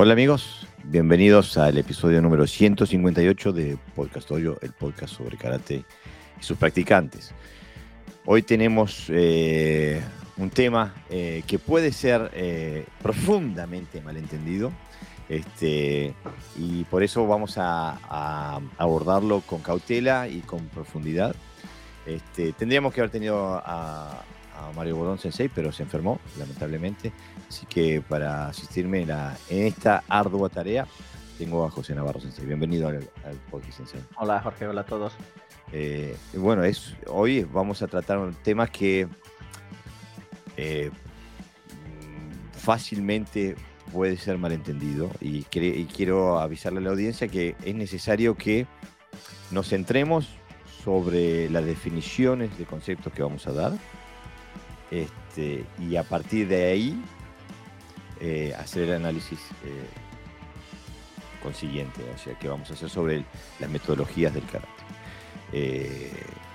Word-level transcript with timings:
Hola 0.00 0.12
amigos, 0.12 0.64
bienvenidos 0.84 1.58
al 1.58 1.76
episodio 1.76 2.22
número 2.22 2.46
158 2.46 3.52
de 3.52 3.76
Podcast 3.96 4.30
Hoyo, 4.30 4.56
el 4.62 4.70
podcast 4.72 5.12
sobre 5.12 5.36
karate 5.36 5.82
y 6.40 6.44
sus 6.44 6.56
practicantes. 6.56 7.34
Hoy 8.24 8.42
tenemos 8.42 9.06
eh, 9.08 10.00
un 10.36 10.50
tema 10.50 10.94
eh, 11.10 11.42
que 11.48 11.58
puede 11.58 11.90
ser 11.90 12.30
eh, 12.34 12.86
profundamente 13.02 14.00
malentendido 14.00 14.70
este, 15.28 16.14
y 16.56 16.84
por 16.84 17.02
eso 17.02 17.26
vamos 17.26 17.56
a, 17.58 18.60
abordarlo 18.78 19.40
con 19.40 19.62
cautela 19.62 20.28
y 20.28 20.42
con 20.42 20.68
profundidad. 20.68 21.34
Este, 22.06 22.52
tendríamos 22.52 22.94
que 22.94 23.00
haber 23.00 23.10
tenido 23.10 23.60
a, 23.64 24.22
Mario 24.76 24.96
Bodón 24.96 25.18
Sensei, 25.18 25.48
pero 25.48 25.72
se 25.72 25.82
enfermó, 25.82 26.20
lamentablemente. 26.38 27.12
Así 27.48 27.66
que 27.66 28.02
para 28.02 28.48
asistirme 28.48 29.02
en, 29.02 29.66
esta 29.66 30.04
ardua 30.08 30.48
tarea, 30.48 30.86
tengo 31.38 31.64
a 31.64 31.70
José 31.70 31.94
Navarro 31.94 32.20
Sensei. 32.20 32.44
Bienvenido 32.44 32.88
al, 32.88 33.08
podcast 33.50 33.78
Sensei. 33.78 34.00
Hola 34.16 34.40
Jorge, 34.42 34.66
hola 34.66 34.82
a 34.82 34.86
todos. 34.86 35.14
Eh, 35.72 36.16
bueno, 36.34 36.64
es, 36.64 36.94
hoy 37.06 37.44
vamos 37.44 37.82
a 37.82 37.86
tratar 37.86 38.34
temas 38.42 38.70
que 38.70 39.08
eh, 40.56 40.90
fácilmente 42.52 43.56
puede 43.92 44.18
ser 44.18 44.36
malentendido 44.36 45.10
y, 45.20 45.46
y 45.50 45.84
quiero 45.86 46.38
avisarle 46.38 46.80
a 46.80 46.82
la 46.82 46.90
audiencia 46.90 47.28
que 47.28 47.56
es 47.64 47.74
necesario 47.74 48.36
que 48.36 48.66
nos 49.50 49.68
centremos 49.70 50.28
sobre 50.84 51.48
las 51.48 51.64
definiciones 51.64 52.56
de 52.58 52.66
conceptos 52.66 53.12
que 53.12 53.22
vamos 53.22 53.46
a 53.46 53.52
dar 53.52 53.72
este, 54.90 55.64
y 55.78 55.96
a 55.96 56.02
partir 56.02 56.48
de 56.48 56.66
ahí 56.66 57.02
eh, 58.20 58.54
hacer 58.58 58.84
el 58.84 58.94
análisis 58.94 59.38
eh, 59.64 59.86
consiguiente, 61.42 62.02
o 62.14 62.18
sea, 62.18 62.36
que 62.38 62.48
vamos 62.48 62.70
a 62.70 62.74
hacer 62.74 62.90
sobre 62.90 63.24
las 63.60 63.70
metodologías 63.70 64.34
del 64.34 64.44
karate. 64.44 64.68
Eh, 65.52 66.12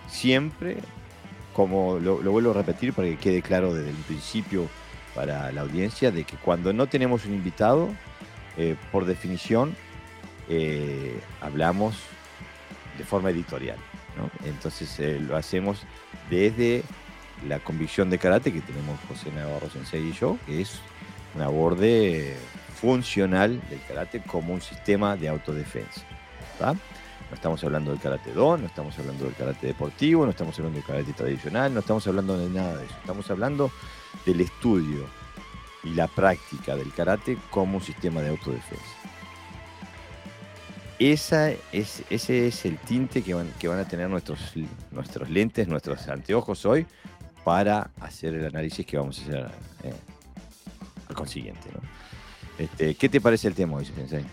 siempre, 0.10 0.78
como 1.54 2.00
lo, 2.00 2.18
vuelvo 2.18 2.52
a 2.52 2.54
repetir 2.54 2.94
para 2.94 3.08
que 3.08 3.18
quede 3.18 3.42
claro 3.42 3.74
desde 3.74 3.92
el 3.92 3.96
principio 3.96 4.68
para 5.16 5.52
la 5.52 5.62
audiencia, 5.62 6.12
de 6.12 6.24
que 6.26 6.36
cuando 6.38 6.74
no 6.74 6.88
tenemos 6.88 7.26
un 7.26 7.34
invitado, 7.34 7.90
por 8.92 9.06
definición, 9.06 9.76
hablamos 11.42 11.96
de 12.98 13.04
forma 13.04 13.30
editorial. 13.30 13.78
Entonces 14.44 15.22
lo 15.22 15.36
hacemos 15.36 15.84
desde 16.30 16.84
la 17.48 17.60
convicción 17.60 18.10
de 18.10 18.18
karate 18.18 18.54
que 18.54 18.62
tenemos 18.62 19.00
José 19.08 19.32
Navarro 19.32 19.70
Sensei 19.70 20.10
y 20.10 20.14
yo, 20.14 20.38
que 20.46 20.62
es 20.62 20.82
un 21.36 21.42
aborde 21.42 22.36
funcional 22.76 23.62
del 23.70 23.82
karate 23.88 24.22
como 24.22 24.54
un 24.54 24.62
sistema 24.62 25.16
de 25.16 25.30
autodefensa. 25.30 26.02
No 26.60 27.36
estamos 27.36 27.64
hablando 27.64 27.92
del 27.92 28.00
karate 28.00 28.32
don, 28.32 28.62
no 28.62 28.68
estamos 28.68 28.98
hablando 29.00 29.26
del 29.26 29.34
karate 29.34 29.68
deportivo, 29.68 30.26
no 30.26 30.32
estamos 30.32 30.58
hablando 30.60 30.80
del 30.80 30.86
karate 30.86 31.14
tradicional, 31.14 31.74
no 31.74 31.80
estamos 31.80 32.06
hablando 32.08 32.38
de 32.38 32.50
nada 32.50 32.78
de 32.78 32.86
eso. 32.86 32.96
Estamos 33.00 33.30
hablando 33.32 33.72
del 34.26 34.42
estudio 34.42 35.08
y 35.84 35.94
la 35.94 36.08
práctica 36.08 36.76
del 36.76 36.94
karate 36.94 37.38
como 37.50 37.78
un 37.78 37.84
sistema 37.84 38.22
de 38.22 38.30
autodefensa. 38.30 38.84
Esa 41.00 41.52
es, 41.72 42.04
ese 42.10 42.48
es 42.48 42.66
el 42.66 42.78
tinte 42.78 43.24
que 43.24 43.34
van, 43.34 43.52
que 43.60 43.68
van 43.68 43.80
a 43.80 43.88
tener 43.88 44.10
nuestros, 44.10 44.54
nuestros 44.92 45.30
lentes, 45.30 45.68
nuestros 45.68 46.08
anteojos 46.08 46.66
hoy 46.66 46.86
para 47.44 47.90
hacer 48.00 48.36
el 48.36 48.46
análisis 48.46 48.86
que 48.86 48.98
vamos 48.98 49.20
a 49.20 49.22
hacer 49.24 49.48
eh, 49.84 49.94
al 51.10 51.16
consiguiente. 51.16 51.70
Este, 52.58 52.96
¿Qué 52.96 53.10
te 53.10 53.20
parece 53.20 53.48
el 53.48 53.56
tema 53.56 53.78
hoy, 53.78 53.86
Sensei? 53.86 54.26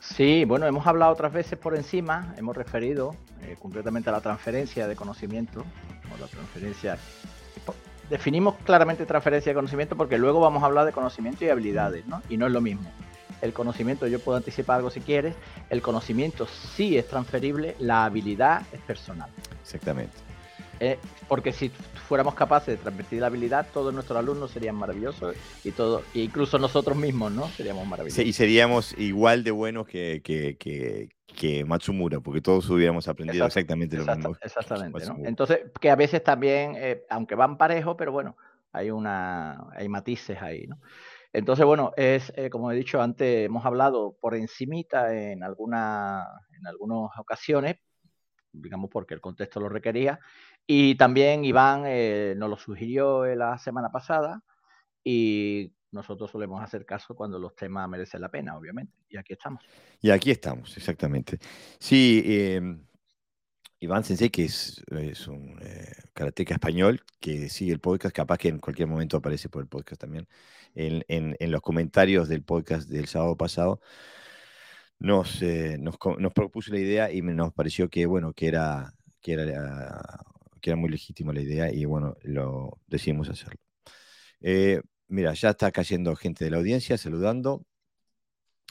Sí, 0.00 0.44
bueno, 0.44 0.66
hemos 0.66 0.86
hablado 0.86 1.12
otras 1.12 1.32
veces 1.32 1.58
por 1.58 1.76
encima, 1.76 2.34
hemos 2.38 2.56
referido 2.56 3.14
eh, 3.42 3.56
concretamente 3.60 4.08
a 4.08 4.12
la 4.12 4.20
transferencia 4.20 4.86
de 4.88 4.96
conocimiento, 4.96 5.60
o 5.60 6.20
la 6.20 6.26
transferencia. 6.26 6.96
Definimos 8.08 8.54
claramente 8.64 9.04
transferencia 9.04 9.50
de 9.50 9.54
conocimiento 9.54 9.96
porque 9.96 10.16
luego 10.16 10.40
vamos 10.40 10.62
a 10.62 10.66
hablar 10.66 10.86
de 10.86 10.92
conocimiento 10.92 11.44
y 11.44 11.50
habilidades, 11.50 12.06
¿no? 12.06 12.22
Y 12.30 12.38
no 12.38 12.46
es 12.46 12.52
lo 12.52 12.62
mismo. 12.62 12.90
El 13.42 13.52
conocimiento, 13.52 14.06
yo 14.06 14.18
puedo 14.18 14.38
anticipar 14.38 14.78
algo 14.78 14.90
si 14.90 15.00
quieres, 15.00 15.36
el 15.68 15.82
conocimiento 15.82 16.46
sí 16.46 16.96
es 16.96 17.06
transferible, 17.06 17.76
la 17.78 18.04
habilidad 18.04 18.62
es 18.72 18.80
personal. 18.80 19.30
Exactamente. 19.62 20.27
Eh, 20.80 20.98
porque 21.26 21.52
si 21.52 21.70
fuéramos 22.06 22.34
capaces 22.34 22.76
de 22.76 22.76
transmitir 22.76 23.20
la 23.20 23.26
habilidad, 23.26 23.66
todos 23.72 23.92
nuestros 23.92 24.18
alumnos 24.18 24.50
serían 24.50 24.76
maravillosos 24.76 25.34
y 25.64 25.72
todo, 25.72 26.02
e 26.14 26.20
incluso 26.20 26.58
nosotros 26.58 26.96
mismos, 26.96 27.32
¿no? 27.32 27.48
Seríamos 27.48 27.86
maravillosos. 27.86 28.24
y 28.24 28.32
seríamos 28.32 28.96
igual 28.98 29.42
de 29.42 29.50
buenos 29.50 29.86
que, 29.86 30.20
que, 30.22 30.56
que, 30.56 31.64
Matsumura, 31.64 32.20
porque 32.20 32.40
todos 32.40 32.68
hubiéramos 32.70 33.08
aprendido 33.08 33.46
exactamente 33.46 33.96
lo 33.96 34.06
mismo. 34.06 34.36
Exactamente, 34.40 35.06
¿no? 35.06 35.16
Entonces, 35.24 35.60
que 35.80 35.90
a 35.90 35.96
veces 35.96 36.22
también, 36.22 36.74
eh, 36.76 37.04
aunque 37.10 37.34
van 37.34 37.58
parejos, 37.58 37.94
pero 37.98 38.12
bueno, 38.12 38.36
hay 38.72 38.90
una, 38.90 39.68
hay 39.72 39.88
matices 39.88 40.40
ahí, 40.40 40.66
¿no? 40.66 40.80
Entonces, 41.32 41.66
bueno, 41.66 41.92
es 41.96 42.32
eh, 42.36 42.48
como 42.50 42.72
he 42.72 42.76
dicho 42.76 43.02
antes, 43.02 43.46
hemos 43.46 43.64
hablado 43.66 44.16
por 44.20 44.34
encimita 44.34 45.14
en 45.14 45.42
alguna, 45.42 46.24
en 46.58 46.66
algunas 46.66 47.10
ocasiones, 47.18 47.76
digamos 48.52 48.90
porque 48.90 49.14
el 49.14 49.20
contexto 49.20 49.60
lo 49.60 49.68
requería. 49.68 50.20
Y 50.70 50.96
también 50.96 51.44
Iván 51.46 51.84
eh, 51.86 52.34
nos 52.36 52.50
lo 52.50 52.58
sugirió 52.58 53.24
la 53.34 53.56
semana 53.56 53.90
pasada 53.90 54.42
y 55.02 55.72
nosotros 55.90 56.30
solemos 56.30 56.62
hacer 56.62 56.84
caso 56.84 57.14
cuando 57.16 57.38
los 57.38 57.56
temas 57.56 57.88
merecen 57.88 58.20
la 58.20 58.28
pena, 58.28 58.54
obviamente. 58.54 58.92
Y 59.08 59.16
aquí 59.16 59.32
estamos. 59.32 59.64
Y 60.02 60.10
aquí 60.10 60.30
estamos, 60.30 60.76
exactamente. 60.76 61.38
Sí, 61.80 62.22
em, 62.26 62.84
Iván 63.80 64.04
Sensei, 64.04 64.28
que 64.28 64.44
es, 64.44 64.82
un 65.26 65.58
eh, 65.62 65.90
karateca 66.12 66.54
español 66.54 67.02
que 67.18 67.48
sigue 67.48 67.72
el 67.72 67.80
podcast, 67.80 68.14
capaz 68.14 68.36
que 68.36 68.48
en 68.48 68.58
cualquier 68.58 68.88
momento 68.88 69.16
aparece 69.16 69.48
por 69.48 69.62
el 69.62 69.68
podcast 69.68 70.00
también, 70.00 70.28
en, 70.74 71.02
en 71.08 71.50
los 71.50 71.62
comentarios 71.62 72.28
del 72.28 72.42
podcast 72.42 72.90
del 72.90 73.06
sábado 73.06 73.36
pasado, 73.36 73.80
nos, 74.98 75.42
eh, 75.42 75.76
nos, 75.78 75.96
propuso 76.34 76.72
la 76.72 76.80
idea 76.80 77.12
y 77.12 77.22
nos 77.22 77.52
pareció 77.52 77.88
que, 77.88 78.06
bueno, 78.06 78.32
que 78.32 78.48
era, 78.48 78.94
que 79.20 79.32
era, 79.32 80.20
que 80.60 80.70
era 80.70 80.76
muy 80.76 80.90
legítima 80.90 81.32
la 81.32 81.40
idea 81.40 81.72
y, 81.72 81.84
bueno, 81.84 82.16
lo 82.22 82.80
decidimos 82.86 83.28
hacerlo. 83.28 83.60
Eh, 84.40 84.80
mira, 85.08 85.34
ya 85.34 85.50
está 85.50 85.70
cayendo 85.72 86.14
gente 86.16 86.44
de 86.44 86.50
la 86.50 86.58
audiencia 86.58 86.98
saludando. 86.98 87.64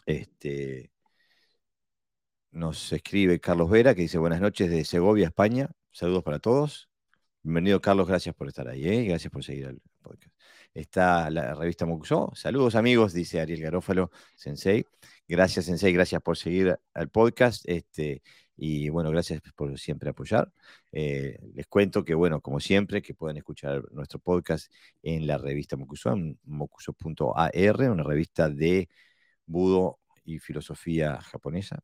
Este, 0.05 0.91
nos 2.51 2.91
escribe 2.91 3.39
Carlos 3.39 3.69
Vera 3.69 3.93
que 3.93 4.01
dice 4.01 4.17
buenas 4.17 4.41
noches 4.41 4.69
de 4.69 4.83
Segovia, 4.85 5.27
España. 5.27 5.69
Saludos 5.91 6.23
para 6.23 6.39
todos. 6.39 6.89
Bienvenido, 7.43 7.81
Carlos. 7.81 8.07
Gracias 8.07 8.35
por 8.35 8.47
estar 8.47 8.67
ahí. 8.67 8.87
¿eh? 8.87 9.03
Gracias 9.05 9.31
por 9.31 9.43
seguir 9.43 9.65
el 9.67 9.81
podcast. 10.01 10.33
Está 10.73 11.29
la 11.29 11.55
revista 11.55 11.85
Mokuso. 11.85 12.31
Saludos, 12.35 12.75
amigos, 12.75 13.13
dice 13.13 13.39
Ariel 13.41 13.61
Garófalo, 13.61 14.11
Sensei. 14.35 14.85
Gracias, 15.27 15.65
Sensei, 15.65 15.93
gracias 15.93 16.21
por 16.21 16.37
seguir 16.37 16.77
al 16.93 17.09
podcast. 17.09 17.63
Este, 17.67 18.21
y 18.57 18.89
bueno, 18.89 19.11
gracias 19.11 19.41
por 19.55 19.77
siempre 19.79 20.09
apoyar. 20.09 20.51
Eh, 20.91 21.39
les 21.53 21.67
cuento 21.67 22.03
que, 22.03 22.15
bueno, 22.15 22.41
como 22.41 22.59
siempre, 22.59 23.01
que 23.01 23.13
pueden 23.13 23.37
escuchar 23.37 23.83
nuestro 23.91 24.19
podcast 24.19 24.71
en 25.03 25.27
la 25.27 25.37
revista 25.37 25.77
Mokuso, 25.77 26.15
mokuso.ar, 26.45 27.81
una 27.91 28.03
revista 28.03 28.49
de 28.49 28.89
budo 29.45 29.99
y 30.25 30.39
filosofía 30.39 31.21
japonesa. 31.21 31.79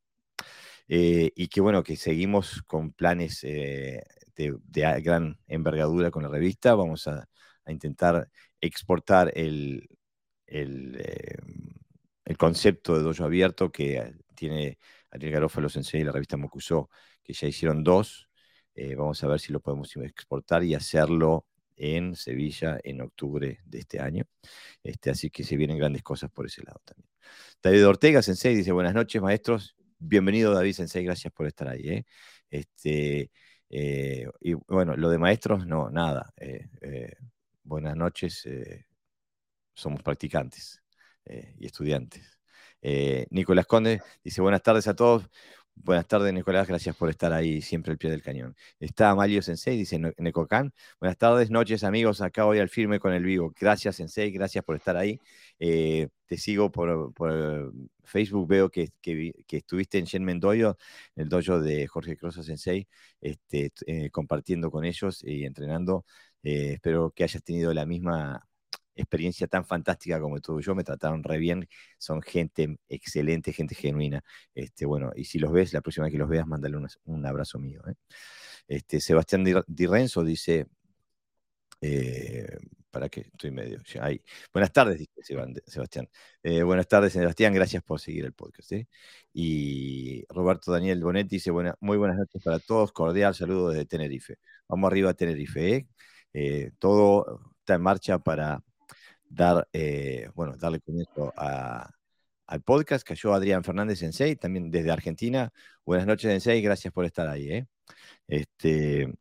Eh, 0.88 1.32
y 1.36 1.48
que 1.48 1.62
bueno, 1.62 1.84
que 1.84 1.96
seguimos 1.96 2.62
con 2.64 2.92
planes 2.92 3.44
eh, 3.44 4.04
de, 4.36 4.54
gran 5.02 5.40
envergadura 5.48 6.12
con 6.12 6.24
la 6.24 6.30
revista. 6.30 6.76
Vamos 6.76 7.08
a, 7.08 7.28
intentar 7.68 8.30
exportar 8.60 9.32
el, 9.36 9.88
el 10.48 11.00
el 12.26 12.38
concepto 12.38 12.96
de 12.96 13.04
dojo 13.04 13.24
abierto 13.24 13.72
que 13.72 14.14
tiene 14.36 14.78
Ariel 15.14 15.34
Garófalo 15.34 15.70
Sensei 15.70 16.02
y 16.02 16.04
la 16.04 16.12
revista 16.12 16.38
Mokuso, 16.38 16.90
que 17.24 17.34
ya 17.34 17.48
hicieron 17.48 17.84
dos. 17.84 18.30
Eh, 18.76 18.96
vamos 18.96 19.24
a 19.24 19.28
ver 19.28 19.40
si 19.40 19.54
lo 19.54 19.60
podemos 19.62 19.96
exportar 19.98 20.64
y 20.64 20.74
hacerlo 20.74 21.46
en 21.76 22.16
Sevilla 22.16 22.80
en 22.84 23.02
octubre 23.02 23.60
de 23.64 23.80
este 23.80 24.00
año. 24.00 24.26
Este, 24.82 25.12
así 25.12 25.30
que 25.30 25.44
se 25.44 25.56
vienen 25.56 25.78
grandes 25.78 26.02
cosas 26.02 26.32
por 26.32 26.48
ese 26.48 26.64
lado 26.64 26.82
también. 26.84 27.08
David 27.62 27.88
Ortega, 27.88 28.22
Sensei, 28.24 28.56
dice, 28.56 28.72
buenas 28.72 28.96
noches, 28.96 29.22
maestros. 29.22 29.76
Bienvenido, 30.00 30.54
David 30.54 30.74
Sensei, 30.74 31.04
gracias 31.04 31.32
por 31.32 31.46
estar 31.46 31.68
ahí. 31.68 31.88
¿eh? 31.88 32.06
Este, 32.50 33.32
eh, 33.70 34.28
y 34.42 34.54
bueno, 34.54 34.96
lo 34.98 35.10
de 35.10 35.20
maestros, 35.20 35.68
no, 35.68 35.90
nada. 35.92 36.34
buenas 37.64 37.96
noches, 37.96 38.48
somos 39.74 40.02
practicantes. 40.02 40.80
Y 41.58 41.66
estudiantes. 41.66 42.33
Eh, 42.84 43.28
Nicolás 43.30 43.66
Conde 43.66 44.02
dice 44.24 44.42
buenas 44.42 44.62
tardes 44.62 44.88
a 44.88 44.96
todos. 44.96 45.30
Buenas 45.76 46.08
tardes, 46.08 46.34
Nicolás. 46.34 46.68
Gracias 46.68 46.96
por 46.96 47.10
estar 47.10 47.34
ahí 47.34 47.62
siempre 47.62 47.92
al 47.92 47.98
pie 47.98 48.12
del 48.12 48.22
cañón. 48.22 48.56
Está 48.80 49.16
Mario 49.16 49.42
Sensei, 49.42 49.78
dice 49.78 50.00
Necocan. 50.18 50.74
Buenas 51.00 51.18
tardes, 51.18 51.50
noches, 51.50 51.84
amigos. 51.84 52.22
Acá 52.22 52.46
hoy 52.46 52.60
al 52.60 52.70
firme 52.70 53.00
con 53.00 53.14
el 53.14 53.24
vivo. 53.24 53.54
Gracias, 53.60 53.96
Sensei. 53.98 54.32
Gracias 54.32 54.64
por 54.64 54.76
estar 54.76 54.96
ahí. 54.98 55.20
Eh, 55.60 56.10
te 56.26 56.38
sigo 56.38 56.72
por, 56.72 57.14
Facebook. 58.04 58.48
Veo 58.48 58.70
que, 58.70 58.90
estuviste 59.50 59.98
en 59.98 60.06
Shen 60.06 60.24
Mendoyo, 60.24 60.78
el 61.16 61.30
dojo 61.30 61.60
de 61.60 61.88
Jorge 61.88 62.18
Crosa 62.18 62.44
Sensei, 62.44 62.88
este, 63.22 63.72
eh, 63.88 64.10
compartiendo 64.12 64.72
con 64.72 64.86
ellos 64.86 65.24
y 65.24 65.46
entrenando. 65.46 66.06
Eh, 66.44 66.74
espero 66.74 67.12
que 67.12 67.24
hayas 67.24 67.44
tenido 67.44 67.74
la 67.74 67.86
misma 67.86 68.48
experiencia 68.96 69.48
tan 69.48 69.66
fantástica 69.66 70.20
como 70.20 70.40
tuve 70.40 70.62
yo, 70.62 70.76
me 70.76 70.84
trataron 70.84 71.24
re 71.24 71.38
bien, 71.38 71.68
son 71.98 72.22
gente 72.22 72.78
excelente, 72.90 73.54
gente 73.54 73.76
genuina. 73.76 74.24
Este, 74.54 74.86
bueno, 74.86 75.12
y 75.16 75.26
si 75.26 75.40
los 75.40 75.52
ves, 75.52 75.74
la 75.74 75.82
próxima 75.82 76.06
vez 76.06 76.14
que 76.14 76.20
los 76.20 76.30
veas, 76.30 76.48
mándale 76.48 76.78
un, 77.06 77.26
abrazo 77.26 77.60
mío. 77.60 77.82
¿eh? 77.88 77.96
Este, 78.68 79.00
Sebastián 79.02 79.44
Di, 79.44 79.86
Renzo 79.88 80.24
dice, 80.24 80.68
eh, 81.82 82.58
¿para 82.92 83.10
qué? 83.10 83.22
Estoy 83.22 83.52
medio. 83.52 83.82
ahí. 84.02 84.22
Buenas 84.54 84.72
tardes, 84.72 85.00
dice 85.00 85.12
Sebastián. 85.66 86.10
Eh, 86.44 86.64
buenas 86.64 86.88
tardes, 86.88 87.14
Sebastián, 87.14 87.54
gracias 87.54 87.84
por 87.84 88.00
seguir 88.00 88.26
el 88.26 88.34
podcast. 88.34 88.72
Y 89.34 90.26
Roberto 90.30 90.72
Daniel 90.72 91.04
Bonetti 91.04 91.38
dice, 91.38 91.52
muy 91.80 91.98
buenas 91.98 92.18
noches 92.18 92.42
para 92.44 92.60
todos, 92.60 92.92
cordial 92.92 93.36
saludo 93.36 93.70
desde 93.70 93.86
Tenerife. 93.86 94.38
Vamos 94.68 94.88
arriba 94.92 95.12
a 95.12 95.14
Tenerife. 95.14 95.88
todo 96.80 97.42
está 97.60 97.76
en 97.76 97.82
marcha 97.82 98.20
para 98.20 98.62
dar, 99.34 99.68
eh, 99.74 100.30
bueno, 100.36 100.56
darle 100.58 100.80
comienzo 100.80 101.34
al 101.36 102.62
podcast. 102.62 103.06
Cayó 103.06 103.34
Adrián 103.34 103.64
Fernández 103.64 104.00
Sensei, 104.00 104.36
también 104.36 104.70
desde 104.72 104.92
Argentina. 104.92 105.52
Buenas 105.86 106.08
noches, 106.08 106.30
Sensei, 106.32 106.62
gracias 106.62 106.94
por 106.94 107.06
estar 107.06 107.28
ahí. 107.28 107.50
¿eh? 107.50 107.68
Este, 108.28 109.12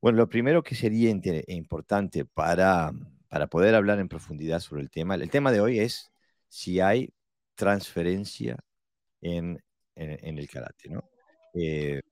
bueno, 0.00 0.18
lo 0.18 0.28
primero 0.28 0.62
que 0.62 0.74
sería 0.74 1.10
importante 1.48 2.24
para, 2.24 2.92
para 3.28 3.48
poder 3.48 3.74
hablar 3.74 3.98
en 3.98 4.08
profundidad 4.08 4.60
sobre 4.60 4.82
el 4.82 4.90
tema, 4.90 5.16
el 5.16 5.30
tema 5.30 5.50
de 5.50 5.60
hoy 5.60 5.80
es 5.80 6.12
si 6.48 6.80
hay 6.80 7.12
transferencia 7.54 8.56
en, 9.20 9.62
el 9.94 10.48
karate, 10.48 10.90
¿no? 10.90 11.02
Eh, 11.54 12.02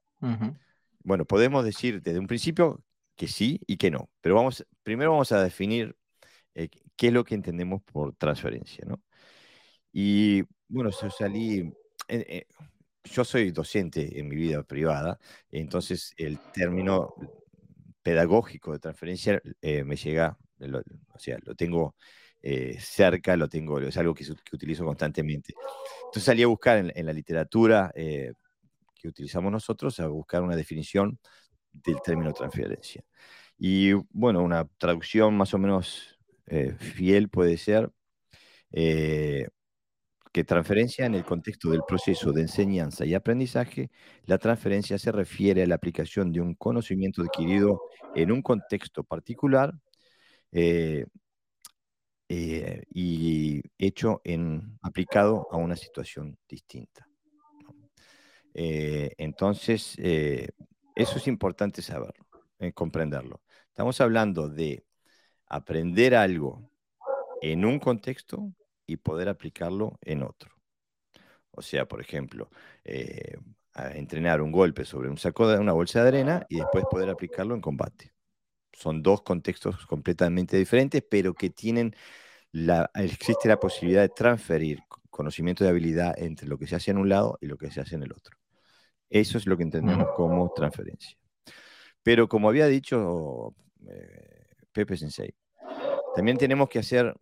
bueno, 1.03 1.27
podemos 1.27 1.65
decir 1.65 2.01
desde 2.01 2.19
un 2.19 2.27
principio 2.27 2.83
que 3.15 3.29
sí 3.29 3.61
y 3.67 3.77
que 3.77 3.91
no, 3.91 4.09
pero 4.23 4.35
vamos, 4.37 4.67
primero 4.83 5.13
vamos 5.13 5.33
a 5.33 5.43
definir 5.43 5.95
eh, 6.55 6.69
qué 6.97 7.09
es 7.09 7.13
lo 7.13 7.25
que 7.25 7.35
entendemos 7.35 7.83
por 7.83 8.15
transferencia, 8.17 8.85
¿no? 8.87 9.03
Y 9.93 10.43
bueno, 10.69 10.91
yo 10.91 11.11
salí, 11.11 11.61
eh, 12.09 12.27
eh, 12.29 12.47
yo 13.05 13.25
soy 13.25 13.51
docente 13.51 14.19
en 14.19 14.29
mi 14.29 14.37
vida 14.37 14.63
privada, 14.63 15.19
entonces 15.51 16.15
el 16.17 16.39
término 16.53 17.15
pedagógico 18.03 18.73
de 18.73 18.79
transferencia 18.79 19.41
me 19.63 19.97
llega, 19.97 20.37
o 21.15 21.19
sea, 21.19 21.39
lo 21.43 21.55
tengo 21.55 21.95
cerca, 22.79 23.37
lo 23.37 23.49
tengo, 23.49 23.81
es 23.81 23.97
algo 23.97 24.15
que, 24.15 24.25
utilizo 24.53 24.85
constantemente. 24.85 25.55
Entonces 26.07 26.25
salí 26.25 26.43
a 26.43 26.49
buscar 26.49 26.79
en, 26.95 27.07
la 27.07 27.13
literatura 27.13 27.91
que 27.95 29.09
utilizamos 29.09 29.53
nosotros, 29.53 30.01
a 30.01 30.09
buscar 30.09 30.43
una 30.43 30.57
definición 30.57 31.19
del 31.73 32.01
término 32.03 32.33
transferencia. 32.33 33.03
Y 33.59 33.93
bueno, 34.11 34.43
una 34.43 34.67
traducción 34.79 35.37
más 35.37 35.55
o 35.55 35.59
menos 35.59 36.14
eh, 36.47 36.75
fiel 36.79 37.29
puede 37.29 37.57
ser 37.57 37.91
eh, 38.73 39.49
que 40.33 40.45
transferencia 40.45 41.07
en 41.07 41.15
el 41.15 41.25
contexto 41.25 41.71
del 41.71 41.83
proceso 41.87 42.33
de 42.33 42.43
enseñanza 42.43 43.07
y 43.07 43.15
aprendizaje, 43.15 43.91
la 44.25 44.39
transferencia 44.39 44.99
se 44.99 45.13
refiere 45.13 45.63
a 45.63 45.67
la 45.67 45.77
aplicación 45.77 46.33
de 46.33 46.41
un 46.41 46.55
conocimiento 46.55 47.23
adquirido 47.23 47.81
en 48.15 48.33
un 48.33 48.43
contexto 48.43 49.05
particular 49.05 49.73
eh, 50.53 51.07
y 52.29 53.63
hecho 53.79 54.21
en, 54.25 54.77
aplicado 54.83 55.47
a 55.53 55.57
una 55.57 55.77
situación 55.77 56.37
distinta. 56.49 57.07
entonces, 58.55 59.97
eso 59.99 61.19
es 61.19 61.27
importante 61.29 61.81
saberlo, 61.83 62.27
comprenderlo. 62.75 63.41
Estamos 63.69 64.01
hablando 64.01 64.49
de 64.49 64.85
aprender 65.47 66.15
algo 66.15 66.71
en 67.43 67.65
un 67.65 67.79
contexto 67.79 68.53
y 68.87 68.97
poder 68.97 69.29
aplicarlo 69.29 69.99
en 70.03 70.23
otro. 70.23 70.51
O 71.51 71.63
sea, 71.63 71.87
por 71.87 72.01
ejemplo, 72.01 72.51
eh, 72.85 73.37
entrenar 73.95 74.41
un 74.43 74.53
golpe 74.53 74.85
sobre 74.85 75.09
un 75.09 75.19
saco 75.19 75.49
de 75.49 75.59
una 75.59 75.73
bolsa 75.73 76.03
de 76.03 76.09
arena 76.09 76.47
y 76.49 76.57
después 76.57 76.85
poder 76.91 77.11
aplicarlo 77.11 77.55
en 77.55 77.61
combate. 77.61 78.13
Son 78.73 79.03
dos 79.03 79.23
contextos 79.23 79.87
completamente 79.87 80.57
diferentes, 80.57 81.03
pero 81.09 81.35
que 81.35 81.51
tienen 81.51 81.95
la, 82.51 82.91
existe 82.95 83.49
la 83.49 83.61
posibilidad 83.61 84.03
de 84.03 84.09
transferir 84.09 84.81
conocimiento 85.11 85.63
de 85.63 85.71
habilidad 85.71 86.15
entre 86.19 86.49
lo 86.49 86.59
que 86.59 86.67
se 86.67 86.77
hace 86.77 86.91
en 86.91 86.99
un 86.99 87.09
lado 87.09 87.39
y 87.41 87.47
lo 87.47 87.57
que 87.57 87.71
se 87.71 87.81
hace 87.81 87.95
en 87.95 88.03
el 88.03 88.13
otro. 88.13 88.37
Eso 89.09 89.39
es 89.39 89.47
lo 89.47 89.57
que 89.57 89.63
entendemos 89.63 90.09
como 90.17 90.53
transferencia. 90.55 91.17
Pero 92.03 92.29
como 92.29 92.49
había 92.49 92.67
dicho 92.67 93.55
eh, 93.89 94.24
Pepe 94.75 94.97
Sensei, 94.97 95.35
también 96.15 96.37
tenemos 96.37 96.69
que 96.69 96.81
hacer 96.81 97.15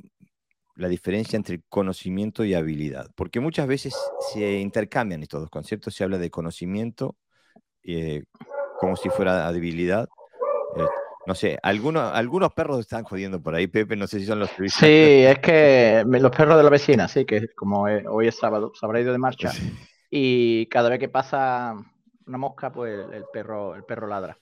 la 0.74 0.88
diferencia 0.88 1.36
entre 1.36 1.60
conocimiento 1.68 2.44
y 2.44 2.54
habilidad, 2.54 3.08
porque 3.14 3.40
muchas 3.40 3.66
veces 3.66 3.94
se 4.32 4.58
intercambian 4.58 5.22
estos 5.22 5.42
dos 5.42 5.50
conceptos, 5.50 5.94
se 5.94 6.02
habla 6.02 6.18
de 6.18 6.30
conocimiento 6.30 7.16
eh, 7.84 8.24
como 8.80 8.96
si 8.96 9.10
fuera 9.10 9.46
habilidad. 9.46 10.08
Eh, 10.76 10.86
no 11.26 11.34
sé, 11.34 11.58
algunos, 11.62 12.12
algunos 12.12 12.52
perros 12.52 12.80
están 12.80 13.04
jodiendo 13.04 13.40
por 13.40 13.54
ahí, 13.54 13.66
Pepe, 13.66 13.94
no 13.96 14.06
sé 14.06 14.18
si 14.18 14.26
son 14.26 14.40
los 14.40 14.50
que 14.50 14.68
Sí, 14.68 14.86
es 14.86 15.38
que 15.38 16.02
los 16.06 16.30
perros 16.30 16.56
de 16.56 16.64
la 16.64 16.70
vecina, 16.70 17.06
sí, 17.06 17.24
que 17.24 17.48
como 17.54 17.82
hoy 17.82 18.26
es 18.26 18.38
sábado, 18.38 18.72
se 18.74 18.84
habrá 18.84 19.00
ido 19.00 19.12
de 19.12 19.18
marcha. 19.18 19.52
Y 20.10 20.66
cada 20.66 20.88
vez 20.88 20.98
que 20.98 21.08
pasa 21.08 21.74
una 22.26 22.38
mosca, 22.38 22.72
pues 22.72 23.06
el 23.12 23.24
perro, 23.32 23.74
el 23.74 23.84
perro 23.84 24.06
ladra. 24.06 24.38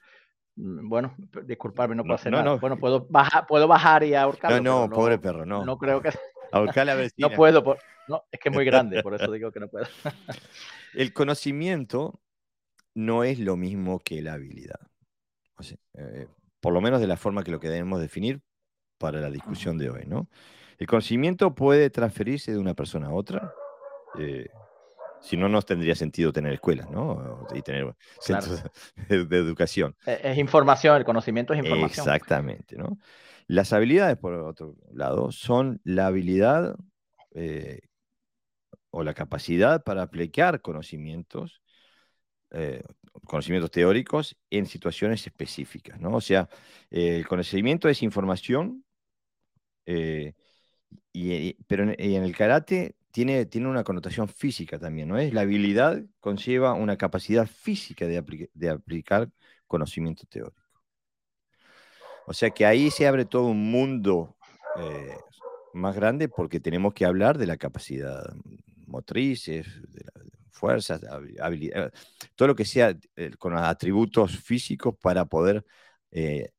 Mm, 0.57 0.89
bueno, 0.89 1.15
disculpadme, 1.45 1.95
no 1.95 2.03
puedo 2.03 2.15
hacer 2.15 2.33
nada. 2.33 2.57
Bueno, 2.57 2.77
puedo 2.79 3.07
bajar, 3.09 3.47
puedo 3.47 3.69
bajar 3.69 4.03
y 4.05 4.15
ahorcarlo. 4.15 4.61
No, 4.61 4.89
no, 4.89 4.95
pobre 4.95 5.19
perro, 5.19 5.47
no. 5.47 5.65
No 5.65 5.79
creo 5.79 6.01
que. 6.01 6.11
Ahorcar 6.53 6.89
a 6.91 6.95
vecina. 6.97 7.29
No 7.29 7.35
puedo, 7.35 7.77
no, 8.09 8.25
es 8.31 8.41
que 8.41 8.49
es 8.49 8.55
muy 8.55 8.65
grande, 8.65 9.03
por 9.03 9.15
eso 9.15 9.31
digo 9.31 9.53
que 9.53 9.61
no 9.61 9.69
puedo. 9.69 9.87
El 10.95 11.13
conocimiento 11.13 12.21
no 12.95 13.25
es 13.25 13.39
lo 13.39 13.57
mismo 13.57 14.01
que 14.01 14.21
la 14.21 14.35
habilidad. 14.35 14.81
Eh, 15.95 16.27
por 16.61 16.73
lo 16.73 16.81
menos 16.81 17.01
de 17.01 17.07
la 17.07 17.17
forma 17.17 17.45
que 17.45 17.51
lo 17.51 17.61
queremos 17.61 18.01
definir 18.01 18.41
para 18.99 19.21
la 19.21 19.31
discusión 19.31 19.79
de 19.79 19.91
hoy, 19.91 20.05
¿no? 20.07 20.29
El 20.79 20.87
conocimiento 20.87 21.55
puede 21.55 21.91
transferirse 21.91 22.53
de 22.53 22.59
una 22.59 22.75
persona 22.75 23.09
a 23.09 23.13
otra. 23.13 23.53
Eh, 24.19 24.49
si 25.21 25.37
no, 25.37 25.49
no 25.49 25.63
tendría 25.63 25.95
sentido 25.95 26.33
tener 26.33 26.53
escuelas, 26.53 26.91
¿no? 26.91 27.47
Y 27.55 27.63
tener 27.63 27.95
centros 28.21 28.63
de, 29.09 29.37
educación. 29.37 29.95
E, 30.07 30.21
es 30.25 30.39
información, 30.39 30.97
el 30.97 31.05
conocimiento 31.05 31.53
es 31.53 31.61
información. 31.61 32.07
Exactamente, 32.07 32.77
¿no? 32.77 32.99
Las 33.47 33.73
habilidades, 33.73 34.17
por 34.17 34.35
otro 34.35 34.77
lado, 34.93 35.33
son 35.33 35.81
la 35.85 36.07
habilidad 36.07 36.77
eh, 37.35 37.81
o 38.91 39.03
la 39.03 39.15
capacidad 39.15 39.83
para 39.83 40.03
aplicar 40.03 40.63
conocimientos, 40.63 41.61
eh, 42.53 42.83
conocimientos 43.27 43.71
teóricos 43.71 44.37
en 44.51 44.67
situaciones 44.67 45.27
específicas, 45.27 46.01
¿no? 46.01 46.15
O 46.15 46.21
sea, 46.21 46.49
el 46.91 47.27
conocimiento 47.27 47.89
es 47.89 48.03
información, 48.03 48.85
eh, 49.87 50.35
y, 51.13 51.55
pero 51.65 51.85
en 51.85 52.23
el 52.23 52.37
karate 52.37 52.97
tiene, 53.11 53.47
tiene 53.47 53.69
una 53.69 53.85
connotación 53.85 54.29
física 54.29 54.79
también, 54.79 55.09
¿no 55.09 55.19
es? 55.19 55.33
La 55.33 55.43
habilidad 55.43 56.03
conlleva 56.21 56.75
una 56.75 56.97
capacidad 56.97 57.47
física 57.47 58.07
de, 58.07 58.71
aplicar 58.71 59.31
conocimiento 59.67 60.25
teórico. 60.29 60.61
O 62.27 62.33
sea 62.33 62.51
que 62.51 62.67
ahí 62.67 62.91
se 62.91 63.07
abre 63.07 63.25
todo 63.25 63.47
un 63.47 63.71
mundo 63.71 64.37
eh, 64.77 65.17
más 65.75 65.97
grande 65.97 66.29
porque 66.29 66.61
tenemos 66.61 66.95
que 66.95 67.05
hablar 67.05 67.39
de 67.39 67.47
la 67.47 67.57
capacidad 67.57 68.23
motrices, 68.87 69.67
de 69.93 70.05
fuerzas, 70.51 71.01
habilidad, 71.41 71.93
todo 72.35 72.49
lo 72.49 72.55
que 72.57 72.65
sea 72.65 72.97
eh, 73.17 73.31
con 73.39 73.57
atributos 73.57 74.39
físicos 74.39 74.95
para 75.01 75.25
poder 75.25 75.65
eh, 76.11 76.51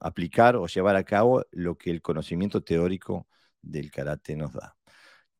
aplicar 0.00 0.56
o 0.56 0.66
llevar 0.66 0.96
a 0.96 1.04
cabo 1.04 1.44
lo 1.50 1.76
que 1.76 1.90
el 1.90 2.02
conocimiento 2.02 2.62
teórico 2.62 3.26
del 3.62 3.90
karate 3.90 4.36
nos 4.36 4.52
da. 4.52 4.76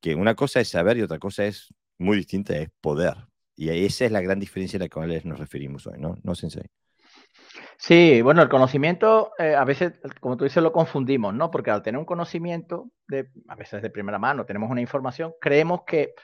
Que 0.01 0.15
una 0.15 0.35
cosa 0.35 0.61
es 0.61 0.69
saber 0.69 0.99
y 0.99 1.03
otra 1.03 1.19
cosa 1.19 1.45
es 1.45 1.73
muy 1.99 2.17
distinta, 2.17 2.57
es 2.57 2.71
poder. 2.81 3.15
Y 3.57 3.69
esa 3.69 4.07
es 4.07 4.13
la 4.13 4.23
gran 4.23 4.41
diferencia 4.41 4.79
a 4.79 4.81
la 4.81 4.89
cual 4.89 5.21
nos 5.25 5.39
referimos 5.39 5.87
hoy, 5.87 5.99
¿no? 5.99 6.17
No, 6.23 6.35
Sensei. 6.35 6.65
Sí, 7.77 8.23
bueno, 8.23 8.43
el 8.43 8.49
conocimiento 8.49 9.33
eh, 9.39 9.55
a 9.55 9.65
veces, 9.65 9.93
como 10.21 10.37
tú 10.37 10.45
dices, 10.45 10.63
lo 10.63 10.73
confundimos, 10.73 11.35
¿no? 11.35 11.51
Porque 11.51 11.71
al 11.71 11.83
tener 11.83 11.99
un 11.99 12.05
conocimiento, 12.05 12.91
de, 13.09 13.31
a 13.49 13.55
veces 13.55 13.83
de 13.83 13.91
primera 13.91 14.19
mano, 14.19 14.47
tenemos 14.47 14.71
una 14.71 14.81
información, 14.81 15.35
creemos 15.41 15.83
que, 15.87 16.15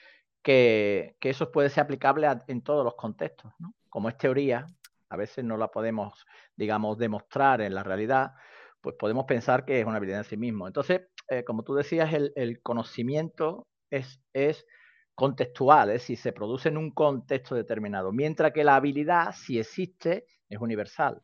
que, 0.43 1.17
eso 1.21 1.50
puede 1.50 1.71
ser 1.71 1.85
aplicable 1.85 2.29
en 2.47 2.62
todos 2.62 2.85
los 2.85 2.95
contextos. 2.95 3.53
Como 3.88 4.09
es 4.09 4.17
teoría, 4.17 4.67
a 5.09 5.17
veces 5.17 5.45
no 5.45 5.57
la 5.57 5.69
podemos, 5.69 6.26
digamos, 6.57 6.99
demostrar 6.99 7.61
en 7.61 7.75
la 7.75 7.83
realidad, 7.83 8.33
pues 8.81 8.97
podemos 8.99 9.25
pensar 9.25 9.65
que 9.65 9.81
es 9.81 9.87
una 9.87 9.97
habilidad 9.97 10.21
en 10.21 10.25
sí 10.25 10.37
mismo. 10.37 10.67
Entonces, 10.67 11.03
eh, 11.28 11.45
como 11.45 11.62
tú 11.62 11.75
decías, 11.75 12.12
el, 12.12 12.61
conocimiento 12.62 13.66
es, 13.90 14.21
es 14.33 14.66
contextual, 15.14 15.90
es 15.90 16.02
decir, 16.02 16.18
se 16.18 16.33
produce 16.33 16.68
en 16.68 16.76
un 16.76 16.90
contexto 16.90 17.54
determinado, 17.54 18.12
mientras 18.12 18.52
que 18.52 18.64
la 18.64 18.76
habilidad, 18.76 19.35
si 19.35 19.59
existe, 19.59 20.26
es 20.49 20.61
universal. 20.61 21.23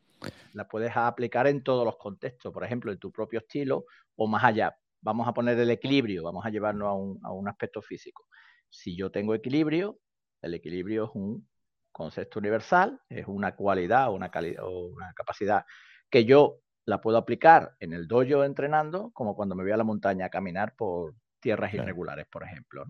La 0.53 0.67
puedes 0.67 0.95
aplicar 0.95 1.47
en 1.47 1.63
todos 1.63 1.85
los 1.85 1.97
contextos, 1.97 2.53
por 2.53 2.63
ejemplo, 2.63 2.91
en 2.91 2.97
tu 2.97 3.11
propio 3.11 3.39
estilo 3.39 3.85
o 4.15 4.27
más 4.27 4.43
allá. 4.43 4.75
Vamos 5.01 5.27
a 5.27 5.33
poner 5.33 5.59
el 5.59 5.69
equilibrio, 5.69 6.23
vamos 6.23 6.45
a 6.45 6.49
llevarnos 6.49 6.87
a 6.87 6.93
un, 6.93 7.19
a 7.23 7.31
un 7.31 7.47
aspecto 7.47 7.81
físico. 7.81 8.27
Si 8.69 8.95
yo 8.95 9.11
tengo 9.11 9.35
equilibrio, 9.35 9.99
el 10.41 10.53
equilibrio 10.53 11.05
es 11.05 11.11
un 11.13 11.47
concepto 11.91 12.39
universal, 12.39 12.99
es 13.09 13.25
una 13.27 13.55
cualidad 13.55 14.11
una, 14.11 14.31
o 14.61 14.87
una 14.87 15.13
capacidad 15.13 15.65
que 16.09 16.25
yo 16.25 16.62
la 16.85 17.01
puedo 17.01 17.17
aplicar 17.17 17.75
en 17.79 17.93
el 17.93 18.07
dojo 18.07 18.43
entrenando, 18.43 19.11
como 19.11 19.35
cuando 19.35 19.55
me 19.55 19.63
voy 19.63 19.71
a 19.71 19.77
la 19.77 19.83
montaña 19.83 20.25
a 20.25 20.29
caminar 20.29 20.75
por 20.75 21.15
tierras 21.39 21.73
irregulares, 21.73 22.25
por 22.27 22.43
ejemplo. 22.43 22.85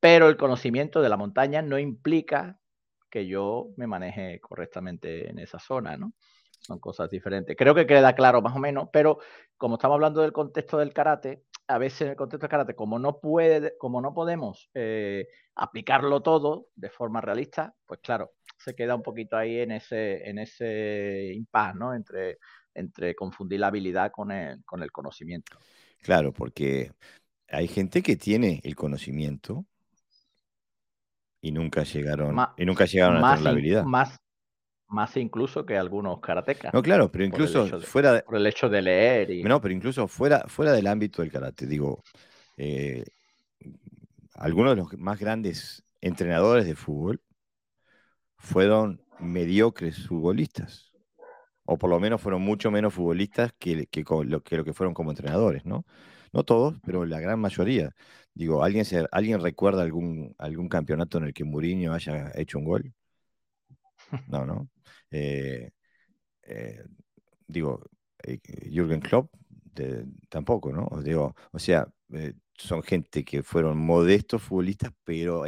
Pero 0.00 0.28
el 0.28 0.36
conocimiento 0.36 1.00
de 1.00 1.08
la 1.08 1.16
montaña 1.16 1.62
no 1.62 1.78
implica 1.78 2.58
que 3.10 3.26
yo 3.26 3.68
me 3.76 3.86
maneje 3.86 4.40
correctamente 4.40 5.30
en 5.30 5.38
esa 5.38 5.58
zona, 5.58 5.96
¿no? 5.96 6.12
Son 6.60 6.78
cosas 6.80 7.08
diferentes. 7.10 7.56
Creo 7.56 7.74
que 7.74 7.86
queda 7.86 8.14
claro 8.14 8.42
más 8.42 8.56
o 8.56 8.58
menos, 8.58 8.88
pero 8.92 9.18
como 9.56 9.76
estamos 9.76 9.94
hablando 9.94 10.22
del 10.22 10.32
contexto 10.32 10.78
del 10.78 10.92
karate, 10.92 11.44
a 11.68 11.78
veces 11.78 12.02
en 12.02 12.08
el 12.08 12.16
contexto 12.16 12.44
del 12.44 12.50
karate, 12.50 12.74
como 12.74 12.98
no 12.98 13.20
puede, 13.20 13.76
como 13.78 14.00
no 14.00 14.12
podemos 14.12 14.70
eh, 14.74 15.28
aplicarlo 15.54 16.22
todo 16.22 16.68
de 16.74 16.90
forma 16.90 17.20
realista, 17.20 17.74
pues 17.86 18.00
claro, 18.00 18.32
se 18.58 18.74
queda 18.74 18.94
un 18.94 19.02
poquito 19.02 19.36
ahí 19.36 19.60
en 19.60 19.70
ese, 19.72 20.28
en 20.28 20.38
ese 20.38 21.32
impasse, 21.34 21.78
¿no? 21.78 21.94
Entre, 21.94 22.38
entre 22.76 23.14
confundir 23.14 23.60
la 23.60 23.68
habilidad 23.68 24.12
con 24.12 24.30
el, 24.30 24.64
con 24.64 24.82
el 24.82 24.92
conocimiento. 24.92 25.58
Claro, 26.02 26.32
porque 26.32 26.92
hay 27.48 27.68
gente 27.68 28.02
que 28.02 28.16
tiene 28.16 28.60
el 28.62 28.76
conocimiento 28.76 29.64
y 31.40 31.52
nunca 31.52 31.82
llegaron, 31.82 32.36
y 32.56 32.64
nunca 32.64 32.84
llegaron 32.86 33.24
a 33.24 33.30
tener 33.30 33.44
la 33.44 33.50
habilidad. 33.50 33.84
Más, 33.84 34.18
más 34.88 35.16
incluso 35.16 35.64
que 35.64 35.76
algunos 35.76 36.20
karatecas. 36.20 36.72
No, 36.72 36.82
claro, 36.82 37.10
pero 37.10 37.24
incluso 37.24 37.80
fuera 37.80 38.12
de, 38.12 38.22
por 38.22 38.36
el 38.36 38.46
hecho 38.46 38.68
de 38.68 38.82
leer. 38.82 39.30
Y... 39.30 39.42
No, 39.42 39.60
pero 39.60 39.74
incluso 39.74 40.06
fuera, 40.08 40.44
fuera 40.48 40.72
del 40.72 40.86
ámbito 40.86 41.22
del 41.22 41.30
karate, 41.30 41.66
digo, 41.66 42.02
eh, 42.56 43.04
algunos 44.34 44.72
de 44.72 44.76
los 44.76 44.98
más 44.98 45.18
grandes 45.18 45.84
entrenadores 46.00 46.66
de 46.66 46.74
fútbol 46.74 47.20
fueron 48.36 49.02
mediocres 49.18 50.06
futbolistas, 50.06 50.92
o 51.66 51.78
por 51.78 51.90
lo 51.90 52.00
menos 52.00 52.20
fueron 52.20 52.42
mucho 52.42 52.70
menos 52.70 52.94
futbolistas 52.94 53.52
que, 53.58 53.86
que, 53.86 54.04
lo, 54.24 54.42
que 54.42 54.72
fueron 54.72 54.94
como 54.94 55.10
entrenadores, 55.10 55.64
¿no? 55.64 55.84
No 56.32 56.44
todos, 56.44 56.76
pero 56.84 57.04
la 57.06 57.20
gran 57.20 57.40
mayoría. 57.40 57.90
Digo, 58.34 58.62
¿alguien, 58.62 58.84
¿alguien 59.12 59.40
recuerda 59.40 59.82
algún, 59.82 60.34
algún 60.38 60.68
campeonato 60.68 61.18
en 61.18 61.24
el 61.24 61.34
que 61.34 61.44
Mourinho 61.44 61.92
haya 61.94 62.32
hecho 62.34 62.58
un 62.58 62.64
gol? 62.64 62.94
No, 64.28 64.46
¿no? 64.46 64.68
Eh, 65.10 65.70
eh, 66.42 66.84
digo, 67.46 67.82
eh, 68.22 68.38
Jürgen 68.70 69.00
Klopp 69.00 69.32
tampoco, 70.28 70.72
¿no? 70.72 70.88
Digo, 71.02 71.34
o 71.52 71.58
sea, 71.58 71.86
son 72.54 72.82
gente 72.82 73.24
que 73.24 73.42
fueron 73.42 73.78
modestos 73.78 74.42
futbolistas, 74.42 74.92
pero 75.04 75.44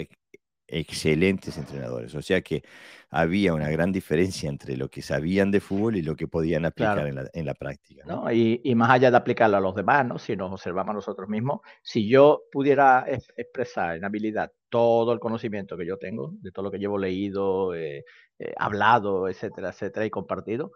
excelentes 0.69 1.57
entrenadores. 1.57 2.15
O 2.15 2.23
sea 2.23 2.43
que 2.43 2.63
había 3.11 3.55
una 3.55 3.71
gran 3.71 3.91
diferencia 3.91 4.49
entre 4.51 4.77
lo 4.77 4.89
que 4.89 5.01
sabían 5.01 5.51
de 5.51 5.61
fútbol 5.61 5.97
y 5.97 6.03
lo 6.03 6.15
que 6.15 6.29
podían 6.29 6.67
aplicar 6.67 7.07
en, 7.33 7.47
la, 7.47 7.55
práctica. 7.55 8.05
¿no? 8.07 8.31
Y, 8.31 8.75
más 8.75 8.91
allá 8.91 9.11
de 9.11 9.17
aplicarlo 9.17 9.57
a 9.57 9.61
los 9.61 9.75
demás, 9.75 10.07
¿no? 10.07 10.19
si 10.19 10.37
nos 10.37 10.53
observamos 10.53 10.91
a 10.91 10.95
nosotros 10.95 11.29
mismos, 11.29 11.61
si 11.83 12.07
yo 12.07 12.43
pudiera 12.53 13.07
expresar 13.09 13.97
en 13.97 14.05
habilidad 14.05 14.53
todo 14.69 15.13
el 15.15 15.21
conocimiento 15.21 15.77
que 15.79 15.87
yo 15.87 15.97
tengo, 15.97 16.35
de 16.43 16.53
todo 16.53 16.67
lo 16.67 16.71
que 16.71 16.79
llevo 16.79 16.99
leído, 16.99 17.75
eh, 17.75 18.05
eh, 18.39 18.55
hablado, 18.59 19.27
etcétera, 19.29 19.71
etcétera, 19.71 20.05
y 20.05 20.11
compartido, 20.11 20.73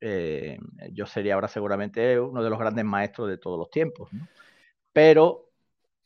eh, 0.00 0.58
yo 0.92 1.04
sería 1.04 1.34
ahora 1.34 1.48
seguramente 1.48 2.18
uno 2.18 2.42
de 2.42 2.48
los 2.48 2.58
grandes 2.58 2.86
maestros 2.86 3.28
de 3.28 3.36
todos 3.36 3.58
los 3.58 3.68
tiempos. 3.68 4.10
¿no? 4.14 4.26
Pero 4.94 5.45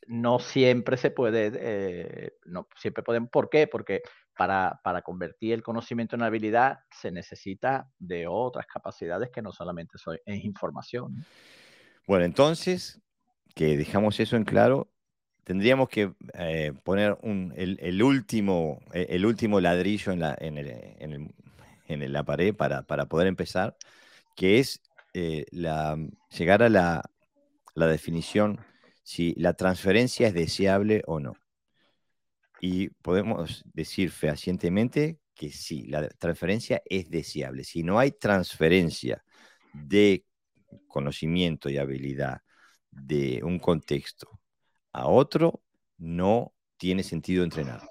no 0.07 0.39
siempre 0.39 0.97
se 0.97 1.11
puede, 1.11 1.53
eh, 1.55 2.33
no 2.47 2.69
siempre 2.77 3.03
pueden. 3.03 3.29
¿Por 3.29 3.49
qué? 3.49 3.67
Porque 3.67 4.03
para, 4.37 5.03
convertir 5.05 5.53
el 5.53 5.63
conocimiento 5.63 6.17
en 6.17 6.23
habilidad 6.23 6.81
se 6.91 7.11
necesita 7.11 7.91
de 7.99 8.27
otras 8.27 8.67
capacidades 8.67 9.31
que 9.31 9.43
no 9.43 9.53
solamente 9.53 9.99
son, 9.99 10.19
es 10.25 10.45
información. 10.45 11.27
Bueno, 12.07 12.25
entonces, 12.25 13.01
que 13.55 13.77
dejamos 13.77 14.19
eso 14.19 14.37
en 14.37 14.45
claro, 14.45 14.91
tendríamos 15.45 15.89
que 15.91 16.15
eh, 16.35 16.73
poner 16.85 17.19
el, 17.23 18.03
último, 18.03 18.81
e, 18.95 19.09
el 19.11 19.27
último 19.27 19.61
ladrillo 19.61 20.13
en 20.13 20.21
la, 20.21 20.37
en, 20.41 22.13
la 22.13 22.25
pared 22.25 22.55
para, 22.55 22.83
poder 22.85 23.27
empezar, 23.27 23.77
que 24.37 24.59
es 24.59 24.81
eh, 25.13 25.45
la, 25.51 25.99
llegar 26.31 26.63
a 26.63 26.71
la, 26.71 27.11
la 27.75 27.87
definición 27.87 28.61
si 29.11 29.35
la 29.35 29.55
transferencia 29.55 30.29
es 30.29 30.35
deseable 30.35 31.03
o 31.05 31.19
no. 31.19 31.35
Y 32.61 32.91
podemos 33.03 33.65
decir 33.75 34.13
fehacientemente 34.13 35.19
que 35.35 35.51
sí, 35.51 35.87
la 35.89 36.09
transferencia 36.11 36.81
es 36.85 37.11
deseable. 37.11 37.65
Si 37.65 37.83
no 37.83 37.99
hay 37.99 38.13
transferencia 38.13 39.25
de 39.73 40.25
conocimiento 40.87 41.69
y 41.69 41.79
habilidad 41.79 42.43
de 42.93 43.41
un 43.43 43.59
contexto 43.59 44.39
a 44.93 45.09
otro, 45.09 45.61
no 45.99 46.55
tiene 46.77 47.03
sentido 47.03 47.43
entrenar. 47.43 47.83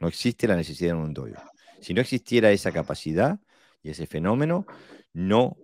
No 0.00 0.08
existe 0.08 0.48
la 0.48 0.56
necesidad 0.56 0.94
de 0.94 1.02
un 1.02 1.14
doyo. 1.14 1.36
Si 1.80 1.94
no 1.94 2.00
existiera 2.00 2.50
esa 2.50 2.72
capacidad 2.72 3.38
y 3.80 3.90
ese 3.90 4.08
fenómeno, 4.08 4.66
no 5.12 5.56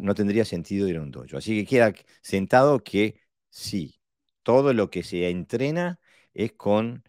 no 0.00 0.14
tendría 0.14 0.44
sentido 0.44 0.88
ir 0.88 0.96
a 0.96 1.02
un 1.02 1.10
dojo. 1.10 1.36
Así 1.36 1.58
que 1.58 1.68
queda 1.68 1.92
sentado 2.22 2.82
que 2.82 3.20
sí, 3.48 4.00
todo 4.42 4.72
lo 4.72 4.90
que 4.90 5.02
se 5.02 5.28
entrena 5.28 6.00
es 6.34 6.52
con 6.52 7.04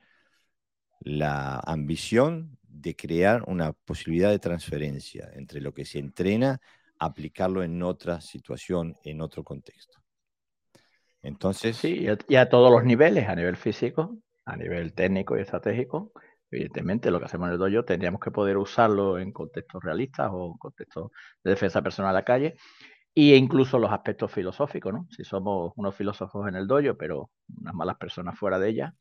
la 0.99 1.59
ambición 1.65 2.57
de 2.61 2.95
crear 2.95 3.43
una 3.47 3.73
posibilidad 3.73 4.29
de 4.29 4.39
transferencia 4.39 5.29
entre 5.33 5.61
lo 5.61 5.73
que 5.73 5.85
se 5.85 5.99
entrena, 5.99 6.59
aplicarlo 6.99 7.63
en 7.63 7.81
otra 7.81 8.21
situación, 8.21 8.95
en 9.03 9.21
otro 9.21 9.43
contexto. 9.43 9.99
Entonces. 11.21 11.77
Sí, 11.77 12.05
y 12.27 12.35
a 12.35 12.49
todos 12.49 12.71
los 12.71 12.83
niveles, 12.83 13.27
a 13.27 13.35
nivel 13.35 13.55
físico, 13.55 14.17
a 14.45 14.55
nivel 14.55 14.93
técnico 14.93 15.37
y 15.37 15.41
estratégico, 15.41 16.11
Evidentemente, 16.51 17.09
lo 17.11 17.19
que 17.19 17.25
hacemos 17.25 17.47
en 17.47 17.53
el 17.53 17.59
dojo 17.59 17.85
tendríamos 17.85 18.19
que 18.19 18.29
poder 18.29 18.57
usarlo 18.57 19.17
en 19.17 19.31
contextos 19.31 19.81
realistas 19.83 20.29
o 20.33 20.47
en 20.47 20.57
contextos 20.57 21.11
de 21.43 21.51
defensa 21.51 21.81
personal 21.81 22.11
a 22.11 22.13
la 22.19 22.25
calle 22.25 22.55
e 23.15 23.35
incluso 23.35 23.79
los 23.79 23.91
aspectos 23.91 24.31
filosóficos, 24.31 24.93
¿no? 24.93 25.07
Si 25.09 25.23
somos 25.23 25.73
unos 25.75 25.95
filósofos 25.95 26.47
en 26.47 26.55
el 26.55 26.67
dojo, 26.67 26.95
pero 26.97 27.31
unas 27.57 27.73
malas 27.73 27.97
personas 27.97 28.37
fuera 28.37 28.59
de 28.59 28.69
ella, 28.69 28.95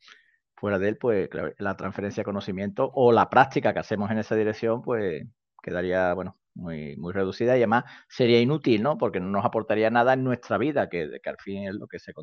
fuera 0.55 0.79
de 0.79 0.89
él, 0.89 0.97
pues 0.97 1.29
la 1.57 1.75
transferencia 1.77 2.21
de 2.21 2.25
conocimiento 2.25 2.91
o 2.93 3.11
la 3.11 3.29
práctica 3.29 3.73
que 3.73 3.79
hacemos 3.79 4.11
en 4.11 4.19
esa 4.19 4.35
dirección, 4.35 4.81
pues 4.81 5.23
quedaría, 5.61 6.13
bueno, 6.13 6.37
muy, 6.53 6.95
muy 6.97 7.13
reducida 7.13 7.55
y 7.57 7.61
además 7.61 7.85
sería 8.09 8.41
inútil, 8.41 8.83
¿no? 8.83 8.97
Porque 8.97 9.19
no 9.19 9.27
nos 9.29 9.45
aportaría 9.45 9.89
nada 9.89 10.13
en 10.13 10.23
nuestra 10.23 10.57
vida, 10.57 10.89
que, 10.89 11.09
que 11.23 11.29
al 11.29 11.37
fin 11.37 11.67
es 11.67 11.75
lo 11.75 11.87
que 11.87 11.99
se, 11.99 12.13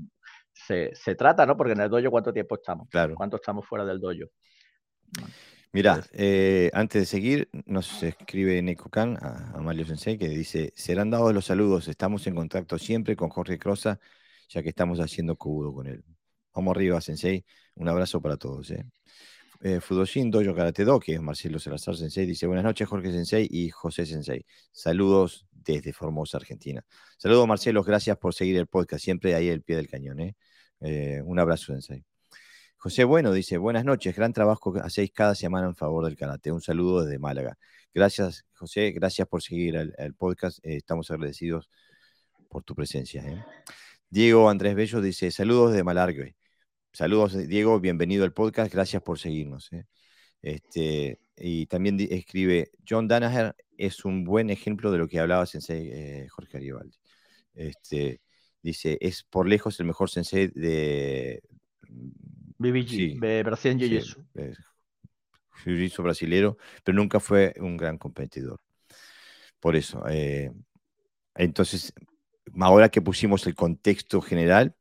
se, 0.53 0.95
se, 0.95 1.15
trata, 1.15 1.47
¿no? 1.47 1.57
Porque 1.57 1.73
en 1.73 1.81
el 1.81 1.91
dojo, 1.91 2.11
¿cuánto 2.11 2.33
tiempo 2.33 2.57
estamos? 2.57 2.89
Claro. 2.91 3.15
¿Cuánto 3.15 3.37
estamos 3.37 3.67
fuera 3.67 3.85
del 3.85 4.01
dojo? 4.01 4.31
Mira, 5.73 6.03
eh, 6.13 6.71
antes 6.73 7.03
de 7.03 7.07
seguir, 7.07 7.51
nos 7.67 8.03
escribe 8.03 8.63
Neko 8.63 8.89
Khan 8.89 9.19
a, 9.21 9.61
Mario 9.61 9.85
Sensei 9.85 10.17
que 10.19 10.29
dice: 10.29 10.73
Serán 10.75 11.11
dados 11.11 11.35
los 11.35 11.45
saludos, 11.45 11.89
estamos 11.89 12.27
en 12.27 12.35
contacto 12.35 12.79
siempre 12.79 13.17
con 13.17 13.29
Jorge 13.29 13.59
Crosa, 13.59 14.01
ya 14.49 14.63
que 14.63 14.71
estamos 14.71 14.99
haciendo 14.99 15.37
cubo 15.37 15.75
con 15.75 15.87
él. 15.87 16.05
Vamos 16.55 16.75
arriba, 16.75 17.01
Sensei. 17.01 17.45
Un 17.75 17.89
abrazo 17.89 18.21
para 18.21 18.37
todos. 18.39 18.71
¿eh? 18.71 18.85
Eh, 19.61 19.81
Fudoshin 19.81 20.31
Dojo 20.31 20.55
Karate 20.55 20.85
Do, 20.85 20.99
que 21.01 21.15
es 21.15 21.21
Marcelo 21.21 21.59
Salazar 21.59 21.97
Sensei, 21.97 22.27
dice: 22.27 22.47
Buenas 22.47 22.65
noches, 22.65 22.89
Jorge 22.89 23.13
Sensei 23.13 23.47
y 23.51 23.71
José 23.71 24.07
Sensei. 24.07 24.45
Saludos 24.73 25.47
desde 25.53 25.93
Formosa, 25.93 26.39
Argentina. 26.39 26.83
Saludos, 27.19 27.47
Marcelo, 27.47 27.83
gracias 27.85 28.17
por 28.17 28.35
seguir 28.35 28.57
el 28.57 28.67
podcast, 28.69 29.05
siempre 29.05 29.35
ahí 29.35 29.51
al 29.51 29.63
pie 29.63 29.77
del 29.77 29.89
cañón. 29.89 30.21
¿eh? 30.21 31.23
un 31.25 31.39
abrazo, 31.39 31.73
Sensei. 31.73 32.05
José 32.81 33.03
Bueno 33.03 33.33
dice, 33.33 33.57
buenas 33.59 33.85
noches, 33.85 34.15
gran 34.15 34.33
trabajo 34.33 34.73
que 34.73 34.79
hacéis 34.79 35.11
cada 35.11 35.35
semana 35.35 35.67
en 35.67 35.75
favor 35.75 36.05
del 36.05 36.17
karate. 36.17 36.53
Un 36.53 36.61
saludo 36.61 37.05
desde 37.05 37.19
Málaga. 37.19 37.59
Gracias, 37.93 38.45
José, 38.53 38.93
gracias 38.93 39.27
por 39.27 39.43
seguir 39.43 39.75
el, 39.75 40.15
podcast. 40.15 40.65
Eh, 40.65 40.77
estamos 40.77 41.11
agradecidos 41.11 41.69
por 42.49 42.63
tu 42.63 42.77
presencia. 42.77 43.25
¿eh? 43.27 43.45
Diego 44.09 44.49
Andrés 44.49 44.77
Bello 44.77 45.01
dice, 45.01 45.33
saludos 45.33 45.73
desde 45.73 45.83
Malargue. 45.83 46.37
saludos, 46.93 47.49
Diego, 47.49 47.81
bienvenido 47.81 48.23
al 48.23 48.33
podcast, 48.33 48.73
gracias 48.73 49.03
por 49.03 49.19
seguirnos. 49.19 49.73
¿eh? 49.73 49.87
Este, 50.41 51.19
y 51.37 51.67
también 51.67 51.99
escribe, 52.09 52.71
John 52.89 53.09
Danaher 53.09 53.57
es 53.77 54.05
un 54.05 54.23
buen 54.23 54.51
ejemplo 54.51 54.93
de 54.93 54.99
lo 54.99 55.09
que 55.09 55.19
hablaba 55.19 55.47
Sensei 55.47 56.29
Jorge 56.29 56.53
Garibaldi. 56.53 56.97
Este, 57.55 58.21
dice, 58.63 58.99
es 59.01 59.25
por 59.25 59.49
lejos 59.49 59.81
el 59.81 59.87
mejor 59.87 60.11
Sensei 60.11 60.47
de... 60.55 61.43
BBG, 62.59 63.19
de 63.21 63.43
Brasil 63.43 63.79
Jiu-Jitsu. 63.79 64.25
Jiu-Jitsu 65.65 66.03
brasilero, 66.03 66.57
pero 66.85 66.97
nunca 66.97 67.21
fue 67.21 67.55
un 67.59 67.77
gran 67.77 67.99
competidor. 67.99 68.61
Por 69.61 69.77
eso, 69.77 70.05
eh, 70.09 70.53
entonces, 71.35 71.93
ahora 72.61 72.89
que 72.89 73.01
pusimos 73.01 73.47
el 73.47 73.55
contexto 73.55 74.21
general, 74.21 74.75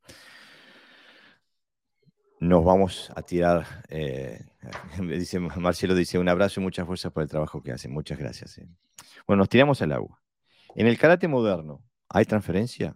nos 2.39 2.63
vamos 2.63 3.11
a 3.15 3.21
tirar, 3.23 3.65
eh, 3.89 4.45
dice 5.01 5.39
Marcelo, 5.39 5.95
dice 5.95 6.19
un 6.19 6.29
abrazo 6.29 6.59
y 6.59 6.63
mucha 6.63 6.85
fuerza 6.85 7.09
por 7.09 7.23
el 7.23 7.29
trabajo 7.29 7.61
que 7.61 7.71
hacen. 7.71 7.91
Muchas 7.91 8.17
gracias. 8.17 8.57
Eh. 8.57 8.67
Bueno, 9.25 9.41
nos 9.41 9.49
tiramos 9.49 9.81
al 9.81 9.91
agua. 9.91 10.21
En 10.75 10.87
el 10.87 10.97
karate 10.97 11.27
moderno, 11.27 11.83
¿hay 12.09 12.25
transferencia? 12.25 12.95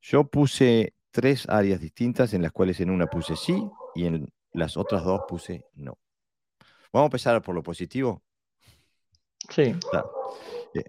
Yo 0.00 0.24
puse 0.24 0.94
tres 1.18 1.48
áreas 1.48 1.80
distintas 1.80 2.32
en 2.32 2.42
las 2.42 2.52
cuales 2.52 2.78
en 2.78 2.90
una 2.90 3.08
puse 3.08 3.34
sí 3.34 3.60
y 3.96 4.06
en 4.06 4.32
las 4.52 4.76
otras 4.76 5.02
dos 5.02 5.22
puse 5.26 5.64
no. 5.74 5.98
Vamos 6.92 7.06
a 7.06 7.08
empezar 7.08 7.42
por 7.42 7.56
lo 7.56 7.62
positivo. 7.64 8.22
Sí. 9.48 9.74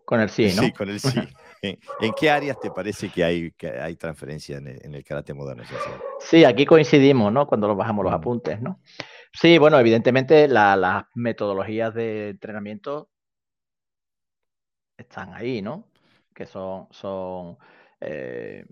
Con 0.06 0.20
el 0.20 0.30
sí, 0.30 0.54
¿no? 0.56 0.62
Sí, 0.62 0.72
con 0.72 0.90
el 0.90 1.00
sí. 1.00 1.20
¿En, 1.64 2.14
qué 2.14 2.30
áreas 2.30 2.60
te 2.60 2.70
parece 2.70 3.10
que 3.10 3.24
hay, 3.24 3.52
que 3.54 3.72
hay 3.72 3.96
transferencia 3.96 4.58
en 4.58 4.94
el, 4.94 5.04
karate 5.04 5.34
moderno? 5.34 5.64
Sí, 6.20 6.46
aquí 6.46 6.64
coincidimos, 6.64 7.34
¿no? 7.34 7.48
Cuando 7.48 7.68
nos 7.68 7.76
bajamos 7.76 8.06
los 8.06 8.14
apuntes, 8.14 8.62
¿no? 8.62 8.82
Sí, 9.34 9.58
bueno, 9.58 9.80
evidentemente 9.80 10.48
las 10.48 11.06
metodologías 11.16 11.92
de 11.96 12.30
entrenamiento 12.30 13.10
están 14.96 15.34
ahí, 15.34 15.64
¿no? 15.64 15.88
Que 16.36 16.46
son, 16.46 16.88
son 16.92 17.58
eh, 18.00 18.64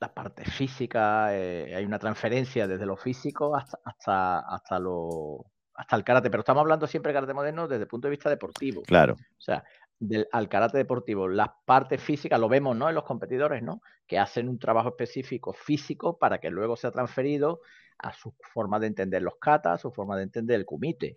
la 0.00 0.12
parte 0.12 0.44
física, 0.44 1.34
eh, 1.34 1.74
hay 1.74 1.84
una 1.84 1.98
transferencia 1.98 2.66
desde 2.66 2.86
lo 2.86 2.96
físico 2.96 3.56
hasta, 3.56 3.78
hasta, 3.84 4.38
hasta 4.40 4.78
lo 4.78 5.46
hasta 5.78 5.94
el 5.94 6.02
karate, 6.02 6.28
pero 6.28 6.40
estamos 6.40 6.60
hablando 6.60 6.88
siempre 6.88 7.12
de 7.12 7.14
karate 7.14 7.34
moderno 7.34 7.68
desde 7.68 7.84
el 7.84 7.88
punto 7.88 8.08
de 8.08 8.10
vista 8.10 8.28
deportivo. 8.28 8.82
Claro. 8.82 9.14
O 9.14 9.40
sea, 9.40 9.62
del, 10.00 10.26
al 10.32 10.48
karate 10.48 10.76
deportivo, 10.76 11.28
las 11.28 11.50
partes 11.64 12.02
físicas 12.02 12.38
lo 12.40 12.48
vemos, 12.48 12.76
¿no? 12.76 12.88
En 12.88 12.96
los 12.96 13.04
competidores, 13.04 13.62
¿no? 13.62 13.80
Que 14.04 14.18
hacen 14.18 14.48
un 14.48 14.58
trabajo 14.58 14.88
específico 14.88 15.52
físico 15.52 16.18
para 16.18 16.38
que 16.38 16.50
luego 16.50 16.76
sea 16.76 16.90
transferido 16.90 17.60
a 17.98 18.12
su 18.12 18.34
forma 18.52 18.80
de 18.80 18.88
entender 18.88 19.22
los 19.22 19.36
katas, 19.36 19.74
a 19.74 19.78
su 19.78 19.92
forma 19.92 20.16
de 20.16 20.24
entender 20.24 20.56
el 20.56 20.66
kumite. 20.66 21.16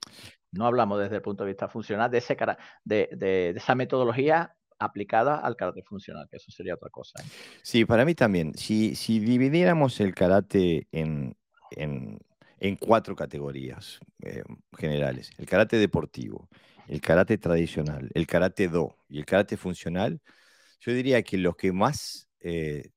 No 0.52 0.68
hablamos 0.68 1.00
desde 1.00 1.16
el 1.16 1.22
punto 1.24 1.44
de 1.44 1.50
vista 1.50 1.68
funcional 1.68 2.12
de, 2.12 2.20
ese, 2.20 2.38
de, 2.84 3.10
de, 3.14 3.50
esa 3.50 3.74
metodología 3.74 4.56
aplicada 4.82 5.38
al 5.38 5.56
karate 5.56 5.84
funcional, 5.84 6.28
que 6.30 6.38
eso 6.38 6.52
sería 6.52 6.74
otra 6.74 6.90
cosa. 6.90 7.22
¿eh? 7.22 7.26
Sí, 7.62 7.86
para 7.86 8.06
mí 8.06 8.16
también. 8.16 8.54
Si, 8.56 8.96
si 8.96 9.20
dividiéramos 9.20 10.00
el 10.00 10.14
karate 10.14 10.88
en, 10.92 11.36
en 11.72 12.20
en 12.62 12.76
cuatro 12.76 13.16
categorías 13.16 14.00
eh, 14.22 14.44
generales. 14.78 15.32
El 15.38 15.48
karate 15.48 15.78
deportivo, 15.78 16.48
el 16.88 17.02
karate 17.02 17.38
tradicional, 17.40 18.10
el 18.14 18.28
karate 18.28 18.68
do 18.68 18.96
y 19.10 19.18
el 19.18 19.26
karate 19.26 19.58
funcional. 19.58 20.22
Yo 20.80 20.94
diría 20.94 21.24
que 21.24 21.38
los 21.40 21.56
que 21.56 21.72
más, 21.74 22.30
eh, 22.40 22.92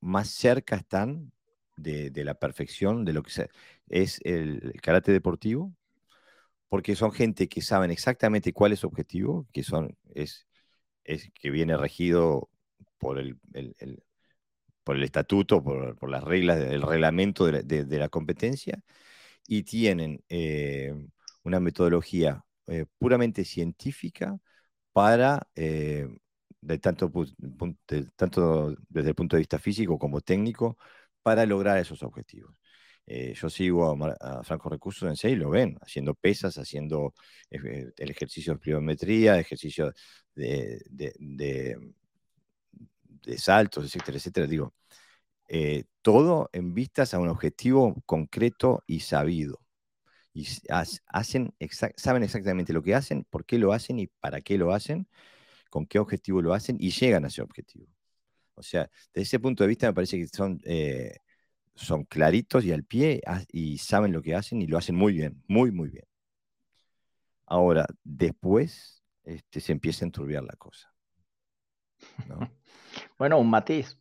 más 0.00 0.28
cerca 0.28 0.76
están 0.76 1.32
de, 1.76 2.12
la 2.24 2.34
perfección 2.34 3.06
de 3.06 3.14
lo 3.14 3.22
que 3.22 3.48
es 3.88 4.20
el, 4.22 4.74
karate 4.82 5.12
deportivo, 5.12 5.74
porque 6.68 6.94
son 6.94 7.10
gente 7.10 7.48
que 7.48 7.62
saben 7.62 7.90
exactamente 7.90 8.52
cuál 8.52 8.72
es 8.72 8.80
su 8.80 8.86
objetivo, 8.86 9.46
que 9.50 9.62
son, 9.62 9.96
es, 10.14 10.46
es 11.06 11.30
que 11.32 11.50
viene 11.50 11.76
regido 11.76 12.50
por 12.98 13.18
el, 13.18 13.38
por 14.84 14.96
el 14.96 15.02
estatuto, 15.04 15.62
por, 15.62 16.10
las 16.10 16.24
reglas 16.24 16.58
del 16.58 16.82
reglamento 16.82 17.46
de 17.46 17.98
la 17.98 18.08
competencia, 18.08 18.82
y 19.48 19.62
tienen 19.64 20.22
eh, 20.28 20.94
una 21.44 21.60
metodología 21.60 22.44
eh, 22.66 22.86
puramente 22.98 23.44
científica 23.44 24.38
para, 24.92 25.48
eh, 25.54 26.08
de 26.60 26.78
tanto, 26.78 27.12
tanto 28.16 28.76
desde 28.88 29.10
el 29.10 29.14
punto 29.14 29.36
de 29.36 29.40
vista 29.40 29.58
físico 29.58 29.98
como 29.98 30.20
técnico, 30.20 30.78
para 31.22 31.46
lograr 31.46 31.78
esos 31.78 32.02
objetivos. 32.02 32.54
Yo 33.06 33.48
sigo 33.50 33.96
a, 34.20 34.42
Franco 34.42 34.68
Recursos 34.68 35.22
en 35.22 35.32
y 35.32 35.36
lo 35.36 35.50
ven, 35.50 35.78
haciendo 35.80 36.14
pesas, 36.14 36.58
haciendo 36.58 37.14
el 37.50 38.10
ejercicio 38.10 38.54
de 38.54 38.58
pliometría, 38.58 39.38
ejercicio 39.38 39.92
de, 40.34 40.82
de, 40.90 41.14
de 43.26 43.38
saltos, 43.38 43.84
etcétera, 43.84 44.18
etcétera. 44.18 44.46
Digo, 44.46 44.74
eh, 45.48 45.84
todo 46.02 46.50
en 46.52 46.74
vistas 46.74 47.14
a 47.14 47.18
un 47.18 47.28
objetivo 47.28 47.94
concreto 48.06 48.82
y 48.86 49.00
sabido. 49.00 49.60
Y 50.32 50.46
hacen 51.08 51.54
saben 51.96 52.22
exactamente 52.22 52.72
lo 52.72 52.82
que 52.82 52.94
hacen, 52.94 53.24
por 53.30 53.46
qué 53.46 53.58
lo 53.58 53.72
hacen 53.72 53.98
y 53.98 54.08
para 54.08 54.40
qué 54.42 54.58
lo 54.58 54.72
hacen, 54.72 55.08
con 55.70 55.86
qué 55.86 55.98
objetivo 55.98 56.42
lo 56.42 56.54
hacen 56.54 56.76
y 56.80 56.90
llegan 56.90 57.24
a 57.24 57.28
ese 57.28 57.42
objetivo. 57.42 57.86
O 58.54 58.62
sea, 58.62 58.90
desde 59.14 59.22
ese 59.24 59.40
punto 59.40 59.64
de 59.64 59.68
vista 59.68 59.86
me 59.88 59.94
parece 59.94 60.18
que 60.18 60.28
son, 60.28 60.60
eh, 60.64 61.18
son 61.76 62.04
claritos 62.04 62.64
y 62.64 62.72
al 62.72 62.84
pie 62.84 63.22
y 63.52 63.78
saben 63.78 64.12
lo 64.12 64.22
que 64.22 64.34
hacen 64.34 64.62
y 64.62 64.66
lo 64.66 64.78
hacen 64.78 64.96
muy 64.96 65.12
bien, 65.12 65.42
muy, 65.46 65.70
muy 65.70 65.90
bien. 65.90 66.04
Ahora, 67.46 67.86
después 68.02 69.04
este, 69.24 69.60
se 69.60 69.72
empieza 69.72 70.04
a 70.04 70.08
enturbiar 70.08 70.42
la 70.42 70.56
cosa. 70.56 70.92
Bueno, 73.18 73.38
un 73.38 73.50
matiz. 73.50 73.98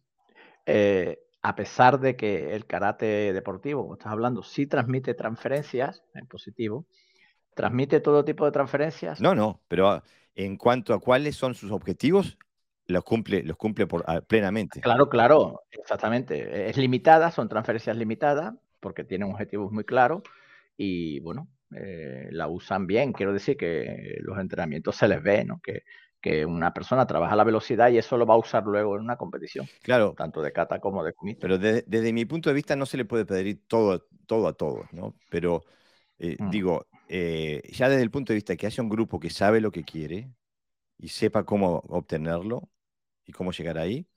Eh, 0.65 1.19
a 1.41 1.53
pesar 1.53 1.99
de 1.99 2.15
que 2.15 2.55
el 2.55 2.65
karate 2.65 3.33
deportivo, 3.33 3.81
como 3.81 3.95
estás 3.95 4.13
hablando, 4.13 4.41
sí 4.41 4.67
transmite 4.67 5.13
transferencias 5.13 6.01
en 6.13 6.25
positivo, 6.27 6.87
transmite 7.53 7.99
todo 7.99 8.23
tipo 8.23 8.45
de 8.45 8.51
transferencias. 8.51 9.19
No, 9.19 9.35
no, 9.35 9.61
pero 9.67 9.89
ah, 9.89 10.03
en 10.33 10.55
cuanto 10.57 10.93
a 10.93 10.99
cuáles 10.99 11.35
son 11.35 11.55
sus 11.55 11.71
objetivos, 11.71 12.37
los 12.87 13.03
cumple, 13.03 13.43
los 13.43 13.57
cumple 13.57 13.87
por, 13.87 14.03
ah, 14.07 14.21
plenamente. 14.21 14.81
Claro, 14.81 15.09
claro, 15.09 15.63
exactamente. 15.71 16.69
Es 16.69 16.77
limitada, 16.77 17.31
son 17.31 17.49
transferencias 17.49 17.97
limitadas, 17.97 18.53
porque 18.79 19.03
tienen 19.03 19.31
objetivos 19.31 19.71
muy 19.71 19.83
claros 19.83 20.21
y 20.77 21.19
bueno, 21.21 21.47
eh, 21.75 22.27
la 22.31 22.47
usan 22.47 22.87
bien. 22.87 23.13
Quiero 23.13 23.33
decir 23.33 23.57
que 23.57 24.17
los 24.21 24.37
entrenamientos 24.37 24.95
se 24.95 25.07
les 25.07 25.21
ve, 25.21 25.45
¿no? 25.45 25.59
Que 25.61 25.83
que 26.25 26.43
una 26.43 26.73
persona 26.73 27.05
trabaja 27.05 27.35
la 27.35 27.43
velocidad 27.43 27.91
y 27.91 27.99
eso 27.99 28.17
lo 28.17 28.25
va 28.25 28.33
a 28.33 28.37
usar 28.37 28.63
luego 28.63 28.95
en 28.95 29.03
una 29.03 29.15
competición. 29.15 29.67
Claro. 29.83 30.15
Tanto 30.17 30.41
de 30.41 30.51
kata 30.51 30.79
como 30.79 31.03
de 31.03 31.13
kumite. 31.13 31.39
Pero 31.39 31.59
desde 31.59 32.13
mi 32.13 32.25
punto 32.25 32.49
de 32.49 32.55
vista 32.55 32.75
no 32.75 32.87
se 32.87 32.97
le 32.97 33.05
puede 33.05 33.27
pedir 33.27 33.67
todo, 33.67 34.07
todo 34.25 34.47
a 34.47 34.53
todos, 34.53 34.91
¿no? 34.91 35.13
Pero 35.29 35.65
eh, 36.17 36.35
mm. 36.39 36.49
digo, 36.49 36.87
eh, 37.09 37.61
ya 37.71 37.89
desde 37.89 38.01
el 38.01 38.09
punto 38.09 38.33
de 38.33 38.37
vista 38.37 38.55
que 38.55 38.65
haya 38.65 38.81
un 38.81 38.89
grupo 38.89 39.19
que 39.19 39.29
sabe 39.29 39.61
lo 39.61 39.71
que 39.71 39.83
quiere 39.83 40.31
y 40.97 41.09
sepa 41.09 41.43
cómo 41.43 41.83
obtenerlo 41.89 42.71
y 43.25 43.31
cómo 43.31 43.51
llegar 43.51 43.77
ahí, 43.77 44.07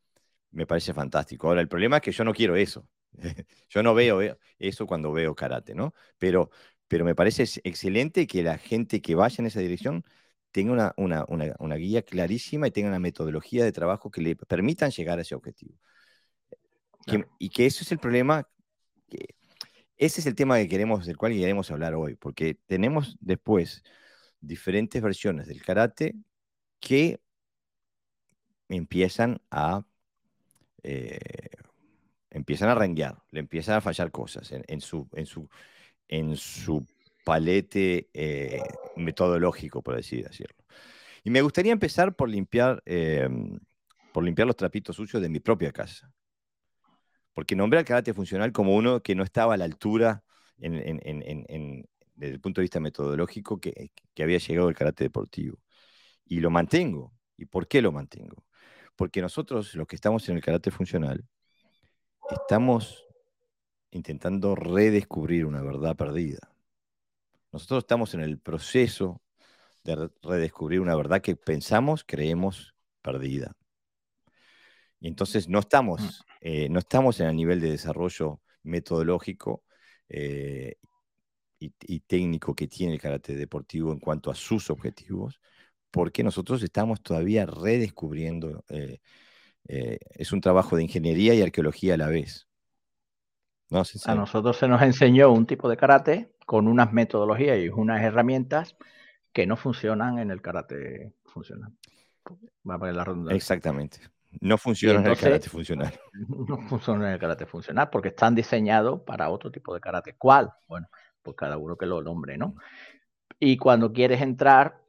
me 0.51 0.67
parece 0.67 0.93
fantástico. 0.95 1.49
Ahora, 1.49 1.61
el 1.61 1.69
problema 1.69 1.97
es 1.97 2.03
que 2.03 2.13
yo 2.13 2.25
no 2.25 2.33
quiero 2.33 2.57
eso. 2.57 2.89
yo 3.69 3.83
no 3.83 3.95
veo 3.95 4.21
eso 4.59 4.87
cuando 4.87 5.13
veo 5.13 5.35
karate, 5.35 5.75
¿no? 5.75 5.95
Pero, 6.19 6.51
pero 6.87 7.05
me 7.05 7.15
parece 7.15 7.45
excelente 7.65 8.27
que 8.27 8.43
la 8.43 8.59
gente 8.59 9.01
que 9.01 9.15
vaya 9.15 9.37
en 9.39 9.47
esa 9.47 9.61
dirección 9.61 10.05
tenga 10.51 10.95
una, 10.97 11.77
guía 11.77 12.03
clarísima 12.03 12.69
y 12.69 12.71
tenga 12.71 12.89
una 12.89 12.99
metodología 12.99 13.65
de 13.65 13.73
trabajo 13.73 14.11
que 14.11 14.23
le 14.23 14.37
permitan 14.37 14.91
llegar 14.91 15.19
a 15.19 15.23
ese 15.23 15.35
objetivo. 15.35 15.79
y 17.39 17.51
que 17.51 17.67
eso 17.67 17.83
es 17.83 17.93
el 17.93 17.99
problema, 17.99 18.49
que, 19.09 19.35
ese 19.97 20.21
es 20.21 20.27
el 20.27 20.35
tema 20.35 20.59
que 20.59 20.69
queremos, 20.69 21.07
del 21.07 21.17
cual 21.17 21.33
queremos 21.33 21.71
hablar 21.71 21.95
hoy, 21.95 22.15
porque 22.17 22.55
tenemos 22.67 23.17
después 23.21 23.83
diferentes 24.41 25.03
versiones 25.03 25.49
del 25.49 25.63
karate 25.63 26.15
que 26.81 27.21
empiezan 28.69 29.41
a 29.51 29.85
eh, 30.83 31.19
empiezan 32.31 32.69
a 32.69 32.75
renguear, 32.75 33.17
le 33.31 33.41
empiezan 33.41 33.77
a 33.77 33.81
fallar 33.81 34.11
cosas 34.11 34.53
en, 34.53 34.81
su, 34.81 35.09
en, 35.13 35.27
su, 35.27 35.49
en 36.09 36.37
su 36.37 36.87
palete 37.25 38.09
eh, 38.13 38.63
metodológico, 38.97 39.83
por 39.83 39.97
así 39.97 40.23
decirlo. 40.23 40.57
Y 41.25 41.31
me 41.31 41.43
gustaría 41.43 41.73
empezar 41.73 42.15
por 42.15 42.29
limpiar, 42.29 42.83
em, 42.87 43.59
por 44.13 44.25
limpiar 44.25 44.47
los 44.47 44.57
trapitos 44.57 44.97
sucios 44.97 45.23
de 45.23 45.29
mi 45.29 45.41
propia 45.41 45.73
casa. 45.73 46.13
Porque 47.35 47.55
nombré 47.55 47.79
al 47.79 47.85
karate 47.85 48.15
funcional 48.15 48.53
como 48.53 48.75
uno 48.75 49.03
que 49.03 49.15
no 49.15 49.23
estaba 49.23 49.55
a 49.55 49.57
la 49.57 49.65
altura 49.65 50.25
desde 50.57 52.35
el 52.35 52.41
punto 52.41 52.61
de 52.61 52.65
vista 52.65 52.81
metodológico 52.81 53.61
que, 53.61 53.91
que 54.15 54.23
había 54.23 54.39
llegado 54.39 54.69
el 54.69 54.75
karate 54.75 55.05
deportivo. 55.05 55.59
Y 56.25 56.41
lo 56.41 56.51
mantengo. 56.51 57.13
¿Y 57.37 57.47
por 57.47 57.69
qué 57.69 57.81
lo 57.81 57.93
mantengo? 57.93 58.48
Porque 58.99 59.23
nosotros, 59.23 59.77
los 59.77 59.87
que 59.87 59.95
estamos 59.95 60.29
en 60.29 60.35
el 60.35 60.43
karate 60.43 60.73
funcional, 60.73 61.25
estamos 62.29 63.07
intentando 63.93 64.57
redescubrir 64.57 65.47
una 65.47 65.63
verdad 65.63 65.95
perdida. 65.95 66.41
Nosotros 67.53 67.85
estamos 67.85 68.13
en 68.15 68.23
el 68.23 68.41
proceso 68.41 69.23
de 69.85 70.11
redescubrir 70.21 70.81
una 70.81 70.97
verdad 70.97 71.23
que 71.23 71.37
pensamos, 71.37 72.03
creemos 72.05 72.75
perdida. 73.01 73.57
Y 74.99 75.07
entonces 75.07 75.49
no 75.49 75.61
estamos, 75.61 76.01
mm. 76.01 76.33
eh, 76.41 76.69
no 76.69 76.81
estamos 76.81 77.21
en 77.21 77.29
el 77.29 77.37
nivel 77.37 77.61
de 77.61 77.71
desarrollo 77.71 78.41
metodológico 78.65 79.63
eh, 80.09 80.75
y, 81.61 82.01
técnico 82.01 82.53
que 82.53 82.67
tiene 82.67 82.95
el 82.95 83.01
karate 83.01 83.37
deportivo 83.37 83.93
en 83.93 84.01
cuanto 84.01 84.33
a 84.33 84.35
sus 84.35 84.71
objetivos, 84.71 85.41
porque 85.91 86.23
nosotros 86.23 86.63
estamos 86.63 87.03
todavía 87.03 87.47
redescubriendo. 87.47 88.65
Eh, 88.69 89.01
es 90.11 90.33
un 90.33 90.41
trabajo 90.41 90.77
de 90.77 90.83
ingeniería 90.83 91.35
y 91.35 91.43
arqueología 91.43 91.95
a 91.95 91.99
la 91.99 92.09
vez. 92.09 92.49
a 94.05 94.15
nosotros 94.15 94.57
se 94.57 94.69
nos 94.69 94.83
enseñó 94.83 95.31
un 95.31 95.47
tipo 95.47 95.69
de 95.69 95.77
karate 95.77 96.33
con 96.47 96.69
unas 96.69 96.93
metodologías 96.93 97.59
y 97.59 97.69
unas 97.69 98.03
herramientas 98.03 98.77
que 99.33 99.47
no 99.47 99.57
funcionan 99.57 100.19
en 100.19 100.31
el 100.31 100.41
karate 100.41 101.13
funcional. 101.25 101.73
Va 102.69 102.75
a 102.75 102.79
poner 102.79 102.95
la 102.95 103.05
redundancia. 103.05 103.37
Exactamente. 103.37 104.01
No 104.41 104.59
funciona 104.59 105.01
en 105.01 105.07
el 105.07 105.17
karate 105.17 105.49
funcional. 105.49 105.93
No 106.49 106.59
funciona 106.69 107.09
en 107.09 107.15
el 107.15 107.19
karate 107.19 107.47
funcional 107.47 107.89
porque 107.91 108.09
están 108.09 108.35
diseñados 108.35 109.03
para 109.03 109.31
otro 109.31 109.51
tipo 109.51 109.75
de 109.75 109.81
karate. 109.81 110.15
¿Cuál? 110.17 110.53
Bueno, 110.67 110.89
pues 111.23 111.37
cada 111.37 111.57
uno 111.57 111.77
que 111.77 111.87
lo 111.87 112.03
nombre, 112.03 112.37
¿no? 112.37 112.57
Y 113.39 113.57
cuando 113.57 113.93
quieres 113.93 114.21
entrar, 114.21 114.81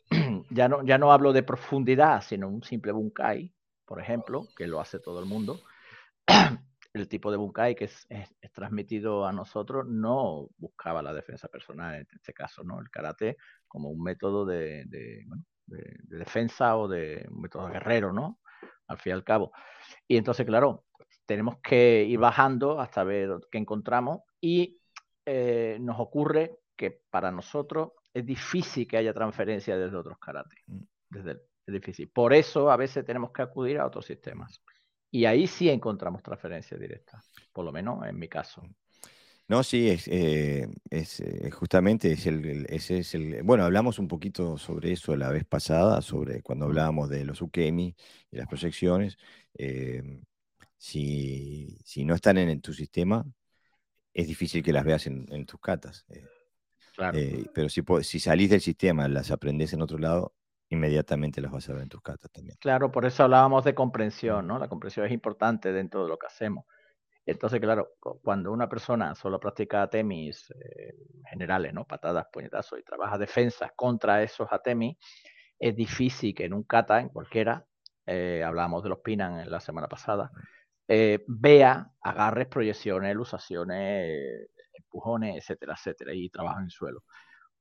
ya 0.50 0.68
no, 0.68 0.84
ya 0.84 0.98
no 0.98 1.12
hablo 1.12 1.34
de 1.34 1.44
profundidad, 1.44 2.22
sino 2.22 2.48
un 2.48 2.64
simple 2.64 2.92
bunkai, 2.92 3.54
por 3.86 4.02
ejemplo, 4.02 4.48
que 4.56 4.68
lo 4.68 4.80
hace 4.80 5.00
todo 5.00 5.20
el 5.20 5.26
mundo. 5.26 5.60
El 6.92 7.08
tipo 7.08 7.30
de 7.30 7.38
bunkai 7.38 7.76
que 7.76 7.86
es, 7.86 8.08
transmitido 8.54 9.26
a 9.26 9.32
nosotros 9.32 9.86
no 9.88 10.50
buscaba 10.58 11.04
la 11.04 11.14
defensa 11.14 11.48
personal 11.48 11.96
en 11.96 12.08
este 12.12 12.34
caso, 12.34 12.64
¿no? 12.64 12.80
El 12.80 12.90
karate 12.90 13.38
como 13.68 13.90
un 13.90 14.02
método 14.02 14.44
de, 14.46 14.86
de 14.86 15.26
defensa 16.08 16.78
o 16.78 16.88
de 16.88 17.28
un 17.30 17.42
método 17.42 17.70
guerrero, 17.70 18.12
¿no? 18.12 18.40
al 18.90 18.98
fin 18.98 19.12
y 19.12 19.14
al 19.14 19.24
cabo. 19.24 19.52
Y 20.08 20.18
entonces, 20.18 20.46
claro, 20.46 20.86
tenemos 21.26 21.60
que 21.62 22.04
ir 22.04 22.20
bajando 22.20 22.80
hasta 22.82 23.04
ver 23.04 23.40
qué 23.52 23.60
encontramos 23.60 24.22
y 24.42 24.82
eh, 25.26 25.78
nos 25.80 26.00
ocurre 26.00 26.60
que 26.76 27.04
para 27.10 27.32
nosotros 27.32 27.92
es 28.14 28.26
difícil 28.26 28.88
que 28.88 28.98
haya 28.98 29.14
transferencia 29.14 29.78
desde 29.78 29.96
otros 29.98 30.18
karate. 30.20 30.56
Mm. 30.68 30.80
Desde 31.10 31.42
es 31.70 31.74
difícil. 31.74 32.10
Por 32.10 32.34
eso 32.34 32.70
a 32.72 32.78
veces 32.78 33.06
tenemos 33.06 33.32
que 33.32 33.42
acudir 33.42 33.78
a 33.78 33.86
otros 33.86 34.06
sistemas. 34.06 34.62
Y 35.12 35.26
ahí 35.26 35.48
sí 35.48 35.70
encontramos 35.70 36.22
transferencia 36.22 36.78
directa, 36.78 37.22
por 37.52 37.66
lo 37.66 37.72
menos 37.72 38.06
en 38.06 38.18
mi 38.18 38.28
caso. 38.28 38.62
No, 39.48 39.64
sí, 39.64 39.90
es, 39.90 40.08
eh, 40.08 40.68
eh, 40.92 41.50
justamente 41.52 42.12
es 42.12 42.28
el, 42.28 42.68
ese 42.70 43.00
es 43.00 43.16
el. 43.16 43.42
Bueno, 43.42 43.64
hablamos 43.64 43.98
un 43.98 44.08
poquito 44.08 44.60
sobre 44.60 44.92
eso 44.92 45.16
la 45.16 45.32
vez 45.32 45.46
pasada, 45.46 46.04
sobre 46.04 46.44
cuando 46.44 46.66
hablábamos 46.66 47.10
de 47.10 47.26
los 47.26 47.42
ukemi 47.42 47.96
y 48.30 48.38
las 48.38 48.48
proyecciones. 48.48 49.18
Em, 49.56 50.24
si, 50.78 51.76
no 52.06 52.14
están 52.14 52.38
en, 52.38 52.62
tu 52.62 52.74
sistema, 52.74 53.26
es 54.14 54.28
difícil 54.28 54.64
que 54.64 54.72
las 54.72 54.86
veas 54.86 55.08
en, 55.08 55.46
tus 55.48 55.60
catas. 55.60 56.06
Eh, 56.10 56.24
claro. 57.00 57.18
pero 57.54 57.70
si, 57.70 57.82
si 58.04 58.20
salís 58.20 58.50
del 58.50 58.62
sistema, 58.62 59.08
las 59.08 59.32
aprendes 59.32 59.74
en 59.74 59.82
otro 59.82 59.98
lado, 59.98 60.34
inmediatamente 60.70 61.42
las 61.42 61.52
vas 61.52 61.70
a 61.70 61.74
ver 61.74 61.84
en 61.84 61.90
tus 61.90 62.02
catas 62.02 62.32
también. 62.32 62.58
Claro, 62.60 62.92
por 62.92 63.06
eso 63.06 63.24
hablábamos 63.24 63.64
de 63.64 63.74
comprensión, 63.74 64.48
¿no? 64.48 64.60
La 64.60 64.68
comprensión 64.68 65.06
es 65.06 65.12
importante 65.12 65.72
dentro 65.72 66.04
de 66.04 66.10
lo 66.10 66.18
que 66.18 66.28
hacemos. 66.28 66.66
Entonces, 67.26 67.60
claro, 67.60 67.90
cuando 68.00 68.52
una 68.52 68.68
persona 68.68 69.14
solo 69.14 69.40
practica 69.40 69.84
atemis 69.84 70.52
eh, 70.52 70.96
generales, 71.30 71.74
¿no? 71.74 71.86
Patadas, 71.86 72.28
puñetazos 72.32 72.80
y 72.80 72.84
trabaja 72.84 73.18
defensas 73.18 73.72
contra 73.76 74.24
esos 74.24 74.48
atemis, 74.52 74.98
es 75.60 75.76
difícil 75.76 76.34
que 76.34 76.46
en 76.46 76.54
un 76.54 76.64
kata, 76.64 77.00
en 77.00 77.10
cualquiera, 77.10 77.66
eh, 78.06 78.44
hablábamos 78.44 78.82
de 78.84 78.90
los 78.90 79.00
pinan 79.00 79.40
en 79.40 79.52
la 79.52 79.60
semana 79.60 79.88
pasada, 79.88 80.32
eh, 80.88 81.24
vea 81.28 81.92
agarres, 82.02 82.48
proyecciones, 82.48 83.16
lusaciones, 83.16 84.50
empujones, 84.84 85.38
etcétera, 85.38 85.76
etcétera, 85.78 86.14
y 86.14 86.30
trabaja 86.30 86.60
en 86.60 86.66
el 86.66 86.72
suelo. 86.72 87.04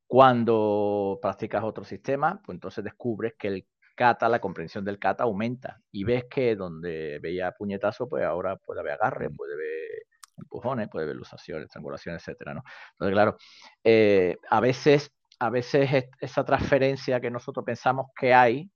Cuando 0.07 1.19
practicas 1.21 1.63
otro 1.65 1.85
sistema, 1.85 2.41
pues 2.45 2.57
entonces 2.57 2.83
descubres 2.85 3.35
que 3.39 3.49
el 3.49 3.67
kata, 3.95 4.29
la 4.29 4.41
comprensión 4.41 4.85
del 4.85 4.99
kata 4.99 5.25
aumenta 5.25 5.81
y 5.91 6.05
ves 6.05 6.25
que 6.31 6.57
donde 6.57 7.19
veía 7.21 7.53
puñetazo, 7.53 8.09
pues 8.09 8.25
ahora 8.25 8.57
puede 8.57 8.81
haber 8.81 8.93
agarre, 8.93 9.29
mm. 9.29 9.37
puede 9.37 9.55
haber 9.55 10.07
empujones, 10.39 10.89
puede 10.89 11.05
haber 11.05 11.17
lusaciones, 11.17 11.65
estrangulaciones, 11.65 12.23
etcétera, 12.23 12.55
¿no? 12.55 12.63
Entonces, 12.93 13.13
claro, 13.13 13.37
eh, 13.85 14.37
a 14.49 14.61
veces, 14.61 15.13
a 15.41 15.51
veces 15.51 16.05
esa 16.21 16.45
transferencia 16.45 17.21
que 17.21 17.31
nosotros 17.31 17.65
pensamos 17.67 18.07
que 18.19 18.33
hay, 18.33 18.71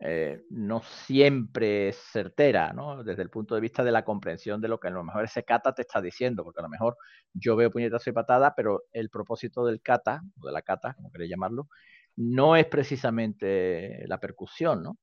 eh, 0.00 0.42
no 0.50 0.80
siempre 0.82 1.88
es 1.88 1.96
certera, 1.96 2.72
¿no? 2.72 3.02
Desde 3.02 3.22
el 3.22 3.30
punto 3.30 3.56
de 3.56 3.60
vista 3.60 3.82
de 3.82 3.90
la 3.90 4.04
comprensión 4.04 4.60
de 4.60 4.68
lo 4.68 4.78
que 4.78 4.88
a 4.88 4.90
lo 4.90 5.02
mejor 5.02 5.24
ese 5.24 5.42
kata 5.44 5.74
te 5.74 5.82
está 5.82 6.00
diciendo, 6.00 6.44
porque 6.44 6.60
a 6.60 6.62
lo 6.62 6.68
mejor 6.68 6.96
yo 7.32 7.56
veo 7.56 7.70
puñetazo 7.70 8.10
y 8.10 8.12
patada, 8.12 8.54
pero 8.54 8.84
el 8.92 9.10
propósito 9.10 9.64
del 9.64 9.82
kata, 9.82 10.22
o 10.40 10.46
de 10.46 10.52
la 10.52 10.62
kata, 10.62 10.94
como 10.94 11.10
queréis 11.10 11.30
llamarlo, 11.30 11.68
no 12.16 12.56
es 12.56 12.66
precisamente 12.66 14.04
la 14.06 14.18
percusión, 14.20 14.82
¿no? 14.82 14.98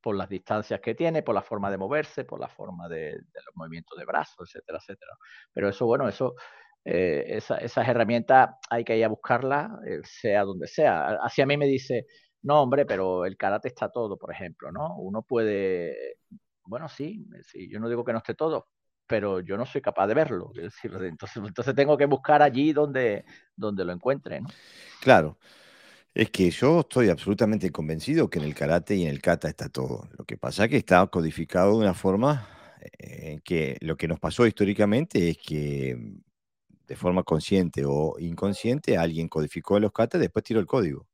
Por 0.00 0.16
las 0.16 0.28
distancias 0.28 0.80
que 0.80 0.94
tiene, 0.94 1.22
por 1.22 1.34
la 1.34 1.42
forma 1.42 1.70
de 1.70 1.78
moverse, 1.78 2.24
por 2.24 2.40
la 2.40 2.48
forma 2.48 2.88
de, 2.88 3.12
los 3.12 3.56
movimientos 3.56 3.98
de 3.98 4.04
brazos, 4.04 4.48
etcétera, 4.48 4.78
etcétera. 4.78 5.12
Pero 5.52 5.68
eso, 5.68 5.86
bueno, 5.86 6.08
eso, 6.08 6.34
eh, 6.84 7.24
esas 7.38 7.88
herramientas 7.88 8.50
hay 8.70 8.84
que 8.84 8.96
ir 8.96 9.04
a 9.04 9.08
buscarlas, 9.08 9.70
eh, 9.86 10.00
sea 10.04 10.42
donde 10.44 10.68
sea. 10.68 11.18
Así 11.22 11.42
a 11.42 11.46
mí 11.46 11.56
me 11.56 11.66
dice, 11.66 12.06
no, 12.42 12.62
hombre, 12.62 12.84
pero 12.86 13.24
el 13.24 13.36
karate 13.36 13.68
está 13.68 13.88
todo, 13.90 14.16
por 14.16 14.32
ejemplo, 14.32 14.72
¿no? 14.72 14.96
Uno 14.96 15.22
puede, 15.22 16.18
bueno, 16.64 16.88
sí, 16.88 17.26
sí 17.44 17.68
yo 17.68 17.78
no 17.80 17.88
digo 17.88 18.04
que 18.04 18.12
no 18.12 18.18
esté 18.18 18.34
todo, 18.34 18.68
pero 19.06 19.40
yo 19.40 19.56
no 19.56 19.66
soy 19.66 19.80
capaz 19.80 20.06
de 20.06 20.14
verlo. 20.14 20.52
entonces, 20.82 21.42
entonces 21.44 21.74
tengo 21.74 21.96
que 21.96 22.06
buscar 22.06 22.42
allí 22.42 22.72
donde, 22.72 23.24
donde 23.54 23.84
lo 23.84 23.92
encuentre, 23.92 24.40
¿no? 24.40 24.48
Claro. 25.00 25.38
Es 26.14 26.30
que 26.30 26.50
yo 26.50 26.80
estoy 26.80 27.08
absolutamente 27.08 27.70
convencido 27.70 28.28
que 28.28 28.38
en 28.38 28.44
el 28.44 28.54
karate 28.54 28.96
y 28.96 29.04
en 29.04 29.08
el 29.08 29.22
kata 29.22 29.48
está 29.48 29.70
todo. 29.70 30.08
Lo 30.18 30.24
que 30.26 30.36
pasa 30.36 30.64
es 30.64 30.70
que 30.70 30.76
está 30.76 31.06
codificado 31.06 31.72
de 31.72 31.78
una 31.78 31.94
forma 31.94 32.46
eh, 32.98 33.40
que 33.42 33.78
lo 33.80 33.96
que 33.96 34.08
nos 34.08 34.20
pasó 34.20 34.46
históricamente 34.46 35.30
es 35.30 35.38
que 35.38 35.96
mm, 35.96 36.20
de 36.86 36.96
forma 36.96 37.22
consciente 37.22 37.84
o 37.86 38.18
inconsciente 38.18 38.98
alguien 38.98 39.28
codificó 39.28 39.80
los 39.80 39.92
kata 39.92 40.18
y 40.18 40.20
después 40.20 40.44
tiró 40.44 40.60
el 40.60 40.66
código. 40.66 41.06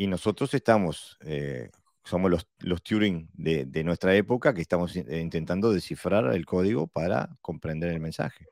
Y 0.00 0.06
nosotros 0.06 0.54
estamos, 0.54 1.18
eh, 1.20 1.68
somos 2.04 2.30
los, 2.30 2.48
los 2.60 2.82
Turing 2.82 3.28
de, 3.34 3.66
de, 3.66 3.84
nuestra 3.84 4.14
época 4.14 4.54
que 4.54 4.62
estamos 4.62 4.96
eh, 4.96 5.20
intentando 5.20 5.74
descifrar 5.74 6.34
el 6.34 6.46
código 6.46 6.86
para 6.86 7.28
comprender 7.42 7.90
el 7.90 8.00
mensaje. 8.00 8.46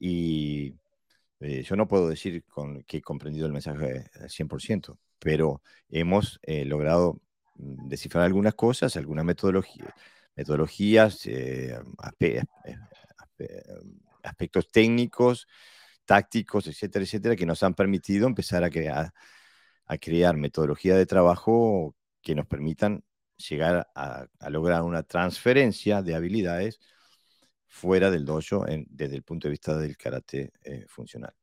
Y 0.00 0.74
eh, 1.40 1.62
yo 1.64 1.76
no 1.76 1.86
puedo 1.86 2.08
decir 2.08 2.44
que 2.86 2.96
he 2.96 3.02
comprendido 3.02 3.44
el 3.44 3.52
mensaje 3.52 4.06
al 4.18 4.30
100%, 4.30 4.96
pero 5.18 5.60
hemos 5.90 6.40
eh, 6.44 6.64
logrado 6.64 7.20
mm, 7.56 7.86
descifrar 7.86 8.24
algunas 8.24 8.54
cosas, 8.54 8.96
algunas 8.96 9.26
metodologías, 9.26 11.26
eh, 11.26 11.78
aspectos 14.22 14.72
técnicos, 14.72 15.46
tácticos, 16.06 16.68
etcétera, 16.68 17.04
etcétera, 17.04 17.36
que 17.36 17.44
nos 17.44 17.62
han 17.62 17.74
permitido 17.74 18.26
empezar 18.26 18.64
a 18.64 18.70
crear, 18.70 19.12
a 19.86 19.98
crear 19.98 20.36
metodología 20.36 20.96
de 20.96 21.06
trabajo 21.06 21.94
que 22.22 22.34
nos 22.34 22.46
permitan 22.46 23.04
llegar 23.36 23.88
a, 23.94 24.26
lograr 24.48 24.82
una 24.82 25.02
transferencia 25.02 26.02
de 26.02 26.14
habilidades 26.14 26.80
fuera 27.66 28.10
del 28.10 28.24
dojo 28.24 28.64
desde 28.88 29.16
el 29.16 29.22
punto 29.22 29.48
de 29.48 29.52
vista 29.52 29.76
del 29.76 29.96
karate 29.96 30.52
eh, 30.62 30.84
funcional. 30.88 31.34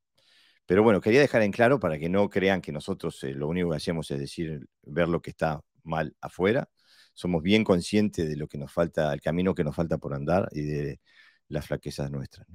Pero 0.65 0.83
bueno, 0.83 1.01
quería 1.01 1.19
dejar 1.19 1.41
en 1.41 1.51
claro 1.51 1.79
para 1.79 1.99
que 1.99 2.07
no 2.09 2.29
crean 2.29 2.61
que 2.61 2.71
nosotros 2.71 3.21
eh, 3.23 3.33
lo 3.33 3.47
único 3.47 3.71
que 3.71 3.77
hacemos 3.77 4.09
es 4.11 4.19
decir, 4.19 4.67
ver 4.83 5.09
lo 5.09 5.21
que 5.21 5.31
está 5.31 5.61
mal 5.83 6.15
afuera. 6.21 6.69
Somos 7.13 7.43
bien 7.43 7.63
conscientes 7.63 8.29
de 8.29 8.37
lo 8.37 8.47
que 8.47 8.57
nos 8.57 8.71
falta, 8.71 9.11
el 9.13 9.21
camino 9.21 9.53
que 9.53 9.63
nos 9.65 9.75
falta 9.75 9.97
por 9.97 10.13
andar 10.13 10.47
y 10.53 10.61
de 10.61 11.01
las 11.49 11.67
flaquezas 11.67 12.09
nuestras. 12.09 12.47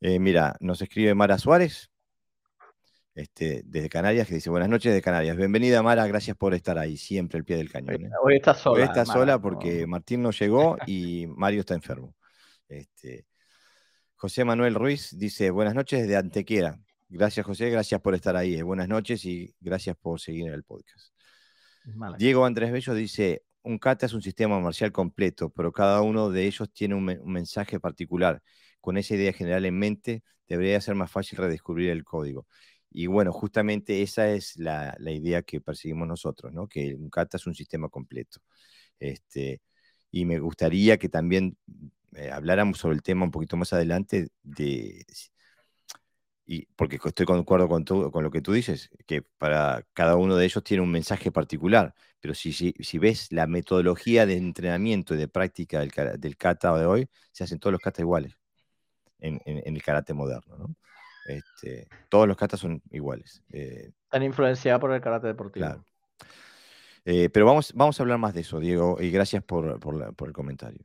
Eh, 0.00 0.18
mira, 0.18 0.56
nos 0.60 0.82
escribe 0.82 1.14
Mara 1.14 1.38
Suárez, 1.38 1.89
este, 3.14 3.62
desde 3.64 3.88
Canarias, 3.88 4.28
que 4.28 4.34
dice, 4.34 4.50
buenas 4.50 4.68
noches 4.68 4.94
de 4.94 5.02
Canarias. 5.02 5.36
Bienvenida 5.36 5.82
Mara, 5.82 6.06
gracias 6.06 6.36
por 6.36 6.54
estar 6.54 6.78
ahí, 6.78 6.96
siempre 6.96 7.38
al 7.38 7.44
pie 7.44 7.56
del 7.56 7.70
cañón. 7.70 8.10
Hoy 8.22 8.36
está 8.36 8.54
sola. 8.54 8.80
Hoy 8.80 8.88
está 8.88 9.04
sola 9.04 9.40
porque 9.40 9.86
Martín 9.86 10.22
no 10.22 10.30
llegó 10.30 10.76
y 10.86 11.26
Mario 11.26 11.60
está 11.60 11.74
enfermo. 11.74 12.14
Este, 12.68 13.26
José 14.14 14.44
Manuel 14.44 14.74
Ruiz 14.74 15.16
dice, 15.18 15.50
buenas 15.50 15.74
noches 15.74 16.02
desde 16.02 16.16
Antequera. 16.16 16.78
Gracias 17.08 17.44
José, 17.44 17.70
gracias 17.70 18.00
por 18.00 18.14
estar 18.14 18.36
ahí. 18.36 18.54
Eh, 18.54 18.62
buenas 18.62 18.86
noches 18.86 19.24
y 19.24 19.54
gracias 19.60 19.96
por 19.96 20.20
seguir 20.20 20.46
en 20.46 20.54
el 20.54 20.62
podcast. 20.62 21.12
Diego 22.18 22.44
Andrés 22.44 22.70
Bello 22.70 22.94
dice, 22.94 23.42
un 23.62 23.78
kata 23.78 24.06
es 24.06 24.12
un 24.12 24.22
sistema 24.22 24.60
marcial 24.60 24.92
completo, 24.92 25.50
pero 25.50 25.72
cada 25.72 26.02
uno 26.02 26.30
de 26.30 26.46
ellos 26.46 26.70
tiene 26.72 26.94
un, 26.94 27.04
mensaje 27.24 27.80
particular. 27.80 28.42
Con 28.80 28.96
esa 28.96 29.14
idea 29.14 29.32
general 29.32 29.64
en 29.66 29.78
mente, 29.78 30.22
debería 30.46 30.80
ser 30.80 30.94
más 30.94 31.10
fácil 31.10 31.38
redescubrir 31.38 31.90
el 31.90 32.04
código. 32.04 32.46
Y 32.90 33.06
bueno, 33.06 33.32
justamente 33.32 34.02
esa 34.02 34.30
es 34.30 34.56
la, 34.58 34.96
idea 35.00 35.42
que 35.42 35.60
perseguimos 35.60 36.08
nosotros, 36.08 36.52
¿no? 36.52 36.68
que 36.68 36.94
un 36.94 37.10
kata 37.10 37.36
es 37.36 37.46
un 37.46 37.54
sistema 37.54 37.88
completo. 37.88 38.40
Este, 38.98 39.62
y 40.10 40.24
me 40.24 40.38
gustaría 40.40 40.98
que 40.98 41.08
también 41.08 41.56
eh, 42.14 42.30
habláramos 42.30 42.78
sobre 42.78 42.96
el 42.96 43.02
tema 43.02 43.24
un 43.24 43.30
poquito 43.30 43.56
más 43.56 43.72
adelante 43.72 44.28
de 44.42 45.04
y 46.50 46.66
porque 46.74 46.96
estoy 46.96 47.26
de 47.26 47.38
acuerdo 47.38 47.68
con, 47.68 47.84
con 47.84 48.24
lo 48.24 48.30
que 48.32 48.40
tú 48.40 48.52
dices, 48.52 48.90
que 49.06 49.22
para 49.22 49.86
cada 49.92 50.16
uno 50.16 50.34
de 50.34 50.44
ellos 50.46 50.64
tiene 50.64 50.82
un 50.82 50.90
mensaje 50.90 51.30
particular, 51.30 51.94
pero 52.18 52.34
si, 52.34 52.52
si, 52.52 52.98
ves 52.98 53.30
la 53.30 53.46
metodología 53.46 54.26
de 54.26 54.36
entrenamiento 54.36 55.14
y 55.14 55.18
de 55.18 55.28
práctica 55.28 55.78
del, 55.78 55.92
del 56.18 56.36
kata 56.36 56.76
de 56.76 56.86
hoy, 56.86 57.08
se 57.30 57.44
hacen 57.44 57.60
todos 57.60 57.72
los 57.72 57.80
katas 57.80 58.00
iguales 58.00 58.34
en, 59.20 59.40
el 59.46 59.82
karate 59.82 60.12
moderno. 60.12 60.58
¿no? 60.58 60.74
Este, 61.26 61.88
todos 62.08 62.26
los 62.26 62.36
katas 62.36 62.60
son 62.60 62.82
iguales. 62.90 63.42
Eh, 63.52 63.92
Están 64.04 64.22
influenciados 64.22 64.80
por 64.80 64.92
el 64.92 65.00
karate 65.00 65.28
deportivo. 65.28 65.66
Claro. 65.66 65.84
Eh, 67.04 67.28
pero 67.30 67.46
vamos, 67.46 67.72
vamos 67.74 67.98
a 67.98 68.02
hablar 68.02 68.18
más 68.18 68.34
de 68.34 68.40
eso, 68.42 68.60
Diego, 68.60 68.98
y 69.00 69.10
gracias 69.10 69.42
por, 69.42 69.78
por 69.80 70.28
el 70.28 70.34
comentario. 70.34 70.84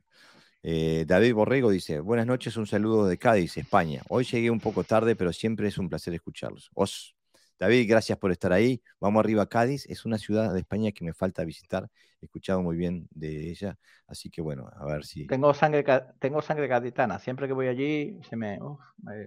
Eh, 0.62 1.04
David 1.06 1.34
Borrego 1.34 1.70
dice, 1.70 2.00
buenas 2.00 2.26
noches, 2.26 2.56
un 2.56 2.66
saludo 2.66 3.06
de 3.06 3.18
Cádiz, 3.18 3.56
España. 3.56 4.02
Hoy 4.08 4.24
llegué 4.24 4.50
un 4.50 4.60
poco 4.60 4.82
tarde, 4.84 5.14
pero 5.14 5.32
siempre 5.32 5.68
es 5.68 5.78
un 5.78 5.88
placer 5.88 6.12
escucharlos. 6.14 6.70
Os, 6.74 7.15
David, 7.58 7.88
gracias 7.88 8.18
por 8.18 8.30
estar 8.32 8.52
ahí. 8.52 8.82
Vamos 9.00 9.20
arriba 9.20 9.42
a 9.42 9.46
Cádiz, 9.46 9.86
es 9.86 10.04
una 10.04 10.18
ciudad 10.18 10.52
de 10.52 10.60
España 10.60 10.92
que 10.92 11.04
me 11.04 11.14
falta 11.14 11.42
visitar. 11.44 11.88
He 12.20 12.26
escuchado 12.26 12.62
muy 12.62 12.76
bien 12.76 13.08
de 13.10 13.50
ella, 13.50 13.78
así 14.06 14.28
que 14.28 14.42
bueno, 14.42 14.68
a 14.74 14.84
ver 14.84 15.04
si... 15.04 15.26
Tengo 15.26 15.54
sangre, 15.54 15.84
tengo 16.18 16.42
sangre 16.42 16.66
gaditana, 16.66 17.18
siempre 17.18 17.46
que 17.46 17.54
voy 17.54 17.68
allí 17.68 18.18
se 18.28 18.36
me, 18.36 18.58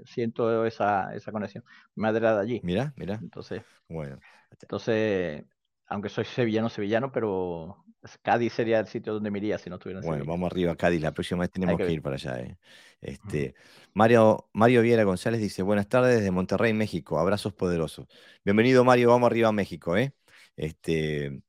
siento 0.06 0.66
esa, 0.66 1.16
esa 1.16 1.32
conexión. 1.32 1.64
Madre 1.96 2.20
de 2.20 2.40
allí. 2.40 2.62
Mira, 2.64 2.94
mira. 2.98 3.20
Entonces, 3.22 3.64
bueno. 3.88 4.20
Entonces, 4.52 5.44
aunque 5.90 6.10
soy 6.10 6.26
sevillano, 6.26 6.70
sevillano, 6.70 7.12
pero 7.12 7.84
Cádiz 8.22 8.54
sería 8.54 8.80
el 8.80 8.88
sitio 8.88 9.14
donde 9.14 9.32
me 9.32 9.40
iría 9.40 9.58
si 9.58 9.70
no 9.70 9.76
estuviera 9.76 10.00
en 10.00 10.06
Bueno, 10.06 10.24
vamos 10.24 10.52
arriba 10.52 10.72
a 10.72 10.76
Cádiz. 10.76 11.02
La 11.02 11.14
próxima 11.14 11.42
vez 11.42 11.52
tenemos 11.52 11.78
que, 11.78 11.92
ir 11.92 12.02
para 12.02 12.16
allá. 12.16 12.40
¿eh? 12.40 12.58
Este, 13.02 13.56
Mario, 13.94 14.50
Mario 14.54 14.84
Viera 14.84 15.04
González 15.04 15.42
dice: 15.42 15.64
Buenas 15.64 15.90
tardes 15.90 16.18
desde 16.18 16.32
Monterrey, 16.32 16.74
México. 16.74 17.20
Abrazos 17.20 17.54
poderosos. 17.54 18.08
Bienvenido, 18.46 18.84
Mario. 18.84 19.10
Vamos 19.10 19.28
arriba 19.28 19.50
a 19.50 19.52
México. 19.52 19.98
¿eh? 19.98 20.14
Este, 20.56 21.42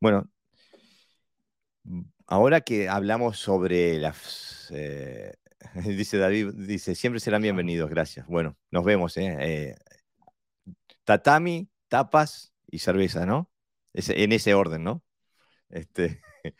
bueno, 0.00 0.30
ahora 2.26 2.60
que 2.60 2.88
hablamos 2.88 3.38
sobre 3.38 3.98
las. 3.98 4.70
Eh, 4.70 5.32
dice 5.74 6.18
David, 6.18 6.52
dice: 6.54 6.94
Siempre 6.94 7.20
serán 7.20 7.40
bienvenidos. 7.40 7.88
Gracias. 7.88 8.26
Bueno, 8.26 8.56
nos 8.70 8.84
vemos. 8.84 9.16
¿eh? 9.16 9.36
eh 9.40 9.74
tatami, 11.04 11.70
tapas 11.88 12.52
y 12.70 12.80
cerveza, 12.80 13.24
¿no? 13.24 13.50
En 13.94 14.32
ese 14.32 14.54
orden, 14.54 14.84
¿no? 14.84 15.02
Este, 15.70 16.20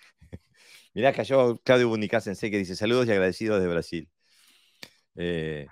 mirá, 0.95 1.13
cayó 1.13 1.59
Claudio 1.59 1.89
Bunicá 1.89 2.21
Sensei 2.21 2.51
que 2.51 2.59
dice 2.59 2.77
saludos 2.77 3.07
y 3.09 3.13
agradecidos 3.13 3.61
de 3.61 3.69
Brasil. 3.69 4.11
Eh, 5.17 5.67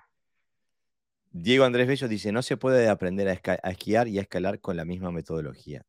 Diego 1.31 1.65
Andrés 1.65 1.87
Bello 1.87 2.09
dice, 2.09 2.33
no 2.33 2.43
se 2.43 2.57
puede 2.57 2.89
aprender 2.89 3.29
a, 3.29 3.71
esquiar 3.71 4.09
y 4.09 4.19
a 4.19 4.23
escalar 4.23 4.61
con 4.61 4.77
la 4.77 4.85
misma 4.85 5.11
metodología. 5.13 5.85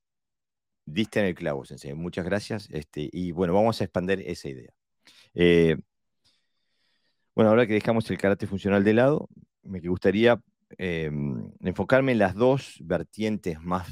Diste 0.85 1.19
en 1.19 1.27
el 1.27 1.35
clavo, 1.35 1.65
Sensei. 1.65 1.93
Muchas 1.93 2.25
gracias. 2.25 2.67
Este, 2.71 3.09
y 3.11 3.31
bueno, 3.31 3.53
vamos 3.53 3.81
a 3.81 3.85
expandir 3.85 4.21
esa 4.25 4.49
idea. 4.49 4.71
Eh, 5.33 5.77
bueno, 7.35 7.51
ahora 7.51 7.67
que 7.67 7.73
dejamos 7.73 8.09
el 8.09 8.17
carácter 8.17 8.49
funcional 8.49 8.83
de 8.83 8.93
lado, 8.93 9.29
me 9.63 9.79
gustaría 9.79 10.41
eh, 10.77 11.11
enfocarme 11.61 12.11
en 12.13 12.19
las 12.19 12.35
dos 12.35 12.77
vertientes 12.81 13.61
más, 13.61 13.87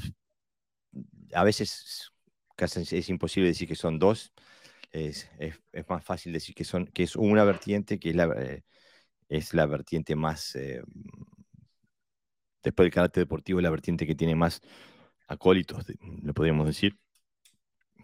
a 1.32 1.44
veces 1.44 2.12
casi 2.56 2.96
es 2.96 3.08
imposible 3.08 3.48
decir 3.48 3.68
que 3.68 3.76
son 3.76 3.98
dos. 3.98 4.32
Es, 4.92 5.28
más 5.88 6.02
fácil 6.02 6.32
decir 6.32 6.54
que, 6.54 6.64
son, 6.64 6.86
que 6.86 7.02
es 7.02 7.16
una 7.16 7.44
vertiente, 7.44 7.98
que 7.98 8.10
es 8.10 8.16
la, 8.16 8.32
eh, 8.38 8.64
es 9.28 9.52
la 9.52 9.66
vertiente 9.66 10.16
más, 10.16 10.56
eh, 10.56 10.82
después 12.62 12.86
del 12.86 12.92
carácter 12.94 13.24
deportivo, 13.24 13.60
la 13.60 13.70
vertiente 13.70 14.06
que 14.06 14.14
tiene 14.14 14.34
más 14.34 14.62
acólitos, 15.28 15.84
le 16.22 16.32
podríamos 16.32 16.66
decir, 16.66 16.98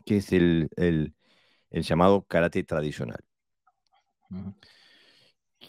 que 0.05 0.19
es 0.19 0.33
el, 0.33 1.15
llamado 1.71 2.27
karate 2.27 2.63
tradicional. 2.65 3.25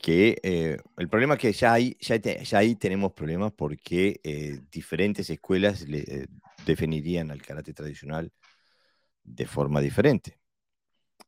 Que 0.02 0.40
eh, 0.44 0.78
el 0.98 1.08
problema 1.08 1.36
es 1.36 1.40
que 1.40 1.54
ya, 1.54 1.74
hay, 1.74 1.96
ya, 2.02 2.18
ya 2.18 2.58
ahí 2.58 2.76
tenemos 2.76 3.14
problemas 3.14 3.54
porque 3.54 4.20
diferentes 4.72 5.30
escuelas 5.30 5.88
le, 5.88 6.28
definirían 6.66 7.32
al 7.32 7.42
karate 7.42 7.74
tradicional 7.74 8.32
de 9.24 9.46
forma 9.46 9.82
diferente. 9.82 10.40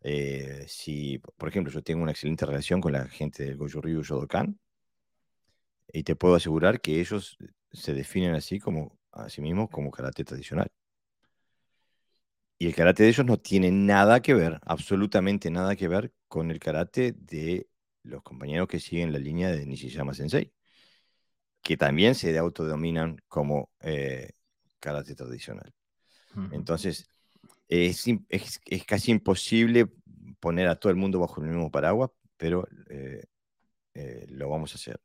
Eh, 0.02 0.65
si, 0.67 1.19
por 1.38 1.50
ejemplo, 1.50 1.71
yo 1.71 1.82
tengo 1.84 2.04
una 2.04 2.12
excelente 2.12 2.45
relación 2.45 2.82
con 2.82 2.93
la 2.93 3.08
gente 3.08 3.43
del 3.43 3.58
Goju 3.58 3.82
Ryu 3.82 4.04
Shodokan, 4.04 4.60
y 5.91 6.04
te 6.04 6.15
puedo 6.15 6.36
asegurar 6.36 6.82
que 6.82 7.00
ellos 7.00 7.38
se 7.71 7.93
definen 7.93 8.36
así 8.36 8.60
como 8.60 8.98
a 9.12 9.30
sí 9.30 9.41
mismos 9.41 9.69
como 9.69 9.91
karate 9.91 10.24
tradicional. 10.24 10.67
Y 12.58 12.67
el 12.67 12.76
karate 12.76 13.04
de 13.04 13.10
ellos 13.10 13.26
no 13.26 13.38
tiene 13.38 13.71
nada 13.71 14.21
que 14.21 14.34
ver, 14.34 14.60
absolutamente 14.63 15.50
nada 15.52 15.76
que 15.76 15.88
ver 15.88 16.13
con 16.28 16.52
el 16.52 16.60
karate 16.60 17.13
de 17.13 17.67
los 18.04 18.24
compañeros 18.24 18.67
que 18.67 18.80
siguen 18.80 19.12
la 19.12 19.19
línea 19.19 19.52
de 19.52 19.65
Nishiyama 19.65 20.13
Sensei, 20.13 20.54
que 21.62 21.78
también 21.78 22.15
se 22.15 22.38
autodominan 22.38 23.17
como 23.28 23.71
eh, 23.82 24.32
karate 24.79 25.15
tradicional. 25.15 25.73
Entonces, 26.51 27.07
es, 27.67 28.05
casi 28.85 29.11
imposible 29.11 29.88
poner 30.39 30.67
a 30.67 30.75
todo 30.75 30.91
el 30.91 30.97
mundo 30.97 31.19
bajo 31.19 31.41
el 31.41 31.47
mismo 31.47 31.71
paraguas, 31.71 32.11
pero 32.38 32.67
eh, 32.89 33.23
eh, 33.93 34.25
lo 34.29 34.49
vamos 34.49 34.73
a 34.73 34.75
hacer. 34.75 34.99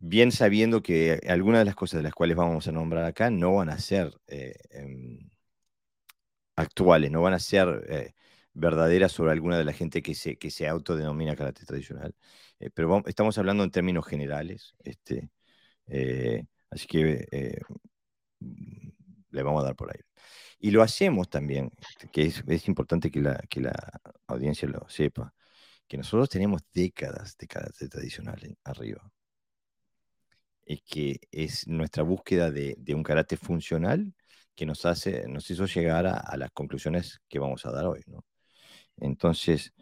Bien 0.00 0.30
sabiendo 0.30 0.82
que 0.82 1.20
algunas 1.28 1.60
de 1.60 1.64
las 1.64 1.74
cosas 1.74 1.98
de 1.98 2.04
las 2.04 2.14
cuales 2.14 2.36
vamos 2.36 2.68
a 2.68 2.72
nombrar 2.72 3.04
acá 3.04 3.30
no 3.30 3.54
van 3.56 3.68
a 3.68 3.78
ser 3.78 4.12
eh, 4.28 4.54
em, 4.70 5.28
actuales, 6.56 7.10
no 7.10 7.22
van 7.22 7.34
a 7.34 7.38
ser 7.38 8.14
verdaderas 8.52 9.12
sobre 9.12 9.32
alguna 9.32 9.58
de 9.58 9.64
la 9.64 9.72
gente 9.72 10.02
que 10.02 10.14
se, 10.14 10.36
que 10.36 10.50
se 10.50 10.66
autodenomina 10.68 11.36
karate 11.36 11.64
tradicional. 11.64 12.14
pero 12.74 13.02
estamos 13.06 13.38
hablando 13.38 13.64
en 13.64 13.70
términos 13.70 14.06
generales. 14.06 14.74
Este, 14.84 15.30
así 16.70 16.86
que 16.86 17.60
le 18.40 19.42
vamos 19.42 19.62
a 19.62 19.66
dar 19.66 19.76
por 19.76 19.90
ahí. 19.90 20.00
Y 20.58 20.70
lo 20.70 20.82
hacemos 20.82 21.28
también, 21.28 21.70
que 22.12 22.22
es, 22.24 22.68
importante 22.68 23.10
que 23.10 23.20
la, 23.20 23.38
que 23.48 23.60
la 23.60 24.00
audiencia 24.26 24.68
lo 24.68 24.88
sepa, 24.88 25.32
que 25.86 25.96
nosotros 25.96 26.28
tenemos 26.28 26.62
décadas, 26.72 27.36
de 27.38 27.88
tradicional 27.88 28.56
arriba. 28.64 29.10
Es 30.64 30.82
que 30.82 31.20
es 31.30 31.66
nuestra 31.66 32.02
búsqueda 32.02 32.50
de, 32.50 32.76
un 32.94 33.02
carácter 33.02 33.38
funcional 33.38 34.12
que 34.54 34.66
nos, 34.66 34.84
hace, 34.84 35.26
nos 35.28 35.50
hizo 35.50 35.66
llegar 35.66 36.06
a, 36.06 36.36
las 36.36 36.50
conclusiones 36.50 37.20
que 37.28 37.38
vamos 37.38 37.64
a 37.64 37.70
dar 37.70 37.86
hoy. 37.86 38.02
¿no? 38.06 38.24
Entonces, 38.96 39.72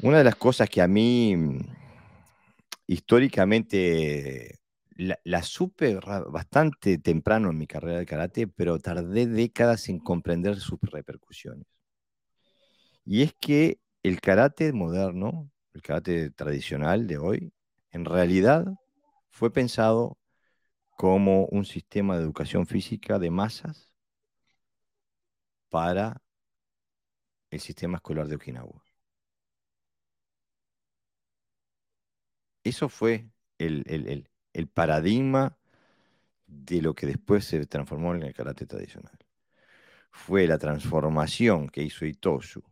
una 0.00 0.18
de 0.18 0.24
las 0.24 0.36
cosas 0.36 0.70
que 0.70 0.80
a 0.80 0.88
mí 0.88 1.58
históricamente 2.86 4.60
la, 4.96 5.42
supe 5.42 5.98
bastante 6.28 6.98
temprano 6.98 7.50
en 7.50 7.58
mi 7.58 7.66
carrera 7.66 7.98
de 7.98 8.06
karate, 8.06 8.46
pero 8.48 8.78
tardé 8.78 9.26
décadas 9.26 9.88
en 9.88 9.98
comprender 9.98 10.56
sus 10.58 10.80
repercusiones. 10.80 11.66
Y 13.04 13.22
es 13.22 13.34
que 13.34 13.78
el 14.02 14.20
karate 14.20 14.72
moderno, 14.72 15.50
el 15.74 15.82
karate 15.82 16.30
tradicional 16.30 17.06
de 17.06 17.18
hoy, 17.18 17.52
en 17.90 18.04
realidad 18.04 18.66
fue 19.30 19.52
pensado 19.52 20.18
como 20.96 21.46
un 21.46 21.64
sistema 21.64 22.16
de 22.16 22.24
educación 22.24 22.66
física 22.66 23.18
de 23.18 23.30
masas 23.30 23.92
para 25.68 26.22
el 27.50 27.60
sistema 27.60 27.96
escolar 27.96 28.28
de 28.28 28.36
Okinawa. 28.36 28.82
Eso 32.64 32.88
fue 32.88 33.30
el, 33.58 33.84
el 33.86 34.28
paradigma 34.68 35.56
de 36.46 36.80
lo 36.80 36.94
que 36.94 37.06
después 37.06 37.44
se 37.44 37.66
transformó 37.66 38.14
en 38.14 38.22
el 38.22 38.34
karate 38.34 38.66
tradicional. 38.66 39.18
Fue 40.10 40.46
la 40.46 40.58
transformación 40.58 41.68
que 41.68 41.82
hizo 41.82 42.06
Itosu 42.06 42.62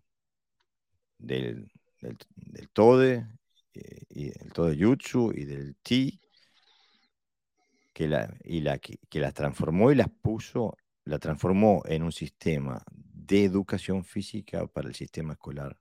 del, 1.19 1.71
del, 2.01 2.69
Tode, 2.71 3.27
eh, 3.75 4.03
y 4.09 4.27
el 4.29 4.53
Tode 4.53 4.83
Jutsu 4.83 5.33
y 5.35 5.45
del 5.45 5.77
Ti, 5.77 6.21
que, 7.93 8.05
y 8.45 8.61
la, 8.61 8.79
que, 8.79 9.21
las 9.21 9.35
transformó 9.35 9.93
y 9.93 9.95
las 9.95 10.09
puso, 10.09 10.77
la 11.05 11.19
transformó 11.19 11.83
en 11.87 12.03
un 12.03 12.13
sistema 12.13 12.83
de 12.91 13.45
educación 13.45 14.05
física 14.05 14.67
para 14.67 14.89
el 14.89 14.95
sistema 14.95 15.35
escolar 15.35 15.79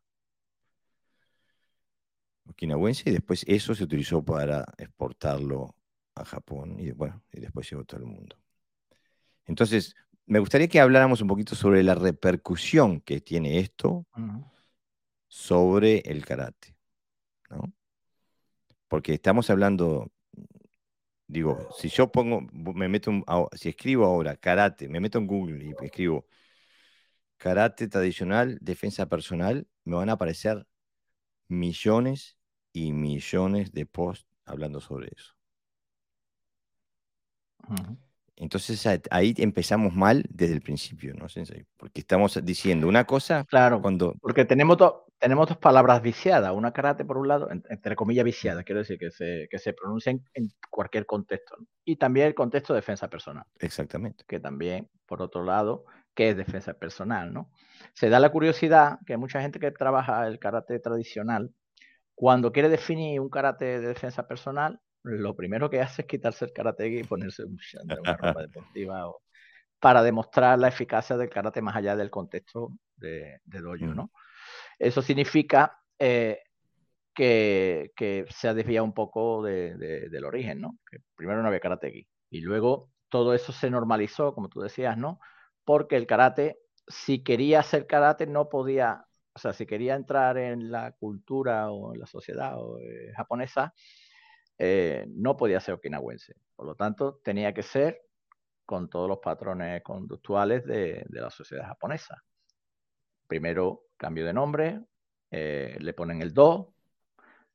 okinawense 2.46 3.10
y 3.10 3.14
después 3.14 3.46
eso 3.48 3.74
se 3.74 3.86
utilizó 3.86 4.24
para 4.24 4.66
exportarlo 4.78 5.76
a 6.16 6.26
Japón 6.26 6.80
y, 6.80 6.92
bueno, 6.92 7.24
y 7.32 7.40
después 7.40 7.70
llegó 7.70 7.84
todo 7.86 8.00
el 8.02 8.06
mundo. 8.06 8.38
Entonces, 9.46 9.96
me 10.26 10.40
gustaría 10.40 10.68
que 10.68 10.80
habláramos 10.80 11.22
un 11.22 11.28
poquito 11.28 11.56
sobre 11.56 11.84
la 11.84 11.96
repercusión 11.96 13.02
que 13.02 13.22
tiene 13.22 13.60
esto 13.60 14.06
sobre 15.28 16.00
el 16.00 16.26
karate, 16.26 16.76
¿no? 17.50 17.74
Porque 18.88 19.14
estamos 19.16 19.50
hablando, 19.50 20.12
digo, 21.28 21.70
si 21.78 21.90
yo 21.90 22.12
pongo, 22.12 22.42
me 22.52 22.88
meto, 22.88 23.12
si 23.54 23.70
escribo 23.70 24.06
ahora 24.06 24.38
karate, 24.38 24.88
me 24.88 25.00
meto 25.00 25.18
en 25.18 25.28
Google 25.28 25.66
y 25.66 25.86
escribo 25.86 26.26
karate 27.38 27.88
tradicional, 27.88 28.58
defensa 28.62 29.08
personal, 29.08 29.68
me 29.84 29.96
van 29.96 30.10
a 30.10 30.14
aparecer 30.14 30.66
millones 31.50 32.38
y 32.72 32.94
millones 32.94 33.72
de 33.74 33.86
posts 33.86 34.28
hablando 34.46 34.80
sobre 34.80 35.10
eso. 35.16 35.33
Entonces 38.36 38.86
ahí 39.12 39.34
empezamos 39.38 39.94
mal 39.94 40.26
desde 40.30 40.56
el 40.56 40.62
principio, 40.62 41.14
¿no, 41.14 41.28
Porque 41.78 42.02
estamos 42.02 42.44
diciendo 42.44 42.88
una 42.88 43.06
cosa 43.06 43.46
claro, 43.46 43.82
cuando... 43.82 44.16
Porque 44.20 44.44
tenemos, 44.44 44.78
tenemos 45.20 45.48
dos 45.48 45.58
palabras 45.58 46.02
viciadas, 46.02 46.52
una 46.52 46.74
karate 46.74 47.06
por 47.06 47.18
un 47.18 47.28
lado, 47.28 47.50
entre 47.52 47.96
comillas 47.96 48.26
viciada, 48.26 48.64
quiero 48.64 48.80
decir 48.80 48.98
que 48.98 49.12
se, 49.12 49.48
que 49.50 49.60
se 49.60 49.74
pronuncian 49.74 50.24
en 50.34 50.50
cualquier 50.70 51.06
contexto. 51.06 51.56
Y 51.86 51.98
también 51.98 52.28
el 52.28 52.34
contexto 52.34 52.74
de 52.74 52.80
defensa 52.80 53.08
personal. 53.08 53.46
Exactamente. 53.60 54.24
Que 54.28 54.40
también, 54.40 54.90
por 55.06 55.22
otro 55.22 55.44
lado, 55.44 55.86
que 56.16 56.30
es 56.30 56.38
defensa 56.38 56.74
personal, 56.74 57.34
¿no? 57.34 57.52
Se 57.94 58.10
da 58.10 58.20
la 58.20 58.32
curiosidad 58.32 59.00
que 59.06 59.16
mucha 59.18 59.42
gente 59.42 59.60
que 59.60 59.72
trabaja 59.72 60.28
el 60.28 60.40
karate 60.40 60.80
tradicional, 60.80 61.54
cuando 62.16 62.52
quiere 62.52 62.70
definir 62.70 63.20
un 63.20 63.30
karate 63.30 63.80
de 63.80 63.88
defensa 63.88 64.28
personal, 64.28 64.80
lo 65.04 65.36
primero 65.36 65.70
que 65.70 65.82
hace 65.82 66.04
es 66.04 66.08
quitarse 66.08 66.46
el 66.46 66.54
karate 66.54 66.88
y 66.88 67.04
ponerse 67.04 67.44
un 67.44 67.58
una 68.02 68.18
ropa 68.18 68.42
deportiva 68.42 69.12
para 69.80 70.02
demostrar 70.02 70.58
la 70.60 70.70
eficacia 70.70 71.18
del 71.18 71.30
karate 71.30 71.62
más 71.62 71.76
allá 71.76 71.96
del 71.96 72.10
contexto 72.10 72.72
de, 72.96 73.40
de 73.44 73.60
dojo, 73.60 73.86
mm. 73.86 73.96
¿no? 73.96 74.12
Eso 74.80 75.02
significa 75.02 75.80
eh, 76.00 76.40
que, 77.14 78.26
se 78.30 78.48
ha 78.48 78.54
desviado 78.54 78.86
un 78.86 78.94
poco 78.94 79.44
del 79.44 80.26
origen, 80.26 80.62
¿no? 80.62 80.78
Que 80.90 80.98
primero 81.16 81.42
no 81.42 81.48
había 81.48 81.60
karate 81.60 82.08
y 82.30 82.42
luego 82.42 82.90
todo 83.10 83.34
eso 83.34 83.52
se 83.52 83.70
normalizó, 83.70 84.34
como 84.34 84.50
tú 84.50 84.62
decías, 84.62 84.98
¿no? 84.98 85.20
Porque 85.64 85.96
el 85.96 86.08
karate, 86.08 86.60
si 86.88 87.24
quería 87.24 87.60
hacer 87.60 87.86
karate, 87.86 88.26
no 88.26 88.50
podía, 88.50 89.06
o 89.34 89.40
sea, 89.40 89.54
si 89.54 89.66
quería 89.66 89.96
entrar 89.96 90.38
en 90.38 90.72
la 90.72 90.94
cultura 90.94 91.72
o 91.72 91.94
en 91.94 92.00
la 92.00 92.08
sociedad 92.08 92.56
eh, 92.82 93.12
japonesa, 93.16 93.74
eh, 94.58 95.06
no 95.10 95.36
podía 95.36 95.60
ser 95.60 95.76
okinawense. 95.76 96.36
Por 96.56 96.66
lo 96.66 96.76
tanto, 96.76 97.20
tenía 97.24 97.54
que 97.54 97.64
ser 97.64 98.02
con 98.66 98.90
todos 98.90 99.10
los 99.10 99.20
patrones 99.20 99.82
conductuales 99.84 100.66
de, 100.66 101.06
la 101.10 101.30
sociedad 101.30 101.68
japonesa. 101.68 102.24
Primero, 103.28 103.88
cambio 103.98 104.26
de 104.26 104.34
nombre, 104.34 104.82
eh, 105.32 105.78
le 105.80 105.94
ponen 105.94 106.22
el 106.22 106.34
do, 106.34 106.74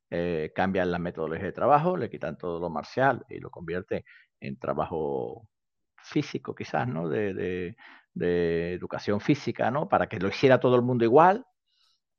eh, 0.09 0.51
cambian 0.55 0.91
la 0.91 0.99
metodología 0.99 1.45
de 1.45 1.51
trabajo, 1.51 1.95
le 1.95 2.09
quitan 2.09 2.37
todo 2.37 2.59
lo 2.59 2.69
marcial 2.69 3.25
y 3.29 3.39
lo 3.39 3.49
convierte 3.51 4.05
en 4.39 4.57
trabajo 4.57 5.47
físico, 5.97 6.55
quizás, 6.55 6.87
¿no? 6.87 7.07
De, 7.07 7.75
de, 8.13 8.73
educación 8.73 9.21
física, 9.21 9.71
¿no? 9.71 9.87
Para 9.87 10.07
que 10.07 10.19
lo 10.19 10.27
hiciera 10.29 10.59
todo 10.59 10.75
el 10.75 10.81
mundo 10.81 11.05
igual, 11.05 11.45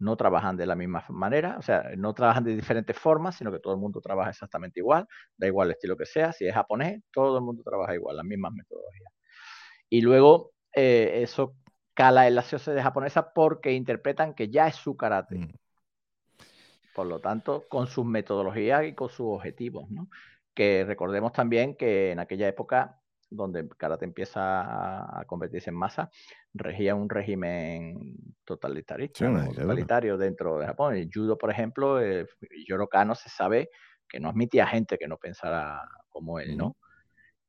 no 0.00 0.16
trabajan 0.16 0.56
de 0.56 0.66
la 0.66 0.74
misma 0.74 1.04
manera, 1.10 1.56
o 1.58 1.62
sea, 1.62 1.90
no 1.96 2.14
trabajan 2.14 2.42
de 2.42 2.56
diferentes 2.56 2.96
formas, 2.96 3.36
sino 3.36 3.52
que 3.52 3.60
todo 3.60 3.74
el 3.74 3.80
mundo 3.80 4.00
trabaja 4.00 4.30
exactamente 4.30 4.80
igual, 4.80 5.06
da 5.36 5.46
igual 5.46 5.68
el 5.68 5.72
estilo 5.72 5.96
que 5.96 6.06
sea, 6.06 6.32
si 6.32 6.46
es 6.46 6.54
japonés, 6.54 7.02
todo 7.12 7.38
el 7.38 7.44
mundo 7.44 7.62
trabaja 7.62 7.94
igual, 7.94 8.16
las 8.16 8.24
mismas 8.24 8.52
metodologías. 8.52 9.12
Y 9.88 10.00
luego 10.00 10.52
eh, 10.74 11.20
eso 11.22 11.54
cala 11.94 12.26
en 12.26 12.34
la 12.34 12.42
sociedad 12.42 12.82
japonesa 12.82 13.32
porque 13.34 13.72
interpretan 13.72 14.34
que 14.34 14.48
ya 14.48 14.66
es 14.66 14.76
su 14.76 14.96
karate. 14.96 15.36
Mm. 15.36 15.52
Por 16.94 17.06
lo 17.06 17.20
tanto, 17.20 17.66
con 17.68 17.86
sus 17.86 18.06
metodologías 18.06 18.84
y 18.84 18.94
con 18.94 19.10
sus 19.10 19.26
objetivos, 19.26 19.90
¿no? 19.90 20.08
Que 20.54 20.84
recordemos 20.84 21.32
también 21.32 21.76
que 21.76 22.12
en 22.12 22.18
aquella 22.18 22.48
época 22.48 22.99
donde 23.30 23.60
el 23.60 23.68
karate 23.76 24.04
empieza 24.04 25.20
a, 25.20 25.24
convertirse 25.24 25.70
en 25.70 25.76
masa, 25.76 26.10
regía 26.52 26.94
un 26.94 27.08
régimen 27.08 28.16
totalitarista, 28.44 29.32
totalitario 29.54 30.18
dentro 30.18 30.58
de 30.58 30.66
Japón. 30.66 30.96
El 30.96 31.08
judo, 31.12 31.38
por 31.38 31.50
ejemplo, 31.50 32.00
eh, 32.00 32.26
Yoro 32.66 32.88
Kano 32.88 33.14
se 33.14 33.28
sabe 33.28 33.70
que 34.08 34.18
no 34.18 34.28
admitía 34.28 34.66
gente 34.66 34.98
que 34.98 35.06
no 35.06 35.16
pensara 35.16 35.88
como 36.08 36.40
él, 36.40 36.56
¿no? 36.56 36.76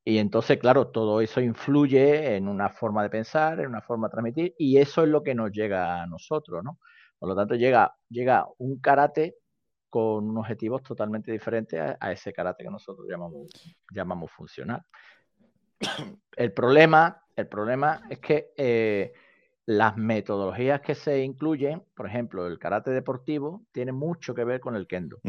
Y 0.03 0.17
entonces, 0.17 0.57
claro, 0.57 0.87
todo 0.87 1.21
eso 1.21 1.41
influye 1.41 2.35
en 2.35 2.47
una 2.47 2.69
forma 2.69 3.03
de 3.03 3.09
pensar, 3.09 3.59
en 3.59 3.67
una 3.67 3.81
forma 3.81 4.07
de 4.07 4.11
transmitir, 4.11 4.55
y 4.57 4.77
eso 4.77 5.03
es 5.03 5.09
lo 5.09 5.21
que 5.23 5.35
nos 5.35 5.51
llega 5.51 6.01
a 6.01 6.07
nosotros, 6.07 6.63
¿no? 6.63 6.79
Por 7.19 7.29
lo 7.29 7.35
tanto, 7.35 7.55
llega, 7.55 7.95
llega 8.09 8.47
un 8.57 8.79
karate 8.79 9.35
con 9.89 10.37
objetivos 10.37 10.81
totalmente 10.83 11.31
diferentes 11.31 11.79
a, 11.99 12.11
ese 12.11 12.33
karate 12.33 12.63
que 12.63 12.69
nosotros 12.71 13.05
llamamos, 13.09 13.47
llamamos 13.91 14.31
funcional 14.31 14.81
el 16.35 16.53
problema, 16.53 17.23
el 17.35 17.47
problema 17.47 18.01
es 18.09 18.19
que 18.19 18.51
eh, 18.57 19.13
las 19.65 19.97
metodologías 19.97 20.81
que 20.81 20.95
se 20.95 21.23
incluyen, 21.23 21.83
por 21.95 22.07
ejemplo, 22.07 22.47
el 22.47 22.59
karate 22.59 22.91
deportivo, 22.91 23.63
tiene 23.71 23.91
mucho 23.91 24.33
que 24.33 24.43
ver 24.43 24.59
con 24.59 24.75
el 24.75 24.87
kendo. 24.87 25.19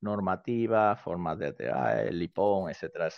Normativa, 0.00 0.96
formas 0.96 1.38
de 1.38 1.54
el 2.06 2.18
lipón, 2.18 2.70
etcétera. 2.70 3.08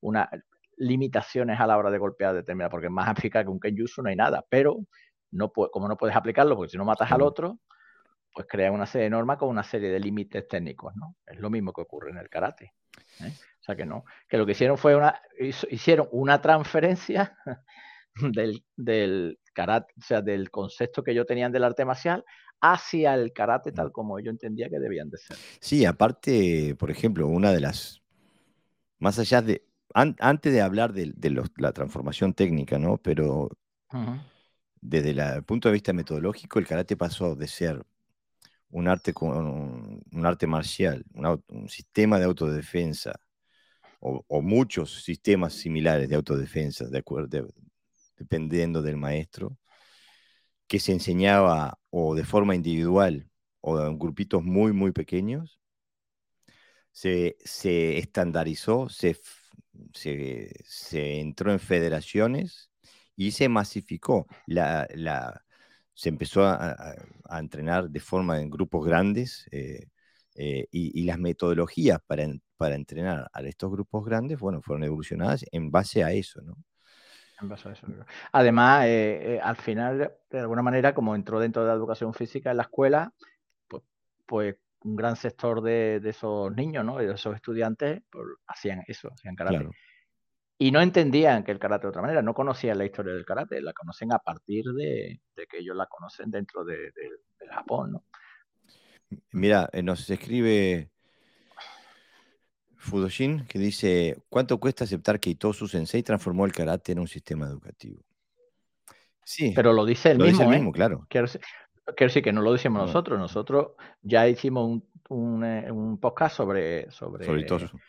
una, 0.00 0.28
limitaciones 0.76 1.58
a 1.58 1.66
la 1.66 1.78
hora 1.78 1.90
de 1.90 1.98
golpear 1.98 2.34
determinada, 2.34 2.70
porque 2.70 2.90
más 2.90 3.08
eficaz 3.18 3.44
que 3.44 3.50
un 3.50 3.60
kenjutsu 3.60 4.02
no 4.02 4.08
hay 4.08 4.16
nada, 4.16 4.44
pero 4.48 4.78
no 5.30 5.50
como 5.50 5.88
no 5.88 5.96
puedes 5.96 6.16
aplicarlo, 6.16 6.56
porque 6.56 6.70
si 6.70 6.78
no 6.78 6.84
matas 6.84 7.10
al 7.10 7.22
otro, 7.22 7.58
pues 8.36 8.46
crea 8.50 8.70
una 8.70 8.84
serie 8.84 9.04
de 9.04 9.10
normas 9.10 9.38
con 9.38 9.48
una 9.48 9.62
serie 9.62 9.88
de 9.88 9.98
límites 9.98 10.46
técnicos, 10.46 10.94
¿no? 10.94 11.16
Es 11.26 11.40
lo 11.40 11.48
mismo 11.48 11.72
que 11.72 11.80
ocurre 11.80 12.10
en 12.10 12.18
el 12.18 12.28
karate. 12.28 12.74
¿eh? 13.20 13.32
O 13.32 13.64
sea 13.64 13.74
que 13.74 13.86
no, 13.86 14.04
que 14.28 14.36
lo 14.36 14.44
que 14.44 14.52
hicieron 14.52 14.76
fue 14.76 14.94
una, 14.94 15.18
hicieron 15.70 16.06
una 16.12 16.42
transferencia 16.42 17.34
del, 18.14 18.62
del 18.76 19.38
karate, 19.54 19.94
o 19.98 20.02
sea, 20.02 20.20
del 20.20 20.50
concepto 20.50 21.02
que 21.02 21.14
yo 21.14 21.24
tenían 21.24 21.50
del 21.50 21.64
arte 21.64 21.86
marcial 21.86 22.26
hacia 22.60 23.14
el 23.14 23.32
karate 23.32 23.72
tal 23.72 23.90
como 23.90 24.20
yo 24.20 24.30
entendía 24.30 24.68
que 24.68 24.80
debían 24.80 25.08
de 25.08 25.16
ser. 25.16 25.38
Sí, 25.58 25.86
aparte, 25.86 26.76
por 26.78 26.90
ejemplo, 26.90 27.26
una 27.28 27.52
de 27.52 27.60
las, 27.60 28.02
más 28.98 29.18
allá 29.18 29.40
de, 29.40 29.64
antes 29.94 30.52
de 30.52 30.60
hablar 30.60 30.92
de, 30.92 31.14
la 31.56 31.72
transformación 31.72 32.34
técnica, 32.34 32.78
¿no? 32.78 32.98
Pero 32.98 33.48
desde 34.78 35.12
el 35.12 35.42
punto 35.44 35.70
de 35.70 35.72
vista 35.72 35.94
metodológico, 35.94 36.58
el 36.58 36.66
karate 36.66 36.98
pasó 36.98 37.34
de 37.34 37.48
ser 37.48 37.86
un 38.70 38.88
arte, 38.88 39.12
un, 39.20 40.02
un 40.12 40.26
arte 40.26 40.46
marcial, 40.46 41.04
un 41.14 41.68
sistema 41.68 42.18
de 42.18 42.24
autodefensa, 42.26 43.20
o, 44.00 44.42
muchos 44.42 45.02
sistemas 45.02 45.54
similares 45.54 46.08
de 46.08 46.16
autodefensa, 46.16 46.86
de 46.86 46.98
acuerdo, 46.98 47.48
dependiendo 48.16 48.82
del 48.82 48.96
maestro, 48.96 49.56
que 50.66 50.78
se 50.80 50.92
enseñaba 50.92 51.78
o 51.90 52.14
de 52.14 52.24
forma 52.24 52.54
individual 52.54 53.28
o 53.60 53.80
en 53.80 53.98
grupitos 53.98 54.42
muy, 54.42 54.72
muy 54.72 54.92
pequeños, 54.92 55.60
se, 56.92 57.36
estandarizó, 57.98 58.88
se, 58.88 59.18
se, 59.92 61.20
entró 61.20 61.52
en 61.52 61.60
federaciones 61.60 62.70
y 63.16 63.32
se 63.32 63.48
masificó. 63.48 64.26
La, 64.46 65.44
se 65.96 66.10
empezó 66.10 66.44
a, 66.44 66.94
entrenar 67.40 67.88
de 67.88 68.00
forma 68.00 68.38
en 68.38 68.50
grupos 68.50 68.86
grandes 68.86 69.48
eh, 69.50 69.86
eh, 70.34 70.66
y, 70.70 71.04
las 71.04 71.18
metodologías 71.18 71.98
para, 72.06 72.26
para 72.58 72.74
entrenar 72.74 73.30
a 73.32 73.40
estos 73.40 73.72
grupos 73.72 74.04
grandes, 74.04 74.38
bueno, 74.38 74.60
fueron 74.60 74.84
evolucionadas 74.84 75.46
en 75.50 75.70
base 75.70 76.04
a 76.04 76.12
eso, 76.12 76.42
¿no? 76.42 76.54
En 77.40 77.48
base 77.48 77.70
a 77.70 77.72
eso. 77.72 77.86
Además, 78.32 78.84
eh, 78.86 79.40
al 79.42 79.56
final, 79.56 80.12
de 80.30 80.38
alguna 80.38 80.60
manera, 80.60 80.94
como 80.94 81.14
entró 81.14 81.40
dentro 81.40 81.62
de 81.62 81.68
la 81.68 81.74
educación 81.74 82.12
física 82.12 82.50
en 82.50 82.58
la 82.58 82.64
escuela, 82.64 83.10
pues, 83.66 83.82
pues 84.26 84.56
un 84.82 84.96
gran 84.96 85.16
sector 85.16 85.62
de, 85.62 86.02
esos 86.04 86.54
niños, 86.54 86.84
¿no? 86.84 86.98
De 86.98 87.10
esos 87.10 87.34
estudiantes, 87.34 88.02
pues, 88.10 88.26
hacían 88.46 88.82
eso, 88.86 89.10
hacían 89.14 89.34
karate. 89.34 89.66
Y 90.58 90.70
no 90.70 90.80
entendían 90.80 91.44
que 91.44 91.52
el 91.52 91.58
karate 91.58 91.82
de 91.82 91.90
otra 91.90 92.02
manera, 92.02 92.22
no 92.22 92.32
conocían 92.32 92.78
la 92.78 92.86
historia 92.86 93.12
del 93.12 93.26
karate, 93.26 93.60
la 93.60 93.74
conocen 93.74 94.12
a 94.12 94.18
partir 94.18 94.64
de, 94.72 95.20
que 95.34 95.58
ellos 95.58 95.76
la 95.76 95.86
conocen 95.86 96.30
dentro 96.30 96.64
de, 96.64 96.92
del 96.92 97.50
Japón, 97.50 97.92
¿no? 97.92 98.04
Mira, 99.32 99.68
eh, 99.72 99.82
nos 99.82 100.08
escribe 100.08 100.90
Fudoshin 102.76 103.46
que 103.46 103.58
dice, 103.58 104.22
¿cuánto 104.28 104.58
cuesta 104.58 104.84
aceptar 104.84 105.20
que 105.20 105.30
Itosu 105.30 105.68
Sensei 105.68 106.02
transformó 106.02 106.46
el 106.46 106.52
karate 106.52 106.92
en 106.92 107.00
un 107.00 107.08
sistema 107.08 107.46
educativo? 107.46 108.02
Sí, 109.24 109.52
pero 109.54 109.72
lo 109.72 109.84
dice 109.84 110.12
el 110.12 110.18
lo 110.18 110.24
mismo. 110.24 110.38
dice 110.38 110.48
el 110.48 110.54
¿eh? 110.54 110.56
mismo, 110.58 110.72
claro. 110.72 111.06
Quiero 111.08 111.26
decir, 111.26 111.40
quiero 111.84 112.08
decir 112.08 112.22
que 112.22 112.32
no 112.32 112.42
lo 112.42 112.52
decimos 112.52 112.80
No. 112.80 112.86
nosotros. 112.86 113.18
Nosotros 113.18 113.72
ya 114.02 114.28
hicimos 114.28 114.64
un, 114.64 114.88
un, 115.08 115.44
eh, 115.44 115.70
un 115.70 115.98
podcast 115.98 116.36
sobre, 116.36 116.90
sobre, 116.90 117.26
Sobre 117.26 117.40
Itosu. 117.42 117.76
eh, 117.76 117.80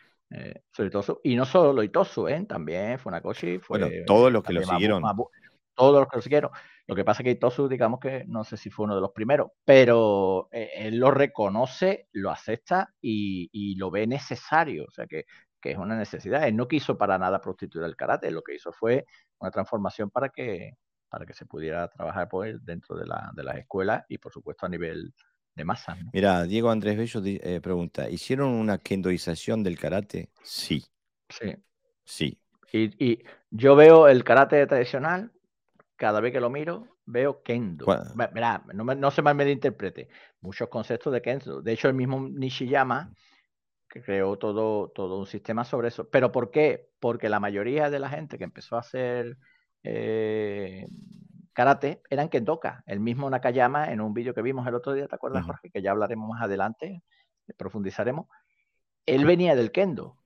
sobre 0.70 0.88
Itosu. 0.88 1.20
Y 1.24 1.36
no 1.36 1.44
solo 1.44 1.82
Itosu, 1.82 2.28
¿eh? 2.28 2.44
también 2.46 2.98
Funakoshi. 2.98 3.58
Fue, 3.58 3.78
Bueno, 3.78 3.94
todos 4.06 4.32
los 4.32 4.42
que 4.42 4.52
lo 4.52 4.62
siguieron. 4.62 5.02
Mabu- 5.02 5.30
todos 5.74 6.00
los 6.00 6.08
que 6.08 6.16
lo 6.16 6.22
siguieron. 6.22 6.50
Lo 6.86 6.96
que 6.96 7.04
pasa 7.04 7.22
es 7.22 7.24
que 7.24 7.30
Itosu, 7.32 7.68
digamos 7.68 8.00
que 8.00 8.24
no 8.26 8.42
sé 8.44 8.56
si 8.56 8.68
fue 8.68 8.84
uno 8.84 8.94
de 8.94 9.00
los 9.00 9.12
primeros, 9.12 9.50
pero 9.64 10.48
eh, 10.50 10.70
él 10.74 10.98
lo 10.98 11.10
reconoce, 11.10 12.08
lo 12.12 12.30
acepta 12.30 12.92
y, 13.00 13.48
y 13.52 13.76
lo 13.76 13.90
ve 13.90 14.06
necesario. 14.06 14.86
O 14.88 14.90
sea 14.90 15.06
que, 15.06 15.24
que 15.60 15.70
es 15.72 15.78
una 15.78 15.96
necesidad. 15.96 16.48
Él 16.48 16.56
no 16.56 16.66
quiso 16.66 16.98
para 16.98 17.16
nada 17.18 17.40
prostituir 17.40 17.84
el 17.84 17.94
karate, 17.96 18.30
lo 18.30 18.42
que 18.42 18.54
hizo 18.54 18.72
fue 18.72 19.06
una 19.38 19.50
transformación 19.50 20.10
para 20.10 20.30
que, 20.30 20.72
para 21.08 21.24
que 21.26 21.32
se 21.34 21.46
pudiera 21.46 21.88
trabajar 21.88 22.28
por 22.28 22.46
él 22.46 22.58
dentro 22.64 22.96
de, 22.96 23.06
la, 23.06 23.30
de 23.34 23.44
las 23.44 23.56
escuelas 23.56 24.04
y 24.08 24.18
por 24.18 24.32
supuesto 24.32 24.66
a 24.66 24.68
nivel 24.68 25.14
de 25.58 25.64
masa. 25.64 25.94
¿no? 25.96 26.10
Mira, 26.12 26.44
Diego 26.44 26.70
Andrés 26.70 26.96
Bello 26.96 27.20
eh, 27.24 27.60
pregunta, 27.60 28.08
¿hicieron 28.08 28.48
una 28.50 28.78
kendoización 28.78 29.62
del 29.62 29.78
karate? 29.78 30.30
Sí, 30.42 30.84
Sí. 31.30 31.54
sí. 32.04 32.38
Y, 32.72 33.04
y 33.12 33.24
yo 33.50 33.76
veo 33.76 34.08
el 34.08 34.24
karate 34.24 34.66
tradicional, 34.66 35.32
cada 35.96 36.20
vez 36.20 36.32
que 36.32 36.40
lo 36.40 36.50
miro, 36.50 36.86
veo 37.06 37.42
kendo. 37.42 37.86
Verá, 38.14 38.62
no, 38.74 38.84
me- 38.84 38.94
no 38.96 39.10
se 39.10 39.22
me 39.22 39.34
malinterprete. 39.34 40.08
Muchos 40.40 40.68
conceptos 40.68 41.12
de 41.12 41.22
kendo. 41.22 41.62
De 41.62 41.72
hecho, 41.72 41.88
el 41.88 41.94
mismo 41.94 42.20
Nishiyama 42.28 43.12
que 43.88 44.02
creó 44.02 44.36
todo, 44.38 44.90
todo 44.90 45.18
un 45.18 45.26
sistema 45.26 45.64
sobre 45.64 45.88
eso. 45.88 46.08
¿Pero 46.10 46.32
por 46.32 46.50
qué? 46.50 46.90
Porque 47.00 47.28
la 47.28 47.40
mayoría 47.40 47.90
de 47.90 47.98
la 48.00 48.10
gente 48.10 48.38
que 48.38 48.44
empezó 48.44 48.76
a 48.76 48.80
hacer 48.80 49.38
eh, 49.82 50.86
karate 51.58 52.02
eran 52.08 52.28
kendoka. 52.28 52.84
El 52.86 53.00
mismo 53.00 53.28
Nakayama, 53.28 53.90
en 53.90 54.00
un 54.00 54.14
vídeo 54.14 54.32
que 54.32 54.42
vimos 54.42 54.64
el 54.68 54.76
otro 54.76 54.92
día, 54.92 55.08
¿te 55.08 55.16
acuerdas, 55.16 55.40
Ujú. 55.40 55.48
Jorge? 55.48 55.70
Que 55.70 55.82
ya 55.82 55.90
hablaremos 55.90 56.28
más 56.28 56.40
adelante, 56.40 57.02
profundizaremos. 57.56 58.28
Él 59.04 59.24
venía 59.24 59.56
del 59.56 59.72
kendo. 59.72 60.16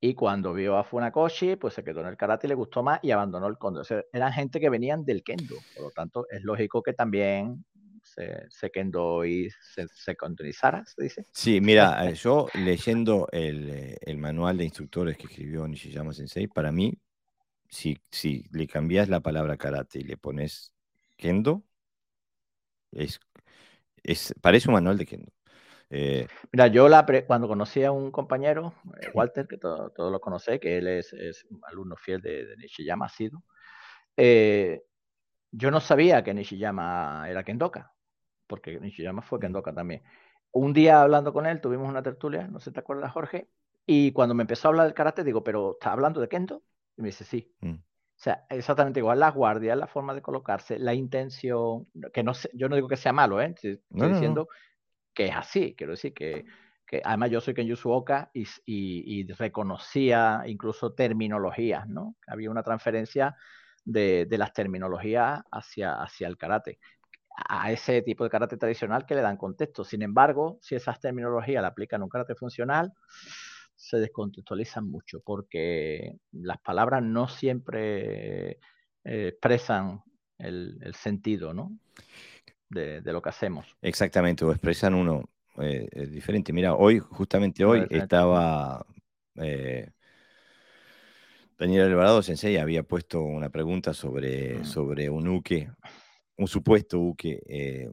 Y 0.00 0.14
cuando 0.14 0.54
vio 0.54 0.76
a 0.76 0.84
Funakoshi, 0.84 1.56
pues 1.56 1.74
se 1.74 1.82
quedó 1.82 2.02
en 2.02 2.06
el 2.06 2.16
karate 2.16 2.46
y 2.46 2.50
le 2.50 2.54
gustó 2.54 2.84
más 2.84 3.00
y 3.02 3.10
abandonó 3.10 3.48
el 3.48 3.56
kendo. 3.58 3.80
O 3.80 3.84
sea, 3.84 4.00
eran 4.12 4.32
gente 4.32 4.60
que 4.60 4.70
venían 4.70 5.04
del 5.04 5.24
kendo. 5.24 5.56
Por 5.74 5.86
lo 5.86 5.90
tanto, 5.90 6.24
es 6.30 6.44
lógico 6.44 6.80
que 6.84 6.92
también 6.92 7.64
se, 8.04 8.48
se 8.48 8.70
kendo 8.70 9.24
y 9.24 9.50
se, 9.50 9.88
se 9.88 10.14
kendonizara, 10.14 10.84
se 10.86 11.02
dice. 11.02 11.24
Sí, 11.32 11.60
mira, 11.60 11.98
eh, 12.08 12.14
yo 12.14 12.46
leyendo 12.54 13.26
el, 13.32 13.70
eh, 13.70 13.98
el 14.02 14.18
manual 14.18 14.56
de 14.58 14.66
instructores 14.66 15.16
que 15.16 15.26
escribió 15.26 15.66
Nishiyama 15.66 16.12
Sensei, 16.12 16.46
para 16.46 16.70
mí, 16.70 16.96
si, 17.68 17.98
si 18.08 18.44
le 18.52 18.68
cambias 18.68 19.08
la 19.08 19.18
palabra 19.18 19.56
karate 19.56 19.98
y 19.98 20.04
le 20.04 20.16
pones 20.16 20.75
kendo, 21.16 21.64
es, 22.92 23.20
es, 24.02 24.34
parece 24.40 24.68
un 24.68 24.74
manual 24.74 24.98
de 24.98 25.06
kendo. 25.06 25.32
Eh, 25.90 26.26
Mira, 26.52 26.66
yo 26.68 26.88
la 26.88 27.06
pre- 27.06 27.26
cuando 27.26 27.48
conocí 27.48 27.84
a 27.84 27.92
un 27.92 28.10
compañero, 28.10 28.74
eh, 29.00 29.10
Walter, 29.14 29.46
que 29.46 29.58
todo- 29.58 29.90
todos 29.90 30.10
lo 30.12 30.20
conocéis, 30.20 30.60
que 30.60 30.78
él 30.78 30.88
es, 30.88 31.12
es 31.12 31.44
un 31.50 31.60
alumno 31.64 31.96
fiel 31.96 32.20
de, 32.20 32.46
de 32.46 32.56
Nishiyama, 32.56 33.06
ha 33.06 33.08
sido, 33.08 33.42
eh, 34.16 34.82
yo 35.52 35.70
no 35.70 35.80
sabía 35.80 36.24
que 36.24 36.34
Nishiyama 36.34 37.26
era 37.28 37.44
Kendoka, 37.44 37.94
porque 38.46 38.80
Nishiyama 38.80 39.22
fue. 39.22 39.40
Kendoka 39.40 39.74
también. 39.74 40.02
Un 40.52 40.72
día 40.72 41.02
hablando 41.02 41.32
con 41.32 41.46
él, 41.46 41.60
tuvimos 41.60 41.88
una 41.88 42.02
tertulia, 42.02 42.48
no 42.48 42.60
sé 42.60 42.70
si 42.70 42.74
te 42.74 42.80
acuerdas, 42.80 43.12
Jorge, 43.12 43.50
y 43.86 44.12
cuando 44.12 44.34
me 44.34 44.42
empezó 44.44 44.68
a 44.68 44.70
hablar 44.70 44.86
del 44.86 44.94
karate, 44.94 45.24
digo, 45.24 45.44
¿pero 45.44 45.72
estás 45.72 45.92
hablando 45.92 46.20
de 46.20 46.28
Kendo? 46.28 46.62
Y 46.96 47.02
me 47.02 47.08
dice, 47.08 47.24
sí. 47.24 47.54
mm, 47.62 47.76
O 48.16 48.18
sea, 48.18 48.46
exactamente 48.48 49.00
igual, 49.00 49.20
las 49.20 49.34
guardias, 49.34 49.76
la 49.76 49.86
forma 49.86 50.14
de 50.14 50.22
colocarse, 50.22 50.78
la 50.78 50.94
intención, 50.94 51.86
que 52.14 52.22
no 52.22 52.32
sé, 52.34 52.50
yo 52.54 52.68
no 52.68 52.76
digo 52.76 52.88
que 52.88 52.96
sea 52.96 53.12
malo, 53.12 53.40
¿eh? 53.42 53.52
Estoy, 53.54 53.80
No, 53.90 54.08
no, 54.08 54.08
no. 54.08 54.08
diciendo 54.08 54.48
que 55.14 55.26
es 55.26 55.36
así, 55.36 55.74
quiero 55.76 55.92
decir 55.92 56.14
que, 56.14 56.44
que 56.86 57.02
además 57.04 57.30
yo 57.30 57.40
soy 57.40 57.54
Kenjutsu 57.54 57.90
Oka 57.90 58.30
y, 58.34 58.44
y- 58.66 59.20
y 59.22 59.32
reconocía 59.32 60.42
incluso 60.46 60.94
terminologías, 60.94 61.88
¿no? 61.88 62.16
Había 62.26 62.50
una 62.50 62.62
transferencia 62.62 63.36
de, 63.84 64.26
de 64.28 64.38
las 64.38 64.52
terminologías 64.52 65.42
hacia, 65.52 65.94
hacia 66.02 66.28
el 66.28 66.36
karate, 66.38 66.78
a 67.48 67.72
ese 67.72 68.02
tipo 68.02 68.24
de 68.24 68.30
karate 68.30 68.56
tradicional 68.56 69.06
que 69.06 69.14
le 69.14 69.22
dan 69.22 69.36
contexto. 69.36 69.84
Sin 69.84 70.02
embargo, 70.02 70.58
si 70.62 70.74
esas 70.74 71.00
terminologías 71.00 71.62
la 71.62 71.68
aplican 71.68 72.00
en 72.00 72.04
un 72.04 72.08
karate 72.10 72.34
funcional, 72.34 72.92
se 73.76 73.98
descontextualizan 73.98 74.88
mucho 74.88 75.20
porque 75.20 76.16
las 76.32 76.58
palabras 76.60 77.02
no 77.02 77.28
siempre 77.28 78.52
eh, 79.04 79.28
expresan 79.28 80.02
el, 80.38 80.78
el 80.82 80.94
sentido, 80.94 81.52
¿no? 81.54 81.78
De, 82.68 83.00
de 83.00 83.12
lo 83.12 83.22
que 83.22 83.28
hacemos. 83.28 83.76
Exactamente, 83.82 84.44
o 84.44 84.50
expresan 84.50 84.94
uno 84.94 85.28
eh, 85.58 85.88
eh, 85.92 86.06
diferente. 86.06 86.52
Mira, 86.52 86.74
hoy, 86.74 86.98
justamente 86.98 87.64
hoy, 87.64 87.86
estaba 87.90 88.84
eh, 89.36 89.90
Daniel 91.58 91.84
Alvarado 91.84 92.22
Sensei 92.22 92.56
había 92.56 92.82
puesto 92.82 93.22
una 93.22 93.48
pregunta 93.50 93.94
sobre, 93.94 94.58
Mm. 94.58 94.64
sobre 94.64 95.08
un 95.10 95.28
uke, 95.28 95.70
un 96.38 96.48
supuesto 96.48 96.98
uke. 96.98 97.40
eh, 97.46 97.90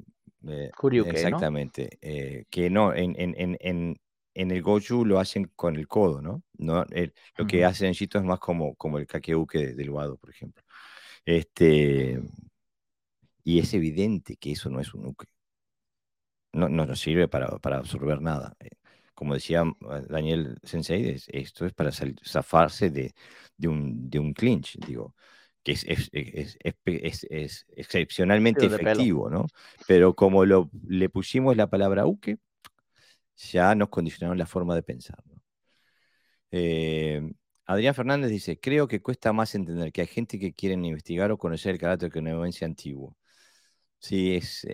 Kuryuke, 0.77 1.11
¿no? 1.11 1.15
exactamente. 1.17 2.45
que 2.49 2.69
no, 2.69 2.93
en, 2.93 3.15
en, 3.17 3.57
en, 3.61 3.97
en, 4.33 4.51
el 4.51 4.61
Goju 4.61 5.05
lo 5.05 5.19
hacen 5.19 5.51
con 5.55 5.75
el 5.75 5.87
codo, 5.87 6.21
¿no? 6.21 6.43
no 6.57 6.83
el- 6.91 7.13
lo 7.37 7.45
que 7.45 7.63
Ujú. 7.63 7.65
hacen 7.65 7.87
en 7.87 7.93
Shito 7.93 8.17
es 8.19 8.23
más 8.25 8.39
como, 8.39 8.75
como 8.75 8.97
el 8.99 9.07
kakeuke 9.07 9.75
del 9.75 9.89
Wado, 9.91 10.17
por 10.17 10.29
ejemplo. 10.31 10.63
Este, 11.25 12.19
y 13.43 13.59
es 13.59 13.73
evidente 13.73 14.37
que 14.37 14.51
eso 14.51 14.69
no 14.69 14.79
es 14.79 14.93
un 14.93 15.05
uke 15.07 15.27
no, 16.53 16.69
no 16.69 16.85
nos 16.85 16.99
sirve 16.99 17.27
para, 17.27 17.47
para 17.59 17.77
absorber 17.77 18.21
nada. 18.21 18.55
Eh, 18.59 18.69
Como 19.13 19.33
decía 19.35 19.61
eh, 19.63 20.01
Daniel 20.09 20.57
Sensei, 20.63 21.09
es- 21.09 21.27
esto 21.29 21.65
es 21.65 21.73
para 21.73 21.91
zafarse 21.91 22.89
de, 22.89 23.13
de 23.57 23.67
un, 23.67 24.09
de 24.09 24.19
un 24.19 24.33
clinch, 24.33 24.77
digo, 24.79 25.15
que 25.63 25.73
es, 25.73 25.83
es, 25.85 26.09
es- 26.11 26.57
es- 27.29 27.65
excepcionalmente 27.75 28.65
de 28.69 28.79
pelo. 28.79 29.05
efectivo, 29.05 29.29
¿no? 29.29 29.51
Pero 29.85 30.15
como 30.15 30.45
lo, 30.45 30.69
le 30.87 31.09
pusimos 31.09 31.55
la 31.57 31.67
palabra 31.69 32.05
uke, 32.05 32.37
ya 33.35 33.75
nos 33.75 33.89
condicionaron 33.89 34.37
la 34.37 34.45
forma 34.45 34.75
de 34.75 34.83
pensar. 34.83 35.23
Eh, 36.51 37.21
Adrián 37.65 37.95
Fernández 37.95 38.29
dice, 38.29 38.59
creo 38.59 38.87
que 38.87 39.01
cuesta 39.01 39.33
más 39.33 39.55
entender 39.55 39.91
que 39.91 40.01
hay 40.01 40.07
gente 40.07 40.37
que 40.37 40.53
quieren 40.53 40.85
investigar 40.85 41.31
o 41.31 41.37
conocer 41.37 41.73
el 41.73 41.79
carácter 41.79 42.11
canadiense 42.11 42.65
antiguo. 42.65 43.17
Sí, 43.99 44.35
es, 44.35 44.67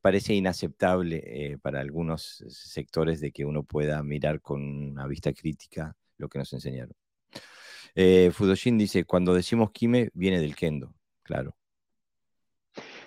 parece 0.00 0.34
inaceptable 0.34 1.22
eh, 1.24 1.58
para 1.58 1.80
algunos 1.80 2.44
sectores 2.48 3.20
de 3.20 3.32
que 3.32 3.44
uno 3.44 3.64
pueda 3.64 4.02
mirar 4.04 4.40
con 4.40 4.62
una 4.62 5.06
vista 5.08 5.32
crítica 5.32 5.96
lo 6.16 6.28
que 6.28 6.38
nos 6.38 6.52
enseñaron. 6.52 6.94
Eh, 7.96 8.30
Fudoshin 8.32 8.78
dice, 8.78 9.04
cuando 9.04 9.34
decimos 9.34 9.72
Kime, 9.72 10.10
viene 10.14 10.40
del 10.40 10.54
Kendo, 10.54 10.94
claro. 11.24 11.56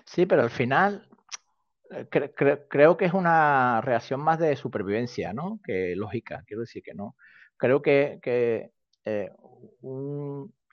Sí, 0.06 0.26
pero 0.26 0.44
al 0.44 0.52
final 0.52 1.08
cre- 1.90 2.66
creo 2.70 2.98
que 2.98 3.06
es 3.06 3.14
una 3.14 3.82
reacción 3.82 4.20
más 4.22 4.40
de 4.40 4.56
supervivencia, 4.56 5.34
¿no? 5.34 5.60
Que 5.64 5.96
lógica, 5.96 6.44
quiero 6.48 6.62
decir 6.62 6.84
que 6.84 6.94
no. 6.94 7.16
Creo 7.58 7.82
que, 7.82 8.20
eh, 9.06 9.32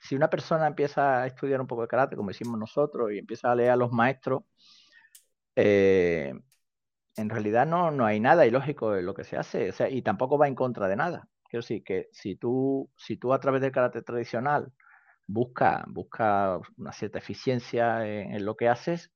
si 0.01 0.15
una 0.15 0.29
persona 0.29 0.67
empieza 0.67 1.21
a 1.23 1.27
estudiar 1.27 1.61
un 1.61 1.67
poco 1.67 1.81
de 1.83 1.87
karate, 1.87 2.15
como 2.15 2.29
decimos 2.29 2.59
nosotros, 2.59 3.11
y 3.11 3.19
empieza 3.19 3.51
a 3.51 3.55
leer 3.55 3.71
a 3.71 3.75
los 3.75 3.91
maestros, 3.91 4.43
eh, 5.55 6.33
en 7.17 7.29
realidad 7.29 7.67
no, 7.67 7.91
no 7.91 8.05
hay 8.05 8.19
nada 8.19 8.45
ilógico 8.45 8.95
en 8.95 9.05
lo 9.05 9.13
que 9.13 9.23
se 9.23 9.37
hace, 9.37 9.69
o 9.69 9.73
sea, 9.73 9.89
y 9.89 10.01
tampoco 10.01 10.37
va 10.37 10.47
en 10.47 10.55
contra 10.55 10.87
de 10.87 10.95
nada. 10.95 11.29
Quiero 11.49 11.61
decir 11.63 11.83
que 11.83 12.09
si 12.13 12.35
tú, 12.35 12.89
si 12.97 13.17
tú 13.17 13.33
a 13.33 13.39
través 13.39 13.61
del 13.61 13.71
karate 13.71 14.01
tradicional 14.03 14.71
busca, 15.27 15.85
busca 15.87 16.59
una 16.77 16.93
cierta 16.93 17.19
eficiencia 17.19 18.07
en, 18.07 18.45
lo 18.45 18.57
que 18.57 18.69
haces, 18.69 19.11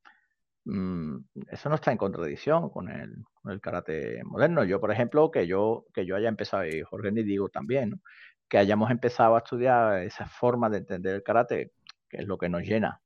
eso 1.50 1.70
no 1.70 1.76
está 1.76 1.92
en 1.92 1.98
contradicción 1.98 2.70
con 2.70 2.90
el, 2.90 3.24
con 3.42 3.52
el 3.54 3.62
karate 3.62 4.22
moderno. 4.24 4.64
Yo, 4.64 4.80
por 4.82 4.92
ejemplo, 4.92 5.32
que 5.32 5.48
yo, 5.48 5.86
que 5.94 6.06
yo 6.06 6.16
haya 6.16 6.30
empezado, 6.30 6.66
y 6.66 6.82
Jorge 6.82 7.12
ni 7.12 7.24
digo 7.24 7.50
también, 7.50 7.92
¿no? 7.92 7.98
que 8.50 8.58
hayamos 8.58 8.92
empezado 8.92 9.36
a 9.36 9.40
estudiar 9.40 10.04
esa 10.04 10.26
forma 10.28 10.70
de 10.70 10.80
entender 10.80 11.16
el 11.16 11.24
karate, 11.24 11.72
que 12.10 12.18
es 12.18 12.28
lo 12.28 12.38
que 12.38 12.50
nos 12.50 12.64
llena, 12.64 13.02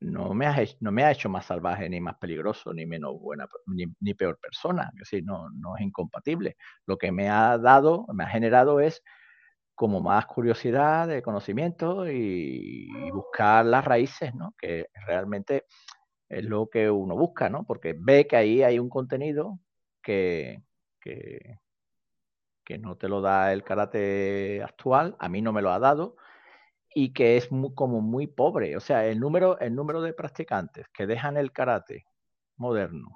no 0.00 0.32
me, 0.32 0.46
ha, 0.46 0.56
no 0.80 0.92
me 0.92 1.04
ha 1.04 1.10
hecho 1.10 1.28
más 1.28 1.46
salvaje, 1.46 1.88
ni 1.88 2.00
más 2.00 2.16
peligroso, 2.18 2.72
ni 2.72 2.86
menos 2.86 3.18
buena, 3.20 3.48
ni, 3.66 3.86
ni 4.00 4.14
peor 4.14 4.38
persona. 4.38 4.90
Es 4.92 5.00
decir, 5.00 5.24
no, 5.24 5.50
no 5.50 5.76
es 5.76 5.82
incompatible. 5.82 6.56
Lo 6.86 6.96
que 6.96 7.10
me 7.10 7.28
ha 7.28 7.58
dado, 7.58 8.06
me 8.12 8.24
ha 8.24 8.28
generado 8.28 8.80
es 8.80 9.02
como 9.74 10.00
más 10.00 10.26
curiosidad 10.26 11.08
de 11.08 11.22
conocimiento 11.22 12.08
y, 12.08 12.88
y 12.90 13.10
buscar 13.10 13.64
las 13.66 13.84
raíces, 13.84 14.34
¿no? 14.34 14.54
Que 14.58 14.86
realmente 15.06 15.66
es 16.28 16.44
lo 16.44 16.68
que 16.68 16.90
uno 16.90 17.16
busca, 17.16 17.48
¿no? 17.48 17.64
Porque 17.64 17.94
ve 17.98 18.26
que 18.26 18.36
ahí 18.36 18.62
hay 18.62 18.78
un 18.78 18.88
contenido 18.88 19.58
que, 20.02 20.62
que, 21.00 21.58
que 22.64 22.78
no 22.78 22.96
te 22.96 23.08
lo 23.08 23.20
da 23.20 23.52
el 23.52 23.64
karate 23.64 24.62
actual, 24.62 25.16
a 25.18 25.28
mí 25.28 25.40
no 25.42 25.52
me 25.52 25.62
lo 25.62 25.72
ha 25.72 25.78
dado, 25.78 26.16
y 26.94 27.12
que 27.12 27.36
es 27.36 27.48
como 27.74 28.00
muy 28.00 28.26
pobre. 28.26 28.76
O 28.76 28.80
sea, 28.80 29.06
el 29.06 29.20
número, 29.20 29.58
el 29.60 29.74
número 29.74 30.02
de 30.02 30.12
practicantes 30.12 30.86
que 30.88 31.06
dejan 31.06 31.36
el 31.36 31.52
karate 31.52 32.04
moderno, 32.56 33.08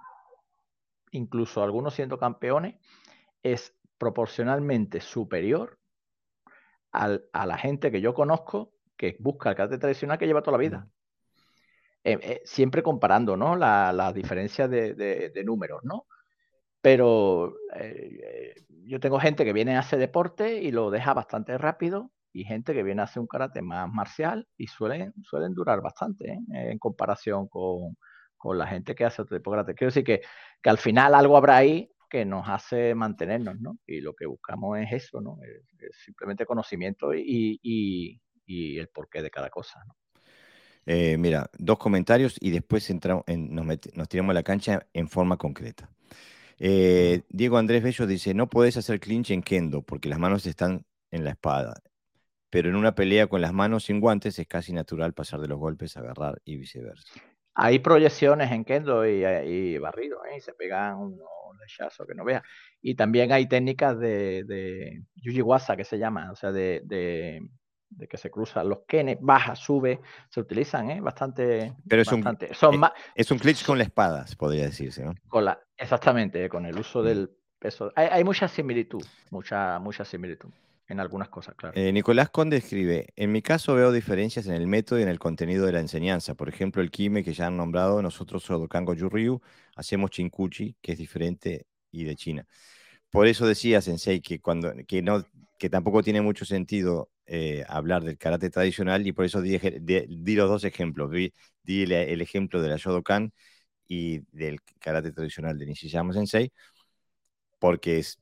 incluso 1.10 1.62
algunos 1.62 1.94
siendo 1.94 2.18
campeones, 2.18 2.76
es 3.42 3.76
proporcionalmente 3.98 5.00
superior 5.00 5.78
a 6.92 7.46
la 7.46 7.56
gente 7.56 7.90
que 7.90 8.02
yo 8.02 8.12
conozco 8.12 8.74
que 8.96 9.16
busca 9.18 9.50
el 9.50 9.56
karate 9.56 9.78
tradicional 9.78 10.18
que 10.18 10.26
lleva 10.26 10.42
toda 10.42 10.58
la 10.58 10.62
vida. 10.62 10.88
Eh, 12.04 12.18
eh, 12.20 12.42
siempre 12.44 12.82
comparando, 12.82 13.36
¿no? 13.36 13.54
La 13.56 14.12
diferencias 14.12 14.68
de, 14.68 15.42
números, 15.44 15.82
¿no? 15.84 16.06
Pero 16.80 17.54
eh, 17.76 18.54
yo 18.86 19.00
tengo 19.00 19.20
gente 19.20 19.44
que 19.44 19.52
viene 19.52 19.76
a 19.76 19.80
hacer 19.80 19.98
deporte 20.00 20.60
y 20.62 20.72
lo 20.72 20.90
deja 20.90 21.14
bastante 21.14 21.56
rápido 21.58 22.10
y 22.32 22.44
gente 22.44 22.74
que 22.74 22.82
viene 22.82 23.02
a 23.02 23.04
hacer 23.04 23.20
un 23.20 23.28
karate 23.28 23.62
más 23.62 23.88
marcial 23.92 24.48
y 24.56 24.66
suelen, 24.66 25.14
suelen 25.22 25.54
durar 25.54 25.80
bastante 25.80 26.38
en 26.52 26.78
comparación 26.78 27.48
con, 27.48 27.96
la 28.58 28.66
gente 28.66 28.96
que 28.96 29.04
hace 29.04 29.22
otro 29.22 29.38
tipo 29.38 29.52
de 29.52 29.56
karate. 29.58 29.74
Quiero 29.76 29.90
decir 29.90 30.04
que, 30.04 30.22
que 30.60 30.70
al 30.70 30.78
final 30.78 31.14
algo 31.14 31.36
habrá 31.36 31.56
ahí 31.58 31.92
que 32.10 32.24
nos 32.24 32.48
hace 32.48 32.94
mantenernos, 32.94 33.60
¿no? 33.60 33.78
Y 33.86 34.00
lo 34.00 34.14
que 34.14 34.26
buscamos 34.26 34.78
es 34.80 34.92
eso, 34.92 35.20
¿no? 35.20 35.38
Es, 35.42 35.96
simplemente 36.04 36.44
conocimiento 36.46 37.14
y, 37.14 37.60
y, 37.62 38.20
y, 38.44 38.78
el 38.78 38.88
porqué 38.88 39.22
de 39.22 39.30
cada 39.30 39.50
cosa, 39.50 39.82
¿no? 39.86 39.94
Eh, 40.86 41.16
mira, 41.16 41.50
dos 41.58 41.78
comentarios 41.78 42.36
y 42.40 42.50
después 42.50 42.90
entramos 42.90 43.24
nos, 43.28 44.08
tiramos 44.08 44.30
a 44.30 44.34
la 44.34 44.42
cancha 44.42 44.86
en 44.92 45.08
forma 45.08 45.36
concreta. 45.36 45.90
Eh, 46.58 47.22
Diego 47.28 47.58
Andrés 47.58 47.82
Bello 47.82 48.06
dice, 48.06 48.34
no 48.34 48.48
puedes 48.48 48.76
hacer 48.76 49.00
clinch 49.00 49.30
en 49.30 49.42
kendo 49.42 49.82
porque 49.82 50.08
las 50.08 50.18
manos 50.18 50.46
están 50.46 50.84
en 51.10 51.24
la 51.24 51.30
espada, 51.30 51.74
pero 52.50 52.68
en 52.68 52.76
una 52.76 52.94
pelea 52.94 53.26
con 53.26 53.40
las 53.40 53.52
manos 53.52 53.84
sin 53.84 54.00
guantes 54.00 54.38
es 54.38 54.46
casi 54.46 54.72
natural 54.72 55.12
pasar 55.12 55.40
de 55.40 55.48
los 55.48 55.58
golpes, 55.58 55.96
agarrar 55.96 56.40
y 56.44 56.56
viceversa. 56.56 57.20
Hay 57.54 57.80
proyecciones 57.80 58.50
en 58.50 58.64
kendo 58.64 59.06
y, 59.06 59.24
y 59.24 59.78
barrido, 59.78 60.24
¿eh? 60.24 60.38
y 60.38 60.40
se 60.40 60.54
pegan 60.54 60.96
unos 60.96 61.28
lechazos 61.60 62.06
que 62.06 62.14
no 62.14 62.24
veas. 62.24 62.42
Y 62.80 62.94
también 62.94 63.30
hay 63.30 63.46
técnicas 63.46 63.98
de, 63.98 64.44
de 64.44 65.02
Yujiwasa 65.16 65.76
que 65.76 65.84
se 65.84 65.98
llaman, 65.98 66.30
o 66.30 66.34
sea, 66.34 66.50
de 66.50 66.82
de 66.84 67.40
que 68.08 68.16
se 68.16 68.30
cruzan 68.30 68.68
los 68.68 68.80
kenes, 68.86 69.18
baja, 69.20 69.54
sube, 69.54 70.00
se 70.28 70.40
utilizan 70.40 70.90
¿eh? 70.90 71.00
bastante. 71.00 71.74
Pero 71.88 72.02
es 72.02 72.12
un, 72.12 72.22
Son 72.52 72.84
eh, 72.84 72.88
es 73.14 73.30
un 73.30 73.38
glitch 73.38 73.64
con 73.64 73.78
la 73.78 73.84
espada, 73.84 74.24
podría 74.36 74.64
decirse, 74.64 75.04
¿no? 75.04 75.14
Con 75.28 75.44
la, 75.44 75.58
exactamente, 75.76 76.48
con 76.48 76.66
el 76.66 76.78
uso 76.78 77.00
mm. 77.00 77.04
del 77.04 77.30
peso. 77.58 77.92
Hay, 77.94 78.24
mucha 78.24 78.48
similitud, 78.48 79.04
mucha, 79.30 79.78
mucha 79.78 80.04
similitud 80.04 80.50
en 80.88 81.00
algunas 81.00 81.28
cosas, 81.28 81.54
claro. 81.54 81.78
Eh, 81.78 81.92
Nicolás 81.92 82.30
Conde 82.30 82.56
escribe, 82.58 83.06
en 83.16 83.32
mi 83.32 83.40
caso 83.40 83.74
veo 83.74 83.92
diferencias 83.92 84.46
en 84.46 84.54
el 84.54 84.66
método 84.66 84.98
y 84.98 85.02
en 85.02 85.08
el 85.08 85.18
contenido 85.18 85.64
de 85.64 85.72
la 85.72 85.80
enseñanza. 85.80 86.34
Por 86.34 86.48
ejemplo, 86.48 86.82
el 86.82 86.90
kime 86.90 87.22
que 87.22 87.32
ya 87.32 87.46
han 87.46 87.56
nombrado, 87.56 88.02
nosotros 88.02 88.42
Sodokango 88.42 88.94
Yuryu 88.94 89.40
hacemos 89.76 90.10
chinkuchi, 90.10 90.76
que 90.82 90.92
es 90.92 90.98
diferente 90.98 91.66
y 91.90 92.04
de 92.04 92.16
China. 92.16 92.46
Por 93.10 93.26
eso 93.26 93.46
decía 93.46 93.80
Sensei 93.80 94.20
que, 94.20 94.40
cuando, 94.40 94.72
que, 94.88 95.02
no, 95.02 95.24
que 95.58 95.70
tampoco 95.70 96.02
tiene 96.02 96.20
mucho 96.22 96.44
sentido 96.44 97.11
eh, 97.34 97.64
hablar 97.66 98.04
del 98.04 98.18
karate 98.18 98.50
tradicional 98.50 99.06
y 99.06 99.12
por 99.12 99.24
eso 99.24 99.40
di, 99.40 99.58
los 100.36 100.50
dos 100.50 100.64
ejemplos. 100.64 101.10
Di, 101.10 101.32
el, 101.64 102.20
ejemplo 102.20 102.60
de 102.60 102.68
la 102.68 102.76
Shodokan 102.76 103.32
y 103.88 104.20
del 104.32 104.60
karate 104.80 105.12
tradicional 105.12 105.58
de 105.58 105.64
Nishiyama 105.64 106.12
Sensei, 106.12 106.52
porque 107.58 107.98
es, 108.00 108.20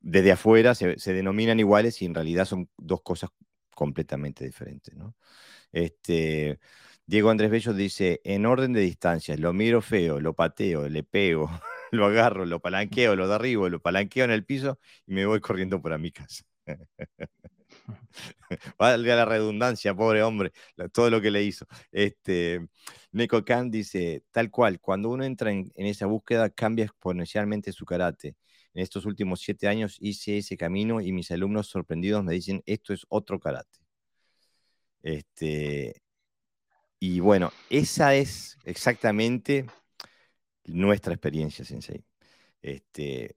desde 0.00 0.32
afuera 0.32 0.74
se, 0.74 0.96
denominan 1.14 1.60
iguales 1.60 2.02
y 2.02 2.06
en 2.06 2.14
realidad 2.14 2.44
son 2.44 2.68
dos 2.76 3.02
cosas 3.02 3.30
completamente 3.72 4.44
diferentes. 4.44 4.92
Este, 5.70 6.58
Diego 7.06 7.30
Andrés 7.30 7.50
Bello 7.50 7.72
dice, 7.72 8.20
en 8.24 8.46
orden 8.46 8.72
de 8.72 8.80
distancias, 8.80 9.38
lo 9.38 9.52
miro 9.52 9.80
feo, 9.80 10.18
lo 10.18 10.34
pateo, 10.34 10.88
le 10.88 11.04
pego, 11.04 11.48
lo 11.92 12.06
agarro, 12.06 12.46
lo 12.46 12.58
palanqueo, 12.60 13.14
lo 13.14 13.28
derribo, 13.28 13.68
lo 13.68 13.80
palanqueo 13.80 14.24
en 14.24 14.32
el 14.32 14.44
piso 14.44 14.80
y 15.06 15.14
me 15.14 15.24
voy 15.24 15.40
corriendo 15.40 15.80
para 15.80 15.98
mi 15.98 16.10
casa. 16.10 16.42
Valga 18.78 19.16
la 19.16 19.24
redundancia, 19.24 19.94
pobre 19.94 20.22
hombre, 20.22 20.52
todo 20.92 21.10
lo 21.10 21.20
que 21.20 21.30
le 21.30 21.42
hizo. 21.42 21.66
Este, 21.92 22.68
Neko 23.12 23.44
Khan 23.44 23.70
dice, 23.70 24.24
tal 24.30 24.50
cual, 24.50 24.80
cuando 24.80 25.10
uno 25.10 25.24
entra 25.24 25.50
en, 25.50 25.72
esa 25.74 26.06
búsqueda, 26.06 26.50
cambia 26.50 26.84
exponencialmente 26.84 27.72
su 27.72 27.84
karate. 27.84 28.36
En 28.74 28.82
estos 28.82 29.06
últimos 29.06 29.40
siete 29.40 29.68
años 29.68 29.96
hice 30.00 30.38
ese 30.38 30.56
camino 30.56 31.00
y 31.00 31.12
mis 31.12 31.30
alumnos 31.30 31.68
sorprendidos 31.68 32.22
me 32.24 32.34
dicen, 32.34 32.62
esto 32.66 32.92
es 32.92 33.06
otro 33.08 33.40
karate. 33.40 33.78
Este, 35.02 36.02
y 37.00 37.20
bueno, 37.20 37.52
esa 37.70 38.14
es 38.14 38.58
exactamente 38.64 39.66
nuestra 40.64 41.14
experiencia, 41.14 41.64
Sensei. 41.64 42.04
Este, 42.60 43.36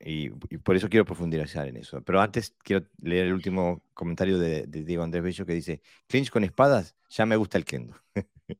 y, 0.00 0.30
por 0.30 0.76
eso 0.76 0.88
quiero 0.88 1.04
profundizar 1.04 1.66
en 1.66 1.76
eso. 1.76 2.02
Pero 2.02 2.20
antes 2.20 2.54
quiero 2.62 2.86
leer 3.02 3.26
el 3.26 3.32
último 3.34 3.82
comentario 3.94 4.38
de, 4.38 4.66
Diego 4.66 5.02
Andrés 5.02 5.22
Bello 5.22 5.46
que 5.46 5.54
dice, 5.54 5.82
clinch 6.06 6.30
con 6.30 6.44
espadas, 6.44 6.94
ya 7.08 7.26
me 7.26 7.36
gusta 7.36 7.58
el 7.58 7.64
kendo. 7.64 7.94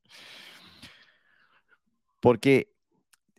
Porque 2.20 2.72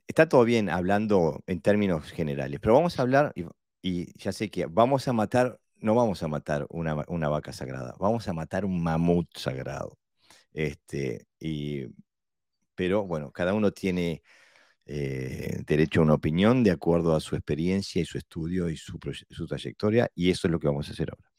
está 0.07 0.29
todo 0.29 0.45
bien 0.45 0.69
hablando 0.69 1.43
en 1.47 1.61
términos 1.61 2.11
generales, 2.11 2.59
pero 2.61 2.73
vamos 2.75 2.97
a 2.99 3.01
hablar, 3.01 3.33
y, 3.81 4.17
ya 4.17 4.31
sé 4.31 4.49
que 4.49 4.65
vamos 4.65 5.07
a 5.07 5.13
matar, 5.13 5.59
no 5.77 5.95
vamos 5.95 6.23
a 6.23 6.27
matar 6.27 6.65
una, 6.69 7.03
una, 7.07 7.29
vaca 7.29 7.53
sagrada, 7.53 7.95
vamos 7.99 8.27
a 8.27 8.33
matar 8.33 8.65
un 8.65 8.81
mamut 8.81 9.27
sagrado. 9.37 9.97
Este, 10.53 11.27
y, 11.39 11.87
pero 12.75 13.05
bueno, 13.05 13.31
cada 13.31 13.53
uno 13.53 13.71
tiene 13.71 14.23
eh, 14.91 15.61
derecho 15.67 15.99
a 15.99 16.03
una 16.03 16.15
opinión 16.15 16.63
de 16.63 16.71
acuerdo 16.71 17.15
a 17.15 17.19
su 17.19 17.35
experiencia 17.35 18.01
y 18.01 18.05
su 18.05 18.17
estudio 18.17 18.69
y 18.69 18.77
su, 18.77 18.97
trayectoria, 19.47 20.09
y 20.15 20.31
eso 20.31 20.47
es 20.47 20.51
lo 20.51 20.59
que 20.59 20.67
vamos 20.67 20.89
a 20.89 20.93
hacer 20.93 21.11
ahora. 21.11 21.29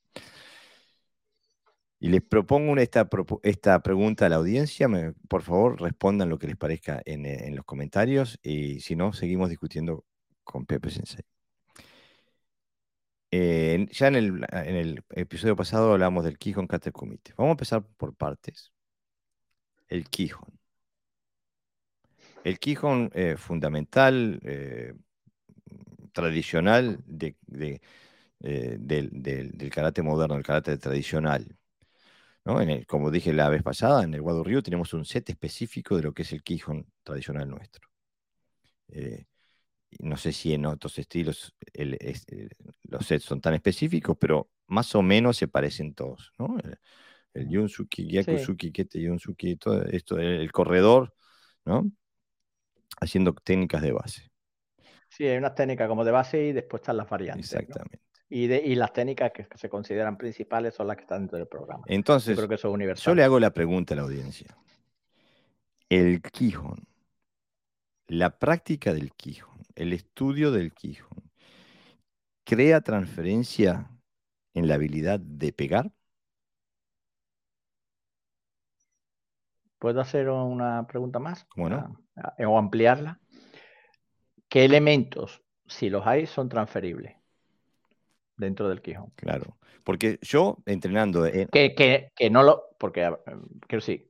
Y 1.98 2.08
les 2.10 2.22
propongo 2.22 2.76
esta, 2.76 3.08
esta 3.42 3.82
pregunta 3.82 4.26
a 4.26 4.28
la 4.28 4.36
audiencia. 4.36 4.88
por 5.28 5.42
favor, 5.42 5.80
respondan 5.80 6.28
lo 6.28 6.38
que 6.38 6.46
les 6.46 6.56
parezca 6.56 7.02
en, 7.04 7.56
los 7.56 7.64
comentarios 7.64 8.38
y 8.42 8.80
si 8.80 8.94
no, 8.94 9.12
seguimos 9.12 9.48
discutiendo 9.50 10.04
con 10.44 10.64
Pepe 10.64 10.90
Sensei. 10.90 11.24
Eh, 13.32 13.86
ya 13.90 14.08
en 14.08 14.14
el, 14.16 15.04
episodio 15.10 15.56
pasado 15.56 15.92
hablamos 15.92 16.24
del 16.24 16.38
Kihon 16.38 16.66
Kate 16.68 16.92
Kumite. 16.92 17.32
Vamos 17.36 17.50
a 17.50 17.52
empezar 17.52 17.84
por 17.96 18.14
partes. 18.14 18.72
El 19.88 20.08
Kihon. 20.08 20.59
El 22.44 22.58
Quijón 22.58 23.10
eh, 23.14 23.36
fundamental, 23.36 24.40
eh, 24.42 24.94
tradicional 26.12 26.98
eh, 28.40 28.76
del, 28.80 29.70
karate 29.70 30.02
moderno, 30.02 30.36
el 30.36 30.42
karate 30.42 30.76
tradicional. 30.78 31.56
como 32.86 33.10
dije 33.10 33.32
la 33.32 33.48
vez 33.48 33.62
pasada, 33.62 34.02
en 34.04 34.14
el 34.14 34.22
Ryu 34.22 34.62
tenemos 34.62 34.94
un 34.94 35.04
set 35.04 35.28
específico 35.30 35.96
de 35.96 36.02
lo 36.02 36.12
que 36.12 36.22
es 36.22 36.32
el 36.32 36.42
Quijón 36.42 36.86
tradicional 37.02 37.48
nuestro. 37.48 37.88
no 40.00 40.16
sé 40.16 40.32
si 40.32 40.54
en 40.54 40.66
otros 40.66 40.98
estilos 40.98 41.54
los 42.84 43.06
sets 43.06 43.24
son 43.24 43.40
tan 43.40 43.54
específicos, 43.54 44.16
pero 44.18 44.50
más 44.68 44.94
o 44.94 45.02
menos 45.02 45.36
se 45.36 45.48
parecen 45.48 45.94
todos. 45.94 46.32
El, 46.64 46.78
el 47.34 47.48
Yunsuki, 47.48 48.06
Gyakusuki, 48.06 48.72
Kete 48.72 49.00
Yunsuki, 49.00 49.56
todo 49.56 49.84
esto, 49.84 50.18
el 50.18 50.50
corredor, 50.52 51.14
¿no? 51.64 51.90
Haciendo 53.00 53.34
técnicas 53.34 53.82
de 53.82 53.92
base. 53.92 54.30
Sí, 55.08 55.26
hay 55.26 55.36
unas 55.36 55.54
técnicas 55.54 55.88
como 55.88 56.04
de 56.04 56.12
base 56.12 56.42
y 56.42 56.52
después 56.52 56.80
están 56.80 56.96
las 56.96 57.08
variantes. 57.08 57.52
Exactamente. 57.52 58.00
Y, 58.28 58.46
de, 58.46 58.62
y, 58.64 58.76
las 58.76 58.92
técnicas 58.92 59.32
que 59.32 59.46
se 59.56 59.68
consideran 59.68 60.16
principales 60.16 60.74
son 60.74 60.86
las 60.86 60.96
que 60.96 61.02
están 61.02 61.22
dentro 61.22 61.38
del 61.38 61.48
programa. 61.48 61.82
Entonces, 61.86 62.36
yo, 62.36 62.46
creo 62.46 62.58
que 62.88 62.94
yo 63.00 63.14
le 63.14 63.24
hago 63.24 63.40
la 63.40 63.50
pregunta 63.50 63.94
a 63.94 63.96
la 63.96 64.02
audiencia. 64.04 64.56
El 65.88 66.22
Quijón, 66.22 66.86
la 68.06 68.38
práctica 68.38 68.94
del 68.94 69.12
Quijón, 69.14 69.58
el 69.74 69.92
estudio 69.92 70.52
del 70.52 70.72
Quijón, 70.72 71.30
¿crea 72.44 72.80
transferencia 72.82 73.90
en 74.54 74.68
la 74.68 74.74
habilidad 74.74 75.18
de 75.18 75.52
pegar? 75.52 75.90
¿Puedo 79.80 80.00
hacer 80.00 80.28
una 80.28 80.86
pregunta 80.86 81.18
más? 81.18 81.48
Bueno. 81.56 81.98
Ah, 82.22 82.34
o 82.46 82.58
ampliarla. 82.58 83.18
¿Qué 84.48 84.64
elementos, 84.64 85.42
si 85.66 85.90
los 85.90 86.06
hay, 86.06 86.26
son 86.26 86.48
transferibles 86.48 87.16
dentro 88.36 88.68
del 88.68 88.82
Quijón? 88.82 89.12
Claro. 89.14 89.56
Porque 89.84 90.18
yo 90.22 90.58
entrenando. 90.66 91.24
Que, 91.24 92.12
no 92.30 92.42
lo. 92.42 92.64
Porque, 92.78 93.10
quiero 93.66 93.80
decir, 93.80 94.08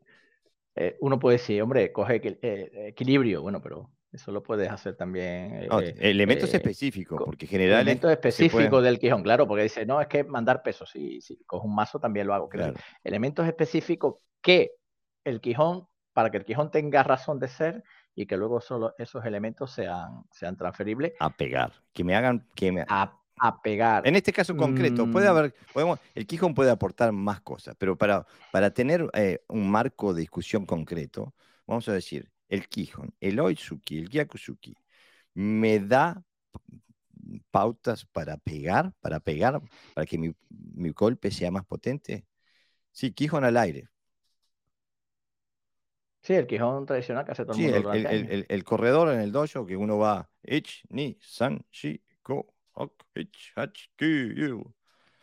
eh, 0.74 0.96
uno 1.00 1.18
puede 1.18 1.38
decir, 1.38 1.62
hombre, 1.62 1.92
coge 1.92 2.20
eh, 2.24 2.88
equilibrio. 2.88 3.42
Bueno, 3.42 3.61
pero 3.61 3.90
Eso 4.12 4.32
lo 4.32 4.42
puedes 4.42 4.68
hacer 4.70 4.96
también. 4.96 5.68
Eh, 5.70 5.94
elementos 5.98 6.52
específicos, 6.52 7.22
porque 7.24 7.46
generales. 7.46 7.82
Elementos 7.82 8.11
específicos 8.11 8.82
del 8.82 8.98
Quijón, 8.98 9.22
claro, 9.22 9.46
porque 9.46 9.64
dice, 9.64 9.86
no, 9.86 10.00
es 10.00 10.08
que 10.08 10.24
mandar 10.24 10.62
pesos. 10.62 10.90
Si, 10.90 11.20
si 11.20 11.44
cojo 11.44 11.66
un 11.66 11.74
mazo 11.74 12.00
también 12.00 12.26
lo 12.26 12.34
hago. 12.34 12.48
Elementos 13.04 13.46
específicos 13.46 14.16
que 14.40 14.72
el 15.24 15.40
Quijón, 15.40 15.86
para 16.12 16.30
que 16.30 16.38
el 16.38 16.44
Quijón 16.44 16.70
tenga 16.70 17.02
razón 17.02 17.38
de 17.38 17.48
ser 17.48 17.84
y 18.14 18.26
que 18.26 18.36
luego 18.36 18.61
solo 18.61 18.94
esos 18.98 19.24
elementos 19.24 19.72
sean, 19.72 20.24
sean 20.30 20.56
transferibles. 20.56 21.12
A 21.20 21.30
pegar. 21.30 21.72
Que 21.92 22.04
me 22.04 22.14
hagan. 22.14 22.46
Que 22.54 22.72
me... 22.72 22.84
A, 22.88 23.16
pegar. 23.62 24.06
En 24.06 24.16
este 24.16 24.34
caso 24.34 24.54
concreto, 24.54 25.11
puede 25.11 25.26
mm. 25.26 25.30
haber. 25.30 25.54
Podemos, 25.72 25.98
el 26.14 26.26
Quijón 26.26 26.52
puede 26.52 26.70
aportar 26.70 27.11
más 27.12 27.40
cosas, 27.40 27.74
pero 27.78 27.96
para, 27.96 28.26
para 28.52 28.70
tener 28.70 29.08
eh, 29.14 29.42
un 29.48 29.70
marco 29.70 30.12
de 30.12 30.20
discusión 30.20 30.66
concreto, 30.66 31.34
vamos 31.66 31.88
a 31.88 31.94
decir 31.94 32.30
el 32.50 32.68
Quijón, 32.68 33.14
el 33.18 33.40
Oitsuki, 33.40 33.98
el 34.00 34.11
Gyakusuki, 34.11 34.76
me 35.32 35.78
da 35.80 36.22
pautas 37.50 38.04
para 38.06 38.36
pegar, 38.36 38.92
para 39.00 39.20
pegar, 39.20 39.61
para 39.94 40.06
que 40.06 40.18
mi, 40.18 40.34
golpe 40.92 41.30
sea 41.30 41.50
más 41.50 41.64
potente. 41.64 42.26
Sí, 42.92 43.12
Quijón 43.12 43.44
al 43.44 43.56
aire. 43.56 43.88
Sí, 46.22 46.34
el 46.34 46.46
Quijón 46.46 46.84
tradicional 46.84 47.24
que 47.24 47.32
hace 47.32 47.44
todo 47.44 47.56
el 47.56 47.72
mundo. 47.72 47.92
El, 47.92 48.46
el, 48.48 48.64
corredor 48.64 49.12
en 49.12 49.20
el 49.20 49.32
dojo 49.32 49.64
que 49.64 49.76
uno 49.76 49.98
va, 49.98 50.28
ich, 50.42 50.84
ni, 50.90 51.16
san, 51.20 51.64
shi, 51.70 52.02
ko, 52.22 52.54
ok, 52.74 53.04
ich, 53.14 53.52
hach, 53.56 53.88
yu, 53.98 54.62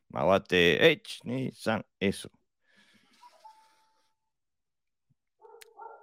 mawate, 0.09 0.91
ich, 0.91 1.19
ni, 1.23 1.51
san, 1.53 1.85
eso. 1.99 2.31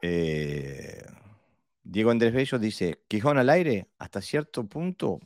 Eh, 0.01 1.03
Diego 1.83 2.11
Andrés 2.11 2.33
Bello 2.33 2.59
dice, 2.59 3.03
Quijón 3.09 3.39
al 3.39 3.51
aire, 3.51 3.89
hasta 3.99 4.21
cierto 4.21 4.65
punto, 4.69 5.19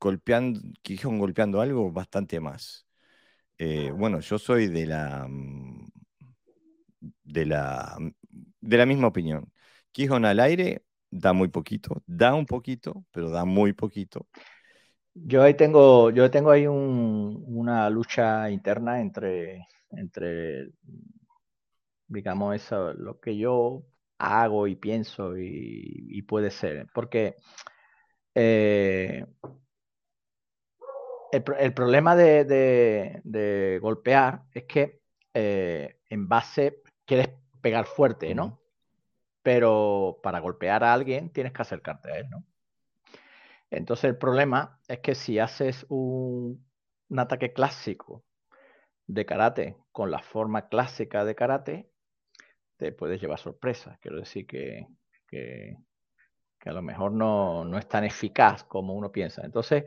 golpeando, 0.00 0.60
Quijón 0.82 1.18
golpeando 1.18 1.60
algo, 1.60 1.92
bastante 1.92 2.40
más. 2.40 2.86
Eh, 3.58 3.90
bueno, 3.90 4.20
yo 4.20 4.38
soy 4.38 4.68
de 4.68 4.86
la, 4.86 5.26
mm, 5.28 5.88
de 7.24 7.46
la, 7.46 7.96
mm, 7.98 8.10
de 8.60 8.76
la 8.76 8.86
misma 8.86 9.08
opinión. 9.08 9.52
Quijón 9.92 10.24
al 10.24 10.40
aire 10.40 10.84
da 11.10 11.32
muy 11.32 11.48
poquito, 11.48 12.02
da 12.06 12.34
un 12.34 12.46
poquito, 12.46 13.04
pero 13.10 13.30
da 13.30 13.44
muy 13.44 13.72
poquito. 13.72 14.26
Yo 15.14 15.42
ahí 15.42 15.54
tengo, 15.54 16.10
yo 16.10 16.30
tengo 16.30 16.50
ahí 16.50 16.66
una 16.66 17.90
lucha 17.90 18.50
interna 18.50 19.00
entre, 19.00 19.66
entre 19.90 20.70
digamos, 22.06 22.56
eso, 22.56 22.92
lo 22.94 23.20
que 23.20 23.36
yo 23.36 23.84
hago 24.18 24.66
y 24.66 24.76
pienso 24.76 25.36
y, 25.36 26.22
puede 26.22 26.50
ser. 26.50 26.86
Porque 26.92 27.36
eh, 28.34 29.24
el, 31.32 31.74
problema 31.74 32.16
de, 32.16 33.78
golpear 33.80 34.42
es 34.52 34.64
que 34.64 35.00
eh, 35.34 35.98
en 36.08 36.28
base 36.28 36.82
quieres 37.04 37.28
pegar 37.68 37.84
fuerte, 37.84 38.34
¿no? 38.34 38.62
Pero 39.42 40.20
para 40.22 40.40
golpear 40.40 40.82
a 40.84 40.94
alguien 40.94 41.30
tienes 41.30 41.52
que 41.52 41.60
acercarte 41.60 42.10
a 42.10 42.18
él, 42.20 42.30
¿no? 42.30 42.42
Entonces 43.70 44.04
el 44.04 44.16
problema 44.16 44.80
es 44.88 45.00
que 45.00 45.14
si 45.14 45.38
haces 45.38 45.84
un 45.90 46.64
ataque 47.14 47.52
clásico 47.52 48.24
de 49.06 49.26
karate 49.26 49.76
con 49.92 50.10
la 50.10 50.20
forma 50.20 50.70
clásica 50.70 51.26
de 51.26 51.34
karate, 51.34 51.90
te 52.78 52.90
puedes 52.92 53.20
llevar 53.20 53.38
sorpresas. 53.38 53.98
Quiero 53.98 54.16
decir 54.16 54.46
que, 54.46 54.86
que, 55.26 55.76
a 56.64 56.72
lo 56.72 56.80
mejor 56.80 57.12
no, 57.12 57.66
no, 57.66 57.76
es 57.76 57.86
tan 57.86 58.04
eficaz 58.04 58.64
como 58.64 58.94
uno 58.94 59.12
piensa. 59.12 59.42
Entonces, 59.44 59.84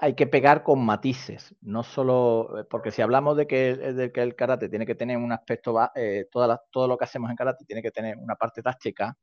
hay 0.00 0.14
que 0.14 0.26
pegar 0.26 0.62
con 0.62 0.84
matices, 0.84 1.54
no 1.60 1.82
solo, 1.82 2.60
eh, 2.60 2.64
porque 2.68 2.90
si 2.90 3.02
hablamos 3.02 3.36
de 3.36 3.46
que, 3.46 3.76
de 3.76 4.12
que 4.12 4.22
el 4.22 4.34
karate 4.34 4.68
tiene 4.68 4.86
que 4.86 4.94
tener 4.94 5.16
un 5.16 5.32
aspecto, 5.32 5.76
eh, 5.94 6.28
todo 6.30 6.88
lo 6.88 6.98
que 6.98 7.04
hacemos 7.04 7.30
en 7.30 7.36
karate 7.36 7.64
tiene 7.64 7.82
que 7.82 7.90
tener 7.90 8.16
una 8.16 8.36
parte 8.36 8.62
táctica, 8.62 9.16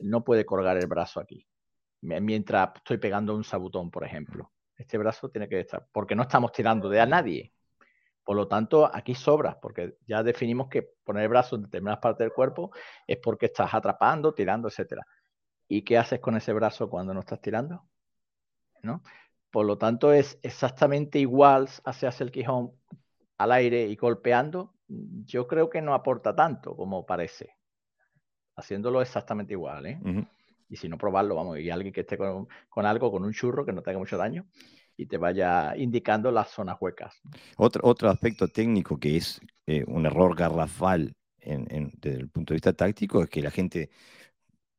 no 0.00 0.24
puede 0.24 0.44
colgar 0.44 0.76
el 0.76 0.86
brazo 0.86 1.20
aquí, 1.20 1.46
mientras 2.00 2.70
estoy 2.76 2.98
pegando 2.98 3.34
un 3.34 3.44
sabutón, 3.44 3.90
por 3.90 4.04
ejemplo. 4.04 4.52
Este 4.76 4.98
brazo 4.98 5.30
tiene 5.30 5.48
que 5.48 5.60
estar, 5.60 5.86
porque 5.90 6.14
no 6.14 6.22
estamos 6.22 6.52
tirando 6.52 6.88
de 6.88 7.00
a 7.00 7.06
nadie, 7.06 7.52
por 8.26 8.34
lo 8.34 8.48
tanto, 8.48 8.90
aquí 8.92 9.14
sobra, 9.14 9.56
porque 9.60 9.98
ya 10.04 10.24
definimos 10.24 10.68
que 10.68 10.82
poner 11.04 11.22
el 11.22 11.28
brazo 11.28 11.54
en 11.54 11.62
determinadas 11.62 12.00
partes 12.00 12.24
del 12.24 12.32
cuerpo 12.32 12.72
es 13.06 13.18
porque 13.22 13.46
estás 13.46 13.72
atrapando, 13.72 14.34
tirando, 14.34 14.66
etcétera. 14.66 15.06
¿Y 15.68 15.82
qué 15.84 15.96
haces 15.96 16.18
con 16.18 16.36
ese 16.36 16.52
brazo 16.52 16.90
cuando 16.90 17.14
no 17.14 17.20
estás 17.20 17.40
tirando? 17.40 17.84
¿No? 18.82 19.00
Por 19.56 19.64
lo 19.64 19.78
tanto, 19.78 20.12
es 20.12 20.38
exactamente 20.42 21.18
igual 21.18 21.66
hacia 21.86 22.12
el 22.20 22.30
quijón 22.30 22.72
al 23.38 23.52
aire 23.52 23.86
y 23.86 23.96
golpeando. 23.96 24.74
Yo 24.86 25.46
creo 25.46 25.70
que 25.70 25.80
no 25.80 25.94
aporta 25.94 26.36
tanto 26.36 26.76
como 26.76 27.06
parece. 27.06 27.56
Haciéndolo 28.54 29.00
exactamente 29.00 29.54
igual, 29.54 29.86
¿eh? 29.86 29.98
Y 30.68 30.76
si 30.76 30.90
no, 30.90 30.98
probarlo, 30.98 31.36
vamos. 31.36 31.58
Y 31.58 31.70
alguien 31.70 31.94
que 31.94 32.02
esté 32.02 32.18
con, 32.18 32.46
con 32.68 32.84
algo, 32.84 33.10
con 33.10 33.24
un 33.24 33.32
churro 33.32 33.64
que 33.64 33.72
no 33.72 33.80
tenga 33.80 33.98
mucho 33.98 34.18
daño, 34.18 34.44
y 34.94 35.06
te 35.06 35.16
vaya 35.16 35.74
indicando 35.74 36.30
las 36.30 36.50
zonas 36.50 36.76
huecas. 36.78 37.18
Otro, 37.56 37.80
otro 37.88 38.10
aspecto 38.10 38.48
técnico 38.48 38.98
que 38.98 39.16
es 39.16 39.40
eh, 39.66 39.84
un 39.86 40.04
error 40.04 40.36
garrafal 40.36 41.14
en, 41.40 41.94
desde 41.96 42.18
el 42.18 42.28
punto 42.28 42.52
de 42.52 42.56
vista 42.56 42.74
táctico 42.74 43.22
es 43.22 43.30
que 43.30 43.40
la 43.40 43.50
gente 43.50 43.88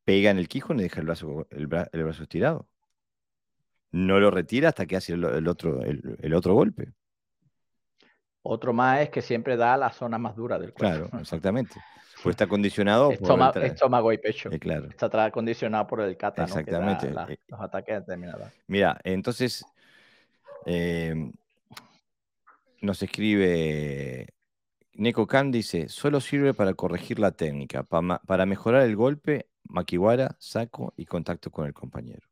pega 0.04 0.30
en 0.30 0.38
el 0.38 0.46
Quijón 0.46 0.78
y 0.78 0.84
deja 0.84 1.00
el 1.00 1.06
brazo, 1.06 1.48
el, 1.50 1.66
brazo 1.66 2.22
estirado. 2.22 2.68
No 3.90 4.20
lo 4.20 4.30
retira 4.30 4.68
hasta 4.68 4.86
que 4.86 4.96
hace 4.96 5.14
el, 5.14 5.48
otro, 5.48 5.80
el, 5.82 6.34
otro 6.34 6.54
golpe. 6.54 6.92
Otro 8.42 8.72
más 8.72 9.00
es 9.00 9.10
que 9.10 9.22
siempre 9.22 9.56
da 9.56 9.76
la 9.76 9.90
zona 9.90 10.18
más 10.18 10.36
dura 10.36 10.58
del 10.58 10.72
cuerpo. 10.72 11.08
Claro, 11.08 11.10
exactamente. 11.22 11.80
Pues 12.22 12.34
está 12.34 12.46
condicionado 12.46 13.10
por 13.12 13.56
el 13.56 13.62
estómago 13.62 14.12
y 14.12 14.18
pecho. 14.18 14.50
Eh, 14.50 14.58
claro. 14.58 14.88
Está 14.88 15.30
condicionado 15.30 15.86
por 15.86 16.00
el 16.00 16.16
kata, 16.16 16.44
Exactamente. 16.44 17.08
Eh, 17.08 17.38
los 17.46 17.60
ataques 17.60 18.00
determinados. 18.00 18.48
Mira, 18.66 18.98
entonces 19.04 19.64
Em, 20.70 21.32
nos 22.82 23.02
escribe 23.02 24.28
Neko 24.94 25.26
Khan 25.26 25.50
dice, 25.50 25.88
solo 25.88 26.20
sirve 26.20 26.52
para 26.52 26.74
corregir 26.74 27.18
la 27.18 27.32
técnica, 27.32 27.84
para, 27.84 28.46
mejorar 28.46 28.82
el 28.82 28.94
golpe, 28.94 29.48
makiwara, 29.64 30.36
saco 30.38 30.92
y 30.96 31.06
contacto 31.06 31.50
con 31.50 31.66
el 31.66 31.72
compañero. 31.72 32.28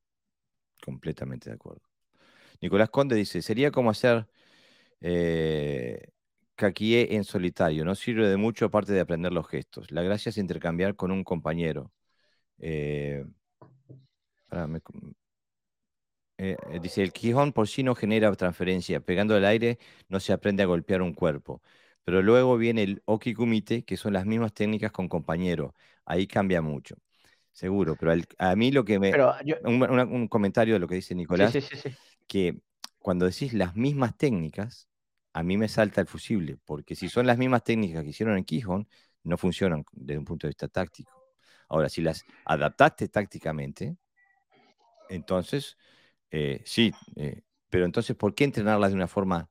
Completamente 0.86 1.50
de 1.50 1.56
acuerdo. 1.56 1.82
Nicolás 2.62 2.90
Conde 2.90 3.16
dice, 3.16 3.42
sería 3.42 3.70
como 3.72 3.90
hacer 3.90 4.26
eh, 5.00 6.10
en 6.58 7.24
solitario, 7.24 7.84
no 7.84 7.94
sirve 7.94 8.28
de 8.28 8.36
mucho 8.38 8.66
aparte 8.66 8.92
de 8.92 9.00
aprender 9.00 9.32
los 9.32 9.48
gestos. 9.48 9.90
La 9.92 10.02
gracia 10.02 10.30
es 10.30 10.38
intercambiar 10.38 10.96
con 10.96 11.10
un 11.12 11.24
compañero. 11.24 11.92
Eh, 12.58 13.24
eh, 16.38 16.56
eh, 16.70 16.80
dice, 16.80 17.02
el 17.02 17.12
Quijón 17.12 17.52
por 17.52 17.68
sí 17.68 17.82
no 17.82 17.94
genera 17.94 18.32
transferencia. 18.34 19.00
Pegando 19.00 19.34
al 19.34 19.44
aire 19.44 19.78
no 20.08 20.20
se 20.20 20.32
aprende 20.32 20.62
a 20.62 20.66
golpear 20.66 21.02
un 21.02 21.14
cuerpo. 21.14 21.62
Pero 22.04 22.22
luego 22.22 22.56
viene 22.56 22.82
el 22.82 23.02
Okikumite, 23.06 23.84
que 23.84 23.96
son 23.96 24.12
las 24.12 24.26
mismas 24.26 24.52
técnicas 24.52 24.92
con 24.92 25.08
compañero. 25.08 25.74
Ahí 26.04 26.26
cambia 26.26 26.62
mucho. 26.62 26.96
Seguro, 27.56 27.96
pero 27.96 28.12
a 28.36 28.54
mí 28.54 28.70
lo 28.70 28.84
que 28.84 28.98
me... 28.98 29.14
un, 29.64 30.28
comentario 30.28 30.74
de 30.74 30.78
lo 30.78 30.86
que 30.86 30.96
dice 30.96 31.14
Nicolás, 31.14 31.56
que 32.26 32.60
cuando 32.98 33.24
decís 33.24 33.54
las 33.54 33.74
mismas 33.74 34.14
técnicas, 34.18 34.90
a 35.32 35.42
mí 35.42 35.56
me 35.56 35.66
salta 35.66 36.02
el 36.02 36.06
fusible, 36.06 36.58
porque 36.66 36.94
si 36.94 37.08
son 37.08 37.26
las 37.26 37.38
mismas 37.38 37.64
técnicas 37.64 38.02
que 38.04 38.10
hicieron 38.10 38.36
en 38.36 38.44
Quijón, 38.44 38.86
no 39.22 39.38
funcionan 39.38 39.86
desde 39.92 40.18
un 40.18 40.26
punto 40.26 40.46
de 40.46 40.50
vista 40.50 40.68
táctico. 40.68 41.10
Ahora, 41.70 41.88
si 41.88 42.02
las 42.02 42.26
adaptaste 42.44 43.08
tácticamente, 43.08 43.96
entonces 45.08 45.78
eh, 46.30 46.60
sí, 46.66 46.92
eh, 47.14 47.40
pero 47.70 47.86
entonces, 47.86 48.14
¿por 48.16 48.34
qué 48.34 48.44
entrenarlas 48.44 48.90
de 48.90 48.96
una 48.96 49.08
forma 49.08 49.48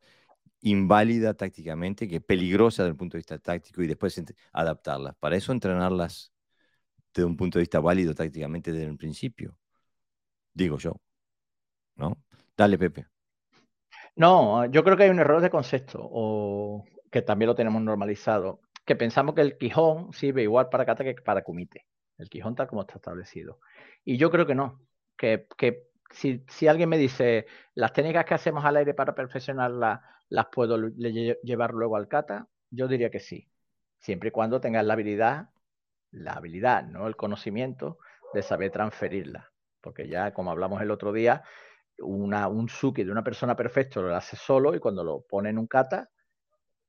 inválida 0.61 1.33
tácticamente, 1.33 2.07
que 2.07 2.17
es 2.17 2.23
peligrosa 2.23 2.83
desde 2.83 2.91
el 2.91 2.97
punto 2.97 3.17
de 3.17 3.21
vista 3.21 3.39
táctico 3.39 3.81
y 3.81 3.87
después 3.87 4.21
adaptarlas? 4.51 5.15
Para 5.15 5.37
eso 5.37 5.51
entrenarlas 5.51 6.34
desde 7.15 7.25
un 7.29 7.37
punto 7.37 7.57
de 7.57 7.63
vista 7.63 7.79
válido 7.79 8.13
tácticamente 8.13 8.71
desde 8.71 8.87
el 8.87 8.97
principio, 8.97 9.57
digo 10.53 10.77
yo. 10.77 10.93
¿No? 11.95 12.17
Dale, 12.57 12.77
Pepe. 12.77 13.07
No, 14.15 14.65
yo 14.65 14.83
creo 14.83 14.97
que 14.97 15.03
hay 15.03 15.09
un 15.09 15.19
error 15.19 15.41
de 15.41 15.49
concepto, 15.49 15.99
o 16.01 16.83
que 17.09 17.21
también 17.21 17.47
lo 17.47 17.55
tenemos 17.55 17.81
normalizado, 17.81 18.61
que 18.85 18.95
pensamos 18.95 19.33
que 19.35 19.41
el 19.41 19.57
Quijón 19.57 20.13
sirve 20.13 20.43
igual 20.43 20.69
para 20.69 20.85
Kata 20.85 21.03
que 21.03 21.15
para 21.15 21.43
Kumite. 21.43 21.85
El 22.17 22.29
Quijón 22.29 22.55
tal 22.55 22.67
como 22.67 22.81
está 22.81 22.95
establecido. 22.95 23.59
Y 24.03 24.17
yo 24.17 24.29
creo 24.29 24.45
que 24.45 24.55
no, 24.55 24.81
que, 25.17 25.47
que 25.57 25.87
si, 26.11 26.67
alguien 26.67 26.89
me 26.89 26.97
dice, 26.97 27.45
las 27.73 27.93
técnicas 27.93 28.25
que 28.25 28.33
hacemos 28.33 28.63
al 28.63 28.77
aire 28.77 28.93
para 28.93 29.15
perfeccionarlas, 29.15 30.01
¿las 30.29 30.47
puedo 30.47 30.77
llevar 30.77 31.73
luego 31.73 31.97
al 31.97 32.07
kata? 32.07 32.47
Yo 32.69 32.87
diría 32.87 33.09
que 33.09 33.19
sí, 33.19 33.49
siempre 33.99 34.29
y 34.29 34.31
cuando 34.31 34.61
tengas 34.61 34.85
la 34.85 34.93
habilidad, 34.93 35.49
la 36.15 36.33
habilidad, 36.33 36.83
no 36.83 37.07
el 37.07 37.15
conocimiento 37.15 37.99
de 38.33 38.41
saber 38.41 38.71
transferirla. 38.71 39.51
Porque 39.81 40.07
ya, 40.07 40.33
como 40.33 40.51
hablamos 40.51 40.81
el 40.81 40.91
otro 40.91 41.13
día, 41.13 41.43
una, 41.99 42.47
un 42.47 42.67
suki 42.69 43.03
de 43.03 43.11
una 43.11 43.23
persona 43.23 43.55
perfecto 43.55 44.01
lo 44.01 44.15
hace 44.15 44.35
solo 44.35 44.75
y 44.75 44.79
cuando 44.79 45.03
lo 45.03 45.21
pone 45.21 45.49
en 45.49 45.57
un 45.57 45.67
kata, 45.67 46.09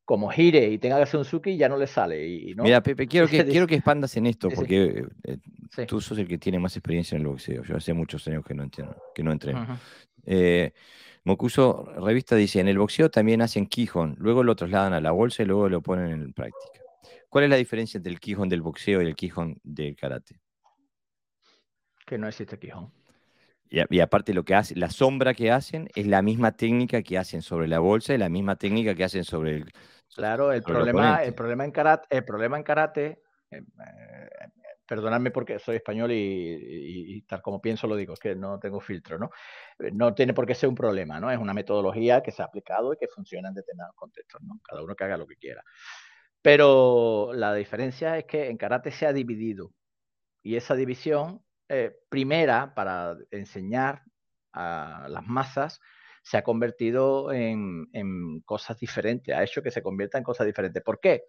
como 0.04 0.30
gire 0.30 0.68
y 0.68 0.78
tenga 0.78 0.96
que 0.96 1.02
hacer 1.02 1.18
un 1.18 1.24
suki, 1.24 1.56
ya 1.56 1.68
no 1.68 1.76
le 1.76 1.86
sale. 1.86 2.26
Y, 2.26 2.54
¿no? 2.54 2.62
Mira, 2.62 2.80
Pepe, 2.80 3.06
quiero 3.06 3.26
que, 3.26 3.44
quiero 3.44 3.66
que 3.66 3.74
expandas 3.74 4.16
en 4.16 4.26
esto, 4.26 4.48
porque 4.48 5.04
eh, 5.24 5.38
tú 5.86 6.00
sos 6.00 6.16
el 6.18 6.28
que 6.28 6.38
tiene 6.38 6.58
más 6.58 6.76
experiencia 6.76 7.16
en 7.16 7.22
el 7.22 7.28
boxeo. 7.28 7.62
Yo 7.64 7.76
hace 7.76 7.92
muchos 7.92 8.26
años 8.28 8.44
que 8.44 8.54
no 8.54 8.62
entiendo, 8.62 8.96
que 9.14 9.22
no 9.22 9.32
entreno. 9.32 9.78
Eh, 10.24 10.72
Mocuso 11.24 11.84
Revista 11.98 12.36
dice, 12.36 12.60
en 12.60 12.68
el 12.68 12.78
boxeo 12.78 13.10
también 13.10 13.42
hacen 13.42 13.66
Quijón, 13.66 14.14
luego 14.18 14.44
lo 14.44 14.54
trasladan 14.54 14.92
a 14.92 15.00
la 15.00 15.10
bolsa 15.10 15.42
y 15.42 15.46
luego 15.46 15.68
lo 15.68 15.82
ponen 15.82 16.12
en 16.12 16.32
práctica. 16.32 16.85
¿Cuál 17.36 17.44
es 17.44 17.50
la 17.50 17.56
diferencia 17.56 17.98
entre 17.98 18.10
el 18.10 18.18
Quijón 18.18 18.48
del 18.48 18.62
boxeo 18.62 19.02
y 19.02 19.04
el 19.04 19.14
Quijón 19.14 19.60
del 19.62 19.94
karate? 19.94 20.40
Que 22.06 22.16
no 22.16 22.28
existe 22.28 22.58
Quijón. 22.58 22.90
Y, 23.68 24.00
aparte 24.00 24.32
lo 24.32 24.42
que 24.42 24.54
hace, 24.54 24.74
la 24.74 24.88
sombra 24.88 25.34
que 25.34 25.50
hacen 25.50 25.90
es 25.94 26.06
la 26.06 26.22
misma 26.22 26.52
técnica 26.52 27.02
que 27.02 27.18
hacen 27.18 27.42
sobre 27.42 27.68
la 27.68 27.78
bolsa 27.78 28.14
y 28.14 28.16
la 28.16 28.30
misma 28.30 28.56
técnica 28.56 28.94
que 28.94 29.04
hacen 29.04 29.22
sobre 29.22 29.56
el, 29.56 29.72
Claro, 30.14 30.50
el 30.50 30.62
problema, 30.62 31.24
el, 31.24 31.34
problema 31.34 31.66
en 31.66 31.72
karate, 31.72 32.06
el 32.08 32.24
problema 32.24 32.56
en 32.56 32.62
karate, 32.62 33.22
eh, 33.50 33.58
eh, 33.58 34.28
perdonadme 34.86 35.30
porque 35.30 35.58
soy 35.58 35.76
español 35.76 36.12
y, 36.12 37.20
tal 37.28 37.42
como 37.42 37.60
pienso 37.60 37.86
lo 37.86 37.96
digo, 37.96 38.14
es 38.14 38.18
que 38.18 38.34
no 38.34 38.58
tengo 38.58 38.80
filtro, 38.80 39.18
¿no? 39.18 39.30
Eh, 39.78 39.90
no 39.92 40.14
tiene 40.14 40.32
por 40.32 40.46
qué 40.46 40.54
ser 40.54 40.70
un 40.70 40.74
problema, 40.74 41.20
¿no? 41.20 41.30
Es 41.30 41.38
una 41.38 41.52
metodología 41.52 42.22
que 42.22 42.32
se 42.32 42.40
ha 42.40 42.46
aplicado 42.46 42.94
y 42.94 42.96
que 42.96 43.08
funciona 43.08 43.48
en 43.48 43.54
determinados 43.56 43.94
contextos, 43.94 44.40
¿no? 44.40 44.58
Cada 44.62 44.82
uno 44.82 44.96
que 44.96 45.04
haga 45.04 45.18
lo 45.18 45.26
que 45.26 45.36
quiera. 45.36 45.62
Pero 46.46 47.32
la 47.32 47.52
diferencia 47.54 48.16
es 48.16 48.24
que 48.24 48.48
en 48.48 48.56
karate 48.56 48.92
se 48.92 49.04
ha 49.04 49.12
dividido 49.12 49.72
y 50.44 50.54
esa 50.54 50.76
división 50.76 51.44
primera 52.08 52.72
para 52.72 53.16
enseñar 53.32 54.04
a 54.52 55.08
las 55.08 55.26
masas 55.26 55.80
se 56.22 56.36
ha 56.36 56.44
convertido 56.44 57.32
en, 57.32 58.42
cosas 58.44 58.78
diferentes, 58.78 59.34
ha 59.34 59.42
hecho 59.42 59.60
que 59.60 59.72
se 59.72 59.82
convierta 59.82 60.18
en 60.18 60.22
cosas 60.22 60.46
diferentes. 60.46 60.84
¿Por 60.84 61.00
qué? 61.00 61.24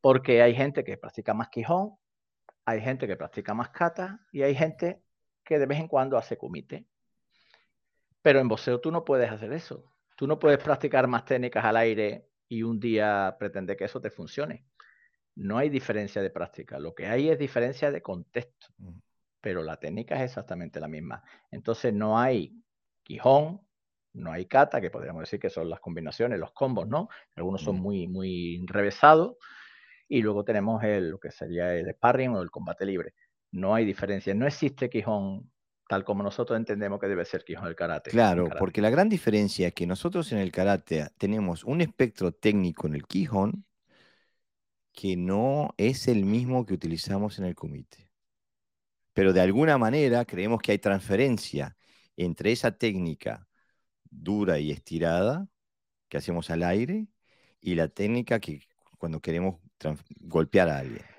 Porque 0.00 0.40
hay 0.40 0.54
gente 0.54 0.84
que 0.84 0.98
practica 0.98 1.34
más 1.34 1.48
Quijón, 1.48 1.96
hay 2.64 2.80
gente 2.80 3.08
que 3.08 3.16
practica 3.16 3.54
más 3.54 3.70
Kata 3.70 4.20
y 4.30 4.42
hay 4.42 4.54
gente 4.54 5.02
que 5.42 5.58
de 5.58 5.66
vez 5.66 5.80
en 5.80 5.88
cuando 5.88 6.16
hace 6.16 6.38
kumite. 6.38 6.86
Pero 8.22 8.38
en 8.38 8.46
boxeo 8.46 8.80
tú 8.80 8.92
no 8.92 9.04
puedes 9.04 9.32
hacer 9.32 9.52
eso. 9.52 9.92
Tú 10.16 10.28
no 10.28 10.38
puedes 10.38 10.62
practicar 10.62 11.08
más 11.08 11.24
técnicas 11.24 11.64
al 11.64 11.76
aire 11.76 12.28
y 12.48 12.62
un 12.62 12.78
día 12.80 13.36
pretender 13.38 13.76
que 13.76 13.84
eso 13.84 14.00
te 14.00 14.10
funcione. 14.10 14.66
No 15.36 15.58
hay 15.58 15.68
diferencia 15.68 16.22
de 16.22 16.30
práctica. 16.30 16.78
Lo 16.78 16.94
que 16.94 17.06
hay 17.06 17.28
es 17.28 17.38
diferencia 17.38 17.90
de 17.90 18.02
contexto. 18.02 18.68
Mm. 18.78 18.98
Pero 19.40 19.62
la 19.62 19.76
técnica 19.78 20.16
es 20.16 20.30
exactamente 20.30 20.80
la 20.80 20.88
misma. 20.88 21.22
Entonces 21.50 21.92
no 21.92 22.18
hay 22.18 22.54
Quijón, 23.02 23.60
no 24.14 24.32
hay 24.32 24.46
kata, 24.46 24.80
que 24.80 24.90
podríamos 24.90 25.22
decir 25.22 25.38
que 25.38 25.50
son 25.50 25.68
las 25.68 25.80
combinaciones, 25.80 26.38
los 26.38 26.52
combos, 26.52 26.88
¿no? 26.88 27.08
Algunos 27.34 27.62
son 27.62 27.76
mm. 27.76 27.80
muy, 27.80 28.08
muy 28.08 28.64
revesados. 28.66 29.36
Y 30.08 30.22
luego 30.22 30.44
tenemos 30.44 30.82
el, 30.84 31.10
lo 31.10 31.18
que 31.18 31.30
sería 31.30 31.74
el 31.74 31.90
sparring 31.94 32.30
o 32.30 32.42
el 32.42 32.50
combate 32.50 32.86
libre. 32.86 33.14
No 33.50 33.74
hay 33.74 33.84
diferencia. 33.84 34.34
No 34.34 34.46
existe 34.46 34.88
Quijón 34.88 35.50
tal 35.88 36.04
como 36.04 36.22
nosotros 36.22 36.56
entendemos 36.56 37.00
que 37.00 37.08
debe 37.08 37.24
ser 37.24 37.44
Quijón 37.44 37.66
el 37.68 37.76
karate. 37.76 38.10
Claro, 38.10 38.48
porque 38.58 38.80
la 38.80 38.90
gran 38.90 39.08
diferencia 39.08 39.68
es 39.68 39.74
que 39.74 39.86
nosotros 39.86 40.32
en 40.32 40.38
el 40.38 40.50
karate 40.50 41.08
tenemos 41.18 41.64
un 41.64 41.80
espectro 41.80 42.32
técnico 42.32 42.86
en 42.86 42.94
el 42.94 43.06
Quijón 43.06 43.64
que 44.92 45.16
no 45.16 45.74
es 45.76 46.08
el 46.08 46.24
mismo 46.24 46.64
que 46.64 46.74
utilizamos 46.74 47.38
en 47.38 47.46
el 47.46 47.54
kumite. 47.54 48.08
Pero 49.12 49.32
de 49.32 49.40
alguna 49.40 49.76
manera 49.76 50.24
creemos 50.24 50.60
que 50.62 50.72
hay 50.72 50.78
transferencia 50.78 51.76
entre 52.16 52.52
esa 52.52 52.72
técnica 52.78 53.48
dura 54.04 54.58
y 54.58 54.70
estirada 54.70 55.48
que 56.08 56.16
hacemos 56.16 56.50
al 56.50 56.62
aire 56.62 57.08
y 57.60 57.74
la 57.74 57.88
técnica 57.88 58.40
que 58.40 58.60
cuando 58.98 59.20
queremos 59.20 59.56
golpear 60.20 60.68
a 60.68 60.78
alguien. 60.78 61.13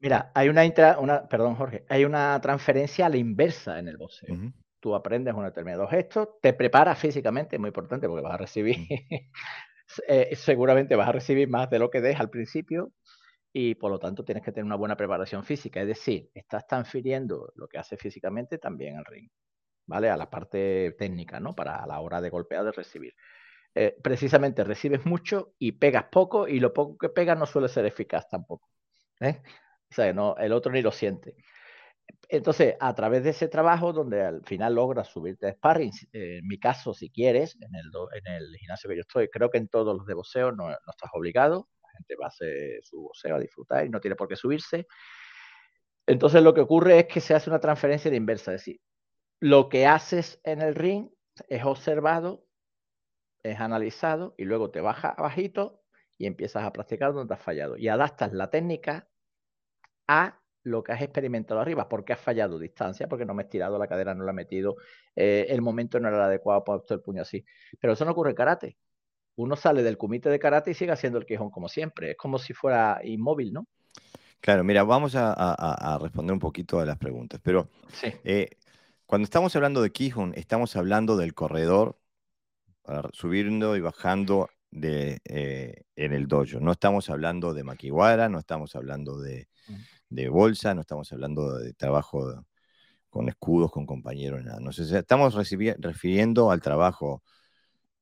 Mira, 0.00 0.30
hay 0.34 0.48
una, 0.48 0.62
una, 0.98 1.28
perdón 1.28 1.56
Jorge, 1.56 1.84
hay 1.88 2.04
una 2.04 2.40
transferencia 2.40 3.06
a 3.06 3.08
la 3.08 3.16
inversa 3.16 3.78
en 3.78 3.88
el 3.88 3.96
boxeo. 3.96 4.36
Tú 4.80 4.94
aprendes 4.94 5.34
un 5.34 5.44
determinado 5.44 5.88
gesto, 5.88 6.38
te 6.40 6.52
preparas 6.52 6.98
físicamente, 6.98 7.58
muy 7.58 7.68
importante 7.68 8.06
porque 8.08 8.22
vas 8.22 8.34
a 8.34 8.38
recibir, 8.38 8.76
eh, 10.08 10.36
seguramente 10.36 10.94
vas 10.94 11.08
a 11.08 11.12
recibir 11.12 11.48
más 11.48 11.68
de 11.68 11.80
lo 11.80 11.90
que 11.90 12.00
des 12.00 12.20
al 12.20 12.30
principio 12.30 12.92
y 13.52 13.74
por 13.74 13.90
lo 13.90 13.98
tanto 13.98 14.24
tienes 14.24 14.44
que 14.44 14.52
tener 14.52 14.66
una 14.66 14.76
buena 14.76 14.96
preparación 14.96 15.42
física. 15.42 15.80
Es 15.80 15.88
decir, 15.88 16.30
estás 16.32 16.66
transfiriendo 16.66 17.52
lo 17.56 17.66
que 17.66 17.78
hace 17.78 17.96
físicamente 17.96 18.58
también 18.58 18.96
al 18.98 19.04
ring. 19.04 19.28
¿vale? 19.88 20.10
A 20.10 20.16
la 20.16 20.30
parte 20.30 20.94
técnica, 20.98 21.40
¿no? 21.40 21.56
Para 21.56 21.82
a 21.82 21.86
la 21.86 21.98
hora 22.00 22.20
de 22.20 22.30
golpear, 22.30 22.64
de 22.64 22.72
recibir. 22.72 23.14
Eh, 23.74 23.96
precisamente 24.02 24.64
recibes 24.64 25.04
mucho 25.06 25.54
y 25.58 25.72
pegas 25.72 26.04
poco 26.12 26.46
y 26.46 26.60
lo 26.60 26.72
poco 26.72 26.96
que 26.98 27.08
pegas 27.08 27.38
no 27.38 27.46
suele 27.46 27.68
ser 27.68 27.86
eficaz 27.86 28.28
tampoco. 28.28 28.68
¿eh? 29.20 29.42
O 29.90 29.94
sea, 29.94 30.12
no, 30.12 30.36
el 30.36 30.52
otro 30.52 30.72
ni 30.72 30.82
lo 30.82 30.92
siente. 30.92 31.36
Entonces, 32.28 32.76
a 32.80 32.94
través 32.94 33.24
de 33.24 33.30
ese 33.30 33.48
trabajo, 33.48 33.92
donde 33.92 34.22
al 34.22 34.44
final 34.44 34.74
logras 34.74 35.08
subirte 35.08 35.46
a 35.46 35.52
sparring, 35.52 35.92
en 36.12 36.46
mi 36.46 36.58
caso, 36.58 36.92
si 36.92 37.10
quieres, 37.10 37.56
en 37.60 37.74
el, 37.74 37.90
en 38.14 38.32
el 38.34 38.56
gimnasio 38.56 38.90
que 38.90 38.96
yo 38.96 39.02
estoy, 39.02 39.28
creo 39.28 39.50
que 39.50 39.58
en 39.58 39.68
todos 39.68 39.96
los 39.96 40.06
de 40.06 40.14
boxeo 40.14 40.52
no, 40.52 40.68
no 40.68 40.90
estás 40.90 41.10
obligado, 41.14 41.68
la 41.82 41.90
gente 41.96 42.16
va 42.20 42.26
a 42.26 42.28
hacer 42.28 42.80
su 42.82 43.00
boxeo 43.02 43.36
a 43.36 43.40
disfrutar 43.40 43.86
y 43.86 43.90
no 43.90 44.00
tiene 44.00 44.16
por 44.16 44.28
qué 44.28 44.36
subirse. 44.36 44.86
Entonces, 46.06 46.42
lo 46.42 46.54
que 46.54 46.60
ocurre 46.60 47.00
es 47.00 47.06
que 47.06 47.20
se 47.20 47.34
hace 47.34 47.50
una 47.50 47.60
transferencia 47.60 48.10
de 48.10 48.16
inversa, 48.16 48.54
es 48.54 48.62
decir, 48.62 48.80
lo 49.40 49.68
que 49.68 49.86
haces 49.86 50.40
en 50.44 50.62
el 50.62 50.74
ring 50.74 51.10
es 51.48 51.64
observado, 51.64 52.44
es 53.42 53.60
analizado 53.60 54.34
y 54.36 54.44
luego 54.44 54.70
te 54.70 54.80
baja 54.80 55.14
bajito 55.18 55.82
y 56.18 56.26
empiezas 56.26 56.64
a 56.64 56.72
practicar 56.72 57.12
donde 57.12 57.34
has 57.34 57.42
fallado 57.42 57.76
y 57.76 57.88
adaptas 57.88 58.32
la 58.32 58.50
técnica 58.50 59.08
a 60.08 60.40
lo 60.64 60.82
que 60.82 60.92
has 60.92 61.02
experimentado 61.02 61.60
arriba. 61.60 61.88
porque 61.88 62.12
has 62.12 62.20
fallado? 62.20 62.58
Distancia, 62.58 63.08
porque 63.08 63.24
no 63.24 63.34
me 63.34 63.42
he 63.42 63.46
estirado 63.46 63.78
la 63.78 63.86
cadera, 63.86 64.14
no 64.14 64.24
la 64.24 64.32
he 64.32 64.34
metido, 64.34 64.76
eh, 65.14 65.46
el 65.48 65.62
momento 65.62 66.00
no 66.00 66.08
era 66.08 66.16
el 66.16 66.22
adecuado 66.24 66.64
para 66.64 66.82
el 66.88 67.00
puño 67.00 67.22
así. 67.22 67.44
Pero 67.80 67.92
eso 67.92 68.04
no 68.04 68.12
ocurre 68.12 68.30
en 68.30 68.36
karate. 68.36 68.76
Uno 69.36 69.54
sale 69.54 69.82
del 69.82 69.96
comité 69.96 70.30
de 70.30 70.38
karate 70.38 70.72
y 70.72 70.74
sigue 70.74 70.90
haciendo 70.90 71.18
el 71.18 71.26
quejón 71.26 71.50
como 71.50 71.68
siempre. 71.68 72.12
Es 72.12 72.16
como 72.16 72.38
si 72.38 72.54
fuera 72.54 73.00
inmóvil, 73.04 73.52
¿no? 73.52 73.68
Claro, 74.40 74.64
mira, 74.64 74.82
vamos 74.82 75.14
a, 75.16 75.98
responder 76.00 76.32
un 76.32 76.38
poquito 76.38 76.80
a 76.80 76.86
las 76.86 76.96
preguntas, 76.96 77.40
pero 77.42 77.68
sí. 77.92 78.12
Eh, 78.24 78.50
cuando 79.06 79.24
estamos 79.24 79.56
hablando 79.56 79.82
de 79.82 79.90
Quijón, 79.90 80.32
estamos 80.36 80.76
hablando 80.76 81.16
del 81.16 81.34
corredor 81.34 81.98
subiendo 83.12 83.76
y 83.76 83.80
bajando 83.80 84.48
de, 84.70 85.20
eh, 85.24 85.82
en 85.96 86.12
el 86.12 86.28
dojo. 86.28 86.60
No 86.60 86.72
estamos 86.72 87.10
hablando 87.10 87.54
de 87.54 87.64
maquiwara, 87.64 88.28
no 88.28 88.38
estamos 88.38 88.76
hablando 88.76 89.18
de, 89.18 89.48
bolsa, 90.30 90.74
no 90.74 90.82
estamos 90.82 91.12
hablando 91.12 91.58
de 91.58 91.72
trabajo 91.74 92.44
con 93.08 93.28
escudos, 93.28 93.70
con 93.70 93.86
compañeros, 93.86 94.44
nada. 94.44 94.60
No 94.60 94.70
estamos 94.70 95.34
refiriendo 95.34 96.50
al 96.50 96.60
trabajo 96.60 97.22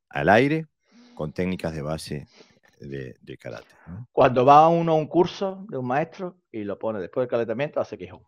al 0.08 0.28
aire 0.28 0.66
con 1.14 1.32
técnicas 1.32 1.74
de 1.74 1.82
base 1.82 2.28
de, 2.80 3.38
karate. 3.38 3.74
Cuando 4.12 4.44
va 4.44 4.68
uno 4.68 4.92
a 4.92 4.96
un 4.96 5.06
curso 5.06 5.64
de 5.68 5.78
un 5.78 5.86
maestro 5.86 6.38
y 6.50 6.64
lo 6.64 6.78
pone 6.78 7.00
después 7.00 7.22
del 7.22 7.30
calentamiento, 7.30 7.80
hace 7.80 7.96
Quijón. 7.96 8.22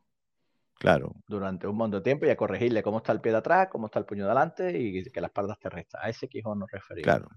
Claro. 0.79 1.13
Durante 1.27 1.67
un 1.67 1.77
montón 1.77 2.01
de 2.01 2.05
tiempo 2.05 2.25
y 2.25 2.31
a 2.31 2.37
corregirle 2.37 2.83
cómo 2.83 2.99
está 2.99 3.13
el 3.13 3.21
pie 3.21 3.33
de 3.33 3.39
atrás, 3.39 3.69
cómo 3.71 3.87
está 3.87 3.99
el 3.99 4.05
puño 4.05 4.25
de 4.25 4.31
adelante 4.31 4.79
y 4.79 5.03
que 5.03 5.21
la 5.21 5.27
espalda 5.27 5.55
esté 5.55 5.69
recta. 5.69 5.99
A 6.01 6.09
ese 6.09 6.29
Quijón 6.29 6.61
nos 6.61 6.71
referimos. 6.71 7.05
Claro. 7.05 7.29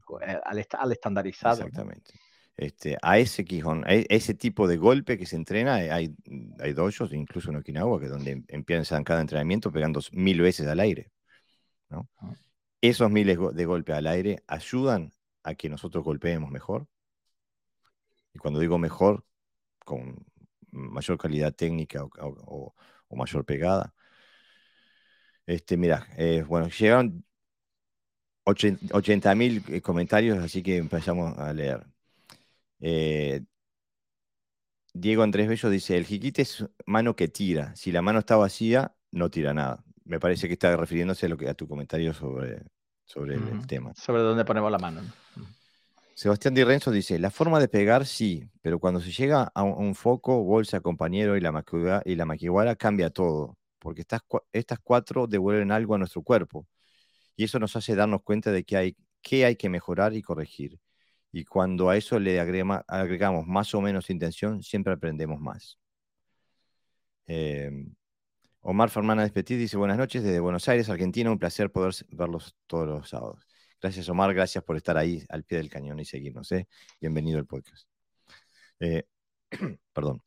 Al, 0.46 0.66
al 0.72 0.92
estandarizado. 0.92 1.66
Exactamente. 1.66 2.14
Este, 2.58 2.97
a 3.02 3.18
ese 3.18 3.43
Quijón, 3.45 3.84
a 3.86 3.93
ese 3.93 4.34
tipo 4.34 4.68
de 4.68 4.78
golpe 4.78 5.18
que 5.18 5.26
se 5.26 5.36
entrena, 5.36 5.84
eh, 5.84 5.91
hay, 5.91 6.16
hay 6.60 6.74
dojos, 6.74 7.12
incluso 7.14 7.49
en 7.49 7.58
Okinawa, 7.58 7.99
que 7.99 8.08
donde 8.08 8.43
empiezan 8.49 9.04
cada 9.04 9.22
entrenamiento 9.22 9.72
pegando 9.72 9.99
mil 10.12 10.41
veces 10.41 10.68
al 10.68 10.80
aire. 10.80 11.12
¿no? 11.89 12.10
Esos 12.82 13.10
miles 13.12 13.38
de 13.54 13.66
golpes 13.66 13.95
al 13.95 14.08
aire 14.08 14.43
ayudan 14.47 15.12
a 15.43 15.56
que 15.56 15.70
nosotros 15.70 16.04
golpeemos 16.04 16.52
mejor. 16.52 16.88
Y 18.34 18.39
cuando 18.39 18.60
digo 18.60 18.78
mejor, 18.78 19.26
con 19.86 20.26
mayor 20.72 21.18
calidad 21.18 21.54
técnica 21.54 22.04
o, 22.04 22.74
o 23.12 23.16
mayor 23.16 23.45
pegada. 23.45 23.93
Este, 25.45 25.78
mira, 25.78 26.08
eh, 26.18 26.43
bueno, 26.47 26.68
llegaron 26.70 27.26
80.000 28.45 29.64
eh, 29.70 29.82
comentarios, 29.82 30.38
así 30.39 30.64
que 30.64 30.78
empezamos 30.78 31.38
a 31.38 31.54
leer. 31.54 31.86
Eh, 32.82 33.42
Diego 34.94 35.24
Andrés 35.24 35.48
Bello 35.48 35.70
dice, 35.70 35.98
el 35.98 36.06
jiquite 36.06 36.42
es 36.42 36.66
mano 36.86 37.16
que 37.16 37.28
tira. 37.28 37.74
Si 37.76 37.92
la 37.92 38.02
mano 38.02 38.20
está 38.20 38.36
vacía, 38.36 38.94
no 39.12 39.30
tira 39.30 39.54
nada. 39.54 39.84
Me 40.04 40.20
parece 40.20 40.48
que 40.48 40.54
está 40.54 40.76
refiriéndose 40.76 41.28
a, 41.28 41.30
lo 41.30 41.38
que, 41.38 41.48
a 41.48 41.54
tu 41.54 41.68
comentario 41.68 42.14
sobre, 42.14 42.64
sobre 43.06 43.36
el, 43.36 43.66
tema. 43.68 43.94
Sobre 43.96 44.22
dónde 44.22 44.44
ponemos 44.44 44.72
la 44.72 44.80
mano. 44.80 45.02
Sebastián 46.14 46.54
Di 46.54 46.64
Renzo 46.64 46.92
dice, 46.92 47.18
la 47.20 47.32
forma 47.32 47.60
de 47.60 47.70
pegar 47.70 48.06
sí, 48.06 48.50
pero 48.62 48.80
cuando 48.80 49.00
se 49.00 49.12
llega 49.12 49.44
a 49.56 49.64
un, 49.64 49.96
foco, 49.96 50.44
bolsa, 50.44 50.82
compañero 50.82 51.38
y 51.38 51.42
la, 51.42 51.64
y 52.06 52.16
la 52.16 52.26
maquihuara 52.26 52.76
cambia 52.76 53.10
todo. 53.10 53.58
porque 53.80 54.02
estas, 54.02 54.22
estas 54.52 54.80
cuatro 54.80 55.28
devuelven 55.28 55.72
algo 55.72 55.96
a 55.96 55.98
nuestro 55.98 56.22
cuerpo. 56.22 56.68
Y 57.38 57.46
eso 57.46 57.60
nos 57.60 57.76
hace 57.76 57.96
darnos 57.96 58.22
cuenta 58.24 58.52
de 58.52 58.64
que 58.66 58.76
hay, 58.76 58.98
que 59.22 59.46
hay 59.46 59.56
que 59.56 59.70
mejorar 59.70 60.14
y 60.14 60.22
corregir. 60.22 60.80
Y 61.32 61.46
cuando 61.46 61.90
a 61.90 61.98
eso 61.98 62.20
le 62.20 62.40
agregamos 62.40 63.48
más 63.48 63.74
o 63.74 63.82
menos 63.82 64.10
intención, 64.10 64.64
siempre 64.64 64.94
aprendemos 64.94 65.40
más. 65.40 65.80
Em, 67.26 67.94
Omar 68.62 68.90
Fernández 68.90 69.32
Petit 69.32 69.58
dice, 69.58 69.78
buenas 69.78 69.98
noches 69.98 70.24
desde 70.24 70.40
Buenos 70.40 70.68
Aires, 70.68 70.90
Argentina, 70.90 71.32
un 71.32 71.40
placer 71.40 71.72
poder 71.72 71.94
verlos 72.10 72.56
todos 72.68 72.88
los 72.88 73.10
sábados. 73.10 73.48
Gracias 73.82 74.10
Omar, 74.10 74.34
gracias 74.34 74.64
por 74.64 74.78
estar 74.78 74.98
ahí 74.98 75.24
al 75.30 75.44
pie 75.44 75.58
del 75.60 75.70
cañón 75.70 76.00
y 76.00 76.06
seguirnos. 76.06 76.52
¿eh? 76.52 76.68
Bienvenido 77.00 77.40
al 77.40 77.48
podcast. 77.48 77.88
Eh, 78.80 79.04
perdón. 79.94 80.22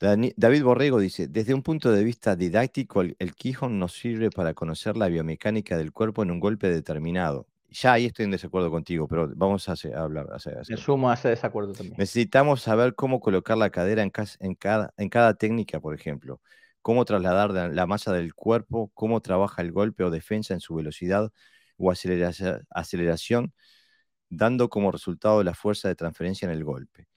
David 0.00 0.64
Borrego 0.64 0.98
dice, 0.98 1.28
desde 1.28 1.54
un 1.54 1.62
punto 1.62 1.92
de 1.92 2.02
vista 2.02 2.34
didáctico, 2.34 3.02
el, 3.02 3.16
el 3.20 3.34
nos 3.70 3.92
sirve 3.92 4.30
para 4.30 4.52
conocer 4.52 4.96
la 4.96 5.06
biomecánica 5.06 5.76
del 5.76 5.92
cuerpo 5.92 6.24
en 6.24 6.32
un 6.32 6.40
golpe 6.40 6.68
determinado. 6.68 7.46
Ya 7.72 7.94
ahí 7.94 8.06
estoy 8.06 8.26
en 8.26 8.30
desacuerdo 8.30 8.70
contigo, 8.70 9.08
pero 9.08 9.30
vamos 9.34 9.68
a, 9.68 9.74
hablar. 9.96 10.26
Me 10.68 10.76
sumo 10.76 11.10
a 11.10 11.14
ese 11.14 11.28
desacuerdo 11.28 11.72
también. 11.72 11.96
Necesitamos 11.98 12.60
saber 12.60 12.94
cómo 12.94 13.20
colocar 13.20 13.56
la 13.56 13.70
cadera 13.70 14.02
en, 14.02 14.10
cada, 14.10 14.92
en 14.96 15.08
cada 15.08 15.34
técnica, 15.34 15.80
por 15.80 15.94
ejemplo. 15.94 16.40
Cómo 16.82 17.04
trasladar 17.04 17.50
la 17.72 17.86
masa 17.86 18.12
del 18.12 18.34
cuerpo, 18.34 18.90
cómo 18.94 19.20
trabaja 19.20 19.62
el 19.62 19.72
golpe 19.72 20.04
o 20.04 20.10
defensa 20.10 20.52
en 20.52 20.60
su 20.60 20.74
velocidad 20.74 21.30
o 21.76 21.90
aceleración, 21.90 23.54
dando 24.28 24.68
como 24.68 24.92
resultado 24.92 25.42
la 25.42 25.54
fuerza 25.54 25.88
de 25.88 25.94
transferencia 25.94 26.46
en 26.46 26.52
el 26.52 26.64
golpe. 26.64 27.08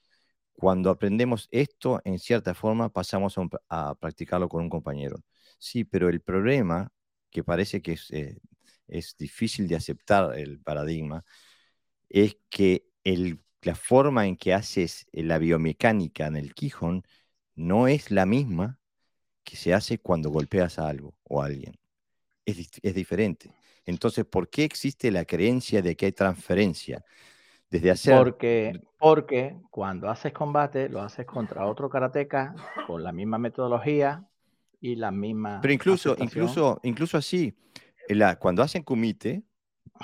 Cuando 0.53 0.89
aprendemos 0.89 1.49
esto, 1.51 2.01
en 2.06 2.18
cierta 2.18 2.53
forma, 2.53 2.89
pasamos 2.89 3.36
a, 3.68 3.95
practicarlo 3.95 4.47
con 4.47 4.64
un 4.64 4.70
compañero. 4.70 5.18
Sí, 5.58 5.84
pero 5.84 6.08
el 6.08 6.22
problema, 6.22 6.89
que 7.30 7.43
parece 7.43 7.82
que 7.82 7.93
es, 7.93 8.10
eh, 8.12 8.38
es 8.88 9.16
difícil 9.18 9.68
de 9.68 9.76
aceptar 9.76 10.38
el 10.38 10.60
paradigma, 10.60 11.24
es 12.10 12.38
que 12.50 12.86
la 13.62 13.76
forma 13.76 14.28
en 14.28 14.38
que 14.38 14.54
haces 14.54 15.08
la 15.12 15.38
biomecánica 15.38 16.28
en 16.28 16.36
el 16.36 16.54
Quijón 16.54 17.04
no 17.56 17.88
es 17.88 18.12
la 18.12 18.26
misma 18.26 18.80
que 19.44 19.56
se 19.56 19.74
hace 19.74 20.00
cuando 20.00 20.30
golpeas 20.30 20.80
a 20.80 20.88
algo 20.88 21.16
o 21.24 21.42
a 21.42 21.46
alguien. 21.46 21.76
Es, 22.46 22.70
es 22.82 22.96
diferente. 22.96 23.52
Entonces, 23.86 24.26
¿por 24.26 24.50
qué 24.50 24.64
existe 24.64 25.12
la 25.12 25.26
creencia 25.26 25.82
de 25.82 25.96
que 25.96 26.08
hay 26.08 26.12
transferencia? 26.12 27.04
Porque, 28.10 28.80
porque 29.00 29.58
cuando 29.70 30.10
haces 30.10 30.32
combate, 30.34 30.90
lo 30.90 31.02
haces 31.02 31.26
contra 31.26 31.66
otro 31.66 31.90
karateca 31.90 32.56
con 32.88 33.04
la 33.04 33.12
misma 33.12 33.38
metodología 33.38 34.24
y 34.80 34.96
la 34.96 35.12
misma. 35.12 35.60
Pero 35.62 35.74
incluso, 35.74 36.16
incluso, 36.20 36.80
incluso 36.84 37.18
así, 37.18 37.54
la, 38.10 38.38
cuando 38.38 38.64
hacen 38.64 38.84
kumite, 38.84 39.43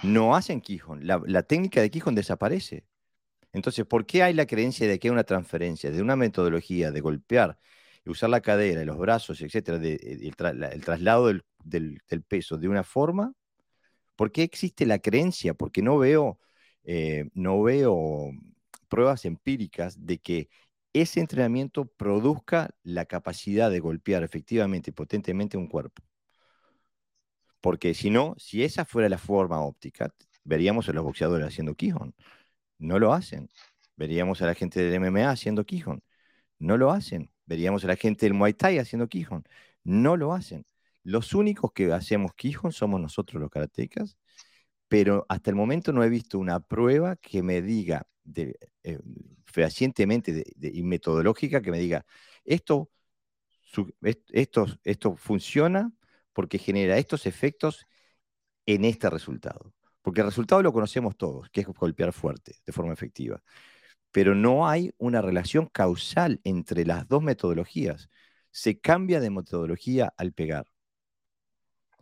no 0.03 0.35
hacen 0.35 0.61
Kihon. 0.61 1.05
La, 1.05 1.43
técnica 1.43 1.81
de 1.81 1.91
Kihon 1.91 2.15
desaparece. 2.15 2.85
Entonces, 3.53 3.85
¿por 3.85 4.05
qué 4.05 4.23
hay 4.23 4.33
la 4.33 4.45
creencia 4.47 4.87
de 4.87 4.99
que 4.99 5.07
hay 5.09 5.11
una 5.11 5.23
transferencia 5.25 5.91
de 5.91 6.01
una 6.01 6.15
metodología 6.15 6.91
de 6.91 7.01
golpear 7.01 7.59
y 8.05 8.11
usar 8.11 8.29
la 8.29 8.41
cadera, 8.41 8.83
los 8.85 8.97
brazos, 8.97 9.41
etcétera, 9.41 9.77
el, 9.83 10.35
traslado 10.83 11.27
del, 11.27 11.43
del, 11.63 12.23
peso 12.23 12.57
de 12.57 12.69
una 12.69 12.83
forma? 12.83 13.33
¿Por 14.15 14.31
qué 14.31 14.43
existe 14.43 14.85
la 14.85 14.99
creencia? 14.99 15.53
Porque 15.53 15.81
no 15.81 15.97
veo 15.97 16.39
eh, 16.83 17.29
no 17.33 17.61
veo 17.61 18.31
pruebas 18.89 19.25
empíricas 19.25 20.05
de 20.05 20.19
que 20.19 20.49
ese 20.93 21.19
entrenamiento 21.19 21.85
produzca 21.85 22.71
la 22.83 23.05
capacidad 23.05 23.71
de 23.71 23.79
golpear 23.79 24.23
efectivamente 24.23 24.89
y 24.91 24.93
potentemente 24.93 25.57
un 25.57 25.67
cuerpo. 25.67 26.03
Porque 27.61 27.93
si 27.93 28.09
no, 28.09 28.35
si 28.37 28.63
esa 28.63 28.85
fuera 28.85 29.09
la 29.09 29.17
forma 29.17 29.61
óptica, 29.61 30.13
veríamos 30.43 30.89
a 30.89 30.93
los 30.93 31.03
boxeadores 31.03 31.47
haciendo 31.47 31.75
Kihon. 31.75 32.15
No 32.79 32.99
lo 32.99 33.13
hacen. 33.13 33.49
Veríamos 33.95 34.41
a 34.41 34.47
la 34.47 34.55
gente 34.55 34.81
del 34.81 34.95
MMA 34.95 35.29
haciendo 35.31 35.65
Kihon. 35.65 36.03
No 36.59 36.77
lo 36.77 36.91
hacen. 36.91 37.31
Veríamos 37.45 37.83
a 37.85 37.87
la 37.87 37.95
gente 37.95 38.25
del 38.25 38.33
Muay 38.35 38.53
Thai 38.53 38.79
haciendo 38.79 39.07
Kihon. 39.09 39.45
No 39.83 40.17
lo 40.17 40.33
hacen. 40.33 40.65
Los 41.03 41.33
únicos 41.33 41.71
que 41.73 41.91
hacemos 41.93 42.33
Kihon 42.35 42.71
somos 42.71 43.01
nosotros 43.01 43.41
los 43.41 43.49
karatecas 43.51 44.17
pero 44.91 45.25
hasta 45.29 45.49
el 45.49 45.55
momento 45.55 45.93
no 45.93 46.03
he 46.03 46.09
visto 46.09 46.37
una 46.37 46.59
prueba 46.59 47.15
que 47.15 47.41
me 47.41 47.61
diga 47.61 48.05
de, 48.25 48.59
eh, 48.83 48.99
fehacientemente 49.45 50.43
y 50.59 50.83
metodológica 50.83 51.61
que 51.61 51.71
me 51.71 51.79
diga 51.79 52.05
esto, 52.43 52.89
esto, 54.33 54.65
esto 54.83 55.15
funciona 55.15 55.93
porque 56.33 56.57
genera 56.59 56.97
estos 56.97 57.25
efectos 57.25 57.85
en 58.65 58.85
este 58.85 59.09
resultado. 59.09 59.73
Porque 60.01 60.21
el 60.21 60.27
resultado 60.27 60.63
lo 60.63 60.73
conocemos 60.73 61.17
todos, 61.17 61.49
que 61.49 61.61
es 61.61 61.67
golpear 61.67 62.13
fuerte, 62.13 62.55
de 62.65 62.73
forma 62.73 62.93
efectiva. 62.93 63.43
Pero 64.11 64.35
no 64.35 64.67
hay 64.67 64.93
una 64.97 65.21
relación 65.21 65.67
causal 65.67 66.41
entre 66.43 66.85
las 66.85 67.07
dos 67.07 67.23
metodologías. 67.23 68.09
Se 68.51 68.79
cambia 68.79 69.19
de 69.19 69.29
metodología 69.29 70.13
al 70.17 70.33
pegar 70.33 70.67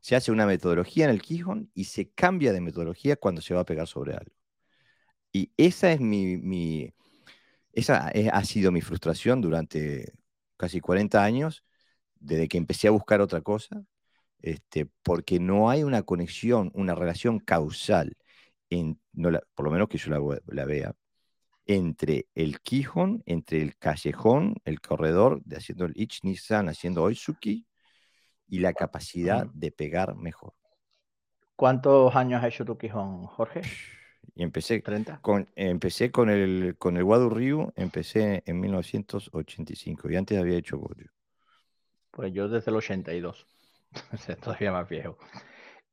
se 0.01 0.15
hace 0.15 0.31
una 0.31 0.45
metodología 0.45 1.05
en 1.05 1.11
el 1.11 1.21
Quijón 1.21 1.71
y 1.73 1.85
se 1.85 2.09
cambia 2.11 2.53
de 2.53 2.61
metodología 2.61 3.15
cuando 3.15 3.41
se 3.41 3.53
va 3.53 3.61
a 3.61 3.65
pegar 3.65 3.87
sobre 3.87 4.13
algo. 4.13 4.35
Y 5.31 5.51
esa 5.57 5.91
es 5.91 5.99
mi, 5.99 6.93
esa 7.73 8.07
ha 8.09 8.45
sido 8.45 8.71
mi 8.71 8.81
frustración 8.81 9.41
durante 9.41 10.13
casi 10.57 10.81
40 10.81 11.23
años, 11.23 11.63
desde 12.15 12.47
que 12.47 12.57
empecé 12.57 12.87
a 12.87 12.91
buscar 12.91 13.21
otra 13.21 13.41
cosa, 13.41 13.83
este, 14.41 14.87
porque 15.03 15.39
no 15.39 15.69
hay 15.69 15.83
una 15.83 16.03
conexión, 16.03 16.71
una 16.73 16.95
relación 16.95 17.39
causal, 17.39 18.15
en, 18.69 18.99
por 19.55 19.65
lo 19.65 19.71
menos 19.71 19.89
que 19.89 19.97
yo 19.97 20.11
la, 20.47 20.65
vea, 20.65 20.93
entre 21.65 22.27
el 22.35 22.61
Quijón, 22.61 23.23
entre 23.25 23.61
el 23.61 23.77
callejón, 23.77 24.55
el 24.65 24.81
corredor, 24.81 25.41
de 25.43 25.57
haciendo 25.57 25.85
el 25.85 25.93
Ich 25.95 26.23
Nissan, 26.23 26.69
haciendo 26.69 27.03
Oizuki, 27.03 27.65
y 28.47 28.59
la 28.59 28.73
capacidad 28.73 29.47
de 29.53 29.71
pegar 29.71 30.15
mejor. 30.15 30.53
¿Cuántos 31.55 32.15
años 32.15 32.43
ha 32.43 32.47
hecho 32.47 32.65
tu 32.65 32.77
Quijón, 32.77 33.25
Jorge? 33.27 33.61
Y 34.35 34.43
empecé, 34.43 34.81
Con, 35.21 35.49
empecé 35.55 36.11
con 36.11 36.29
el, 36.29 36.75
con 36.77 36.95
el 36.95 37.03
Wadu 37.03 37.29
Ryu, 37.29 37.73
empecé 37.75 38.41
en 38.45 38.59
1985 38.59 40.09
y 40.09 40.15
antes 40.15 40.37
había 40.37 40.57
hecho 40.57 40.77
Goju. 40.77 40.93
Pues 42.11 42.31
yo 42.31 42.47
desde 42.47 42.71
el 42.71 42.77
82, 42.77 43.45
todavía 44.43 44.71
más 44.71 44.87
viejo. 44.87 45.17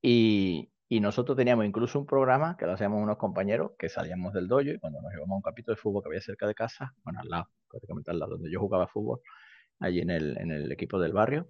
Y, 0.03 0.71
y, 0.89 1.01
nosotros 1.01 1.37
teníamos 1.37 1.65
incluso 1.65 1.99
un 1.99 2.07
programa 2.07 2.57
que 2.57 2.67
lo 2.67 2.73
hacíamos 2.73 3.03
unos 3.03 3.17
compañeros 3.17 3.73
que 3.79 3.89
salíamos 3.89 4.33
del 4.33 4.49
dojo 4.49 4.63
y 4.63 4.79
cuando 4.79 5.01
nos 5.01 5.13
llevamos 5.13 5.35
a 5.35 5.37
un 5.37 5.43
capítulo 5.43 5.75
de 5.75 5.81
fútbol 5.81 6.03
que 6.03 6.09
había 6.09 6.21
cerca 6.21 6.47
de 6.47 6.55
casa, 6.55 6.95
bueno, 7.03 7.21
al 7.21 7.29
lado, 7.29 7.49
prácticamente 7.69 8.11
al 8.11 8.19
lado 8.19 8.33
donde 8.33 8.51
yo 8.51 8.61
jugaba 8.61 8.87
fútbol, 8.87 9.21
allí 9.81 10.01
en 10.01 10.11
el, 10.11 10.39
en 10.39 10.51
el 10.51 10.71
equipo 10.73 10.99
del 10.99 11.13
barrio, 11.13 11.49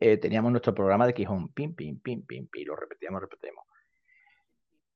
eh, 0.00 0.16
teníamos 0.16 0.50
nuestro 0.50 0.74
programa 0.74 1.06
de 1.06 1.14
Quijón, 1.14 1.52
pim, 1.52 1.74
pim, 1.74 2.00
pim, 2.00 2.26
pim, 2.26 2.48
pim, 2.48 2.66
lo 2.66 2.76
repetíamos, 2.76 3.20
repetimos. 3.20 3.64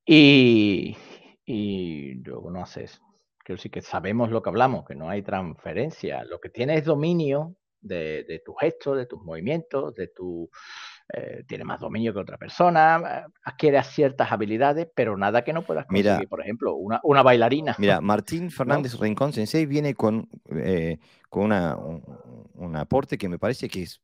Y, 0.05 0.97
y 1.45 2.15
luego 2.25 2.51
no 2.51 2.63
haces. 2.63 3.01
Quiero 3.39 3.57
decir 3.59 3.71
que 3.71 3.83
sabemos 3.83 4.31
lo 4.31 4.43
que 4.43 4.51
hablamos, 4.51 4.85
que 4.85 4.97
no 4.97 5.09
hay 5.09 5.23
transferencia. 5.23 6.25
Lo 6.25 6.41
que 6.41 6.49
tienes 6.49 6.81
es 6.81 6.85
dominio 6.85 7.55
de, 7.81 8.25
de 8.25 8.39
tus 8.41 8.55
gestos, 8.59 8.97
de 8.97 9.07
tus 9.07 9.23
movimientos, 9.23 9.95
de 9.95 10.09
tu. 10.09 10.51
Eh, 11.13 11.45
tiene 11.47 11.63
más 11.63 11.79
dominio 11.79 12.13
que 12.13 12.19
otra 12.19 12.37
persona, 12.37 13.29
adquieres 13.45 13.87
ciertas 13.87 14.33
habilidades, 14.33 14.89
pero 14.93 15.17
nada 15.17 15.45
que 15.45 15.53
no 15.53 15.63
puedas 15.63 15.87
conseguir. 15.87 16.29
Por 16.29 16.41
ejemplo, 16.41 16.75
una, 16.75 17.01
una, 17.05 17.23
bailarina. 17.23 17.77
Mira, 17.79 18.01
Martín 18.01 18.51
Fernández 18.51 18.99
Rincón 18.99 19.33
Sensei 19.33 19.67
viene 19.67 19.95
con, 19.95 20.29
eh, 20.51 20.99
con 21.29 21.45
una, 21.45 21.77
un, 21.77 22.77
aporte 22.77 23.17
que 23.17 23.29
me 23.29 23.39
parece 23.39 23.69
que 23.69 23.83
es 23.85 24.01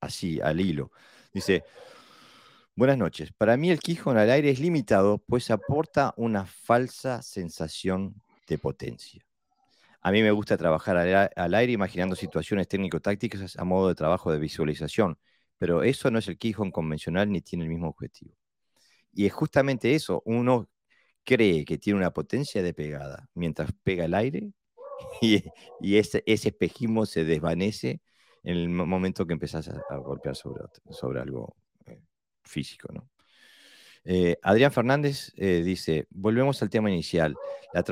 así, 0.00 0.40
al 0.40 0.60
hilo. 0.60 0.92
Dice, 1.32 1.64
buenas 2.76 2.96
noches. 2.96 3.32
Para 3.32 3.56
mí 3.56 3.70
el 3.70 3.80
Quijón 3.80 4.16
al 4.16 4.30
aire 4.30 4.50
es 4.50 4.60
limitado, 4.60 5.18
pues 5.18 5.50
aporta 5.50 6.14
una 6.16 6.46
falsa 6.46 7.22
sensación 7.22 8.22
de 8.46 8.58
potencia. 8.58 9.26
A 10.06 10.12
mí 10.12 10.22
me 10.22 10.30
gusta 10.30 10.56
trabajar 10.56 10.96
al 11.34 11.54
aire 11.54 11.72
imaginando 11.72 12.14
situaciones 12.14 12.68
técnico-tácticas 12.68 13.56
a 13.58 13.64
modo 13.64 13.88
de 13.88 13.96
trabajo 13.96 14.30
de 14.30 14.38
visualización, 14.38 15.18
pero 15.58 15.82
eso 15.82 16.12
no 16.12 16.20
es 16.20 16.28
el 16.28 16.38
Quijón 16.38 16.70
convencional 16.70 17.28
ni 17.28 17.40
tiene 17.40 17.64
el 17.64 17.70
mismo 17.70 17.88
objetivo. 17.88 18.32
Y 19.12 19.26
es 19.26 19.32
justamente 19.32 19.96
eso, 19.96 20.22
uno 20.24 20.70
cree 21.24 21.64
que 21.64 21.76
tiene 21.78 21.98
una 21.98 22.12
potencia 22.12 22.62
de 22.62 22.72
pegada 22.72 23.28
mientras 23.34 23.72
pega 23.82 24.04
el 24.04 24.14
aire 24.14 24.52
y, 25.20 25.96
ese, 25.96 26.22
espejismo 26.24 27.04
se 27.04 27.24
desvanece 27.24 28.00
en 28.44 28.58
el 28.58 28.68
momento 28.68 29.26
que 29.26 29.32
empezás 29.32 29.68
a, 29.68 29.96
golpear 29.96 30.36
sobre, 30.36 30.62
sobre 30.88 31.20
algo 31.20 31.56
eh, 31.84 32.00
físico. 32.44 32.92
¿no? 32.92 33.08
Eh, 34.08 34.38
Adrián 34.42 34.70
Fernández 34.70 35.32
eh, 35.36 35.62
dice, 35.64 36.06
volvemos 36.10 36.62
al 36.62 36.70
tema 36.70 36.90
inicial. 36.90 37.34
La, 37.74 37.84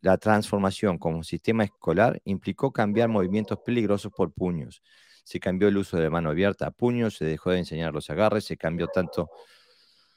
la, 0.00 0.16
transformación 0.16 0.96
como 0.96 1.22
sistema 1.22 1.62
escolar 1.62 2.22
implicó 2.24 2.72
cambiar 2.72 3.10
movimientos 3.10 3.58
peligrosos 3.64 4.10
por 4.10 4.32
puños. 4.32 4.82
se 5.24 5.38
cambió 5.38 5.68
el 5.68 5.76
uso 5.76 5.98
de 5.98 6.04
la 6.04 6.10
mano 6.10 6.30
abierta 6.30 6.66
a 6.66 6.70
puño, 6.70 7.10
se 7.10 7.26
dejó 7.26 7.50
de 7.50 7.58
enseñar 7.58 7.92
los 7.92 8.08
agarres, 8.08 8.44
se 8.44 8.56
cambió 8.56 8.86
tanto, 8.88 9.28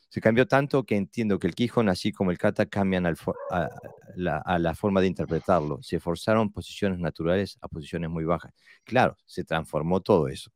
se 0.08 0.22
cambió 0.22 0.48
tanto 0.48 0.86
que 0.86 0.96
entiendo 0.96 1.38
que 1.38 1.48
el 1.48 1.56
Quijón, 1.56 1.90
así 1.90 2.14
como 2.14 2.32
el 2.32 2.38
kata, 2.38 2.66
cambian 2.68 3.06
a, 3.06 3.14
la, 4.16 4.76
forma 4.76 5.02
de 5.02 5.08
interpretarlo. 5.08 5.82
Se 5.84 6.00
forzaron 6.00 6.52
posiciones 6.52 7.00
naturales 7.00 7.58
a 7.62 7.68
posiciones 7.68 8.10
muy 8.10 8.24
bajas. 8.24 8.54
Claro, 8.86 9.18
se 9.26 9.44
transformó 9.44 10.00
todo 10.00 10.30
eso. 10.30 10.50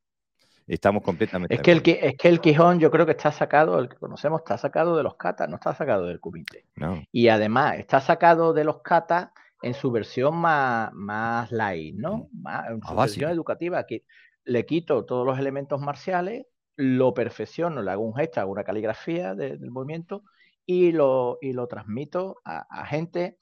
Estamos 0.67 1.03
completamente. 1.03 1.53
Es 1.53 1.61
que, 1.61 1.71
el, 1.71 1.83
es 1.85 2.17
que 2.17 2.27
el 2.27 2.41
Quijón, 2.41 2.79
yo 2.79 2.89
creo 2.89 3.05
que 3.05 3.11
está 3.11 3.31
sacado, 3.31 3.77
el 3.79 3.87
que 3.87 3.97
conocemos, 3.97 4.41
está 4.41 4.57
sacado 4.57 4.97
de 4.97 5.03
los 5.03 5.15
katas, 5.15 5.47
no 5.47 5.55
está 5.55 5.75
sacado 5.75 6.07
del 6.07 6.19
kumite. 6.19 6.65
Y 7.11 7.27
además, 7.27 7.77
está 7.77 8.01
sacado 8.01 8.53
de 8.53 8.63
los 8.63 8.81
katas 8.81 9.29
en 9.61 9.75
su 9.75 9.91
versión 9.91 10.35
más, 10.35 10.91
más 10.93 11.51
light, 11.51 11.95
¿no? 11.95 12.29
Mm. 12.31 12.41
Más, 12.41 12.69
en 12.69 12.81
su 12.81 12.95
versión 12.95 13.31
educativa, 13.31 13.85
que 13.85 14.05
le 14.43 14.65
quito 14.65 15.05
todos 15.05 15.25
los 15.25 15.37
elementos 15.37 15.79
marciales, 15.81 16.47
lo 16.77 17.13
perfecciono, 17.13 17.81
le 17.81 17.91
hago 17.91 18.03
un 18.03 18.15
gesto, 18.15 18.41
hago 18.41 18.51
una 18.51 18.63
caligrafía 18.63 19.35
del 19.35 19.71
movimiento 19.71 20.23
y 20.65 20.91
lo, 20.91 21.37
y 21.41 21.53
lo 21.53 21.67
transmito 21.67 22.41
a, 22.43 22.85
gente 22.85 23.37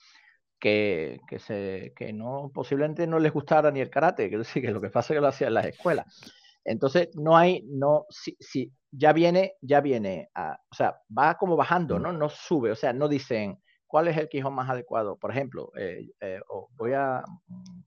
que, 0.60 1.20
que, 1.28 1.40
se, 1.40 1.94
que 1.96 2.14
no, 2.14 2.52
posiblemente 2.54 3.08
no 3.08 3.18
les 3.20 3.32
gustara 3.32 3.72
ni 3.72 3.80
el 3.80 3.90
karate, 3.90 4.28
quiero 4.28 4.44
decir 4.44 4.62
que 4.62 4.72
lo 4.72 4.82
que 4.82 4.90
pasa 4.90 5.14
es 5.14 5.18
que 5.18 5.22
lo 5.22 5.28
hacía 5.28 5.48
en 5.48 5.54
las 5.54 5.66
escuelas. 5.66 6.43
Entonces, 6.66 7.10
no 7.16 7.36
hay, 7.36 7.64
no, 7.68 8.06
si, 8.10 8.38
si 8.40 8.72
ya 8.92 9.14
viene, 9.14 9.56
ya 9.62 9.82
viene, 9.82 10.30
o 10.36 10.76
sea, 10.76 11.02
va 11.16 11.36
como 11.36 11.56
bajando. 11.56 12.00
¿no? 12.00 12.14
No 12.14 12.30
sube, 12.30 12.72
o 12.72 12.76
sea, 12.76 12.94
no 12.94 13.08
dicen, 13.08 13.60
¿Cuál 13.94 14.08
es 14.08 14.18
el 14.18 14.28
Quijón 14.28 14.56
más 14.56 14.68
adecuado? 14.72 15.20
Por 15.20 15.30
ejemplo, 15.30 15.72
eh, 15.78 16.10
eh, 16.20 16.42
voy 16.72 16.94
a... 16.94 17.24
Mm, 17.46 17.84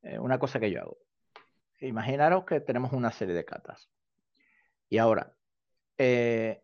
eh, 0.00 0.18
una 0.18 0.38
cosa 0.38 0.58
que 0.58 0.70
yo 0.70 0.80
hago. 0.80 0.96
Imaginaros 1.80 2.46
que 2.46 2.60
tenemos 2.60 2.94
una 2.94 3.12
serie 3.12 3.34
de 3.34 3.44
catas. 3.44 3.90
Y 4.88 4.96
ahora, 4.96 5.36
de 5.98 6.62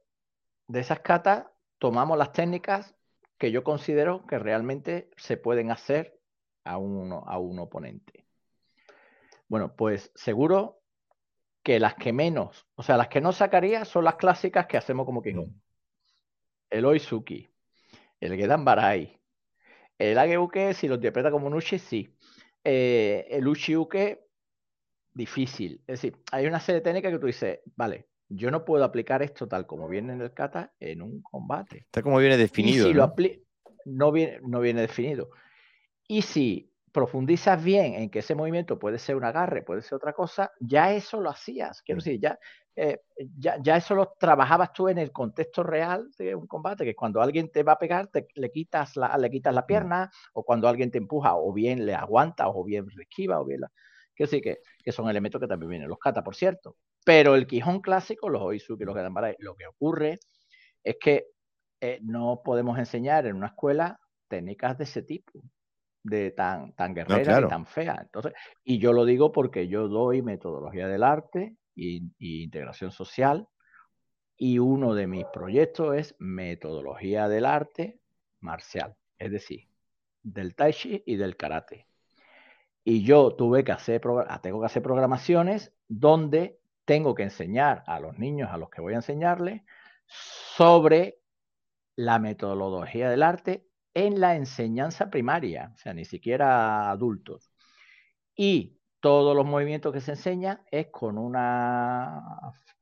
esas 0.70 1.00
catas, 1.00 1.44
tomamos 1.78 2.16
las 2.16 2.32
técnicas 2.32 2.96
que 3.36 3.50
yo 3.52 3.62
considero 3.62 4.26
que 4.26 4.38
realmente 4.38 5.10
se 5.18 5.36
pueden 5.36 5.70
hacer 5.70 6.18
a 6.64 6.78
un, 6.78 7.12
a 7.12 7.38
un 7.38 7.58
oponente. 7.58 8.26
Bueno, 9.48 9.76
pues 9.76 10.10
seguro 10.14 10.80
que 11.66 11.80
las 11.80 11.96
que 11.96 12.12
menos, 12.12 12.64
o 12.76 12.82
sea, 12.84 12.96
las 12.96 13.08
que 13.08 13.20
no 13.20 13.32
sacaría 13.32 13.84
son 13.84 14.04
las 14.04 14.14
clásicas 14.14 14.66
que 14.66 14.76
hacemos 14.76 15.04
como 15.04 15.20
Quijón. 15.20 15.46
Mm. 15.46 15.60
El 16.70 16.84
Oizuki, 16.84 17.50
el 18.20 18.36
Gedan 18.36 18.64
Barai. 18.64 19.20
El 19.98 20.16
Ageuke, 20.16 20.74
si 20.74 20.86
lo 20.86 20.94
interpreta 20.94 21.32
como 21.32 21.48
un 21.48 21.54
Uchi, 21.54 21.80
sí. 21.80 22.14
Eh, 22.62 23.26
el 23.30 23.48
Uchi-Uke, 23.48 24.28
difícil. 25.12 25.80
Es 25.88 26.00
decir, 26.00 26.16
hay 26.30 26.46
una 26.46 26.60
serie 26.60 26.78
de 26.78 26.84
técnicas 26.84 27.10
que 27.10 27.18
tú 27.18 27.26
dices, 27.26 27.58
vale, 27.74 28.06
yo 28.28 28.52
no 28.52 28.64
puedo 28.64 28.84
aplicar 28.84 29.24
esto 29.24 29.48
tal 29.48 29.66
como 29.66 29.88
viene 29.88 30.12
en 30.12 30.20
el 30.20 30.32
kata 30.32 30.72
en 30.78 31.02
un 31.02 31.20
combate. 31.20 31.78
Está 31.78 32.00
como 32.00 32.18
viene 32.18 32.36
definido. 32.36 32.86
si 32.86 32.94
¿no? 32.94 33.06
lo 33.08 33.14
no 33.86 34.12
viene, 34.12 34.38
no 34.42 34.60
viene 34.60 34.82
definido. 34.82 35.30
Y 36.06 36.22
si 36.22 36.72
profundizas 36.96 37.62
bien 37.62 37.92
en 37.92 38.08
que 38.08 38.20
ese 38.20 38.34
movimiento 38.34 38.78
puede 38.78 38.98
ser 38.98 39.16
un 39.16 39.24
agarre, 39.24 39.60
puede 39.60 39.82
ser 39.82 39.96
otra 39.96 40.14
cosa, 40.14 40.50
ya 40.58 40.94
eso 40.94 41.20
lo 41.20 41.28
hacías. 41.28 41.82
Quiero 41.82 41.98
mm. 41.98 42.02
decir, 42.02 42.20
ya, 42.22 42.38
eh, 42.74 43.02
ya, 43.36 43.58
ya, 43.62 43.76
eso 43.76 43.94
lo 43.94 44.14
trabajabas 44.18 44.72
tú 44.72 44.88
en 44.88 44.96
el 44.96 45.12
contexto 45.12 45.62
real 45.62 46.10
de 46.16 46.34
un 46.34 46.46
combate, 46.46 46.86
que 46.86 46.94
cuando 46.94 47.20
alguien 47.20 47.52
te 47.52 47.62
va 47.62 47.72
a 47.72 47.78
pegar, 47.78 48.06
te, 48.06 48.28
le, 48.34 48.50
quitas 48.50 48.96
la, 48.96 49.14
le 49.18 49.28
quitas 49.28 49.54
la 49.54 49.60
mm. 49.60 49.66
pierna, 49.66 50.10
o 50.32 50.42
cuando 50.42 50.68
alguien 50.68 50.90
te 50.90 50.96
empuja, 50.96 51.36
o 51.36 51.52
bien 51.52 51.84
le 51.84 51.94
aguanta, 51.94 52.48
o 52.48 52.64
bien 52.64 52.86
le 52.96 53.02
esquiva, 53.02 53.42
o 53.42 53.44
bien 53.44 53.60
la... 53.60 53.70
Quiero 54.14 54.30
decir 54.30 54.42
que, 54.42 54.60
que 54.82 54.90
son 54.90 55.10
elementos 55.10 55.38
que 55.38 55.46
también 55.46 55.68
vienen 55.68 55.90
los 55.90 55.98
kata, 55.98 56.24
por 56.24 56.34
cierto. 56.34 56.76
Pero 57.04 57.34
el 57.34 57.46
Quijón 57.46 57.82
clásico, 57.82 58.30
los 58.30 58.40
Oizuki, 58.40 58.84
los 58.84 58.94
Gadambarai, 58.94 59.36
lo 59.40 59.54
que 59.54 59.66
ocurre 59.66 60.18
es 60.82 60.96
que 60.98 61.26
eh, 61.82 61.98
no 62.02 62.40
podemos 62.42 62.78
enseñar 62.78 63.26
en 63.26 63.36
una 63.36 63.48
escuela 63.48 64.00
técnicas 64.28 64.78
de 64.78 64.84
ese 64.84 65.02
tipo 65.02 65.42
de 66.06 66.30
tan, 66.30 66.72
tan 66.72 66.94
guerrera 66.94 67.40
y 67.40 67.48
tan 67.48 67.66
fea. 67.66 67.98
Entonces, 68.00 68.32
y 68.64 68.78
yo 68.78 68.92
lo 68.92 69.04
digo 69.04 69.32
porque 69.32 69.68
yo 69.68 69.88
doy 69.88 70.22
metodología 70.22 70.86
del 70.86 71.02
arte 71.02 71.56
y, 71.74 72.12
integración 72.18 72.92
social 72.92 73.48
y 74.36 74.58
uno 74.58 74.94
de 74.94 75.06
mis 75.06 75.24
proyectos 75.26 75.96
es 75.96 76.16
metodología 76.18 77.28
del 77.28 77.44
arte 77.44 77.98
marcial, 78.40 78.94
es 79.18 79.32
decir, 79.32 79.68
del 80.22 80.54
tai 80.54 80.72
chi 80.72 81.02
y 81.06 81.16
del 81.16 81.36
karate. 81.36 81.88
Y 82.84 83.02
yo 83.02 83.34
tuve 83.34 83.64
que 83.64 83.72
hacer, 83.72 84.00
ah, 84.28 84.40
tengo 84.40 84.60
que 84.60 84.66
hacer 84.66 84.82
programaciones 84.82 85.74
donde 85.88 86.60
tengo 86.84 87.14
que 87.16 87.24
enseñar 87.24 87.82
a 87.86 87.98
los 87.98 88.16
niños 88.18 88.50
a 88.52 88.58
los 88.58 88.70
que 88.70 88.80
voy 88.80 88.92
a 88.92 88.96
enseñarles 88.96 89.62
sobre 90.06 91.18
la 91.96 92.20
metodología 92.20 93.10
del 93.10 93.24
arte 93.24 93.65
en 93.96 94.20
la 94.20 94.36
enseñanza 94.36 95.08
primaria, 95.08 95.72
o 95.74 95.78
sea, 95.78 95.94
ni 95.94 96.04
siquiera 96.04 96.90
adultos. 96.90 97.50
Y 98.36 98.78
todos 99.00 99.34
los 99.34 99.46
movimientos 99.46 99.90
que 99.90 100.02
se 100.02 100.10
enseñan 100.10 100.60
es 100.70 100.88
con 100.88 101.16
una, 101.16 102.20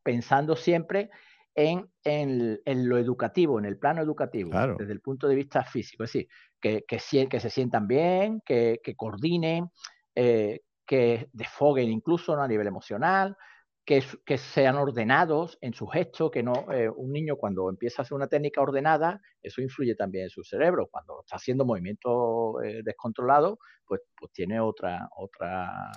pensando 0.03 0.57
siempre 0.57 1.11
en, 1.55 1.89
en, 2.03 2.89
lo 2.89 2.99
educativo, 2.99 3.61
en 3.61 3.65
el 3.65 3.79
plano 3.79 4.03
educativo, 4.03 4.51
desde 4.77 4.93
el 4.93 5.01
punto 5.01 5.29
de 5.29 5.37
vista 5.37 5.63
físico, 5.63 6.03
es 6.03 6.13
decir, 6.13 6.29
que, 6.61 6.85
que, 6.85 7.29
que 7.29 7.39
se 7.41 7.51
sientan 7.51 7.87
bien, 7.87 8.43
que, 8.45 8.81
que 8.83 8.97
coordinen, 8.97 9.71
eh, 10.17 10.63
que 10.85 11.29
desfoguen 11.33 11.93
incluso 11.93 12.35
a 12.35 12.49
nivel 12.49 12.67
emocional, 12.67 13.37
que, 13.85 14.39
sean 14.39 14.77
ordenados 14.77 15.59
en 15.61 15.75
su 15.75 15.87
gesto, 15.87 16.31
que 16.31 16.43
no, 16.43 16.67
eh, 16.73 16.89
un 16.89 17.13
niño 17.13 17.37
cuando 17.37 17.69
empieza 17.69 18.01
a 18.01 18.05
hacer 18.05 18.15
una 18.15 18.29
técnica 18.29 18.63
ordenada, 18.63 19.21
eso 19.43 19.61
influye 19.61 19.95
también 19.95 20.25
en 20.25 20.31
su 20.31 20.43
cerebro. 20.43 20.89
Cuando 20.91 21.21
está 21.21 21.37
haciendo 21.37 21.65
movimientos 21.65 22.57
eh, 22.65 22.81
descontrolados, 22.83 23.59
pues, 23.87 24.01
pues 24.17 24.33
tiene 24.33 24.59
otra, 24.59 25.09
otra, 25.17 25.93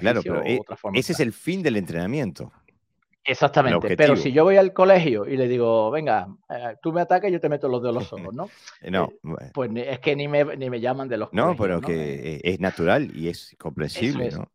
claro, 0.00 0.22
pero 0.22 0.42
e 0.44 0.58
otra 0.60 0.76
forma. 0.76 0.98
Ese 0.98 1.12
es 1.12 1.20
el 1.20 1.32
fin 1.32 1.62
del 1.62 1.76
entrenamiento. 1.76 2.50
Exactamente, 3.22 3.96
pero 3.98 4.16
si 4.16 4.32
yo 4.32 4.44
voy 4.44 4.56
al 4.56 4.72
colegio 4.72 5.26
y 5.26 5.36
le 5.36 5.46
digo, 5.46 5.90
venga, 5.90 6.26
eh, 6.48 6.76
tú 6.80 6.90
me 6.90 7.02
atacas 7.02 7.28
y 7.28 7.34
yo 7.34 7.40
te 7.40 7.50
meto 7.50 7.68
los 7.68 7.82
de 7.82 7.92
los 7.92 8.10
ojos, 8.14 8.34
¿no? 8.34 8.48
no. 8.90 9.12
pues 9.52 9.70
es 9.76 9.98
que 10.00 10.16
ni 10.16 10.26
me, 10.26 10.56
ni 10.56 10.70
me 10.70 10.80
llaman 10.80 11.06
de 11.06 11.18
los 11.18 11.32
No, 11.32 11.54
pero 11.54 11.82
que 11.82 12.40
es 12.42 12.60
natural 12.60 13.14
y 13.14 13.28
es 13.28 13.54
comprensible, 13.58 14.30
¿no? 14.30 14.50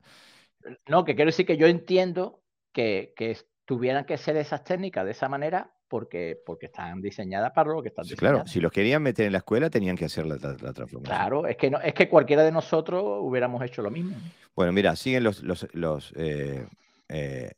No, 0.87 1.05
que 1.05 1.15
quiero 1.15 1.29
decir 1.29 1.45
que 1.45 1.57
yo 1.57 1.67
entiendo 1.67 2.41
que, 2.75 3.37
tuvieran 3.63 4.05
que 4.05 4.17
ser 4.17 4.37
esas 4.37 4.63
técnicas 4.63 5.05
de 5.05 5.11
esa 5.11 5.27
manera 5.27 5.71
porque, 5.87 6.39
porque 6.45 6.67
están 6.67 7.01
diseñadas 7.01 7.51
para 7.51 7.71
lo 7.71 7.81
que 7.81 7.87
están 7.87 8.03
diseñadas. 8.03 8.19
Claro, 8.19 8.47
si 8.47 8.59
los 8.59 8.71
querían 8.71 9.01
meter 9.01 9.25
en 9.25 9.31
la 9.31 9.39
escuela 9.39 9.71
tenían 9.71 9.95
que 9.95 10.05
hacer 10.05 10.27
la, 10.27 10.37
transformación. 10.37 11.03
Claro, 11.03 11.47
es 11.47 11.57
que, 11.57 11.71
no, 11.71 11.79
es 11.79 11.93
que 11.93 12.07
cualquiera 12.07 12.43
de 12.43 12.51
nosotros 12.51 13.03
hubiéramos 13.21 13.63
hecho 13.63 13.81
lo 13.81 13.89
mismo. 13.89 14.15
Bueno, 14.55 14.71
mira, 14.71 14.95
siguen 14.95 15.23
los, 15.23 15.41
los, 15.41 15.67
los, 15.73 16.13
eh, 16.15 16.67
eh, 17.09 17.51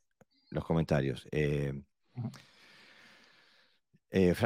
comentarios. 0.66 1.28
Eh, 1.32 1.74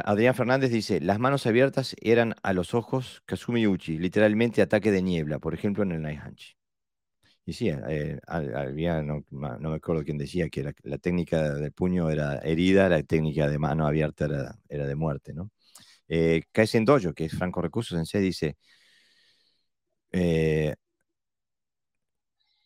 Adrián 0.04 0.34
Fernández 0.34 0.70
dice, 0.70 1.00
las 1.00 1.20
manos 1.20 1.46
abiertas 1.46 1.94
eran 2.00 2.34
a 2.42 2.52
los 2.52 2.74
ojos 2.74 3.22
Kazumi 3.26 3.66
Uchi, 3.66 3.98
literalmente 3.98 4.62
ataque 4.62 4.90
de 4.90 5.02
niebla, 5.02 5.38
por 5.38 5.54
ejemplo 5.54 5.84
en 5.84 5.92
el 5.92 6.02
Naihanchi. 6.02 6.56
Y 7.44 7.52
sí, 7.54 7.68
eh, 7.70 8.20
había, 8.26 9.02
no, 9.02 9.24
me 9.30 9.74
acuerdo 9.74 10.04
quién 10.04 10.16
decía 10.18 10.48
que 10.48 10.62
la, 10.62 10.98
técnica 10.98 11.54
del 11.54 11.72
puño 11.72 12.08
era 12.08 12.38
herida, 12.38 12.88
la 12.88 13.02
técnica 13.02 13.48
de 13.48 13.58
mano 13.58 13.86
abierta 13.86 14.26
era, 14.68 14.86
de 14.86 14.94
muerte, 14.94 15.34
¿no? 15.34 15.50
Eh, 16.08 16.42
Dojo, 16.84 17.14
que 17.14 17.26
es 17.26 17.32
Franco 17.32 17.62
Recursos 17.62 17.98
en 17.98 18.22
dice, 18.22 18.56
eh, 20.12 20.74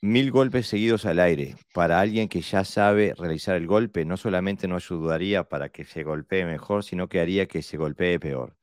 mil 0.00 0.30
golpes 0.30 0.66
seguidos 0.68 1.04
al 1.06 1.20
aire. 1.20 1.56
Para 1.74 2.00
alguien 2.00 2.28
que 2.28 2.40
ya 2.40 2.64
sabe 2.64 3.14
realizar 3.16 3.56
el 3.56 3.66
golpe, 3.66 4.04
no 4.04 4.16
solamente 4.16 4.68
no 4.68 4.76
ayudaría 4.76 5.44
para 5.44 5.68
que 5.70 5.84
se 5.84 6.02
golpee 6.04 6.44
mejor, 6.46 6.84
sino 6.84 7.08
que 7.08 7.20
haría 7.20 7.46
que 7.46 7.62
se 7.62 7.76
golpee 7.76 8.18
peor. 8.20 8.56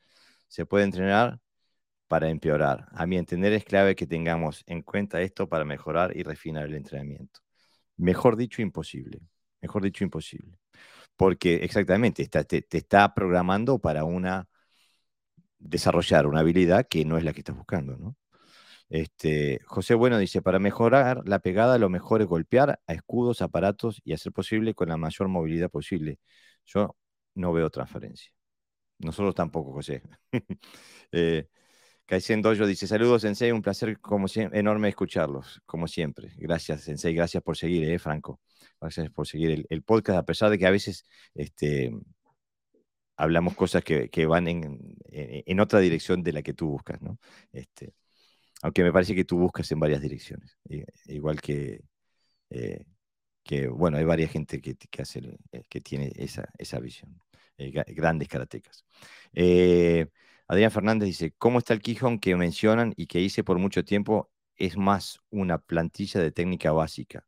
Se 0.47 0.65
puede 0.65 0.85
entrenar, 0.85 1.39
para 2.13 2.29
empeorar. 2.29 2.89
A 2.91 3.07
mi 3.07 3.17
entender 3.17 3.53
es 3.53 3.65
clave 3.65 3.95
que 3.95 4.05
tengamos 4.05 4.63
en 4.67 4.83
cuenta 4.83 5.19
esto 5.23 5.49
para 5.49 5.65
mejorar 5.65 6.15
y 6.15 6.21
refinar 6.21 6.65
el 6.65 6.75
entrenamiento. 6.75 7.39
Mejor 7.97 8.35
dicho, 8.37 8.61
imposible. 8.61 9.19
Mejor 9.61 9.81
dicho, 9.81 10.03
imposible. 10.03 10.59
Porque 11.15 11.55
exactamente, 11.63 12.27
te, 12.27 12.67
está 12.77 13.15
programando 13.15 13.79
para 13.79 14.03
una 14.03 14.47
desarrollar 15.57 16.27
una 16.27 16.41
habilidad 16.41 16.87
que 16.87 17.03
no 17.03 17.17
es 17.17 17.23
la 17.23 17.33
que 17.33 17.39
estás 17.39 17.57
buscando, 17.57 17.97
¿no? 17.97 18.15
Este, 18.89 19.61
José 19.65 19.95
Bueno 19.95 20.19
dice, 20.19 20.43
para 20.43 20.59
mejorar 20.59 21.23
la 21.27 21.39
pegada 21.39 21.79
lo 21.79 21.89
mejor 21.89 22.21
es 22.21 22.27
golpear 22.27 22.79
a 22.87 22.93
escudos, 22.93 23.41
aparatos 23.41 24.01
y 24.05 24.13
hacer 24.13 24.31
posible 24.33 24.75
con 24.75 24.89
la 24.89 24.97
mayor 24.97 25.29
movilidad 25.29 25.71
posible. 25.71 26.19
Yo 26.65 26.95
no 27.35 27.53
veo 27.53 27.69
transferencia. 27.71 28.31
Nosotros 28.99 29.35
tampoco, 29.35 29.73
José. 29.73 30.03
eh, 31.11 31.47
Kaizen 32.13 32.43
Dojo 32.43 32.67
dice, 32.67 32.85
saludos 32.85 33.23
Sensei, 33.23 33.51
un 33.51 33.63
placer 33.63 33.99
como 33.99 34.27
enorme 34.35 34.87
escucharlos, 34.87 35.63
como 35.65 35.87
siempre. 35.87 36.31
Gracias 36.37 36.81
Sensei, 36.81 37.15
gracias 37.15 37.41
por 37.41 37.57
seguir, 37.57 37.89
eh, 37.89 37.97
Franco. 37.97 38.39
Gracias 38.79 39.09
por 39.09 39.25
seguir 39.25 39.65
el, 39.67 39.81
podcast, 39.81 40.19
a 40.19 40.23
pesar 40.23 40.51
de 40.51 40.59
que 40.59 40.67
a 40.67 40.69
veces 40.69 41.07
este, 41.33 41.91
hablamos 43.17 43.55
cosas 43.55 43.83
que, 43.83 44.25
van 44.27 44.47
en, 44.47 45.59
otra 45.59 45.79
dirección 45.79 46.21
de 46.21 46.33
la 46.33 46.43
que 46.43 46.53
tú 46.53 46.69
buscas, 46.69 47.01
¿no? 47.01 47.17
Este, 47.51 47.95
aunque 48.61 48.83
me 48.83 48.93
parece 48.93 49.15
que 49.15 49.25
tú 49.25 49.39
buscas 49.39 49.71
en 49.71 49.79
varias 49.79 49.99
direcciones, 49.99 50.55
igual 51.07 51.41
que, 51.41 51.81
eh, 52.51 52.85
que 53.43 53.67
bueno, 53.69 53.97
hay 53.97 54.05
varias 54.05 54.31
gente 54.31 54.61
que, 54.61 54.75
que, 54.75 55.01
hace, 55.01 55.19
eh, 55.51 55.63
que 55.67 55.81
tiene 55.81 56.11
esa, 56.15 56.47
esa 56.59 56.79
visión, 56.79 57.19
grandes 57.57 58.27
karatecas. 58.27 58.85
Adrián 60.47 60.71
Fernández 60.71 61.07
dice, 61.07 61.33
¿cómo 61.37 61.59
está 61.59 61.73
el 61.73 61.81
Quijón 61.81 62.19
que 62.19 62.35
mencionan 62.35 62.93
y 62.97 63.07
que 63.07 63.19
hice 63.21 63.43
por 63.43 63.57
mucho 63.59 63.83
tiempo? 63.85 64.31
Es 64.55 64.77
más 64.77 65.19
una 65.29 65.57
plantilla 65.57 66.21
de 66.21 66.31
técnica 66.31 66.71
básica. 66.71 67.25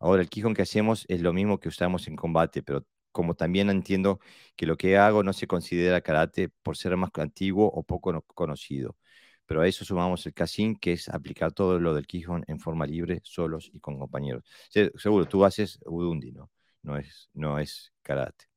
Ahora, 0.00 0.22
el 0.22 0.30
Quijón 0.30 0.54
que 0.54 0.62
hacemos 0.62 1.06
es 1.08 1.22
lo 1.22 1.32
mismo 1.32 1.60
que 1.60 1.68
usamos 1.68 2.08
en 2.08 2.16
combate, 2.16 2.62
pero 2.62 2.86
como 3.12 3.34
también 3.34 3.70
entiendo 3.70 4.20
que 4.56 4.66
lo 4.66 4.76
que 4.76 4.98
hago 4.98 5.22
no 5.22 5.32
se 5.32 5.46
considera 5.46 6.00
karate 6.02 6.50
por 6.62 6.76
ser 6.76 6.96
más 6.96 7.10
antiguo 7.16 7.66
o 7.68 7.82
poco 7.82 8.22
conocido. 8.34 8.96
Pero 9.46 9.62
a 9.62 9.68
eso 9.68 9.84
sumamos 9.84 10.26
el 10.26 10.34
Kasin, 10.34 10.76
que 10.76 10.92
es 10.92 11.08
aplicar 11.08 11.52
todo 11.52 11.80
lo 11.80 11.94
del 11.94 12.06
Quijón 12.06 12.44
en 12.48 12.60
forma 12.60 12.86
libre, 12.86 13.20
solos 13.24 13.70
y 13.72 13.80
con 13.80 13.98
compañeros. 13.98 14.44
Seguro, 14.96 15.26
tú 15.26 15.44
haces 15.44 15.78
Udundi, 15.86 16.32
¿no? 16.32 16.50
No 16.82 16.96
es, 16.98 17.30
no 17.34 17.58
es 17.58 17.92
karate. 18.02 18.49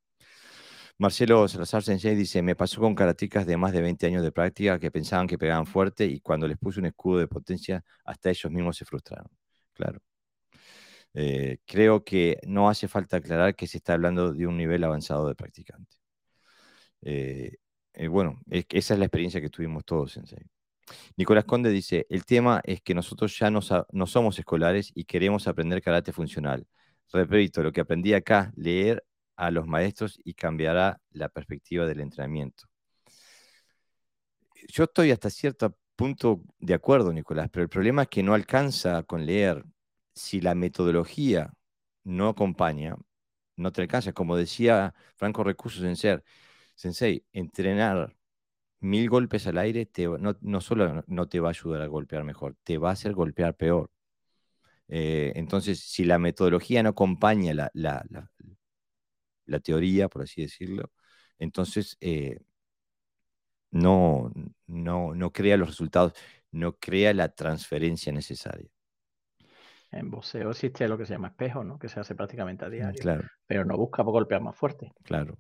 Marcelo 0.98 1.48
Salazar 1.48 1.84
Sensei 1.84 2.16
dice, 2.16 2.42
me 2.42 2.56
pasó 2.56 2.80
con 2.82 2.96
karatecas 2.96 3.46
de 3.46 3.58
más 3.58 3.74
de 3.74 3.82
20 3.82 4.06
años 4.08 4.24
de 4.24 4.32
práctica 4.32 4.80
que 4.80 4.92
pensaban 4.92 5.28
que 5.28 5.38
pegaban 5.38 5.66
fuerte 5.66 6.06
y 6.06 6.20
cuando 6.22 6.48
les 6.48 6.58
puse 6.58 6.80
un 6.80 6.86
escudo 6.86 7.20
de 7.20 7.28
potencia, 7.28 7.84
hasta 8.06 8.30
ellos 8.30 8.52
mismos 8.52 8.78
se 8.78 8.86
frustraron. 8.86 9.28
Claro. 9.74 10.00
Eh, 11.16 11.60
creo 11.66 12.04
que 12.04 12.40
no 12.48 12.70
hace 12.70 12.88
falta 12.88 13.18
aclarar 13.18 13.56
que 13.56 13.68
se 13.68 13.78
está 13.78 13.94
hablando 13.94 14.34
de 14.34 14.48
un 14.48 14.58
nivel 14.58 14.84
avanzado 14.84 15.28
de 15.28 15.36
practicante. 15.36 15.98
Eh, 17.02 17.58
eh, 17.94 18.08
bueno, 18.08 18.42
esa 18.50 18.94
es 18.94 19.00
la 19.00 19.06
experiencia 19.06 19.42
que 19.42 19.50
tuvimos 19.50 19.86
todos, 19.86 20.14
Sensei. 20.14 20.46
Nicolás 21.18 21.46
Conde 21.46 21.70
dice, 21.70 22.06
el 22.10 22.26
tema 22.26 22.62
es 22.64 22.82
que 22.82 22.94
nosotros 22.96 23.38
ya 23.38 23.50
no, 23.52 23.62
no 23.92 24.08
somos 24.08 24.40
escolares 24.40 24.92
y 24.96 25.06
queremos 25.06 25.48
aprender 25.48 25.82
karate 25.82 26.12
funcional. 26.12 26.68
Repito, 27.12 27.64
lo 27.64 27.72
que 27.72 27.82
aprendí 27.82 28.14
acá, 28.14 28.52
leer 28.56 29.04
a 29.36 29.52
los 29.52 29.68
maestros 29.68 30.20
y 30.24 30.34
cambiará 30.34 31.02
la 31.12 31.30
perspectiva 31.30 31.86
del 31.86 32.02
entrenamiento. 32.02 32.66
Yo 34.68 34.86
estoy 34.86 35.12
hasta 35.12 35.30
cierto 35.30 35.76
punto 35.96 36.44
de 36.60 36.74
acuerdo, 36.74 37.12
Nicolás, 37.14 37.50
pero 37.52 37.64
el 37.64 37.70
problema 37.70 38.04
es 38.04 38.08
que 38.10 38.24
no 38.24 38.34
alcanza 38.34 39.04
con 39.04 39.26
leer. 39.26 39.64
Si 40.16 40.42
la 40.42 40.56
metodología 40.56 41.54
no 42.04 42.30
acompaña, 42.30 42.96
no 43.56 43.72
te 43.72 43.82
alcanza. 43.82 44.14
Como 44.14 44.38
decía 44.38 44.94
Franco 45.16 45.44
Recursos 45.44 45.84
en 45.84 45.96
ser, 45.96 46.24
Sensei, 46.76 47.26
entrenar 47.34 48.16
mil 48.80 49.10
golpes 49.10 49.48
al 49.48 49.58
aire 49.58 49.90
no, 50.42 50.62
solo 50.62 51.04
no 51.08 51.28
te 51.30 51.40
va 51.40 51.50
a 51.50 51.52
ayudar 51.52 51.82
a 51.82 51.88
golpear 51.88 52.24
mejor, 52.24 52.56
te 52.64 52.78
va 52.78 52.90
a 52.90 52.94
hacer 52.94 53.14
golpear 53.14 53.56
peor. 53.56 53.92
Eh, 54.88 55.34
entonces, 55.36 55.80
si 55.80 56.04
la 56.06 56.20
metodología 56.20 56.84
no 56.84 56.90
acompaña 56.90 57.54
la 57.54 57.72
teoría, 59.60 60.10
por 60.10 60.24
así 60.24 60.42
decirlo, 60.42 60.92
entonces 61.40 61.98
eh, 62.02 62.40
no, 63.72 64.32
no, 64.68 65.16
no 65.16 65.32
crea 65.32 65.58
los 65.58 65.70
resultados, 65.70 66.14
no 66.52 66.78
crea 66.78 67.14
la 67.14 67.30
transferencia 67.30 68.12
necesaria. 68.12 68.70
En 69.92 70.10
boxeo 70.10 70.52
existe 70.52 70.88
lo 70.88 70.98
que 70.98 71.06
se 71.06 71.14
llama 71.14 71.30
espejo, 71.30 71.64
¿no? 71.64 71.78
que 71.78 71.90
se 71.90 72.00
hace 72.00 72.16
prácticamente 72.16 72.66
a 72.66 72.68
mm, 72.68 72.72
diario, 72.72 73.22
pero 73.46 73.66
no 73.66 73.78
busca 73.78 74.02
golpear 74.04 74.42
más 74.42 74.56
fuerte. 74.56 74.92
Claro. 75.04 75.38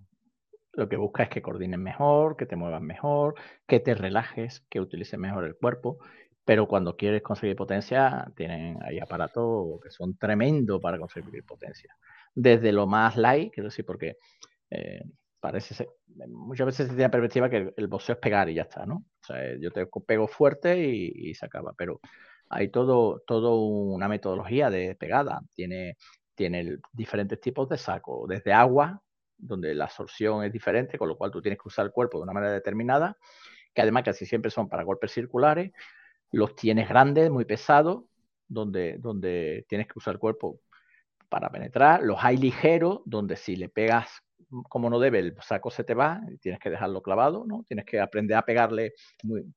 Lo 0.73 0.89
que 0.89 0.97
busca 0.97 1.23
es 1.23 1.29
que 1.29 1.41
coordines 1.41 1.79
mejor, 1.79 2.35
que 2.35 2.45
te 2.45 2.55
muevas 2.55 2.81
mejor, 2.81 3.35
que 3.67 3.79
te 3.79 3.93
relajes, 3.93 4.61
que 4.69 4.79
utilices 4.79 5.19
mejor 5.19 5.45
el 5.45 5.55
cuerpo. 5.55 5.99
Pero 6.45 6.67
cuando 6.67 6.95
quieres 6.97 7.21
conseguir 7.21 7.55
potencia, 7.55 8.27
tienen 8.35 8.77
ahí 8.83 8.99
aparatos 8.99 9.79
que 9.81 9.91
son 9.91 10.17
tremendos 10.17 10.81
para 10.81 10.97
conseguir 10.97 11.45
potencia 11.45 11.95
desde 12.35 12.71
lo 12.71 12.87
más 12.87 13.17
light, 13.17 13.53
quiero 13.53 13.69
decir, 13.69 13.85
porque 13.85 14.17
eh, 14.69 15.03
parece 15.39 15.73
ser, 15.73 15.89
muchas 16.29 16.65
veces 16.65 16.87
se 16.87 16.93
tiene 16.93 17.03
la 17.03 17.11
perspectiva 17.11 17.49
que 17.49 17.73
el 17.75 17.87
boxeo 17.87 18.13
es 18.13 18.19
pegar 18.19 18.49
y 18.49 18.55
ya 18.55 18.63
está, 18.63 18.85
¿no? 18.85 18.95
O 18.95 19.25
sea, 19.25 19.57
yo 19.59 19.71
te 19.71 19.85
pego 20.05 20.27
fuerte 20.27 20.79
y, 20.79 21.33
se 21.35 21.45
acaba, 21.45 21.73
pero 21.77 21.99
hay 22.49 22.69
todo, 22.69 23.21
una 23.93 24.07
metodología 24.07 24.69
de 24.69 24.95
pegada, 24.95 25.41
tiene, 25.53 25.97
tiene 26.35 26.77
diferentes 26.91 27.39
tipos 27.41 27.69
de 27.69 27.77
saco, 27.77 28.25
desde 28.27 28.53
agua, 28.53 29.01
donde 29.37 29.75
la 29.75 29.85
absorción 29.85 30.43
es 30.43 30.53
diferente, 30.53 30.97
con 30.97 31.09
lo 31.09 31.17
cual 31.17 31.31
tú 31.31 31.41
tienes 31.41 31.59
que 31.59 31.67
usar 31.67 31.85
el 31.85 31.91
cuerpo 31.91 32.17
de 32.17 32.23
una 32.23 32.33
manera 32.33 32.53
determinada, 32.53 33.17
que 33.73 33.81
además 33.81 34.03
casi 34.03 34.25
siempre 34.25 34.51
son 34.51 34.69
para 34.69 34.83
golpes 34.83 35.11
circulares, 35.11 35.71
los 36.31 36.55
tienes 36.55 36.87
grandes, 36.89 37.29
muy 37.29 37.45
pesados, 37.45 38.05
donde, 38.47 38.97
donde 38.99 39.65
tienes 39.67 39.87
que 39.87 39.93
usar 39.97 40.13
el 40.13 40.19
cuerpo 40.19 40.59
para 41.33 41.49
penetrar, 41.49 42.03
los 42.03 42.23
hay 42.23 42.37
ligeros, 42.37 43.01
donde 43.05 43.35
si 43.37 43.55
le 43.55 43.67
pegas 43.67 44.21
como 44.69 44.87
no 44.87 44.99
debe, 44.99 45.17
el 45.17 45.35
saco 45.41 45.71
se 45.71 45.83
te 45.83 45.95
va, 45.95 46.21
y 46.31 46.37
tienes 46.37 46.59
que 46.59 46.69
dejarlo 46.69 47.01
clavado, 47.01 47.43
¿no? 47.47 47.65
Tienes 47.67 47.85
que 47.85 47.99
aprender 47.99 48.37
a 48.37 48.43
pegarle 48.43 48.93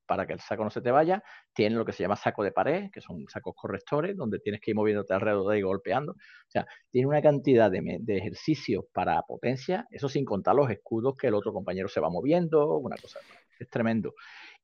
para 0.07 0.27
que 0.27 0.33
el 0.33 0.41
saco 0.41 0.65
no 0.65 0.71
se 0.71 0.81
te 0.81 0.91
vaya. 0.91 1.23
Tiene 1.53 1.77
lo 1.77 1.85
que 1.85 1.93
se 1.93 2.03
llama 2.03 2.17
saco 2.17 2.43
de 2.43 2.51
pared, 2.51 2.91
que 2.91 3.03
son 3.03 3.27
sacos 3.29 3.53
correctores, 3.55 4.17
donde 4.17 4.39
tienes 4.39 4.63
que 4.63 4.71
ir 4.71 4.75
moviéndote 4.75 5.13
alrededor 5.13 5.51
de 5.51 5.57
ahí 5.57 5.61
golpeando. 5.61 6.13
O 6.13 6.49
sea, 6.51 6.67
tiene 6.91 7.09
una 7.09 7.21
cantidad 7.21 7.71
de, 7.71 8.01
ejercicios 8.09 8.87
para 8.91 9.21
potencia, 9.21 9.87
eso 9.91 10.09
sin 10.09 10.25
contar 10.25 10.55
los 10.55 10.71
escudos 10.71 11.15
que 11.15 11.27
el 11.27 11.35
otro 11.35 11.53
compañero 11.53 11.89
se 11.89 12.01
va 12.01 12.09
moviendo, 12.09 12.79
una 12.79 12.97
cosa, 12.97 13.19
es 13.59 13.69
tremendo. 13.69 14.15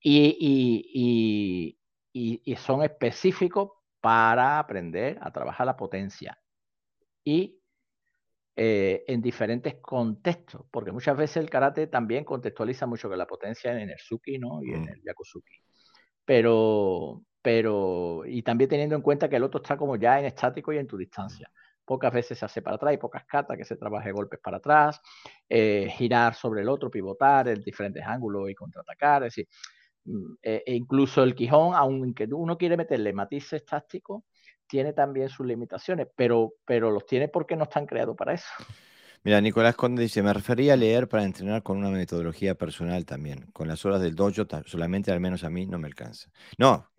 y, 0.03 1.77
y 2.15 2.57
son 2.57 2.83
específicos 2.83 3.69
para 4.01 4.59
aprender 4.59 5.19
a 5.21 5.31
trabajar 5.31 5.67
la 5.67 5.77
potencia 5.77 6.39
y 7.25 7.63
eh, 8.55 9.05
en 9.07 9.23
diferentes 9.23 9.77
contextos, 9.77 10.67
porque 10.71 10.93
muchas 10.93 11.17
veces 11.17 11.39
el 11.39 11.49
karate 11.49 11.87
también 11.87 12.23
contextualiza 12.23 12.87
mucho 12.87 13.09
que 13.09 13.17
la 13.17 13.27
potencia 13.27 13.73
en 13.81 13.89
el 13.89 13.99
suki 13.99 14.39
¿no? 14.39 14.63
y 14.63 14.73
en 14.73 14.83
mm. 14.83 14.89
el 14.89 15.03
yakuzuki. 15.03 15.55
Pero, 16.23 17.23
pero, 17.41 18.25
y 18.27 18.43
también 18.43 18.69
teniendo 18.69 18.95
en 18.95 19.01
cuenta 19.01 19.31
que 19.31 19.37
el 19.37 19.43
otro 19.45 19.63
está 19.63 19.79
como 19.79 19.97
ya 19.97 20.19
en 20.19 20.27
estático 20.27 20.71
y 20.71 20.77
en 20.77 20.87
tu 20.87 20.99
distancia. 20.99 21.51
Pocas 21.83 22.13
veces 22.13 22.39
se 22.39 22.45
hace 22.45 22.61
para 22.61 22.77
atrás 22.77 22.93
y 22.93 22.99
pocas 22.99 23.25
cartas 23.25 23.57
que 23.57 23.65
se 23.65 23.77
trabaje 23.77 24.13
golpes 24.13 24.39
para 24.39 24.59
atrás, 24.59 25.01
eh, 25.49 25.89
girar 25.97 26.35
sobre 26.35 26.61
el 26.61 26.69
otro, 26.69 26.91
pivotar 26.91 27.49
en 27.49 27.63
diferentes 27.63 28.05
ángulos 28.05 28.51
y 28.51 28.55
contraatacar. 28.55 29.23
Es 29.25 29.35
decir, 29.35 29.49
mm, 30.05 30.35
e, 30.43 30.63
e 30.67 30.75
incluso 30.75 31.23
el 31.23 31.35
Quijón, 31.35 31.75
aunque 31.75 32.29
uno 32.31 32.59
quiere 32.59 32.77
meterle 32.77 33.15
matices 33.15 33.65
tácticos, 33.65 34.25
tiene 34.73 34.95
también 34.95 35.29
sus 35.29 35.45
limitaciones, 35.45 36.09
pero, 36.17 36.55
pero 36.65 36.91
los 36.91 37.05
tiene 37.05 37.29
porque 37.29 37.57
no 37.57 37.65
están 37.65 37.85
creados 37.85 38.17
para 38.17 38.33
eso. 38.33 38.47
Mira, 39.23 39.39
Nicolás 39.39 39.77
Conde 39.77 40.01
dice, 40.01 40.23
me 40.23 40.33
refería 40.33 40.73
a 40.73 40.77
leer 40.77 41.09
para 41.09 41.25
entrenar 41.25 41.63
con 41.63 41.77
una 41.77 41.91
metodología 41.91 42.55
personal 42.55 43.05
también. 43.05 43.51
Con 43.53 43.69
las 43.69 43.85
horas 43.85 44.01
del 44.01 44.15
dojo 44.15 44.47
solamente, 44.65 45.13
al 45.13 45.21
menos 45.21 45.45
a 45.45 45.51
mí, 45.51 45.67
no 45.67 45.79
me 45.79 45.89
alcanza. 45.89 46.31
No, 46.57 46.91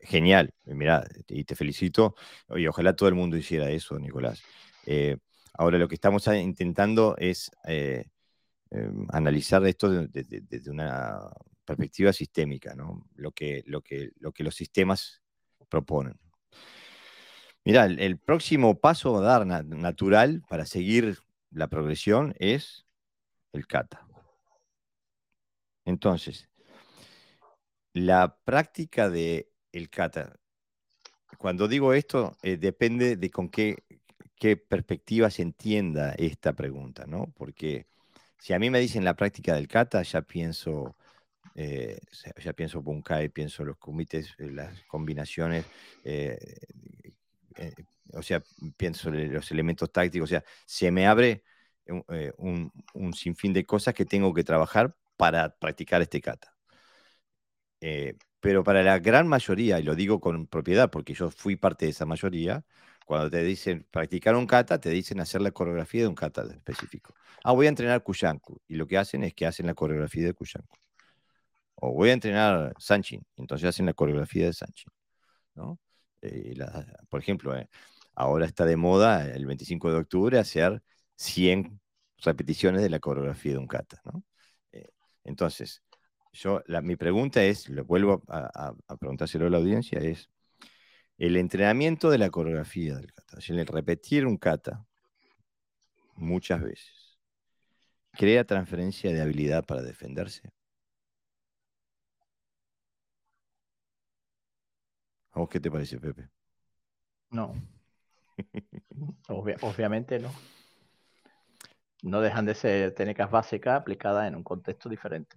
genial. 0.00 0.52
Mira, 0.64 1.06
y 1.28 1.44
te 1.44 1.54
felicito. 1.54 2.16
Y 2.48 2.66
ojalá 2.66 2.96
todo 2.96 3.08
el 3.08 3.14
mundo 3.14 3.36
hiciera 3.36 3.70
eso, 3.70 3.96
Nicolás. 3.96 4.42
Eh, 4.84 5.16
ahora, 5.54 5.78
lo 5.78 5.86
que 5.86 5.94
estamos 5.94 6.26
intentando 6.26 7.14
es 7.16 7.48
eh, 7.68 8.06
em, 8.72 9.06
analizar 9.12 9.64
esto 9.66 9.88
desde 10.08 10.68
una 10.68 11.20
perspectiva 11.64 12.12
sistémica, 12.12 12.74
¿no? 12.74 13.06
Lo 13.14 13.30
que, 13.30 13.62
lo 13.66 13.82
que, 13.82 14.10
lo 14.18 14.32
que 14.32 14.42
los 14.42 14.56
sistemas 14.56 15.22
proponen. 15.68 16.18
Mira, 17.64 17.84
el, 17.84 18.18
próximo 18.18 18.80
paso 18.80 19.18
a 19.18 19.20
dar 19.20 19.46
natural 19.46 20.42
para 20.48 20.64
seguir 20.64 21.18
la 21.50 21.68
progresión 21.68 22.34
es 22.38 22.86
el 23.52 23.66
kata. 23.66 24.06
Entonces, 25.84 26.48
la 27.92 28.36
práctica 28.44 29.10
de 29.10 29.50
kata, 29.90 30.38
cuando 31.38 31.68
digo 31.68 31.92
esto, 31.92 32.36
eh, 32.42 32.56
depende 32.56 33.16
de 33.16 33.30
con 33.30 33.48
qué, 33.48 33.84
qué 34.36 34.56
perspectiva 34.56 35.30
se 35.30 35.42
entienda 35.42 36.12
esta 36.12 36.54
pregunta, 36.54 37.06
¿no? 37.06 37.32
Porque 37.36 37.86
si 38.38 38.54
a 38.54 38.58
mí 38.58 38.70
me 38.70 38.80
dicen 38.80 39.04
la 39.04 39.14
práctica 39.14 39.54
del 39.54 39.68
kata, 39.68 40.02
ya 40.02 40.22
pienso 40.22 40.96
eh, 41.54 41.98
ya 42.42 42.52
pienso 42.52 42.80
Bunkai, 42.80 43.28
pienso 43.28 43.64
los 43.64 43.76
comités, 43.76 44.34
eh, 44.38 44.50
las 44.50 44.82
combinaciones 44.84 45.66
o 48.12 48.22
sea, 48.22 48.42
pienso 48.76 49.08
en 49.10 49.32
los 49.32 49.50
elementos 49.50 49.90
tácticos, 49.92 50.28
o 50.28 50.30
sea, 50.30 50.44
se 50.66 50.90
me 50.90 51.06
abre 51.06 51.44
eh, 51.86 52.32
un, 52.38 52.72
sinfín 53.14 53.52
de 53.52 53.66
cosas 53.66 53.94
que 53.94 54.04
tengo 54.04 54.32
que 54.34 54.44
trabajar 54.44 54.94
para 55.16 55.56
practicar 55.58 56.02
este 56.02 56.20
kata. 56.20 56.54
Eh, 57.80 58.16
pero 58.40 58.64
para 58.64 58.82
la 58.82 58.98
gran 58.98 59.28
mayoría, 59.28 59.78
y 59.80 59.82
lo 59.82 59.94
digo 59.94 60.20
con 60.20 60.46
propiedad 60.46 60.90
porque 60.90 61.14
yo 61.14 61.30
fui 61.30 61.56
parte 61.56 61.86
de 61.86 61.92
esa 61.92 62.06
mayoría, 62.06 62.64
cuando 63.06 63.30
te 63.30 63.42
dicen 63.42 63.86
practicar 63.90 64.36
un 64.36 64.46
kata, 64.46 64.80
te 64.80 64.90
dicen 64.90 65.20
hacer 65.20 65.40
la 65.40 65.50
coreografía 65.50 66.02
de 66.02 66.08
un 66.08 66.14
kata 66.14 66.42
específico. 66.42 67.14
Ah, 67.44 67.52
voy 67.52 67.66
a 67.66 67.68
entrenar 67.70 68.02
Kushanku. 68.02 68.60
Y 68.68 68.76
lo 68.76 68.86
que 68.86 68.98
hacen 68.98 69.24
es 69.24 69.34
que 69.34 69.46
hacen 69.46 69.66
la 69.66 69.74
coreografía 69.74 70.24
de 70.26 70.34
Kushanku. 70.34 70.76
O 71.76 71.92
voy 71.92 72.10
a 72.10 72.12
entrenar 72.12 72.74
Sanchin. 72.78 73.24
Entonces 73.36 73.68
hacen 73.68 73.86
la 73.86 73.94
coreografía 73.94 74.46
de 74.46 74.52
Sanchin. 74.52 74.92
¿no? 75.54 75.78
Eh, 76.22 76.54
por 77.08 77.20
ejemplo, 77.20 77.56
eh, 77.56 77.68
ahora 78.14 78.46
está 78.46 78.64
de 78.66 78.76
moda 78.76 79.26
el 79.26 79.46
25 79.46 79.90
de 79.90 79.98
octubre 79.98 80.38
hacer 80.38 80.82
100 81.16 81.80
repeticiones 82.18 82.82
de 82.82 82.90
la 82.90 83.00
coreografía 83.00 83.52
de 83.52 83.58
un 83.58 83.66
kata. 83.66 84.00
¿no? 84.04 84.24
Eh, 84.72 84.90
entonces, 85.24 85.82
yo, 86.32 86.62
mi 86.82 86.96
pregunta 86.96 87.42
es, 87.42 87.68
lo 87.68 87.84
vuelvo 87.84 88.22
a, 88.28 88.74
preguntárselo 88.98 89.46
a 89.46 89.50
la 89.50 89.58
audiencia, 89.58 89.98
es 90.00 90.28
el 91.18 91.36
entrenamiento 91.36 92.10
de 92.10 92.18
la 92.18 92.30
coreografía 92.30 92.94
del 92.96 93.12
kata, 93.12 93.38
el 93.48 93.66
repetir 93.66 94.26
un 94.26 94.36
kata 94.36 94.84
muchas 96.16 96.62
veces, 96.62 97.18
crea 98.12 98.44
transferencia 98.44 99.12
de 99.12 99.20
habilidad 99.20 99.64
para 99.64 99.82
defenderse. 99.82 100.50
¿A 105.32 105.40
vos 105.40 105.48
qué 105.48 105.60
te 105.60 105.70
parece, 105.70 105.98
Pepe? 105.98 106.28
No. 107.30 107.54
obviamente 109.28 110.18
no. 110.18 110.30
No 112.02 112.20
dejan 112.20 112.46
de 112.46 112.54
ser 112.54 112.94
técnicas 112.94 113.30
básicas 113.30 113.78
aplicadas 113.78 114.26
en 114.26 114.34
un 114.34 114.42
contexto 114.42 114.88
diferente. 114.88 115.36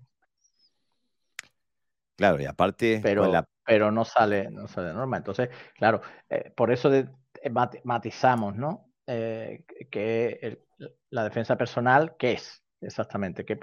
Claro, 2.15 2.41
y 2.41 2.45
aparte. 2.45 2.99
Pero, 3.03 3.31
pero 3.65 3.91
no 3.91 4.05
sale, 4.05 4.49
no 4.49 4.67
sale 4.67 4.87
de 4.87 4.93
norma. 4.93 5.17
Entonces, 5.17 5.49
claro, 5.75 6.01
eh, 6.29 6.51
por 6.55 6.71
eso 6.71 6.89
de, 6.89 7.09
eh, 7.41 7.51
matizamos, 7.83 8.55
¿no? 8.55 8.89
Eh, 9.05 9.65
que 9.91 10.63
la 11.09 11.23
defensa 11.23 11.57
personal, 11.57 12.15
¿qué 12.17 12.33
es? 12.33 12.63
Exactamente. 12.81 13.45
¿Qué, 13.45 13.59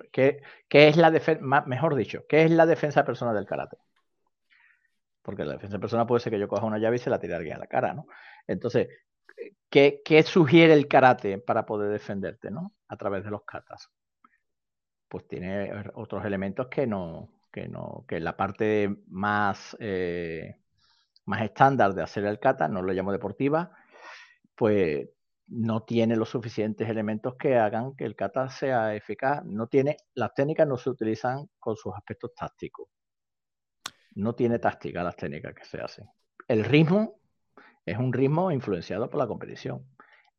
qué, 0.69 0.89
es 0.89 0.97
la 0.97 1.11
defensa, 1.11 1.43
mejor 1.67 1.95
dicho, 1.95 2.25
qué 2.29 2.45
es 2.45 2.51
la 2.51 2.67
defensa 2.67 3.05
personal 3.05 3.35
del 3.35 3.47
karate? 3.47 3.77
Porque 5.23 5.45
la 5.45 5.53
defensa 5.53 5.79
personal 5.79 6.07
puede 6.07 6.21
ser 6.21 6.33
que 6.33 6.39
yo 6.39 6.49
coja 6.49 6.67
una 6.67 6.79
llave 6.79 6.97
y 6.97 6.99
se 6.99 7.11
la 7.11 7.19
tire 7.19 7.35
alguien 7.35 7.57
a 7.57 7.61
la 7.61 7.67
cara, 7.67 7.93
¿no? 7.95 8.07
Entonces, 8.47 8.89
¿qué, 9.69 10.03
¿qué, 10.05 10.23
sugiere 10.23 10.73
el 10.73 10.89
karate 10.89 11.39
para 11.39 11.67
poder 11.67 11.91
defenderte, 11.91 12.51
¿no? 12.51 12.75
A 12.89 12.97
través 12.97 13.25
de 13.25 13.31
los 13.31 13.45
katas. 13.45 13.91
Pues 15.09 15.27
tiene 15.29 15.73
otros 15.95 16.25
elementos 16.25 16.69
que 16.69 16.87
no, 16.87 17.41
que, 17.53 17.69
no, 17.69 18.05
que 18.09 18.21
la 18.21 18.37
parte 18.37 19.03
más, 19.09 19.77
eh, 19.81 20.57
más 21.27 21.43
estándar 21.43 21.95
de 21.95 22.03
hacer 22.03 22.25
el 22.25 22.39
kata, 22.39 22.69
no 22.69 22.83
lo 22.83 22.93
llamo 22.93 23.13
deportiva, 23.13 23.73
pues 24.55 25.09
no 25.49 25.83
tiene 25.83 26.17
los 26.17 26.31
suficientes 26.31 26.89
elementos 26.89 27.35
que 27.37 27.57
hagan 27.57 27.95
que 27.97 28.05
el 28.05 28.15
kata 28.15 28.49
sea 28.49 28.95
eficaz. 28.95 29.45
No 29.45 29.67
tiene, 29.67 29.97
las 30.15 30.33
técnicas 30.35 30.67
no 30.67 30.77
se 30.77 30.91
utilizan 30.91 31.49
con 31.59 31.77
sus 31.77 31.93
aspectos 31.95 32.33
tácticos. 32.35 32.89
No 34.15 34.35
tiene 34.35 34.59
táctica 34.59 35.03
las 35.03 35.17
técnicas 35.17 35.55
que 35.55 35.65
se 35.65 35.81
hacen. 35.81 36.09
El 36.49 36.65
ritmo 36.65 37.21
es 37.87 37.99
un 37.99 38.13
ritmo 38.13 38.51
influenciado 38.51 39.09
por 39.09 39.19
la 39.19 39.27
competición. 39.27 39.87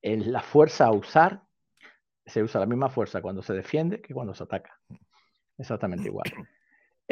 Es 0.02 0.26
la 0.26 0.42
fuerza 0.42 0.86
a 0.86 0.92
usar, 0.92 1.42
se 2.26 2.44
usa 2.44 2.60
la 2.60 2.66
misma 2.66 2.90
fuerza 2.90 3.22
cuando 3.22 3.42
se 3.42 3.54
defiende 3.54 4.02
que 4.02 4.14
cuando 4.14 4.34
se 4.34 4.44
ataca. 4.44 4.80
Exactamente 5.58 6.08
igual. 6.08 6.26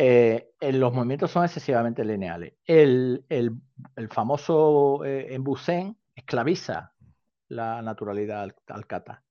Eh, 0.01 0.53
los 0.61 0.93
movimientos 0.93 1.29
son 1.29 1.43
excesivamente 1.43 2.05
lineales. 2.05 2.53
El, 2.63 3.21
famoso 4.09 5.03
eh, 5.03 5.37
esclaviza 6.15 6.93
la 7.49 7.81
naturalidad 7.81 8.49
al, 8.67 8.87
kata. 8.87 9.23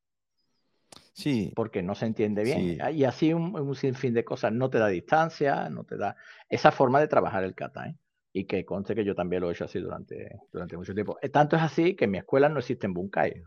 Sí. 1.18 1.52
Porque 1.56 1.82
no 1.82 1.96
se 1.96 2.06
entiende 2.06 2.44
bien. 2.44 2.78
Y 2.92 3.02
así 3.02 3.34
un, 3.34 3.74
sinfín 3.74 4.14
de 4.14 4.24
cosas. 4.24 4.52
No 4.52 4.70
te 4.70 4.78
da 4.78 4.86
distancia, 4.86 5.68
no 5.68 5.82
te 5.82 5.96
da 5.96 6.14
esa 6.48 6.70
forma 6.70 7.00
de 7.00 7.08
trabajar 7.08 7.42
el 7.42 7.56
kata. 7.56 7.88
¿eh? 7.88 7.96
Y 8.32 8.44
que 8.44 8.64
conste 8.64 8.94
que 8.94 9.04
yo 9.04 9.16
también 9.16 9.42
lo 9.42 9.50
he 9.50 9.52
hecho 9.52 9.64
así 9.64 9.80
durante, 9.80 10.38
durante 10.52 10.76
mucho 10.76 10.94
tiempo. 10.94 11.18
Eh, 11.20 11.28
tanto 11.28 11.56
es 11.56 11.62
así 11.62 11.96
que 11.96 12.04
en 12.04 12.12
mi 12.12 12.18
escuela 12.18 12.48
no 12.48 12.60
existen 12.60 12.94
bunkai. 12.94 13.42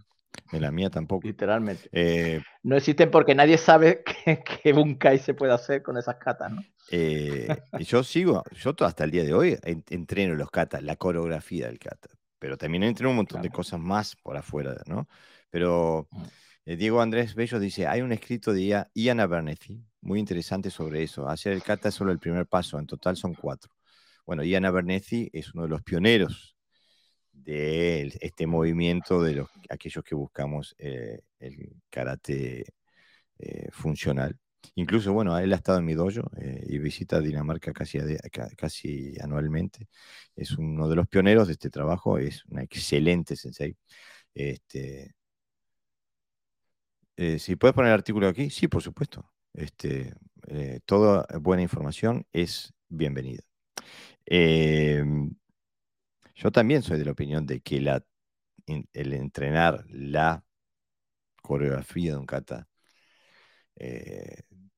En 0.51 0.61
la 0.61 0.69
mía 0.71 0.89
tampoco. 0.89 1.25
Literalmente. 1.25 1.87
Eh, 1.93 2.41
no 2.63 2.75
existen 2.75 3.09
porque 3.09 3.35
nadie 3.35 3.57
sabe 3.57 4.03
qué, 4.63 4.73
bunkai 4.73 5.19
se 5.19 5.33
puede 5.33 5.53
hacer 5.53 5.81
con 5.81 5.97
esas 5.97 6.17
katas, 6.17 6.51
¿no? 6.51 6.61
Eh, 6.91 7.47
y 7.79 7.85
yo 7.85 8.03
sigo, 8.03 8.43
yo 8.61 8.75
hasta 8.81 9.05
el 9.05 9.11
día 9.11 9.23
de 9.23 9.33
hoy 9.33 9.57
entreno 9.63 10.35
los 10.35 10.51
katas, 10.51 10.83
la 10.83 10.97
coreografía 10.97 11.67
del 11.67 11.79
kata, 11.79 12.09
pero 12.37 12.57
también 12.57 12.83
entreno 12.83 13.11
un 13.11 13.15
montón 13.15 13.41
de 13.41 13.49
cosas 13.49 13.79
más 13.79 14.17
por 14.17 14.35
afuera, 14.35 14.75
¿no? 14.87 15.07
Pero 15.49 16.07
mm. 16.11 16.21
eh, 16.23 16.27
Diego 16.65 17.01
Andrés 17.01 17.35
Bello 17.35 17.59
dice, 17.59 17.87
hay 17.87 18.01
un 18.01 18.11
escrito 18.11 18.53
de 18.53 18.85
Ian 18.93 19.19
Abernethy, 19.19 19.83
muy 20.01 20.19
interesante 20.19 20.69
sobre 20.69 21.03
eso. 21.03 21.27
Hacer 21.27 21.53
el 21.53 21.63
kata 21.63 21.89
es 21.89 21.95
solo 21.95 22.11
el 22.11 22.19
primer 22.19 22.47
paso, 22.47 22.79
en 22.79 22.87
total 22.87 23.17
son 23.17 23.33
cuatro. 23.33 23.71
Bueno, 24.25 24.43
Ian 24.43 24.65
Abernethy 24.65 25.29
es 25.33 25.53
uno 25.53 25.63
de 25.63 25.69
los 25.69 25.81
pioneros 25.81 26.55
de 27.31 28.13
este 28.21 28.47
movimiento 28.47 29.23
de 29.23 29.35
los, 29.35 29.49
aquellos 29.69 30.03
que 30.03 30.15
buscamos 30.15 30.75
eh, 30.77 31.21
el 31.39 31.81
karate 31.89 32.65
funcional. 33.71 34.37
Incluso, 34.75 35.13
bueno, 35.13 35.37
él 35.37 35.51
ha 35.53 35.55
estado 35.55 35.79
en 35.79 35.85
mi 35.85 35.93
dojo 35.93 36.29
eh, 36.37 36.63
y 36.67 36.77
visita 36.77 37.19
Dinamarca 37.19 37.73
casi, 37.73 37.99
casi 38.55 39.15
anualmente. 39.19 39.87
Es 40.35 40.51
uno 40.57 40.87
de 40.87 40.95
los 40.95 41.07
pioneros 41.07 41.47
de 41.47 41.53
este 41.53 41.69
trabajo, 41.69 42.17
es 42.17 42.45
una 42.45 42.63
excelente 42.63 43.35
sensei. 43.35 43.75
Este, 44.33 45.15
eh, 47.21 47.39
si 47.39 47.55
puedes 47.55 47.75
poner 47.75 47.89
el 47.89 47.95
artículo 47.95 48.27
aquí, 48.27 48.49
sí, 48.49 48.67
por 48.67 48.81
supuesto. 48.81 49.31
Este, 49.53 50.13
eh, 50.47 50.79
toda 50.85 51.27
buena 51.39 51.61
información 51.61 52.25
es 52.33 52.73
bienvenida. 52.89 53.43
Em, 54.25 55.35
yo 56.35 56.51
también 56.51 56.81
soy 56.83 56.97
de 56.99 57.05
la 57.05 57.11
opinión 57.11 57.45
de 57.45 57.61
que 57.61 57.81
la, 57.81 58.03
el 58.93 59.13
entrenar 59.13 59.85
la 59.89 60.43
coreografía 61.41 62.11
de 62.13 62.17
un 62.17 62.25
kata 62.25 62.67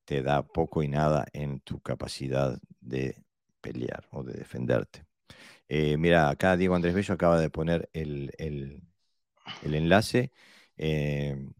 te 0.04 0.22
da 0.22 0.42
poco 0.46 0.82
y 0.82 0.88
nada 0.88 1.26
en 1.32 1.60
tu 1.60 1.80
capacidad 1.80 2.58
de 2.80 3.24
pelear 3.60 4.06
o 4.10 4.22
de 4.22 4.34
defenderte. 4.34 5.04
Eh, 5.68 5.96
mira, 5.96 6.28
acá 6.30 6.56
Diego 6.56 6.74
Andrés 6.74 6.94
Bello 6.94 7.14
acaba 7.14 7.40
de 7.40 7.50
poner 7.50 7.88
el, 7.92 8.30
enlace 9.62 10.32
em, 10.76 11.52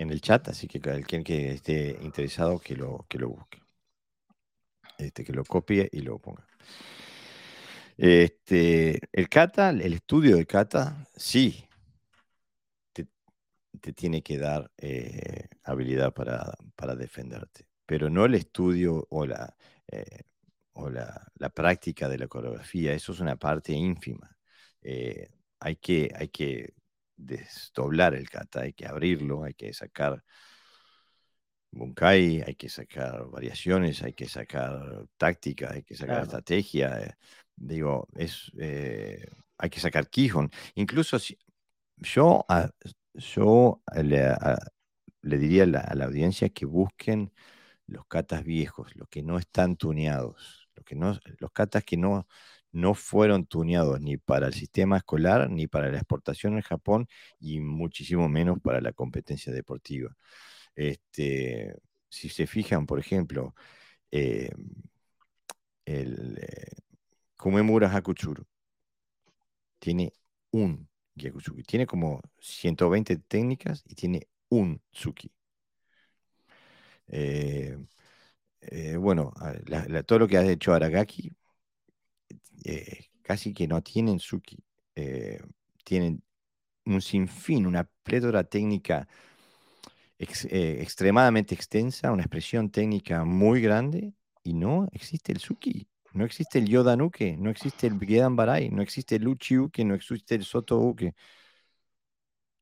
en 0.00 0.10
el 0.10 0.20
chat, 0.22 0.48
así 0.48 0.66
que 0.66 0.80
quien 0.80 1.22
que 1.22 1.52
esté 1.52 1.98
interesado 2.02 2.58
que 2.58 2.74
lo, 2.74 3.04
que 3.08 3.18
lo 3.18 3.28
busque. 3.28 3.62
Este, 4.98 5.24
que 5.24 5.32
lo 5.32 5.44
copie 5.44 5.88
y 5.92 6.00
lo 6.00 6.18
ponga. 6.18 6.46
Este, 7.98 8.98
el 9.12 9.28
kata, 9.28 9.70
el 9.70 9.92
estudio 9.92 10.36
de 10.36 10.46
kata, 10.46 11.06
sí, 11.14 11.64
te 13.80 13.92
tiene 13.92 14.22
que 14.22 14.38
dar 14.38 14.70
eh, 14.78 15.48
habilidad 15.64 16.12
para, 16.12 16.94
defenderte, 16.96 17.66
pero 17.86 18.10
no 18.10 18.24
el 18.24 18.34
estudio 18.34 19.06
o 19.10 19.26
la, 19.26 19.54
eh, 19.88 20.22
o 20.72 20.90
la, 20.90 21.30
práctica 21.54 22.08
de 22.08 22.18
la 22.18 22.28
coreografía, 22.28 22.92
eso 22.94 23.12
es 23.12 23.20
una 23.20 23.36
parte 23.36 23.72
ínfima. 23.72 24.36
Eh, 24.82 25.28
hay, 25.60 25.76
que, 25.76 26.10
hay 26.16 26.28
que 26.28 26.74
desdoblar 27.20 28.14
el 28.14 28.28
kata, 28.28 28.62
hay 28.62 28.72
que 28.72 28.86
abrirlo, 28.86 29.44
hay 29.44 29.54
que 29.54 29.72
sacar 29.72 30.22
bunkai, 31.72 32.42
hay 32.46 32.54
que 32.56 32.68
sacar 32.68 33.26
variaciones, 33.30 34.02
hay 34.02 34.12
que 34.12 34.28
sacar 34.28 35.06
táctica, 35.16 35.72
hay 35.72 35.82
que 35.82 35.94
sacar 35.96 36.22
estrategia. 36.22 37.16
digo, 37.56 38.08
es, 38.16 38.50
hay 39.58 39.70
que 39.70 39.80
sacar 39.80 40.08
Kihon. 40.08 40.50
Incluso 40.74 41.18
si, 41.18 41.38
yo 41.96 42.44
yo 43.14 43.82
le, 44.02 44.36
diría 45.22 45.64
a 45.64 45.94
la, 45.94 46.04
audiencia 46.04 46.48
que 46.50 46.66
busquen 46.66 47.32
los 47.86 48.06
catas 48.06 48.44
viejos, 48.44 48.94
los 48.96 49.08
que 49.08 49.22
no 49.22 49.38
están 49.38 49.76
tuneados, 49.76 50.68
los, 50.74 50.84
que 50.84 50.94
no, 50.94 51.18
los 51.38 51.52
catas 51.52 51.84
que 51.84 51.96
no, 51.96 52.26
no 52.72 52.94
fueron 52.94 53.46
tuneados 53.46 54.00
ni 54.00 54.16
para 54.16 54.46
el 54.48 54.54
sistema 54.54 54.96
escolar, 54.98 55.50
ni 55.50 55.66
para 55.66 55.90
la 55.90 55.98
exportación 55.98 56.54
en 56.56 56.62
Japón, 56.62 57.08
y 57.38 57.60
muchísimo 57.60 58.28
menos 58.28 58.58
para 58.60 58.80
la 58.80 58.92
competencia 58.92 59.52
deportiva. 59.52 60.14
Este, 60.74 61.74
si 62.08 62.28
se 62.28 62.46
fijan, 62.46 62.86
por 62.86 62.98
ejemplo, 63.00 63.54
eh, 64.12 64.50
el 65.84 66.38
eh, 66.40 66.70
Kumemura 67.36 67.88
Hakuchuru 67.94 68.44
tiene 69.78 70.12
un 70.52 70.88
tiene 71.66 71.86
como 71.86 72.22
120 72.38 73.16
técnicas 73.18 73.82
y 73.86 73.94
tiene 73.94 74.28
un 74.48 74.80
Tsuki. 74.92 75.30
Eh, 77.08 77.76
eh, 78.62 78.96
bueno, 78.96 79.32
todo 80.06 80.20
lo 80.20 80.28
que 80.28 80.38
ha 80.38 80.44
hecho 80.50 80.72
Aragaki, 80.74 81.32
eh, 82.64 83.06
casi 83.22 83.52
que 83.54 83.66
no 83.68 83.82
tienen 83.82 84.18
Suki. 84.18 84.58
tienen 85.84 86.22
un 86.86 87.00
sinfín, 87.00 87.66
una 87.66 87.84
plétora 88.02 88.44
técnica 88.44 89.08
extremadamente 90.18 91.54
extensa, 91.54 92.12
una 92.12 92.22
expresión 92.22 92.70
técnica 92.70 93.24
muy 93.24 93.60
grande, 93.62 94.12
y 94.42 94.54
no 94.54 94.88
existe 94.92 95.32
el 95.32 95.38
Suki. 95.38 95.88
No 96.12 96.24
existe 96.24 96.58
el 96.58 96.66
Yoda 96.68 96.96
Nuke, 96.96 97.36
no 97.38 97.50
existe 97.50 97.86
el 97.86 97.98
Gedan 98.00 98.34
Barai, 98.34 98.68
no 98.70 98.82
existe 98.82 99.16
el 99.16 99.28
Uchi 99.28 99.58
Uke, 99.58 99.84
no 99.84 99.94
existe 99.94 100.34
el 100.34 100.44
Soto 100.44 100.78
Uke. 100.78 101.14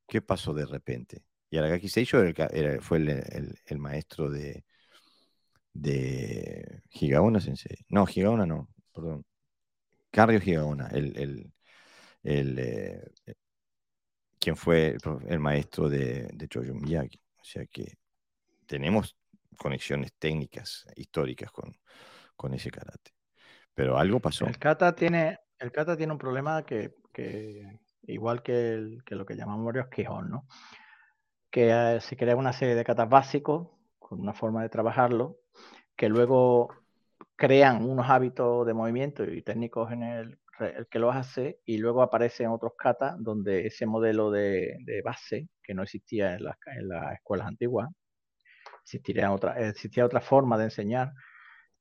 ¿Qué 0.07 0.21
pasó 0.21 0.53
de 0.53 0.67
repente? 0.67 1.25
Y 1.51 1.57
Aragaki 1.57 1.89
Seisho 1.89 2.19
fue 2.81 2.99
el, 2.99 3.79
maestro 3.79 4.29
de, 4.29 4.65
de 5.73 6.83
Higaona 6.91 7.41
Sensei. 7.41 7.87
No, 7.89 8.07
Higaona 8.07 8.45
no, 8.45 8.69
perdón. 8.93 9.25
Carrio 10.11 10.41
Higaona, 10.43 10.89
el, 10.89 11.53
el, 12.23 12.59
eh, 12.59 13.35
quien 14.39 14.57
fue 14.57 14.97
el, 15.29 15.39
maestro 15.39 15.89
de, 15.89 16.29
de 16.33 16.49
Choyo 16.49 16.75
Miyagi. 16.75 17.21
O 17.41 17.45
sea 17.45 17.67
que 17.67 17.99
tenemos 18.67 19.17
conexiones 19.57 20.13
técnicas, 20.19 20.87
históricas 20.97 21.51
con, 21.51 21.77
con 22.37 22.55
ese 22.55 22.71
karate. 22.71 23.13
Pero 23.75 23.99
algo 23.99 24.21
pasó. 24.21 24.47
El 24.47 24.59
kata 24.59 24.95
tiene, 24.95 25.39
el 25.59 25.71
kata 25.73 25.97
tiene 25.97 26.13
un 26.13 26.19
problema 26.19 26.65
que, 26.65 26.95
igual 28.03 28.43
que, 28.43 28.99
lo 29.09 29.27
que 29.27 29.37
llamamos 29.37 29.67
varios 29.67 29.89
quijón, 29.89 30.31
¿no? 30.31 30.47
Que 31.51 31.71
eh, 31.71 32.01
se 32.01 32.17
crea 32.17 32.37
una 32.37 32.53
serie 32.53 32.75
de 32.75 32.85
katas 32.85 33.09
básicos 33.09 33.69
con 33.99 34.21
una 34.21 34.33
forma 34.33 34.63
de 34.63 34.69
trabajarlo, 34.69 35.39
que 35.97 36.09
luego 36.09 36.69
crean 37.39 37.89
unos 37.89 38.11
hábitos 38.11 38.67
de 38.67 38.75
movimiento 38.75 39.23
y 39.25 39.43
técnicos 39.43 39.93
en 39.93 40.03
el, 40.03 40.39
que 40.91 40.99
los 40.99 41.15
hace, 41.15 41.61
y 41.65 41.79
luego 41.79 42.03
aparecen 42.03 42.49
otros 42.49 42.73
katas 42.77 43.15
donde 43.21 43.65
ese 43.69 43.87
modelo 43.87 44.33
de, 44.33 44.77
base, 45.05 45.49
que 45.63 45.73
no 45.73 45.85
existía 45.85 46.35
en 46.35 46.43
las, 46.43 46.57
en 46.67 46.89
las 46.89 47.15
escuelas 47.15 47.47
antiguas, 47.47 47.89
existiría 48.83 49.31
otra, 49.31 49.57
existía 49.69 50.05
otra 50.05 50.21
forma 50.21 50.59
de 50.59 50.65
enseñar, 50.65 51.13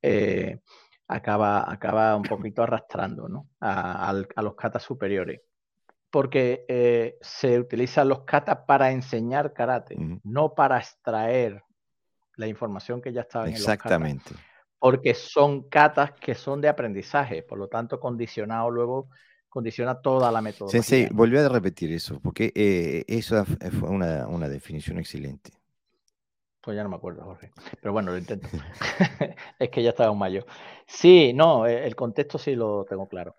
eh, 0.00 0.60
acaba, 1.08 1.70
acaba 1.70 2.14
un 2.14 2.22
poquito 2.52 2.62
arrastrando 2.62 3.28
¿no? 3.28 3.48
a, 3.60 4.14
los 4.36 4.54
katas 4.54 4.84
superiores. 4.84 5.40
Porque 6.08 6.64
eh, 6.68 7.18
se 7.20 7.58
utilizan 7.58 8.08
los 8.08 8.20
katas 8.20 8.60
para 8.66 8.92
enseñar 8.92 9.52
karate, 9.52 9.96
no 10.22 10.54
para 10.54 10.78
extraer 10.78 11.62
la 12.36 12.46
información 12.46 13.02
que 13.02 13.12
ya 13.12 13.22
estaba 13.22 13.46
en 13.46 13.54
Exactamente. 13.54 14.30
los. 14.30 14.47
Porque 14.78 15.14
son 15.14 15.68
katas 15.68 16.12
que 16.12 16.34
son 16.34 16.60
de 16.60 16.68
aprendizaje, 16.68 17.42
por 17.42 17.58
lo 17.58 17.68
tanto 17.68 17.98
condicionado 17.98 18.70
luego 18.70 19.08
condiciona 19.48 20.00
toda 20.00 20.30
la 20.30 20.40
metodología. 20.40 20.82
Sensei, 20.82 21.08
volví 21.12 21.36
a 21.38 21.48
repetir 21.48 21.92
eso, 21.92 22.20
porque 22.20 22.52
eh, 22.54 23.04
eso 23.08 23.44
fue 23.44 23.88
una, 23.88 24.26
una 24.28 24.48
definición 24.48 24.98
excelente. 24.98 25.52
Pues 26.60 26.76
ya 26.76 26.82
no 26.82 26.90
me 26.90 26.96
acuerdo, 26.96 27.24
Jorge. 27.24 27.50
Pero 27.80 27.92
bueno, 27.92 28.12
lo 28.12 28.18
intento. 28.18 28.46
es 29.58 29.70
que 29.70 29.82
ya 29.82 29.90
estaba 29.90 30.10
un 30.10 30.18
mayo. 30.18 30.44
Sí, 30.86 31.32
no, 31.32 31.66
e, 31.66 31.86
el 31.86 31.96
contexto 31.96 32.36
sí 32.36 32.54
lo 32.54 32.84
tengo 32.84 33.08
claro. 33.08 33.36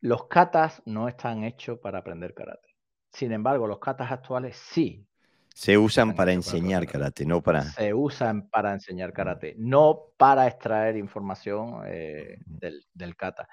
Los 0.00 0.26
katas 0.26 0.80
no 0.86 1.06
están 1.08 1.44
hechos 1.44 1.78
para 1.80 1.98
aprender 1.98 2.32
karate. 2.32 2.76
Sin 3.12 3.32
embargo, 3.32 3.66
los 3.66 3.78
katas 3.78 4.10
actuales 4.10 4.56
sí. 4.56 5.06
Se 5.54 5.76
usan 5.76 6.14
para 6.14 6.32
enseñar 6.32 6.86
karate. 6.86 7.26
no 7.26 7.42
para. 7.42 7.62
Se 7.62 7.92
usan 7.92 8.48
para 8.48 8.72
enseñar 8.72 9.12
karate, 9.12 9.54
no 9.58 10.12
para 10.16 10.46
extraer 10.46 10.96
información 10.96 11.82
eh, 11.86 12.38
del, 12.46 12.86
del, 12.94 13.16
kata. 13.16 13.48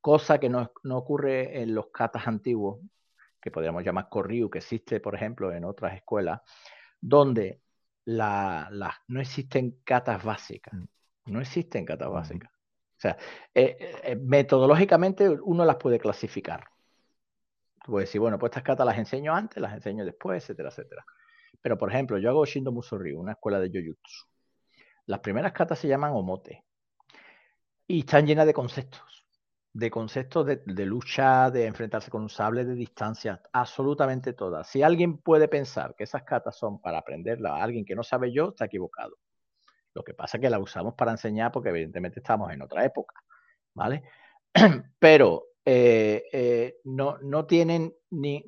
Cosa 0.00 0.38
que 0.38 0.48
no, 0.48 0.72
no, 0.82 0.98
ocurre 0.98 1.62
en 1.62 1.74
los 1.74 1.88
katas 1.88 2.26
antiguos, 2.26 2.80
que 3.40 3.50
podríamos 3.50 3.84
llamar 3.84 4.08
koryu, 4.08 4.50
que 4.50 4.58
existe, 4.58 5.00
por 5.00 5.14
ejemplo, 5.14 5.52
en 5.52 5.64
otras 5.64 5.94
escuelas, 5.94 6.40
donde 7.00 7.60
la, 8.06 8.70
no 9.08 9.20
existen 9.20 9.80
catas 9.84 10.22
básicas. 10.22 10.74
Mm. 10.74 10.84
No 11.26 11.40
existen 11.40 11.84
catas 11.84 12.10
básicas. 12.10 12.50
O 12.50 13.00
sea, 13.00 13.16
eh, 13.54 13.76
eh, 14.02 14.16
metodológicamente 14.16 15.28
uno 15.28 15.64
las 15.64 15.76
puede 15.76 15.98
clasificar. 15.98 16.64
Tú 17.82 17.92
puedes 17.92 18.08
decir, 18.08 18.20
bueno, 18.20 18.38
pues 18.38 18.50
estas 18.50 18.62
catas 18.62 18.86
las 18.86 18.98
enseño 18.98 19.34
antes, 19.34 19.60
las 19.60 19.74
enseño 19.74 20.04
después, 20.04 20.42
etcétera, 20.42 20.68
etcétera. 20.70 21.04
Pero, 21.64 21.78
por 21.78 21.90
ejemplo, 21.90 22.18
yo 22.18 22.28
hago 22.28 22.44
Shindo 22.44 22.72
Musoryu, 22.72 23.18
una 23.18 23.32
escuela 23.32 23.58
de 23.58 23.68
Jojutsu. 23.68 24.26
Las 25.06 25.20
primeras 25.20 25.52
catas 25.52 25.78
se 25.78 25.88
llaman 25.88 26.12
omote 26.12 26.62
y 27.86 28.00
están 28.00 28.26
llenas 28.26 28.44
de 28.44 28.52
conceptos 28.52 29.24
de 29.72 29.90
conceptos 29.90 30.46
de, 30.46 30.86
lucha, 30.86 31.50
de 31.50 31.66
enfrentarse 31.66 32.08
con 32.08 32.22
un 32.22 32.28
sable 32.28 32.64
de 32.64 32.76
distancia, 32.76 33.42
absolutamente 33.52 34.32
todas. 34.32 34.68
Si 34.68 34.82
alguien 34.84 35.18
puede 35.18 35.48
pensar 35.48 35.96
que 35.96 36.04
esas 36.04 36.22
catas 36.22 36.56
son 36.56 36.80
para 36.80 36.98
aprenderla 36.98 37.56
a 37.56 37.64
alguien 37.64 37.84
que 37.84 37.96
no 37.96 38.04
sabe 38.04 38.32
yo, 38.32 38.50
está 38.50 38.66
equivocado. 38.66 39.16
Lo 39.92 40.04
que 40.04 40.14
pasa 40.14 40.36
es 40.36 40.42
que 40.42 40.50
la 40.50 40.60
usamos 40.60 40.94
para 40.94 41.10
enseñar 41.10 41.50
porque 41.50 41.70
evidentemente 41.70 42.20
estamos 42.20 42.52
en 42.52 42.62
otra 42.62 42.84
época, 42.84 43.16
¿vale? 43.74 44.04
Pero 45.00 45.42
eh, 45.66 46.24
eh, 46.32 46.80
no, 46.84 47.46
tienen 47.46 47.94
ni, 48.10 48.44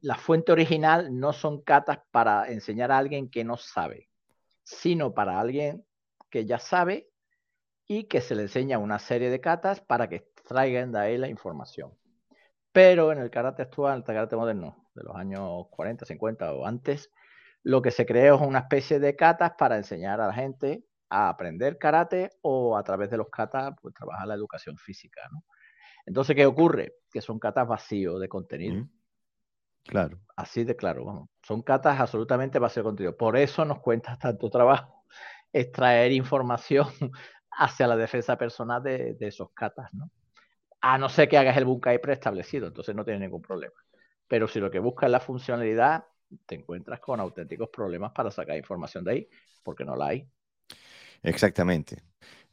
la 0.00 0.16
fuente 0.16 0.50
original 0.50 1.16
no 1.16 1.32
son 1.32 1.62
catas 1.62 2.00
para 2.10 2.50
enseñar 2.50 2.90
a 2.90 2.98
alguien 2.98 3.30
que 3.30 3.44
no 3.44 3.56
sabe, 3.56 4.08
sino 4.64 5.14
para 5.14 5.38
alguien 5.38 5.86
que 6.30 6.46
ya 6.46 6.58
sabe 6.58 7.08
y 7.86 8.04
que 8.04 8.20
se 8.20 8.34
le 8.34 8.42
enseña 8.42 8.78
una 8.78 8.98
serie 8.98 9.30
de 9.30 9.40
catas 9.40 9.80
para 9.80 10.08
que 10.08 10.30
traigan 10.46 10.90
de 10.90 10.98
ahí 10.98 11.18
la 11.18 11.28
información. 11.28 11.96
Pero 12.72 13.12
en 13.12 13.18
el 13.18 13.30
karate 13.30 13.62
actual, 13.62 13.98
el 13.98 14.04
karate 14.04 14.36
moderno, 14.36 14.88
de 14.94 15.04
los 15.04 15.14
años 15.14 15.66
40, 15.70 16.04
50 16.04 16.52
o 16.54 16.66
antes, 16.66 17.10
lo 17.62 17.82
que 17.82 17.92
se 17.92 18.04
creó 18.04 18.36
es 18.36 18.40
una 18.40 18.60
especie 18.60 18.98
de 18.98 19.14
katas 19.14 19.52
para 19.56 19.76
enseñar 19.76 20.20
a 20.20 20.26
la 20.26 20.34
gente 20.34 20.84
a 21.08 21.28
aprender 21.28 21.78
karate 21.78 22.30
o 22.42 22.76
a 22.76 22.82
través 22.82 23.10
de 23.10 23.16
los 23.16 23.30
katas 23.30 23.74
pues, 23.80 23.94
trabajar 23.94 24.26
la 24.26 24.34
educación 24.34 24.76
física. 24.76 25.22
¿no? 25.30 25.44
Entonces, 26.08 26.34
¿qué 26.34 26.46
ocurre? 26.46 26.96
Que 27.12 27.20
son 27.20 27.38
katas 27.38 27.68
vacíos 27.68 28.20
de 28.20 28.28
contenido. 28.28 28.86
Claro. 29.84 30.18
Así 30.36 30.64
de 30.64 30.74
claro, 30.74 31.04
vamos. 31.04 31.28
Son 31.42 31.62
katas 31.62 32.00
absolutamente 32.00 32.58
vacíos 32.58 32.84
de 32.84 32.88
contenido. 32.88 33.16
Por 33.16 33.36
eso 33.36 33.64
nos 33.64 33.80
cuenta 33.80 34.18
tanto 34.20 34.50
trabajo 34.50 35.04
extraer 35.52 36.12
información 36.12 36.86
hacia 37.50 37.86
la 37.86 37.96
defensa 37.96 38.36
personal 38.36 38.82
de, 38.82 39.14
de 39.14 39.26
esos 39.28 39.50
katas, 39.52 39.92
¿no? 39.94 40.10
a 40.80 40.98
no 40.98 41.08
ser 41.08 41.28
que 41.28 41.38
hagas 41.38 41.56
el 41.56 41.64
Bunkai 41.64 42.00
preestablecido, 42.00 42.68
entonces 42.68 42.94
no 42.94 43.04
tiene 43.04 43.20
ningún 43.20 43.42
problema. 43.42 43.74
Pero 44.26 44.46
si 44.46 44.60
lo 44.60 44.70
que 44.70 44.78
buscas 44.78 45.08
es 45.08 45.12
la 45.12 45.20
funcionalidad, 45.20 46.04
te 46.46 46.54
encuentras 46.54 47.00
con 47.00 47.20
auténticos 47.20 47.68
problemas 47.70 48.12
para 48.12 48.30
sacar 48.30 48.56
información 48.56 49.04
de 49.04 49.10
ahí, 49.12 49.28
porque 49.62 49.84
no 49.84 49.96
la 49.96 50.08
hay. 50.08 50.28
Exactamente. 51.22 52.02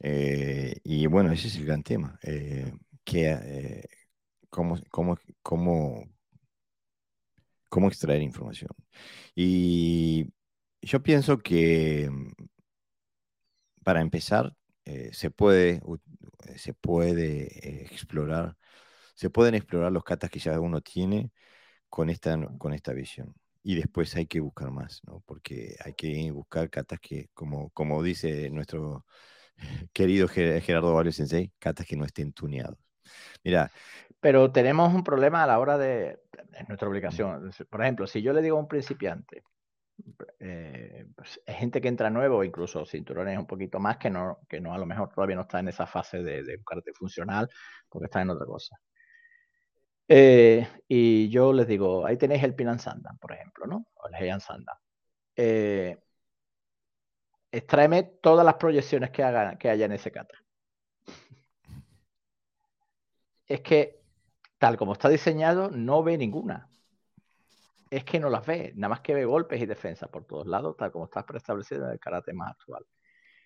Eh, 0.00 0.76
y 0.82 1.06
bueno, 1.06 1.30
ese 1.32 1.48
es 1.48 1.56
el 1.56 1.66
gran 1.66 1.82
tema. 1.82 2.18
Eh, 2.22 2.72
que, 3.06 3.30
eh, 3.32 3.84
cómo, 4.50 4.78
cómo, 4.90 5.18
cómo, 5.42 6.04
cómo 7.68 7.88
extraer 7.88 8.22
información. 8.22 8.70
Y 9.34 10.26
yo 10.82 11.02
pienso 11.02 11.38
que 11.38 12.10
para 13.84 14.00
empezar, 14.00 14.52
se 15.12 15.30
puede 15.30 15.80
eh, 16.46 16.58
se 16.58 16.74
puede 16.74 17.44
eh, 17.82 17.88
explorar, 17.92 18.56
se 19.14 19.30
pueden 19.30 19.54
explorar 19.56 19.92
los 19.92 20.04
catas 20.04 20.30
que 20.30 20.40
ya 20.40 20.60
uno 20.60 20.80
tiene 20.82 21.32
con 21.90 22.10
esta, 22.10 22.38
con 22.58 22.74
esta 22.74 22.92
visión. 22.94 23.34
Y 23.64 23.76
después 23.76 24.16
hay 24.16 24.26
que 24.26 24.40
buscar 24.40 24.70
más, 24.72 25.02
¿no? 25.06 25.22
Porque 25.26 25.76
hay 25.84 25.94
que 25.94 26.30
buscar 26.32 26.70
catas 26.70 27.00
que, 27.00 27.30
como, 27.34 27.70
como 27.70 28.02
dice 28.02 28.50
nuestro 28.50 29.06
querido 29.94 30.28
Gerardo 30.28 30.94
Valle 30.94 31.12
Sensei, 31.12 31.52
catas 31.58 31.86
que 31.86 31.96
no 31.96 32.04
estén 32.06 32.32
tuneados. 32.32 32.78
Mira. 33.44 33.70
Pero 34.20 34.50
tenemos 34.50 34.92
un 34.92 35.04
problema 35.04 35.42
a 35.42 35.46
la 35.46 35.58
hora 35.58 35.78
de, 35.78 36.18
es 36.52 36.68
nuestra 36.68 36.88
obligación. 36.88 37.50
Por 37.70 37.82
ejemplo, 37.82 38.06
si 38.06 38.22
yo 38.22 38.32
le 38.32 38.42
digo 38.42 38.56
a 38.56 38.60
un 38.60 38.68
principiante, 38.68 39.44
eh, 40.40 41.06
pues, 41.14 41.40
gente 41.46 41.80
que 41.80 41.88
entra 41.88 42.10
nuevo, 42.10 42.42
incluso 42.44 42.84
cinturones 42.84 43.38
un 43.38 43.46
poquito 43.46 43.78
más, 43.78 43.98
que 43.98 44.10
no, 44.10 44.40
que 44.48 44.60
no 44.60 44.72
a 44.74 44.78
lo 44.78 44.86
mejor 44.86 45.10
todavía 45.10 45.36
no 45.36 45.42
está 45.42 45.60
en 45.60 45.68
esa 45.68 45.86
fase 45.86 46.22
de, 46.22 46.42
de 46.42 46.62
karate 46.64 46.92
funcional, 46.92 47.48
porque 47.88 48.06
está 48.06 48.22
en 48.22 48.30
otra 48.30 48.46
cosa. 48.46 48.76
Eh, 50.08 50.66
y 50.86 51.28
yo 51.30 51.52
les 51.52 51.66
digo, 51.66 52.06
ahí 52.06 52.16
tenéis 52.16 52.42
el 52.44 52.54
Pinan 52.54 52.78
Sandan, 52.78 53.18
por 53.18 53.32
ejemplo, 53.32 53.66
¿no? 53.66 53.88
O 53.94 54.08
el 54.08 54.14
Heian 54.14 54.40
Sandan. 54.40 54.76
Eh, 55.34 55.98
extráeme 57.50 58.04
todas 58.22 58.44
las 58.44 58.54
proyecciones 58.54 59.10
que, 59.10 59.22
haga, 59.22 59.58
que 59.58 59.68
haya 59.68 59.86
en 59.86 59.92
ese 59.92 60.12
kata. 60.12 60.34
Es 63.46 63.60
que, 63.60 64.00
tal 64.58 64.76
como 64.76 64.92
está 64.92 65.08
diseñado, 65.08 65.70
no 65.70 66.02
ve 66.02 66.18
ninguna 66.18 66.68
es 67.90 68.04
que 68.04 68.18
no 68.18 68.30
las 68.30 68.44
ve, 68.46 68.72
nada 68.76 68.90
más 68.90 69.00
que 69.00 69.14
ve 69.14 69.24
golpes 69.24 69.60
y 69.60 69.66
defensa 69.66 70.08
por 70.08 70.24
todos 70.24 70.46
lados, 70.46 70.76
tal 70.76 70.90
como 70.90 71.04
está 71.04 71.24
preestablecido 71.24 71.86
en 71.86 71.92
el 71.92 72.00
karate 72.00 72.32
más 72.32 72.50
actual. 72.52 72.84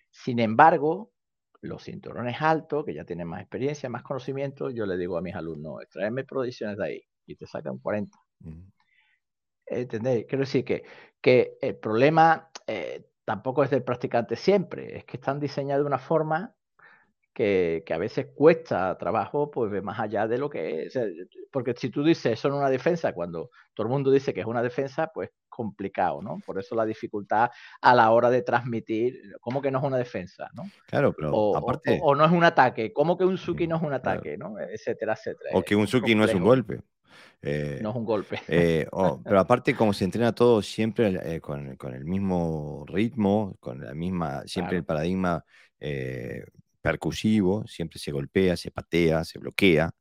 Sin 0.09 0.39
embargo, 0.39 1.11
los 1.61 1.83
cinturones 1.83 2.41
altos, 2.41 2.85
que 2.85 2.93
ya 2.93 3.05
tienen 3.05 3.27
más 3.27 3.41
experiencia, 3.41 3.89
más 3.89 4.03
conocimiento, 4.03 4.69
yo 4.69 4.85
le 4.85 4.97
digo 4.97 5.17
a 5.17 5.21
mis 5.21 5.35
alumnos, 5.35 5.81
extraeme 5.83 6.23
proyecciones 6.23 6.77
de 6.77 6.85
ahí 6.85 7.01
y 7.25 7.35
te 7.35 7.45
sacan 7.45 7.77
40. 7.77 8.17
¿Entendéis? 9.67 10.25
Quiero 10.25 10.41
decir 10.41 10.65
que, 10.65 10.83
que 11.21 11.57
el 11.61 11.77
problema 11.77 12.49
eh, 12.67 13.07
tampoco 13.23 13.63
es 13.63 13.69
del 13.69 13.83
practicante 13.83 14.35
siempre, 14.35 14.97
es 14.97 15.05
que 15.05 15.17
están 15.17 15.39
diseñados 15.39 15.83
de 15.83 15.87
una 15.87 15.99
forma 15.99 16.55
que, 17.33 17.83
a 17.89 17.97
veces 17.97 18.27
cuesta 18.33 18.97
trabajo, 18.97 19.49
pues 19.49 19.81
más 19.83 19.99
allá 19.99 20.27
de 20.27 20.37
lo 20.37 20.49
que 20.49 20.83
es. 20.83 20.99
Porque 21.51 21.73
si 21.77 21.89
tú 21.89 22.03
dices 22.03 22.33
eso 22.33 22.47
en 22.47 22.55
una 22.55 22.69
defensa, 22.69 23.13
cuando 23.13 23.49
todo 23.73 23.87
el 23.87 23.91
mundo 23.91 24.11
dice 24.11 24.33
que 24.33 24.41
es 24.41 24.45
una 24.45 24.61
defensa, 24.61 25.11
pues 25.13 25.29
complicado, 25.47 26.21
¿no? 26.21 26.39
Por 26.45 26.57
eso 26.59 26.75
la 26.75 26.85
dificultad 26.85 27.49
a 27.81 27.93
la 27.93 28.09
hora 28.11 28.29
de 28.29 28.41
transmitir, 28.41 29.21
¿cómo 29.41 29.61
que 29.61 29.69
no 29.69 29.79
es 29.79 29.83
una 29.83 29.97
defensa, 29.97 30.49
¿no? 30.53 30.63
Claro, 30.87 31.13
pero 31.13 31.31
o, 31.33 31.57
aparte... 31.57 31.99
O, 32.01 32.15
no 32.15 32.25
es 32.25 32.31
un 32.31 32.43
ataque, 32.43 32.93
¿cómo 32.93 33.17
que 33.17 33.25
un 33.25 33.37
Suki 33.37 33.67
no 33.67 33.75
es 33.75 33.81
un 33.81 33.93
ataque, 33.93 34.37
¿no? 34.37 34.57
Etcétera, 34.59 35.13
etcétera. 35.13 35.51
O 35.53 35.61
que 35.61 35.75
un 35.75 35.87
Suki 35.87 36.15
no 36.15 36.23
es 36.23 36.33
un 36.33 36.43
golpe. 36.43 36.79
Eh, 37.41 37.79
no 37.81 37.89
es 37.89 37.95
un 37.95 38.05
golpe. 38.05 38.39
Eh, 38.47 38.87
pero 39.23 39.39
aparte, 39.39 39.75
como 39.75 39.93
se 39.93 40.05
entrena 40.05 40.33
todo 40.33 40.61
siempre 40.61 41.19
eh, 41.23 41.41
con, 41.41 41.77
el 41.93 42.05
mismo 42.05 42.85
ritmo, 42.87 43.55
con 43.59 43.83
la 43.83 43.93
misma, 43.93 44.43
siempre 44.45 44.77
el 44.77 44.85
paradigma 44.85 45.43
percusivo, 46.81 47.65
siempre 47.67 47.99
se 47.99 48.11
golpea, 48.11 48.57
se 48.57 48.71
patea, 48.71 49.23
se 49.25 49.39
bloquea. 49.39 49.91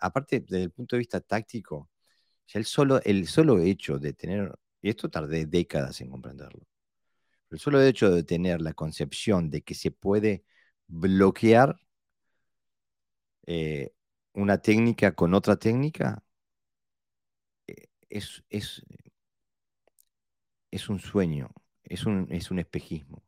aparte, 0.00 0.40
desde 0.40 0.64
el 0.64 0.70
punto 0.70 0.96
de 0.96 1.00
vista 1.00 1.20
táctico, 1.20 1.90
el, 2.54 2.64
solo, 2.66 3.00
el 3.04 3.26
solo 3.28 3.60
hecho 3.60 3.98
de 3.98 4.12
tener, 4.14 4.52
y 4.82 4.90
esto 4.90 5.10
tardé 5.10 5.46
décadas 5.46 6.00
en 6.00 6.10
comprenderlo, 6.10 6.66
el 7.50 7.58
solo 7.58 7.82
hecho 7.82 8.10
de 8.10 8.24
tener 8.24 8.60
la 8.62 8.74
concepción 8.74 9.50
de 9.50 9.62
que 9.62 9.74
se 9.74 9.90
puede 9.90 10.44
bloquear 10.88 11.76
una 14.34 14.58
técnica 14.58 15.14
con 15.14 15.34
otra 15.34 15.56
técnica 15.56 16.22
eh, 17.66 17.88
es, 18.08 18.44
es, 18.50 18.82
es 20.70 20.88
un 20.88 21.00
sueño, 21.00 21.50
es 21.84 22.06
un, 22.06 22.26
es 22.30 22.50
un 22.50 22.58
espejismo. 22.58 23.22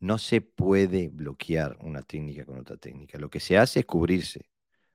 No 0.00 0.18
se 0.18 0.40
puede 0.40 1.08
bloquear 1.08 1.76
una 1.80 2.02
técnica 2.02 2.44
con 2.46 2.58
otra 2.58 2.76
técnica. 2.76 3.18
Lo 3.18 3.30
que 3.30 3.40
se 3.40 3.58
hace 3.58 3.80
es 3.80 3.86
cubrirse. 3.86 4.48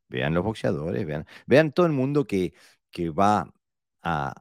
Vean 0.10 0.34
los 0.34 0.44
boxeadores, 0.44 1.06
vean, 1.06 1.28
vean 1.48 1.72
todo 1.74 1.86
el 1.88 1.94
mundo 1.94 2.26
que, 2.28 2.54
que 2.92 3.10
va 3.10 3.54
a, 4.04 4.34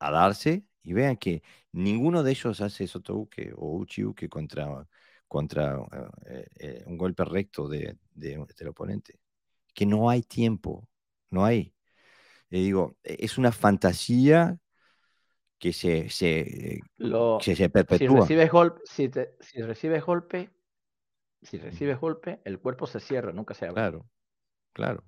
darse 0.00 0.64
y 0.82 0.92
vean 0.92 1.16
que 1.16 1.42
ninguno 1.72 2.22
de 2.22 2.32
ellos 2.32 2.60
hace 2.60 2.86
sotobuke 2.86 3.52
o 3.56 3.76
uchiuke 3.78 4.28
contra, 4.28 4.88
contra 5.28 5.78
eh, 6.26 6.46
eh, 6.58 6.84
un 6.86 6.96
golpe 6.98 7.24
recto 7.24 7.68
de, 7.68 7.98
del 8.14 8.68
oponente 8.68 9.18
que 9.76 9.86
no 9.86 10.10
hay 10.10 10.22
tiempo, 10.22 10.88
no 11.30 11.44
hay. 11.44 11.74
Digo, 12.50 12.96
e, 13.04 13.18
es 13.20 13.38
una 13.38 13.52
fantasía 13.52 14.58
que 15.58 15.72
se, 15.72 16.08
se, 16.10 16.80
se 17.40 17.70
perpetúa. 17.70 17.98
Si 17.98 18.06
recibes, 18.08 18.50
golpe, 18.50 18.80
si, 18.84 19.10
si 19.40 19.62
recibes 19.62 20.04
golpe, 20.04 20.50
si 21.42 21.58
recibes 21.58 21.98
golpe, 21.98 22.40
el 22.44 22.58
cuerpo 22.58 22.86
se 22.86 23.00
cierra, 23.00 23.32
nunca 23.32 23.54
se 23.54 23.66
abre. 23.66 23.74
Claro, 23.74 24.06
claro. 24.72 25.04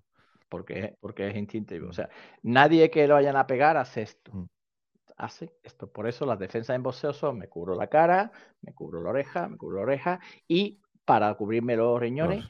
Porque, 0.48 0.96
porque 1.00 1.28
es 1.28 1.36
instintivo. 1.36 1.88
O 1.88 1.92
sea, 1.92 2.08
nadie 2.42 2.90
que 2.90 3.06
lo 3.06 3.14
vayan 3.14 3.36
a 3.36 3.46
pegar 3.46 3.76
hace 3.76 4.02
esto. 4.02 4.48
Hace 5.16 5.52
esto. 5.62 5.92
Por 5.92 6.08
eso 6.08 6.24
las 6.24 6.38
defensas 6.38 6.74
en 6.74 6.82
boxeo 6.82 7.12
son 7.12 7.38
me 7.38 7.48
cubro 7.48 7.74
la 7.74 7.88
cara, 7.88 8.32
me 8.62 8.72
cubro 8.72 9.02
la 9.02 9.10
oreja, 9.10 9.48
me 9.48 9.58
cubro 9.58 9.76
la 9.76 9.82
oreja 9.82 10.20
y 10.46 10.80
para 11.04 11.34
cubrirme 11.34 11.74
los 11.74 11.98
riñones, 11.98 12.44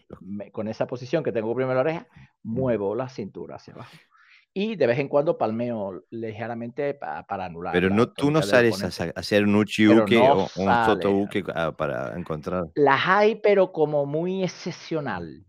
con 0.53 0.69
esa 0.69 0.87
posición 0.87 1.23
que 1.23 1.33
tengo 1.33 1.47
que 1.47 1.53
cubrirme 1.53 1.75
la 1.75 1.81
oreja, 1.81 2.09
muevo 2.43 2.95
la 2.95 3.09
cintura 3.09 3.57
hacia 3.57 3.75
abajo. 3.75 3.97
Y 4.55 4.77
de 4.77 4.87
vez 4.87 4.99
en 4.99 5.09
cuando 5.09 5.39
palmeo 5.39 6.05
ligeramente 6.11 6.95
para 6.95 7.45
anular. 7.45 7.73
Pero 7.73 7.91
no, 7.91 8.13
tú 8.13 8.31
no 8.31 8.43
sales 8.43 8.83
a, 8.83 9.05
hacer 9.15 9.45
un 9.45 9.55
uchiuke 9.55 10.19
o 10.19 10.49
un 10.57 10.85
sotouke 10.85 11.45
para 11.77 12.19
encontrar. 12.19 12.65
Las 12.75 13.07
hay, 13.07 13.37
pero 13.37 13.73
como 13.73 14.07
muy 14.07 14.43
excepcional. 14.43 15.45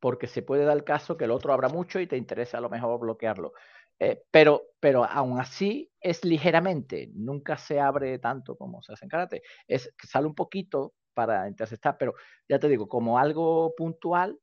Porque 0.00 0.28
se 0.28 0.42
puede 0.42 0.64
dar 0.64 0.76
el 0.76 0.84
caso 0.84 1.16
que 1.16 1.24
el 1.24 1.32
otro 1.32 1.52
abra 1.52 1.68
mucho 1.68 1.98
y 1.98 2.06
te 2.06 2.16
interesa 2.16 2.58
a 2.58 2.60
lo 2.60 2.70
mejor 2.70 3.00
bloquearlo. 3.00 3.52
Eh, 4.00 4.22
pero, 4.30 4.62
pero 4.78 5.04
aún 5.04 5.40
así 5.40 5.90
es 6.00 6.24
ligeramente, 6.24 7.10
nunca 7.14 7.58
se 7.58 7.80
abre 7.80 8.18
tanto 8.20 8.56
como 8.56 8.80
se 8.82 8.92
hace 8.92 9.04
en 9.04 9.08
karate. 9.08 9.42
Es 9.66 9.92
sale 10.04 10.26
un 10.26 10.34
poquito 10.34 10.94
para 11.14 11.48
interceptar, 11.48 11.96
pero 11.98 12.14
ya 12.48 12.60
te 12.60 12.68
digo, 12.68 12.88
como 12.88 13.18
algo 13.18 13.74
puntual, 13.76 14.38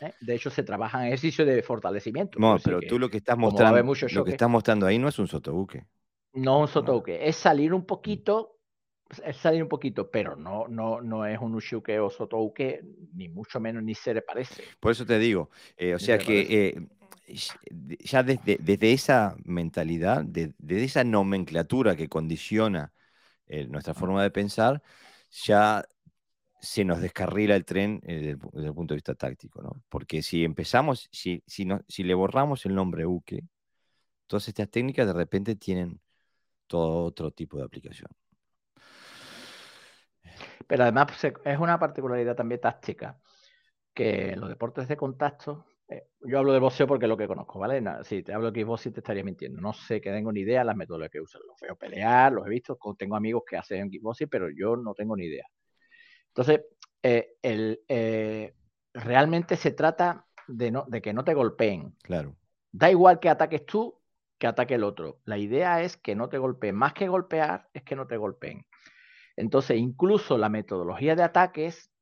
¿eh? 0.00 0.12
de 0.20 0.34
hecho 0.34 0.50
se 0.50 0.62
trabaja 0.62 1.00
en 1.00 1.06
ejercicio 1.08 1.44
de 1.44 1.62
fortalecimiento. 1.62 2.38
No, 2.38 2.56
pero 2.62 2.80
tú 2.80 2.98
lo 2.98 3.08
que 3.08 3.18
estás 3.18 3.36
mostrando, 3.36 3.82
lo 4.12 4.24
que 4.24 4.30
estás 4.30 4.48
mostrando 4.50 4.86
ahí 4.86 4.98
no 4.98 5.08
es 5.08 5.18
un 5.18 5.28
sotobuque. 5.28 5.84
No 6.34 6.60
un 6.60 6.68
sotobuque, 6.68 7.28
es 7.28 7.36
salir 7.36 7.74
un 7.74 7.84
poquito, 7.84 8.58
es 9.24 9.36
salir 9.36 9.62
un 9.62 9.68
poquito, 9.68 10.10
pero 10.10 10.34
no, 10.34 10.66
no, 10.68 11.00
no 11.00 11.26
es 11.26 11.38
un 11.38 11.54
ushuke 11.54 11.98
o 12.00 12.08
sotobuque, 12.08 12.82
ni 13.14 13.28
mucho 13.28 13.60
menos, 13.60 13.82
ni 13.82 13.94
se 13.94 14.14
le 14.14 14.22
parece. 14.22 14.64
Por 14.80 14.92
eso 14.92 15.04
te 15.04 15.18
digo, 15.18 15.50
eh, 15.76 15.94
o 15.94 15.98
sea 15.98 16.18
que 16.18 16.68
eh, 16.68 17.36
ya 18.00 18.22
desde, 18.22 18.58
desde, 18.60 18.92
esa 18.92 19.36
mentalidad, 19.44 20.24
desde 20.24 20.84
esa 20.84 21.04
nomenclatura 21.04 21.96
que 21.96 22.08
condiciona 22.08 22.92
nuestra 23.68 23.92
forma 23.92 24.22
de 24.22 24.30
pensar, 24.30 24.82
ya 25.44 25.84
se 26.62 26.84
nos 26.84 27.00
descarrila 27.00 27.56
el 27.56 27.64
tren 27.64 28.00
eh, 28.06 28.36
desde, 28.52 28.68
el 28.68 28.74
punto 28.74 28.94
de 28.94 28.96
vista 28.96 29.16
táctico, 29.16 29.60
¿no? 29.62 29.82
Porque 29.88 30.22
si 30.22 30.44
empezamos, 30.44 31.08
si, 31.10 31.42
si, 31.44 31.66
si 31.88 32.04
le 32.04 32.14
borramos 32.14 32.64
el 32.66 32.74
nombre 32.74 33.04
Uke, 33.04 33.42
todas 34.28 34.46
estas 34.46 34.70
técnicas 34.70 35.08
de 35.08 35.12
repente 35.12 35.56
tienen 35.56 36.00
todo 36.68 37.04
otro 37.04 37.32
tipo 37.32 37.58
de 37.58 37.64
aplicación. 37.64 38.08
Pero 40.68 40.84
además 40.84 41.06
pues, 41.08 41.34
es 41.44 41.58
una 41.58 41.80
particularidad 41.80 42.36
también 42.36 42.60
táctica, 42.60 43.20
que 43.92 44.36
los 44.36 44.48
deportes 44.48 44.86
de 44.86 44.96
contacto, 44.96 45.66
eh, 45.88 46.10
yo 46.20 46.38
hablo 46.38 46.52
de 46.52 46.60
boxeo 46.60 46.86
porque 46.86 47.06
es 47.06 47.10
lo 47.10 47.16
que 47.16 47.26
conozco, 47.26 47.58
¿vale? 47.58 47.82
si 48.04 48.22
te 48.22 48.32
hablo 48.32 48.52
de 48.52 48.60
kickboxing 48.60 48.92
te 48.92 49.00
estaría 49.00 49.24
mintiendo. 49.24 49.60
No 49.60 49.72
sé 49.72 50.00
que 50.00 50.12
tengo 50.12 50.30
ni 50.30 50.40
idea 50.40 50.60
de 50.60 50.66
las 50.66 50.76
metodologías 50.76 51.10
que 51.10 51.20
usan. 51.20 51.42
Los 51.44 51.60
veo 51.60 51.74
pelear, 51.74 52.32
los 52.32 52.46
he 52.46 52.50
visto, 52.50 52.78
tengo 52.96 53.16
amigos 53.16 53.42
que 53.44 53.56
hacen 53.56 53.90
kickboxing, 53.90 54.28
pero 54.28 54.48
yo 54.48 54.76
no 54.76 54.94
tengo 54.94 55.16
ni 55.16 55.24
idea. 55.26 55.46
Entonces, 56.34 56.62
eh, 57.02 57.36
eh, 57.42 58.54
realmente 58.94 59.56
se 59.56 59.72
trata 59.72 60.26
de, 60.48 60.82
de 60.86 61.02
que 61.02 61.12
no 61.12 61.24
te 61.24 61.34
golpeen. 61.34 61.94
Claro. 62.02 62.36
Da 62.70 62.90
igual 62.90 63.20
que 63.20 63.28
ataques 63.28 63.66
tú 63.66 64.02
que 64.42 64.48
ataque 64.48 64.74
el 64.74 64.82
otro. 64.82 65.20
La 65.24 65.38
idea 65.38 65.82
es 65.82 65.96
que 65.96 66.16
no 66.16 66.28
te 66.28 66.36
golpeen. 66.36 66.74
Más 66.74 66.94
que 66.94 67.06
golpear, 67.06 67.68
es 67.72 67.84
que 67.84 67.94
no 67.94 68.08
te 68.08 68.16
golpeen. 68.16 68.66
Entonces, 69.36 69.76
incluso 69.76 70.36
la 70.36 70.48
metodología 70.48 71.14
de 71.14 71.22
ataques 71.22 71.92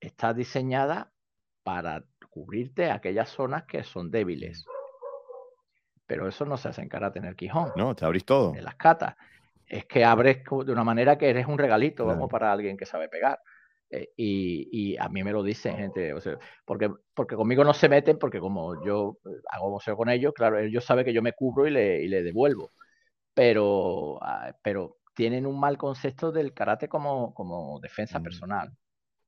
está 0.00 0.32
diseñada 0.32 1.12
para 1.62 2.04
cubrirte 2.30 2.90
aquellas 2.90 3.28
zonas 3.28 3.64
que 3.64 3.84
son 3.84 4.10
débiles. 4.10 4.64
Pero 6.06 6.26
eso 6.26 6.46
no 6.46 6.56
se 6.56 6.68
hace 6.68 6.80
en 6.80 6.88
karate 6.88 7.18
en 7.18 7.26
el 7.26 7.36
Quijón. 7.36 7.72
No, 7.76 7.94
te 7.94 8.06
abrís 8.06 8.24
todo. 8.24 8.54
En 8.54 8.64
las 8.64 8.76
catas. 8.76 9.16
Es 9.66 9.84
que 9.84 10.06
abres 10.06 10.42
de 10.42 10.72
una 10.72 10.84
manera 10.84 11.18
que 11.18 11.28
eres 11.28 11.46
un 11.46 11.58
regalito, 11.58 12.06
vamos, 12.06 12.30
para 12.30 12.50
alguien 12.50 12.78
que 12.78 12.86
sabe 12.86 13.10
pegar. 13.10 13.40
Eh, 13.94 14.12
y, 14.16 14.96
a 14.96 15.08
mí 15.08 15.22
me 15.22 15.32
lo 15.32 15.42
dicen 15.42 15.76
gente, 15.76 16.12
o 16.14 16.20
sea, 16.20 16.38
porque, 16.64 16.90
porque 17.14 17.36
conmigo 17.36 17.62
no 17.64 17.74
se 17.74 17.88
meten, 17.88 18.18
porque 18.18 18.40
como 18.40 18.84
yo 18.84 19.18
eh, 19.24 19.40
hago 19.50 19.70
boxeo 19.70 19.96
con 19.96 20.08
ellos, 20.08 20.32
claro, 20.34 20.58
ellos 20.58 20.84
saben 20.84 21.04
que 21.04 21.12
yo 21.12 21.22
me 21.22 21.32
cubro 21.32 21.66
y 21.66 21.70
le, 21.70 22.02
y 22.02 22.08
le 22.08 22.22
devuelvo, 22.22 22.72
pero, 23.34 24.18
ah, 24.22 24.52
pero 24.62 24.98
tienen 25.14 25.46
un 25.46 25.60
mal 25.60 25.78
concepto 25.78 26.32
del 26.32 26.52
karate 26.54 26.88
como, 26.88 27.32
como 27.34 27.78
defensa 27.80 28.18
mm. 28.18 28.22
personal, 28.22 28.72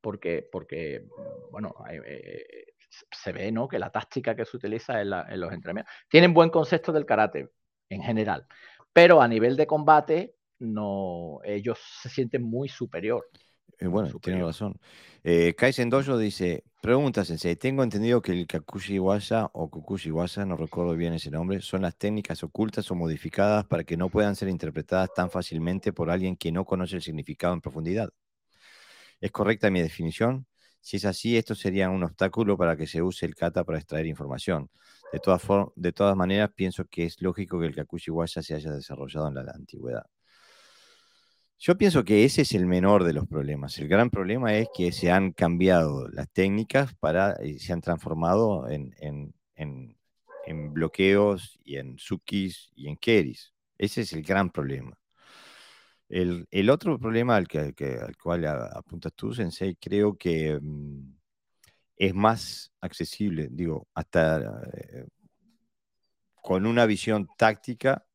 porque, 0.01 0.49
porque 0.51 1.07
bueno, 1.53 1.75
eh, 1.91 2.67
se 2.91 3.33
ve 3.33 3.53
¿no? 3.53 3.69
que 3.69 3.79
la 3.79 3.91
táctica 3.91 4.35
que 4.35 4.45
se 4.45 4.57
utiliza 4.57 5.01
en, 5.01 5.13
en 5.13 5.41
los 5.41 5.53
entrenamientos, 5.53 5.95
tienen 6.09 6.35
buen 6.35 6.51
concepto 6.51 6.93
del 6.93 7.07
karate 7.07 7.51
en 7.89 8.03
general, 8.03 8.47
pero 8.93 9.23
a 9.23 9.29
nivel 9.29 9.57
de 9.57 9.67
combate, 9.67 10.35
no, 10.59 11.41
ellos 11.45 11.79
se 12.03 12.09
sienten 12.09 12.43
muy 12.43 12.69
superior. 12.69 13.29
Eh, 13.79 13.87
bueno, 13.87 14.11
tiene 14.21 14.43
razón. 14.43 14.79
Eh, 15.23 15.55
Kaizen 15.55 15.91
Dojo 15.91 16.17
dice, 16.17 16.65
pregunta 16.81 17.25
Sensei, 17.25 17.57
tengo 17.57 17.83
entendido 17.83 18.23
que 18.23 18.33
el 18.33 18.47
Kakushi 18.47 18.99
Wasa 18.99 19.51
o 19.53 19.69
Kukushi 19.69 20.11
Wasa, 20.11 20.47
no 20.47 20.57
recuerdo 20.57 20.95
bien 20.95 21.13
ese 21.13 21.31
nombre, 21.31 21.61
son 21.61 21.83
las 21.83 21.97
técnicas 21.97 22.43
ocultas 22.43 22.91
o 22.91 22.95
modificadas 22.95 23.67
para 23.67 23.85
que 23.85 23.97
no 23.97 24.09
puedan 24.09 24.35
ser 24.35 24.49
interpretadas 24.49 25.11
tan 25.15 25.31
fácilmente 25.31 25.93
por 25.93 26.11
alguien 26.11 26.37
que 26.37 26.53
no 26.53 26.65
conoce 26.65 26.97
el 26.97 27.03
significado 27.03 27.53
en 27.53 27.61
profundidad. 27.61 28.11
¿Es 29.21 29.31
correcta 29.31 29.71
mi 29.71 29.83
definición? 29.83 30.47
Si 30.81 30.99
es 30.99 31.05
así, 31.05 31.37
esto 31.37 31.55
sería 31.55 31.91
un 31.91 32.05
obstáculo 32.05 32.57
para 32.57 32.77
que 32.77 32.87
se 32.87 33.03
use 33.03 33.27
el 33.27 33.35
kata 33.35 33.65
para 33.65 33.79
extraer 33.79 34.07
información. 34.07 34.71
De 35.13 35.19
todas, 35.19 35.43
de 35.75 35.93
todas 35.93 36.17
maneras, 36.17 36.51
pienso 36.55 36.85
que 36.85 37.05
es 37.05 37.21
lógico 37.21 37.59
que 37.61 37.67
el 37.67 37.75
Kakushi 37.75 38.11
Wasa 38.11 38.43
se 38.43 38.55
haya 38.55 38.71
desarrollado 38.71 39.29
en 39.29 39.35
la 39.35 39.53
antigüedad. 39.53 40.07
Yo 41.59 41.79
pienso 41.79 42.05
que 42.05 42.25
ese 42.25 42.43
es 42.43 42.53
el 42.55 42.67
menor 42.67 43.03
de 43.05 43.15
los 43.15 43.27
problemas. 43.27 43.79
El 43.79 43.89
gran 43.89 44.11
problema 44.11 44.55
es 44.55 44.69
que 44.75 44.93
se 44.93 45.11
han 45.11 45.33
cambiado 45.33 46.09
las 46.09 46.29
técnicas 46.31 46.95
para 46.95 47.37
y 47.43 47.59
se 47.59 47.73
han 47.73 47.81
transformado 47.81 48.69
en, 48.69 48.95
en, 48.99 49.35
en, 50.47 50.73
bloqueos 50.75 51.59
y 51.65 51.77
en 51.77 51.99
sukis 51.99 52.71
y 52.77 52.89
en 52.89 52.97
keris. 52.97 53.55
Ese 53.79 54.03
es 54.03 54.13
el 54.13 54.23
gran 54.23 54.51
problema. 54.51 54.97
El, 56.09 56.47
el 56.51 56.71
otro 56.71 56.99
problema 56.99 57.37
al, 57.37 57.49
que, 57.49 57.59
al 57.59 58.17
cual 58.17 58.47
apuntas 58.47 59.13
tú, 59.15 59.33
Sensei, 59.35 59.77
creo 59.77 60.17
que 60.17 60.59
mm, 60.61 61.17
es 61.97 62.15
más 62.15 62.73
accesible, 62.81 63.49
digo, 63.51 63.89
hasta 63.95 64.63
eh, 64.73 65.07
con 66.43 66.67
una 66.67 66.87
visión 66.87 67.29
táctica 67.37 68.06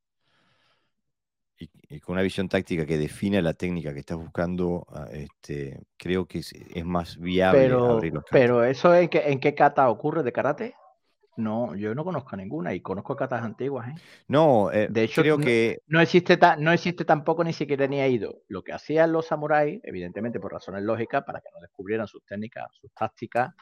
y, 1.62 1.70
y, 1.96 2.00
con 2.00 2.14
una 2.14 2.24
visión 2.24 2.50
táctica 2.50 2.86
que 2.86 2.98
define 2.98 3.42
la 3.42 3.54
técnica 3.54 3.94
que 3.94 4.00
estás 4.00 4.18
buscando, 4.18 4.86
ah, 4.90 5.08
este, 5.12 5.80
creo 5.98 6.26
que 6.26 6.40
es, 6.40 6.54
es 6.54 6.86
más 6.86 7.18
viable 7.18 7.60
pero, 7.60 7.92
abrir 7.92 8.14
los 8.14 8.24
Pero 8.32 8.64
eso 8.64 8.96
en 8.96 9.10
qué, 9.10 9.30
en 9.30 9.40
qué 9.40 9.54
kata 9.54 9.90
ocurre 9.90 10.24
de 10.24 10.32
karate? 10.32 10.76
No, 11.38 11.76
yo 11.76 11.96
no 11.96 12.04
conozco 12.04 12.36
ninguna 12.36 12.74
y 12.74 12.82
conozco 12.82 13.16
katas 13.16 13.44
antiguas. 13.44 13.90
¿eh? 13.90 14.02
No, 14.28 14.72
eh, 14.72 14.88
de 14.90 15.04
hecho, 15.04 15.22
creo 15.22 15.38
no, 15.38 15.46
que. 15.46 15.80
No 15.88 16.02
existe, 16.02 16.38
ta, 16.38 16.56
no 16.58 16.72
existe 16.72 17.06
tampoco 17.06 17.44
ni 17.44 17.54
siquiera 17.54 17.88
ni 17.88 18.02
ha 18.02 18.08
ido. 18.08 18.42
Lo 18.48 18.64
que 18.64 18.74
hacían 18.74 19.12
los 19.12 19.28
samuráis, 19.28 19.80
evidentemente 19.84 20.40
por 20.40 20.52
razones 20.52 20.84
lógicas, 20.84 21.24
para 21.24 21.40
que 21.40 21.50
no 21.54 21.62
descubrieran 21.62 22.08
sus 22.08 22.26
técnicas, 22.26 22.68
sus 22.74 22.92
tácticas, 22.94 23.54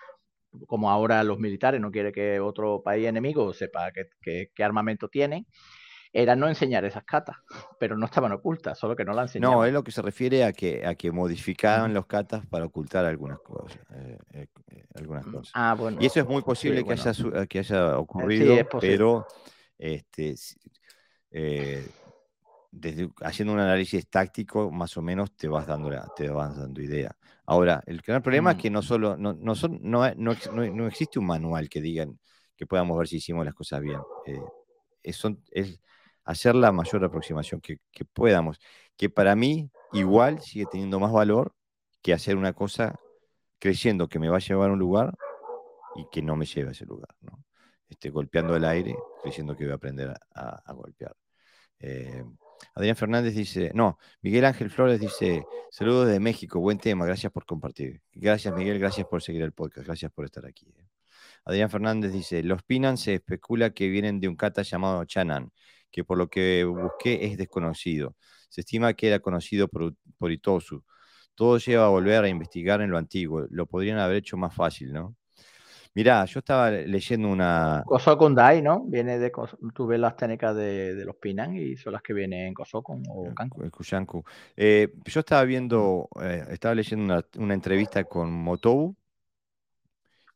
como 0.67 0.89
ahora 0.89 1.23
los 1.23 1.38
militares 1.38 1.80
no 1.80 1.91
quieren 1.91 2.11
que 2.11 2.39
otro 2.39 2.81
país 2.81 3.05
enemigo 3.05 3.53
sepa 3.53 3.91
qué, 3.91 4.05
qué, 4.21 4.49
qué 4.53 4.63
armamento 4.63 5.07
tienen, 5.07 5.45
era 6.11 6.36
no 6.36 6.48
enseñar 6.48 6.86
esas 6.86 7.03
catas, 7.03 7.38
pero 7.80 7.95
no 7.95 8.06
estaban 8.06 8.31
ocultas, 8.31 8.77
solo 8.77 8.95
que 8.95 9.06
no 9.06 9.14
la 9.14 9.23
enseñaban. 9.23 9.56
No, 9.56 9.65
es 9.65 9.73
lo 9.73 9.84
que 9.84 9.91
se 9.91 10.02
refiere 10.02 10.44
a 10.44 10.53
que, 10.53 10.86
a 10.86 10.95
que 10.95 11.11
modificaban 11.11 11.94
los 11.94 12.07
catas 12.07 12.45
para 12.48 12.65
ocultar 12.65 13.06
algunas 13.06 13.40
cosas. 13.40 13.80
Eh, 13.94 14.18
eh, 14.34 14.86
algunas 14.95 15.26
cosas. 15.26 15.52
Ah, 15.53 15.76
bueno, 15.77 15.98
y 16.02 16.07
eso 16.07 16.19
es 16.19 16.27
muy 16.27 16.41
posible 16.41 16.77
sí, 16.77 16.84
que, 16.84 16.95
bueno. 16.95 17.03
haya, 17.06 17.45
que, 17.45 17.60
haya, 17.60 17.98
ocurrido, 17.98 18.56
sí, 18.56 18.64
pero 18.80 19.27
este, 19.77 20.36
eh, 21.31 21.88
desde, 22.72 23.10
haciendo 23.22 23.53
un 23.53 23.60
análisis 23.60 24.07
táctico, 24.10 24.72
más 24.72 24.98
o 24.98 25.02
menos 25.02 25.36
te 25.36 25.48
vas 25.48 25.68
dando, 25.68 25.91
te 26.15 26.30
vas 26.30 26.57
dando 26.57 26.81
idea. 26.81 27.15
Ahora, 27.45 27.81
el 27.86 28.02
gran 28.02 28.22
problema 28.22 28.53
mm. 28.53 28.56
es 28.56 28.61
que 28.61 28.69
no 28.69 28.81
solo, 28.81 29.18
no, 29.18 29.34
no, 29.34 29.56
son, 29.56 29.80
no, 29.81 30.07
no, 30.15 30.36
no, 30.53 30.88
existe 30.88 31.19
un 31.19 31.26
manual 31.26 31.69
que 31.69 31.81
digan 31.81 32.19
que 32.56 32.65
podamos 32.65 32.98
ver 32.98 33.07
si 33.07 33.18
hicimos 33.18 33.45
las 33.45 33.56
cosas 33.56 33.81
bien. 33.81 33.99
Eh, 34.26 34.41
es, 35.02 35.23
es, 35.52 35.80
hacer 36.30 36.53
la 36.53 36.72
mayor 36.72 37.03
aproximación 37.03 37.60
que, 37.60 37.80
podamos, 38.14 38.60
que 38.95 39.10
para 39.10 39.35
mí 39.35 39.72
igual 39.93 40.41
sigue 40.41 40.68
teniendo 40.72 40.99
más 40.99 41.11
valor 41.11 41.56
que 42.03 42.14
hacer 42.14 42.35
una 42.35 42.53
cosa 42.53 42.99
creyendo 43.57 44.07
que 44.07 44.19
me 44.19 44.30
va 44.30 44.38
a 44.38 44.39
llevar 44.39 44.69
a 44.69 44.73
un 44.73 44.80
lugar 44.80 45.18
y 45.95 46.06
que 46.11 46.22
no 46.22 46.35
me 46.35 46.45
lleva 46.45 46.69
a 46.69 46.73
ese 46.73 46.85
lugar, 46.85 47.15
¿no? 47.22 47.43
Este, 47.88 48.11
golpeando 48.11 48.56
el 48.56 48.64
aire, 48.64 48.95
creyendo 49.23 49.56
que 49.57 49.64
voy 49.64 49.72
a 49.72 49.77
aprender 49.77 50.14
a, 50.35 50.61
a 50.64 50.73
golpear. 50.73 51.15
Eh, 51.80 52.23
Adrián 52.76 52.95
Fernández 52.95 53.34
dice, 53.34 53.72
no, 53.73 53.97
Miguel 54.22 54.45
Ángel 54.45 54.69
Flores 54.69 54.99
dice, 54.99 55.43
saludos 55.72 56.10
de 56.10 56.19
México, 56.19 56.60
buen 56.60 56.77
tema, 56.77 57.06
gracias 57.07 57.31
por 57.31 57.47
compartir. 57.47 58.03
Gracias 58.14 58.53
Miguel, 58.53 58.77
gracias 58.77 59.07
por 59.07 59.23
seguir 59.23 59.41
el 59.41 59.51
podcast, 59.51 59.88
gracias 59.88 60.11
por 60.11 60.26
estar 60.26 60.45
aquí. 60.45 60.68
¿eh? 60.77 60.85
Adrián 61.45 61.72
Fernández 61.72 62.11
dice, 62.11 62.43
los 62.43 62.61
Pinan 62.61 62.97
se 62.97 63.15
especula 63.15 63.72
que 63.72 63.88
vienen 63.88 64.19
de 64.19 64.27
un 64.27 64.35
kata 64.35 64.61
llamado 64.61 65.03
Chanan, 65.06 65.51
que 65.91 66.03
por 66.03 66.18
lo 66.18 66.30
que 66.30 66.64
busqué 66.66 67.26
es 67.26 67.38
desconocido. 67.38 68.16
Se 68.49 68.61
estima 68.61 68.94
que 68.94 69.07
era 69.07 69.20
conocido 69.20 69.68
por, 69.68 69.94
por 70.18 70.32
Itosu. 70.32 70.84
Todo 71.36 71.57
lleva 71.57 71.86
a 71.86 71.90
volver 71.90 72.24
a 72.24 72.30
investigar 72.30 72.82
en 72.82 72.91
lo 72.91 72.98
antiguo. 72.98 73.45
Lo 73.49 73.66
podrían 73.66 73.99
haber 73.99 74.18
hecho 74.18 74.38
más 74.38 74.53
fácil, 74.53 74.91
¿no? 74.91 75.16
Mirá, 75.95 76.24
yo 76.26 76.40
estaba 76.40 76.70
leyendo 76.70 77.30
una. 77.30 77.84
Kosokun 77.86 78.36
Dai, 78.36 78.61
¿no? 78.61 78.86
Viene 78.86 79.18
de. 79.18 79.32
Tú 79.74 79.88
ves 79.88 79.99
las 79.99 80.16
técnicas 80.16 80.56
de, 80.56 80.94
de 80.95 81.06
los 81.06 81.16
Pinan 81.16 81.56
y 81.56 81.76
son 81.78 81.94
las 81.94 82.02
que 82.02 82.14
vienen 82.14 82.48
en 82.48 82.53
Kosokun 82.53 83.03
o 83.10 83.34
Kanku. 83.34 83.64
El 83.64 83.72
Kushanku. 83.72 84.24
Eh, 84.56 84.94
yo 85.06 85.20
estaba 85.20 85.44
viendo, 85.45 86.07
eh, 86.22 86.45
estaba 86.52 86.76
leyendo 86.76 87.03
una, 87.06 87.26
una, 87.38 87.53
entrevista 87.53 88.03
con 88.03 88.32
Motobu. 88.32 88.95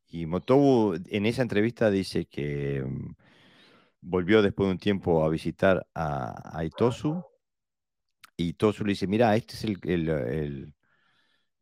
Y 0.07 0.25
Motobu 0.25 0.95
en 1.07 1.25
esa 1.27 1.43
entrevista 1.43 1.91
dice 1.91 2.25
que 2.25 2.81
um, 2.83 3.13
volvió 4.03 4.41
después 4.41 4.67
de 4.67 4.71
un 4.73 4.77
tiempo 4.79 5.23
a 5.23 5.29
visitar 5.29 5.87
a, 5.95 6.63
Itosu. 6.63 7.23
Y 8.37 8.49
Itosu 8.49 8.83
le 8.85 8.91
dice: 8.91 9.07
Mira, 9.07 9.35
este 9.35 9.55
es 9.55 9.63
el, 9.63 10.73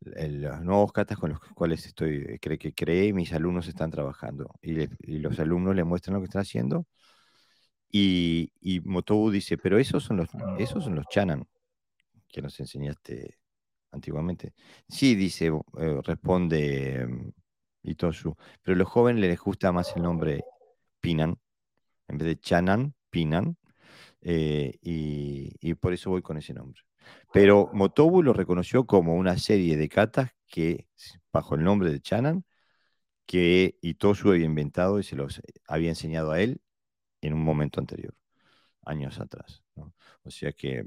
los 0.01 0.61
nuevos 0.61 0.91
katas 0.91 1.17
con 1.17 1.31
los 1.31 1.39
cuales 1.39 1.85
estoy, 1.85 2.39
cree 2.39 2.57
que 2.57 2.73
creé 2.73 3.07
y 3.07 3.13
mis 3.13 3.33
alumnos 3.33 3.67
están 3.67 3.91
trabajando. 3.91 4.53
Y, 4.61 4.87
los 5.19 5.39
alumnos 5.39 5.75
le 5.75 5.83
muestran 5.83 6.15
lo 6.15 6.21
que 6.21 6.25
están 6.25 6.41
haciendo. 6.41 6.87
Y, 7.89 8.53
y 8.61 8.79
Motobu 8.81 9.31
dice, 9.31 9.57
pero 9.57 9.77
esos 9.77 10.03
son 10.03 10.17
los, 10.17 10.29
esos 10.57 10.83
son 10.83 10.95
los 10.95 11.05
chanan 11.07 11.45
que 12.29 12.41
nos 12.41 12.59
enseñaste 12.59 13.37
antiguamente. 13.91 14.53
Sí, 14.87 15.15
dice, 15.15 15.47
eh, 15.77 16.01
responde 16.03 17.05
um, 17.05 17.31
Itosu, 17.83 18.35
pero 18.61 18.75
a 18.75 18.77
los 18.79 18.87
jóvenes 18.87 19.21
les 19.21 19.39
gusta 19.39 19.71
más 19.71 19.93
el 19.95 20.03
nombre 20.03 20.43
Pinan, 21.01 21.37
en 22.11 22.17
vez 22.17 22.27
de 22.27 22.39
chanan, 22.39 22.93
Pinan, 23.09 23.57
eh, 24.21 24.77
y, 24.81 25.55
y 25.59 25.73
por 25.75 25.93
eso 25.93 26.11
voy 26.11 26.21
con 26.21 26.37
ese 26.37 26.53
nombre. 26.53 26.81
Pero 27.33 27.69
Motobu 27.73 28.23
lo 28.23 28.33
reconoció 28.33 28.85
como 28.85 29.15
una 29.15 29.37
serie 29.37 29.77
de 29.77 29.89
katas 29.89 30.31
que, 30.47 30.87
bajo 31.31 31.55
el 31.55 31.63
nombre 31.63 31.91
de 31.91 32.01
Chanan, 32.01 32.45
que 33.25 33.77
Itosu 33.81 34.31
había 34.31 34.45
inventado 34.45 34.99
y 34.99 35.03
se 35.03 35.15
los 35.15 35.41
había 35.67 35.89
enseñado 35.89 36.31
a 36.31 36.41
él 36.41 36.61
en 37.21 37.33
un 37.33 37.43
momento 37.43 37.79
anterior, 37.79 38.15
años 38.85 39.19
atrás. 39.19 39.63
¿no? 39.75 39.93
O 40.23 40.31
sea 40.31 40.51
que 40.53 40.85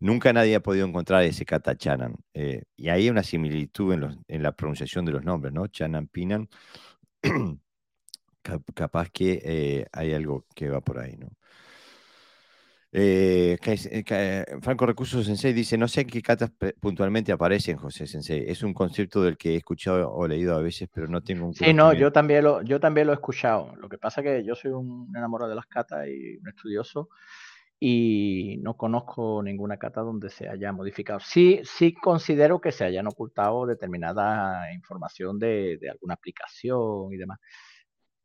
nunca 0.00 0.32
nadie 0.32 0.56
ha 0.56 0.62
podido 0.62 0.86
encontrar 0.86 1.24
ese 1.24 1.44
kata 1.44 1.76
Chanan. 1.76 2.16
Eh, 2.34 2.64
y 2.76 2.88
hay 2.88 3.10
una 3.10 3.22
similitud 3.22 3.92
en, 3.94 4.00
los, 4.00 4.18
en, 4.28 4.42
la 4.42 4.52
pronunciación 4.52 5.04
de 5.04 5.12
los 5.12 5.24
nombres, 5.24 5.52
¿no? 5.52 5.66
Chanan, 5.68 6.08
Pinan. 6.08 6.48
Capaz 8.74 9.08
que 9.10 9.40
eh, 9.42 9.86
hay 9.92 10.12
algo 10.12 10.44
que 10.54 10.68
va 10.68 10.80
por 10.80 10.98
ahí, 10.98 11.16
¿no? 11.16 11.28
Eh, 12.96 13.58
eh, 13.64 14.44
Franco 14.60 14.86
Recursos 14.86 15.26
Sensei 15.26 15.52
dice, 15.52 15.76
no 15.76 15.88
sé 15.88 16.02
en 16.02 16.06
qué 16.06 16.22
catas 16.22 16.52
puntualmente 16.78 17.32
aparecen, 17.32 17.76
José 17.76 18.06
Sensei. 18.06 18.44
Es 18.46 18.62
un 18.62 18.72
concepto 18.72 19.20
del 19.20 19.36
que 19.36 19.54
he 19.54 19.56
escuchado 19.56 20.12
o 20.12 20.28
leído 20.28 20.54
a 20.54 20.60
veces, 20.60 20.88
pero 20.94 21.08
no 21.08 21.20
tengo 21.20 21.46
un 21.46 21.54
Sí, 21.54 21.74
no, 21.74 21.92
yo 21.92 22.12
también, 22.12 22.44
lo, 22.44 22.62
yo 22.62 22.78
también 22.78 23.08
lo 23.08 23.12
he 23.12 23.16
escuchado. 23.16 23.74
Lo 23.76 23.88
que 23.88 23.98
pasa 23.98 24.20
es 24.20 24.26
que 24.26 24.44
yo 24.44 24.54
soy 24.54 24.70
un 24.70 25.12
enamorado 25.12 25.50
de 25.50 25.56
las 25.56 25.66
catas 25.66 26.06
y 26.06 26.36
un 26.36 26.46
estudioso 26.46 27.08
y 27.80 28.58
no 28.62 28.76
conozco 28.76 29.42
ninguna 29.42 29.76
cata 29.76 30.02
donde 30.02 30.30
se 30.30 30.48
haya 30.48 30.70
modificado. 30.70 31.18
Sí, 31.18 31.62
sí 31.64 31.94
considero 31.94 32.60
que 32.60 32.70
se 32.70 32.84
hayan 32.84 33.08
ocultado 33.08 33.66
determinada 33.66 34.72
información 34.72 35.40
de, 35.40 35.78
de 35.80 35.90
alguna 35.90 36.14
aplicación 36.14 37.12
y 37.12 37.16
demás 37.16 37.40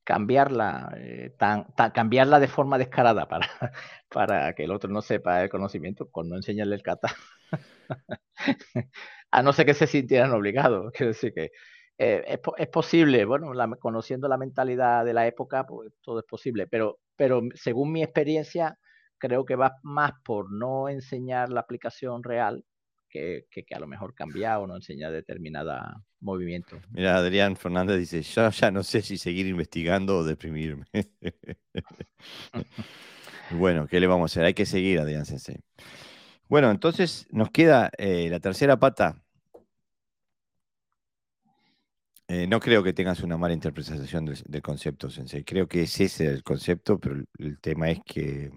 cambiarla, 0.10 0.92
eh, 0.98 1.36
tan, 1.38 1.66
cambiarla 1.94 2.40
de 2.40 2.48
forma 2.48 2.80
descarada 2.80 3.28
para, 3.28 3.48
para 4.10 4.56
que 4.56 4.64
el 4.64 4.72
otro 4.72 4.90
no 4.90 5.04
sepa 5.04 5.44
el 5.44 5.50
conocimiento, 5.50 6.10
con 6.10 6.28
no 6.28 6.36
enseñarle 6.36 6.74
el 6.74 6.82
kata. 6.82 7.10
a 9.32 9.44
no 9.44 9.54
ser 9.54 9.68
que 9.68 9.76
se 9.76 9.86
sintieran 9.86 10.32
obligados. 10.32 10.92
Quiero 10.94 11.12
decir 11.12 11.32
que 11.32 11.52
eh, 12.00 12.24
es, 12.26 12.40
es, 12.58 12.68
posible, 12.70 13.24
bueno, 13.26 13.54
la, 13.54 13.68
conociendo 13.76 14.28
la 14.28 14.40
mentalidad 14.40 15.06
de 15.06 15.14
la 15.14 15.28
época, 15.28 15.68
pues 15.68 15.92
todo 16.02 16.22
es 16.22 16.26
posible, 16.26 16.66
pero, 16.66 16.98
pero 17.16 17.44
según 17.54 17.92
mi 17.92 18.02
experiencia, 18.02 18.80
creo 19.20 19.46
que 19.46 19.56
va 19.56 19.76
más 19.84 20.14
por 20.26 20.52
no 20.52 20.90
enseñar 20.90 21.50
la 21.52 21.60
aplicación 21.60 22.24
real 22.24 22.66
que, 23.10 23.48
que, 23.50 23.66
que, 23.66 23.76
a 23.76 23.80
lo 23.80 23.88
mejor 23.88 24.14
cambia 24.14 24.60
o 24.60 24.68
no 24.68 24.76
enseña 24.76 25.12
determinada 25.12 26.04
movimiento. 26.20 26.80
Mira, 26.92 27.18
Adrián 27.18 27.56
Fernández 27.56 27.98
dice, 27.98 28.22
yo 28.22 28.50
ya 28.50 28.72
no 28.72 28.84
sé 28.84 29.02
si 29.02 29.18
seguir 29.18 29.48
investigando 29.48 30.18
o 30.18 30.24
deprimirme. 30.24 30.86
bueno, 33.52 33.88
¿qué 33.88 34.00
le 34.00 34.08
vamos 34.08 34.32
a 34.32 34.34
hacer? 34.34 34.46
Hay 34.46 34.54
que 34.54 34.66
seguir, 34.66 35.00
Adrián 35.00 35.26
Sensei. 35.26 35.60
Bueno, 36.48 36.72
entonces 36.72 37.28
nos 37.32 37.52
queda 37.52 37.92
eh, 37.98 38.28
la 38.30 38.40
tercera 38.40 38.80
pata. 38.80 39.22
Eh, 42.28 42.46
no 42.48 42.60
creo 42.60 42.84
que 42.84 42.94
tengas 42.94 43.24
una 43.24 43.38
mala 43.38 43.56
interpretación 43.56 44.26
del, 44.26 44.38
del, 44.46 44.62
concepto, 44.62 45.10
Sensei. 45.10 45.44
Creo 45.44 45.68
que 45.68 45.84
es 45.84 46.00
ese 46.00 46.28
el 46.28 46.44
concepto, 46.44 47.00
pero 47.00 47.16
el, 47.16 47.26
el 47.40 47.60
tema 47.60 47.90
es 47.90 48.02
que 48.06 48.52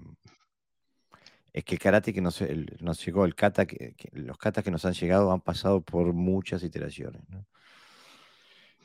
es 1.53 1.65
que 1.65 1.75
el 1.75 1.81
karate 1.81 2.13
que 2.13 2.21
nos, 2.21 2.41
el, 2.41 2.77
nos 2.81 3.05
llegó, 3.05 3.25
el 3.25 3.35
kata 3.35 3.67
que, 3.67 3.95
que, 3.95 4.09
los 4.13 4.39
katas 4.39 4.65
que 4.65 4.71
nos 4.71 4.85
han 4.85 4.95
llegado 4.95 5.33
han 5.33 5.41
pasado 5.41 5.81
por 5.83 6.13
muchas 6.13 6.63
iteraciones. 6.63 7.23
¿no? 7.29 7.45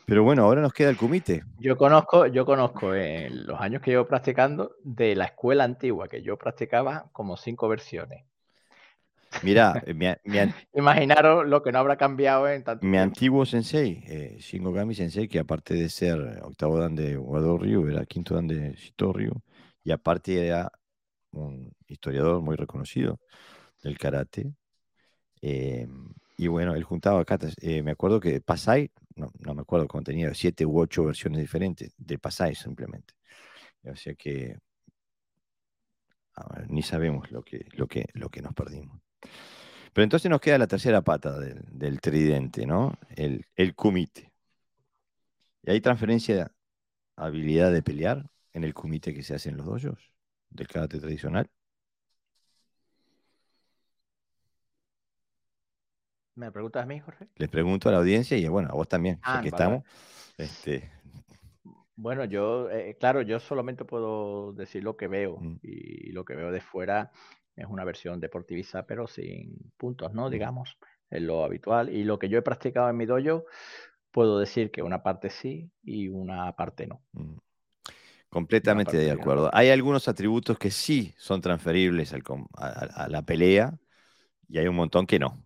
Pero 0.07 0.23
bueno, 0.23 0.43
ahora 0.43 0.61
nos 0.61 0.73
queda 0.73 0.89
el 0.89 0.95
kumite. 0.95 1.43
Yo 1.59 1.77
conozco, 1.77 2.27
yo 2.27 2.45
conozco 2.45 2.95
en 2.95 3.45
los 3.45 3.59
años 3.59 3.81
que 3.81 3.91
llevo 3.91 4.07
practicando 4.07 4.77
de 4.83 5.15
la 5.15 5.25
escuela 5.25 5.65
antigua 5.65 6.07
que 6.07 6.21
yo 6.21 6.37
practicaba 6.37 7.09
como 7.11 7.35
cinco 7.35 7.67
versiones. 7.67 8.23
Mira, 9.43 9.83
imaginaros 10.73 11.45
lo 11.45 11.61
que 11.61 11.73
no 11.73 11.79
habrá 11.79 11.97
cambiado 11.97 12.47
en 12.47 12.63
tanto 12.63 12.85
Mi 12.85 12.97
antiguo 12.97 13.45
sensei, 13.45 14.01
eh, 14.07 14.37
Shingogami 14.39 14.95
Sensei, 14.95 15.27
que 15.27 15.39
aparte 15.39 15.73
de 15.73 15.89
ser 15.89 16.41
octavo 16.41 16.79
dan 16.79 16.95
de 16.95 17.17
Wado 17.17 17.57
Ryu, 17.57 17.89
era 17.89 18.05
quinto 18.05 18.35
dan 18.35 18.47
de 18.47 18.73
Shito 18.75 19.11
Ryu, 19.11 19.33
y 19.83 19.91
aparte 19.91 20.47
era 20.47 20.71
un 21.31 21.73
historiador 21.87 22.41
muy 22.41 22.55
reconocido 22.55 23.19
del 23.83 23.97
karate. 23.97 24.53
Em, 25.41 26.13
y 26.37 26.47
bueno, 26.47 26.75
él 26.75 26.83
juntaba 26.83 27.25
katas. 27.25 27.55
Eh, 27.61 27.83
me 27.83 27.91
acuerdo 27.91 28.19
que 28.19 28.41
Pasai, 28.41 28.91
no, 29.15 29.31
me 29.55 29.61
acuerdo 29.61 29.87
cómo 29.87 30.03
tenía, 30.03 30.33
siete 30.33 30.65
u 30.65 30.79
ocho 30.79 31.05
versiones 31.05 31.41
diferentes 31.41 31.93
de 31.97 32.19
Pasai 32.19 32.55
simplemente. 32.55 33.13
O 33.83 33.95
sea 33.95 34.13
que 34.15 34.57
ni 36.69 36.83
sabemos 36.83 37.31
lo 37.31 37.41
que, 37.43 37.65
lo, 37.73 37.87
que, 37.87 38.05
lo 38.13 38.29
que 38.29 38.41
nos 38.41 38.53
perdimos. 38.53 38.99
Pero 39.93 40.03
entonces 40.03 40.29
nos 40.29 40.41
queda 40.41 40.57
la 40.57 40.67
tercera 40.67 41.01
pata 41.01 41.39
del, 41.39 41.99
tridente, 42.01 42.65
¿no? 42.67 42.97
El, 43.15 43.45
el 43.55 43.73
kumite. 43.75 44.31
¿Y 45.63 45.71
hay 45.71 45.81
transferencia 45.81 46.35
de 46.35 46.47
habilidad 47.15 47.71
de 47.71 47.81
pelear 47.81 48.29
en 48.53 48.63
el 48.63 48.73
kumite 48.73 49.13
que 49.13 49.23
se 49.23 49.35
hace 49.35 49.49
en 49.49 49.57
los 49.57 49.65
dojos 49.65 50.11
del 50.49 50.67
karate 50.67 50.99
tradicional? 50.99 51.49
¿Me 56.35 56.51
preguntas 56.51 56.83
a 56.83 56.85
mí, 56.85 56.99
Jorge? 56.99 57.27
Les 57.35 57.49
pregunto 57.49 57.89
a 57.89 57.91
la 57.91 57.97
audiencia 57.97 58.37
y 58.37 58.47
bueno, 58.47 58.69
a 58.69 58.73
vos 58.75 58.87
también, 58.87 59.19
ah, 59.23 59.39
que 59.41 59.49
estamos. 59.49 59.83
Este... 60.37 60.91
Bueno, 61.95 62.25
yo, 62.25 62.69
eh, 62.69 62.95
claro, 62.99 63.23
yo 63.23 63.39
solamente 63.39 63.83
puedo 63.83 64.53
decir 64.53 64.83
lo 64.83 64.95
que 64.95 65.07
veo 65.07 65.37
mm. 65.39 65.59
y 65.63 66.11
lo 66.11 66.23
que 66.25 66.35
veo 66.35 66.51
de 66.51 66.61
fuera 66.61 67.11
es 67.55 67.65
una 67.65 67.83
versión 67.83 68.19
deportivista, 68.19 68.85
pero 68.85 69.07
sin 69.07 69.71
puntos, 69.77 70.13
¿no? 70.13 70.27
Mm. 70.27 70.31
Digamos, 70.31 70.77
es 71.09 71.23
lo 71.23 71.43
habitual. 71.43 71.89
Y 71.89 72.03
lo 72.03 72.19
que 72.19 72.29
yo 72.29 72.37
he 72.37 72.43
practicado 72.43 72.87
en 72.87 72.97
mi 72.97 73.07
dojo, 73.07 73.45
puedo 74.11 74.37
decir 74.37 74.69
que 74.69 74.83
una 74.83 75.01
parte 75.01 75.31
sí 75.31 75.71
y 75.81 76.07
una 76.07 76.55
parte 76.55 76.85
no. 76.85 77.01
Mm. 77.13 77.37
Completamente 78.29 78.97
de 78.97 79.11
acuerdo. 79.11 79.49
Hay 79.53 79.69
algunos 79.69 80.07
atributos 80.07 80.57
que 80.57 80.69
sí 80.69 81.13
son 81.17 81.41
transferibles 81.41 82.13
a, 82.13 83.07
la 83.09 83.21
pelea 83.21 83.77
y 84.49 84.57
hay 84.57 84.67
un 84.67 84.75
montón 84.75 85.07
que 85.07 85.19
no. 85.19 85.43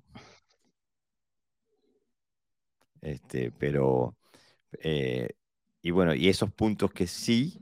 Este, 3.01 3.51
pero, 3.51 4.15
eh, 4.79 5.29
y 5.81 5.91
bueno, 5.91 6.13
y 6.13 6.29
esos 6.29 6.51
puntos 6.51 6.91
que 6.91 7.07
sí 7.07 7.59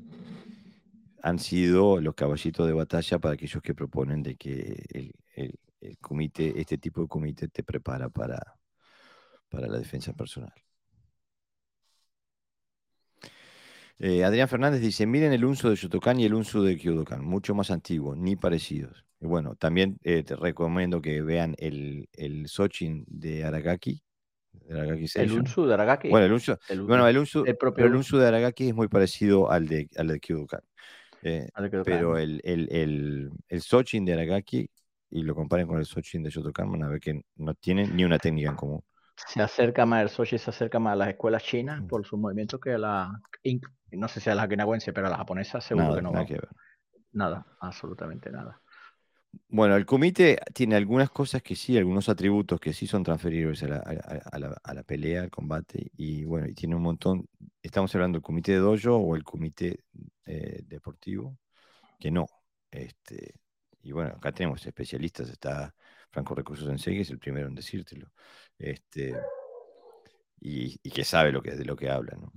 han 1.22 1.40
sido 1.40 2.00
los 2.00 2.16
caballitos 2.16 2.66
de 2.68 2.74
batalla 2.74 3.20
para 3.20 3.34
aquellos 3.34 3.62
que 3.62 3.76
proponen 3.76 4.24
de 4.24 4.36
que 4.36 4.86
el, 4.90 5.14
comité, 6.02 6.60
este 6.60 6.78
tipo 6.78 7.02
de 7.02 7.08
comité 7.08 7.48
te 7.48 7.64
prepara 7.64 8.10
para, 8.10 8.58
para 9.50 9.68
la 9.68 9.78
defensa 9.80 10.14
personal. 10.14 10.54
Eh, 14.00 14.24
Adrián 14.24 14.48
Fernández 14.48 14.82
dice, 14.82 15.06
miren 15.06 15.34
el 15.34 15.44
uso 15.44 15.70
de 15.70 15.76
Shotokan 15.76 16.20
y 16.20 16.26
el 16.26 16.34
uso 16.34 16.64
de 16.64 16.78
Kyodokan, 16.78 17.24
mucho 17.24 17.54
más 17.54 17.70
antiguos, 17.70 18.18
ni 18.18 18.38
parecidos. 18.38 19.06
Y 19.20 19.28
bueno, 19.28 19.56
también 19.56 20.00
eh, 20.04 20.24
te 20.24 20.38
recomiendo 20.38 21.02
que 21.02 21.22
vean 21.22 21.54
el, 21.58 22.08
el 22.14 22.48
Sochin 22.48 23.04
de 23.08 23.44
Aragaki, 23.44 24.02
el 25.16 25.32
Unsu 25.32 25.66
de 25.66 25.74
Aragaki. 25.74 26.10
Bueno, 26.10 26.26
el 26.26 26.32
Unsu, 26.32 26.56
bueno, 26.86 27.08
el 27.08 27.18
Unsu, 27.18 27.44
el 27.46 28.22
de 28.22 28.28
Aragaki 28.28 28.70
es 28.70 28.76
muy 28.76 28.88
parecido 28.88 29.52
al 29.52 29.68
de, 29.68 29.90
al 29.98 30.08
de 30.08 30.20
Kyodokan. 30.20 30.62
Eh, 31.22 31.50
pero 31.84 32.18
el, 32.18 32.40
el, 32.46 33.30
el, 33.50 33.62
Sochin 33.62 34.06
de 34.06 34.14
Aragaki, 34.14 34.70
y 35.10 35.24
lo 35.24 35.36
comparen 35.36 35.68
con 35.68 35.80
el 35.80 35.86
Sochin 35.86 36.24
de 36.24 36.30
Shotokan, 36.30 36.72
van 36.72 36.84
a 36.84 36.90
ver 36.90 37.00
que 37.00 37.22
no 37.36 37.54
tienen 37.56 37.96
ni 37.96 38.06
una 38.06 38.20
técnica 38.20 38.50
en 38.50 38.56
común. 38.56 38.82
Se 39.28 39.41
acerca 39.41 39.86
más, 39.86 40.04
el 40.04 40.10
Sochin 40.10 40.40
se 40.40 40.50
acerca 40.50 40.80
más 40.80 40.94
a 40.94 40.96
las 40.96 41.10
escuelas 41.10 41.44
chinas 41.44 41.82
mm. 41.82 41.88
por 41.88 42.06
sus 42.06 42.20
movimientos 42.20 42.60
que 42.60 42.74
a 42.74 42.78
la, 42.78 43.22
no 43.91 44.08
sé 44.08 44.20
si 44.20 44.30
a 44.30 44.36
la 44.36 44.46
okinawense, 44.46 44.94
pero 44.94 45.08
a 45.08 45.10
la 45.10 45.18
japonesa 45.18 45.62
seguro 45.62 45.96
que 45.96 46.02
no 46.02 46.12
nada. 46.12 46.26
Nada, 47.12 47.46
absolutamente 47.60 48.30
nada. 48.32 48.62
Bueno, 49.48 49.76
el 49.76 49.86
comité 49.86 50.40
tiene 50.54 50.76
algunas 50.76 51.10
cosas 51.12 51.41
que 51.41 51.56
sí, 51.56 51.78
algunos 51.78 52.10
atributos 52.10 52.60
que 52.60 52.74
sí 52.74 52.88
son 52.88 53.04
transferibles 53.04 53.62
a 53.64 53.68
la, 53.68 53.78
a 53.78 54.74
la, 54.74 54.84
pelea, 54.84 55.22
al 55.22 55.30
combate, 55.30 55.91
y 55.98 56.24
bueno, 56.24 56.48
y 56.48 56.54
tiene 56.54 56.76
un 56.76 56.82
montón. 56.82 57.28
Estamos 57.62 57.94
hablando 57.94 58.18
del 58.18 58.24
comité 58.24 58.54
de 58.54 58.60
dojo 58.60 58.96
o 58.96 59.16
el 59.16 59.24
comité 59.24 59.84
eh, 60.26 60.64
deportivo, 60.66 61.38
que 62.00 62.12
no. 62.12 62.28
Este, 62.72 63.36
y 63.84 63.91
bueno, 63.91 64.14
acá 64.18 64.32
tenemos 64.32 64.66
especialistas, 64.66 65.30
está 65.30 65.76
Franco 66.11 66.36
Recursos 66.36 66.68
en 66.68 66.77
que 66.77 67.02
es 67.02 67.10
el 67.10 67.19
primero 67.19 67.48
en 67.48 67.56
decírtelo, 67.56 68.11
este, 68.57 69.15
y, 70.40 70.77
que 70.90 71.03
sabe 71.03 71.31
lo 71.31 71.41
que, 71.41 71.52
de 71.52 71.65
lo 71.65 71.76
que 71.76 71.90
habla. 71.90 72.18
¿no? 72.18 72.31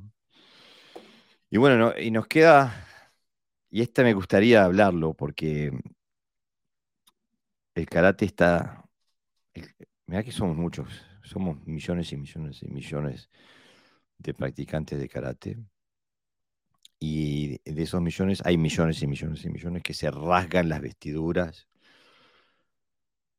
Y 1.51 1.59
bueno, 1.59 1.95
y 1.99 2.11
nos 2.11 2.27
queda, 2.27 2.87
y 3.71 3.83
esta 3.83 4.03
me 4.03 4.15
gustaría 4.15 4.65
hablarlo 4.65 5.15
porque 5.15 5.73
el 7.75 7.87
karate 7.87 8.25
está. 8.27 8.85
Mira 10.07 10.23
que 10.23 10.33
somos 10.33 10.57
muchos, 10.57 10.89
somos 11.23 11.65
millones 11.67 12.13
y 12.13 12.17
millones 12.17 12.63
y 12.63 12.69
millones 12.69 13.31
de 14.19 14.35
practicantes 14.35 14.99
de 14.99 15.09
karate. 15.09 15.59
Y 16.99 17.59
de 17.71 17.83
esos 17.83 18.01
millones 18.01 18.43
hay 18.45 18.57
millones 18.57 19.03
y 19.03 19.07
millones 19.07 19.45
y 19.45 19.51
millones 19.51 19.83
que 19.83 19.95
se 19.95 20.11
rasgan 20.11 20.69
las 20.69 20.81
vestiduras 20.81 21.67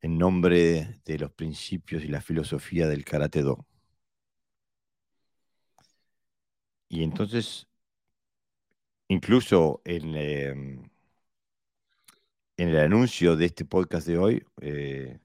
en 0.04 0.18
nombre 0.20 1.00
de, 1.06 1.18
los 1.18 1.32
principios 1.32 2.04
y 2.04 2.08
la 2.10 2.22
filosofía 2.22 2.88
del 2.88 3.06
karate 3.06 3.42
do. 3.42 3.66
Y 6.90 7.04
entonces, 7.04 7.68
incluso 9.08 9.82
en, 9.86 10.16
em, 10.16 10.90
en 12.58 12.70
el 12.70 12.78
anuncio 12.80 13.36
de 13.36 13.46
este 13.46 13.66
podcast 13.66 14.08
de 14.08 14.18
hoy, 14.18 14.44
eh, 14.62 15.20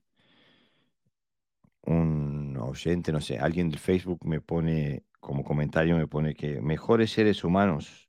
un 1.83 2.57
oyente, 2.59 3.13
no 3.13 3.21
sé, 3.21 3.39
alguien 3.39 3.71
del 3.71 3.79
Facebook 3.81 4.25
me 4.27 4.41
pone 4.41 5.05
como 5.21 5.45
comentario, 5.45 5.97
me 5.97 6.07
pone 6.07 6.35
que 6.35 6.61
mejores 6.61 7.11
seres 7.13 7.45
humanos, 7.45 8.09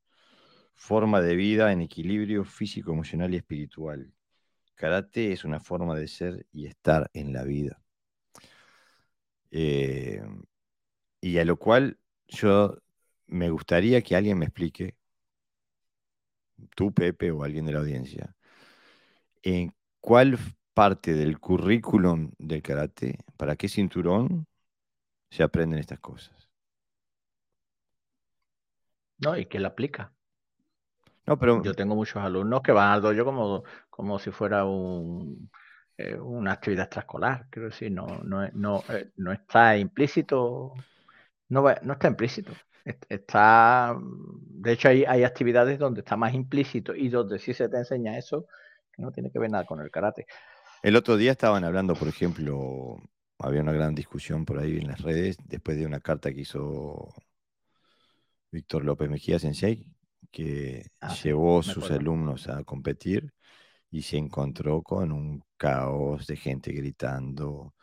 forma 0.75 1.21
de 1.21 1.35
vida 1.35 1.71
en 1.73 1.81
equilibrio 1.81 2.45
físico, 2.45 2.91
emocional 2.93 3.33
y 3.33 3.37
espiritual. 3.37 4.13
Karate 4.79 5.33
es 5.33 5.43
una 5.43 5.59
forma 5.59 5.93
de 5.93 6.07
ser 6.07 6.47
y 6.53 6.65
estar 6.65 7.09
en 7.13 7.33
la 7.33 7.43
vida. 7.43 7.81
Eh, 9.51 10.23
y 11.19 11.37
a 11.37 11.43
lo 11.43 11.57
cual 11.57 11.99
yo 12.29 12.77
me 13.27 13.49
gustaría 13.49 14.01
que 14.01 14.15
alguien 14.15 14.37
me 14.37 14.45
explique, 14.45 14.95
tú 16.77 16.93
Pepe 16.93 17.29
o 17.29 17.43
alguien 17.43 17.65
de 17.65 17.73
la 17.73 17.79
audiencia, 17.79 18.33
en 19.43 19.73
cuál 19.99 20.39
parte 20.73 21.13
del 21.13 21.39
currículum 21.39 22.31
del 22.37 22.61
karate, 22.61 23.17
para 23.35 23.57
qué 23.57 23.67
cinturón 23.67 24.47
se 25.29 25.43
aprenden 25.43 25.79
estas 25.79 25.99
cosas. 25.99 26.49
No, 29.17 29.37
y 29.37 29.45
que 29.45 29.59
la 29.59 29.67
aplica. 29.67 30.13
No, 31.25 31.37
pero... 31.37 31.61
Yo 31.61 31.73
tengo 31.73 31.95
muchos 31.95 32.23
alumnos 32.23 32.61
que 32.61 32.71
van 32.71 32.91
al 32.93 33.01
dojo 33.01 33.25
como, 33.25 33.63
como 33.99 34.17
si 34.17 34.31
fuera 34.31 34.63
un, 34.63 35.51
eh, 35.97 36.15
una 36.15 36.53
actividad 36.53 36.85
extraescolar. 36.85 37.47
Quiero 37.49 37.67
decir, 37.67 37.91
no, 37.91 38.07
no, 38.23 38.47
no, 38.53 38.81
eh, 38.87 39.11
no 39.17 39.33
está 39.33 39.75
implícito. 39.75 40.73
No, 41.49 41.65
no 41.81 41.93
está 41.93 42.07
implícito. 42.07 42.53
Está, 43.09 43.97
de 43.99 44.71
hecho, 44.71 44.87
hay, 44.87 45.03
hay 45.03 45.25
actividades 45.25 45.77
donde 45.77 45.99
está 45.99 46.15
más 46.15 46.33
implícito 46.33 46.95
y 46.95 47.09
donde 47.09 47.39
sí 47.39 47.53
se 47.53 47.67
te 47.67 47.75
enseña 47.75 48.17
eso 48.17 48.47
no 48.97 49.11
tiene 49.11 49.31
que 49.31 49.39
ver 49.39 49.51
nada 49.51 49.65
con 49.65 49.81
el 49.81 49.91
karate. 49.91 50.27
El 50.81 50.95
otro 50.95 51.17
día 51.17 51.33
estaban 51.33 51.65
hablando, 51.65 51.93
por 51.93 52.07
ejemplo, 52.07 52.95
había 53.37 53.61
una 53.61 53.73
gran 53.73 53.93
discusión 53.93 54.45
por 54.45 54.59
ahí 54.59 54.77
en 54.77 54.87
las 54.87 55.01
redes 55.01 55.35
después 55.43 55.77
de 55.77 55.85
una 55.85 55.99
carta 55.99 56.31
que 56.31 56.39
hizo 56.39 57.13
Víctor 58.49 58.85
López 58.85 59.09
Mejía 59.09 59.39
Sensei, 59.39 59.85
que 60.31 60.85
ah, 61.01 61.13
llevó 61.21 61.59
a 61.59 61.63
sus 61.63 61.91
alumnos 61.91 62.47
a 62.47 62.63
competir 62.63 63.33
y 63.91 64.01
se 64.01 64.17
encontró 64.17 64.81
con 64.81 65.11
un 65.11 65.43
caos 65.57 66.27
de 66.27 66.35
gente 66.35 66.71
gritando, 66.71 67.73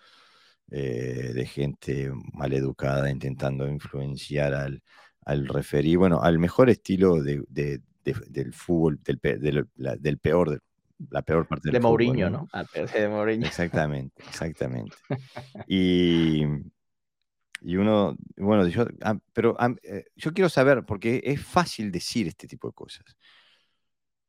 eh, 0.70 1.32
de 1.34 1.46
gente 1.46 2.10
maleducada 2.32 3.10
intentando 3.10 3.68
influenciar 3.68 4.54
al, 4.54 4.82
al 5.24 5.48
referí, 5.48 5.96
bueno, 5.96 6.22
al 6.22 6.38
mejor 6.38 6.70
estilo 6.70 7.22
de, 7.22 7.42
del 8.04 8.52
fútbol, 8.52 9.00
del, 9.02 9.68
del 9.74 10.18
peor, 10.18 10.62
la 11.10 11.22
peor 11.22 11.46
parte 11.46 11.68
del 11.68 11.74
de 11.74 11.80
Mourinho, 11.80 12.30
¿no? 12.30 12.48
Ah, 12.52 12.64
de 12.72 13.08
Mourinho. 13.08 13.46
Exactamente, 13.46 14.22
exactamente. 14.28 14.96
y, 15.68 16.44
y 17.62 17.76
uno, 17.76 18.16
bueno, 18.36 18.66
yo, 18.68 18.86
ah, 19.02 19.18
pero 19.32 19.56
ah, 19.58 19.74
eh, 19.82 20.04
yo 20.14 20.32
quiero 20.32 20.48
saber, 20.48 20.84
porque 20.86 21.20
es 21.24 21.44
fácil 21.44 21.90
decir 21.90 22.28
este 22.28 22.46
tipo 22.46 22.68
de 22.68 22.74
cosas. 22.74 23.04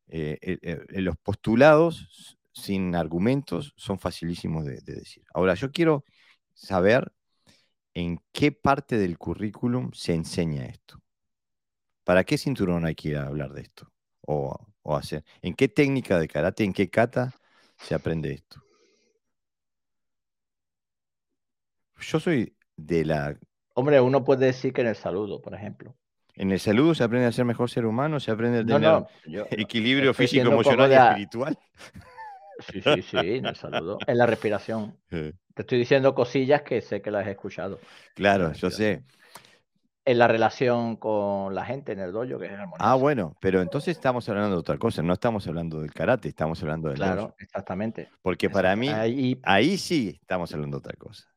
Eh, 0.08 0.38
eh, 0.40 1.00
los 1.00 1.16
postulados 1.18 2.36
sin 2.52 2.94
argumentos 2.94 3.72
son 3.76 3.98
facilísimos 3.98 4.64
de, 4.64 4.80
decir. 4.80 5.24
Ahora, 5.32 5.54
yo 5.54 5.70
quiero 5.70 6.04
saber 6.54 7.12
en 7.94 8.20
qué 8.32 8.52
parte 8.52 8.98
del 8.98 9.18
currículum 9.18 9.90
se 9.92 10.14
enseña 10.14 10.66
esto. 10.66 11.00
¿Para 12.04 12.24
qué 12.24 12.38
cinturón 12.38 12.84
hay 12.86 12.94
que 12.94 13.10
ir 13.10 13.16
a 13.16 13.26
hablar 13.26 13.52
de 13.52 13.62
esto? 13.62 13.90
O 14.22 14.56
hacer. 14.96 15.24
¿En 15.42 15.54
qué 15.54 15.68
técnica 15.68 16.18
de 16.18 16.28
karate, 16.28 16.64
en 16.64 16.72
qué 16.72 16.88
kata 16.88 17.34
se 17.76 17.94
aprende 17.94 18.32
esto? 18.32 18.62
Yo 22.00 22.20
soy 22.20 22.56
de 22.76 23.04
la... 23.04 23.38
Hombre, 23.74 24.00
uno 24.00 24.24
puede 24.24 24.46
decir 24.46 24.72
que 24.72 24.80
en 24.80 24.88
el 24.88 24.96
saludo, 24.96 25.40
por 25.40 25.54
ejemplo. 25.54 25.94
En 26.38 26.52
el 26.52 26.60
saludo 26.60 26.94
se 26.94 27.02
aprende 27.02 27.26
a 27.26 27.32
ser 27.32 27.44
mejor 27.44 27.68
ser 27.68 27.84
humano, 27.84 28.20
se 28.20 28.30
aprende 28.30 28.60
a 28.60 28.64
tener 28.64 29.04
equilibrio 29.50 30.14
físico, 30.14 30.46
emocional 30.46 30.90
y 30.90 30.94
espiritual. 30.94 31.58
Sí, 32.70 32.80
sí, 32.80 33.02
sí, 33.02 33.16
en 33.16 33.46
el 33.46 33.56
saludo. 33.56 33.98
En 34.06 34.18
la 34.18 34.26
respiración. 34.26 34.96
Te 35.10 35.62
estoy 35.62 35.78
diciendo 35.78 36.14
cosillas 36.14 36.62
que 36.62 36.80
sé 36.80 37.02
que 37.02 37.10
las 37.10 37.26
he 37.26 37.32
escuchado. 37.32 37.80
Claro, 38.14 38.52
yo 38.52 38.70
sé. 38.70 39.02
En 40.04 40.18
la 40.18 40.28
relación 40.28 40.96
con 40.96 41.54
la 41.54 41.64
gente 41.64 41.92
en 41.92 41.98
el 41.98 42.12
dojo, 42.12 42.38
que 42.38 42.46
es 42.46 42.52
armonioso. 42.52 42.76
Ah, 42.78 42.94
bueno, 42.94 43.36
pero 43.40 43.60
entonces 43.60 43.96
estamos 43.96 44.28
hablando 44.28 44.50
de 44.50 44.60
otra 44.60 44.78
cosa, 44.78 45.02
no 45.02 45.12
estamos 45.12 45.46
hablando 45.48 45.80
del 45.80 45.92
karate, 45.92 46.28
estamos 46.28 46.62
hablando 46.62 46.88
del 46.88 46.96
Claro, 46.96 47.34
exactamente. 47.38 48.08
Porque 48.22 48.48
para 48.48 48.76
mí, 48.76 48.88
ahí 49.42 49.76
sí 49.76 50.16
estamos 50.20 50.52
hablando 50.54 50.76
de 50.76 50.78
otra 50.78 50.96
cosa. 50.96 51.28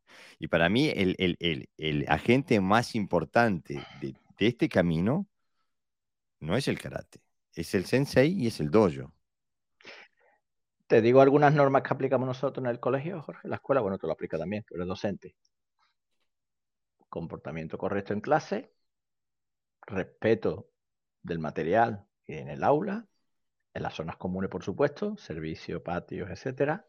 Y 0.41 0.47
para 0.47 0.69
mí, 0.69 0.91
el, 0.95 2.05
agente 2.07 2.59
más 2.61 2.95
importante 2.95 3.79
de, 4.01 4.15
este 4.47 4.69
camino 4.69 5.27
no 6.39 6.57
es 6.57 6.67
el 6.67 6.79
karate, 6.79 7.21
es 7.53 7.73
el 7.75 7.85
sensei 7.85 8.31
y 8.31 8.47
es 8.47 8.59
el 8.59 8.71
dojo. 8.71 9.13
Te 10.87 11.01
digo 11.01 11.21
algunas 11.21 11.53
normas 11.53 11.83
que 11.83 11.93
aplicamos 11.93 12.27
nosotros 12.27 12.65
en 12.65 12.69
el 12.69 12.79
colegio, 12.79 13.21
Jorge, 13.21 13.41
en 13.45 13.51
la 13.51 13.55
escuela, 13.57 13.81
bueno, 13.81 13.97
tú 13.97 14.07
lo 14.07 14.13
aplicas 14.13 14.39
también, 14.39 14.63
tú 14.63 14.75
eres 14.75 14.87
docente. 14.87 15.35
Comportamiento 17.07 17.77
correcto 17.77 18.13
en 18.13 18.21
clase, 18.21 18.73
respeto 19.85 20.69
del 21.21 21.39
material 21.39 22.05
en 22.25 22.49
el 22.49 22.63
aula, 22.63 23.07
en 23.73 23.83
las 23.83 23.93
zonas 23.93 24.17
comunes, 24.17 24.49
por 24.49 24.63
supuesto, 24.63 25.15
servicio, 25.17 25.81
patios, 25.81 26.29
etcétera. 26.29 26.85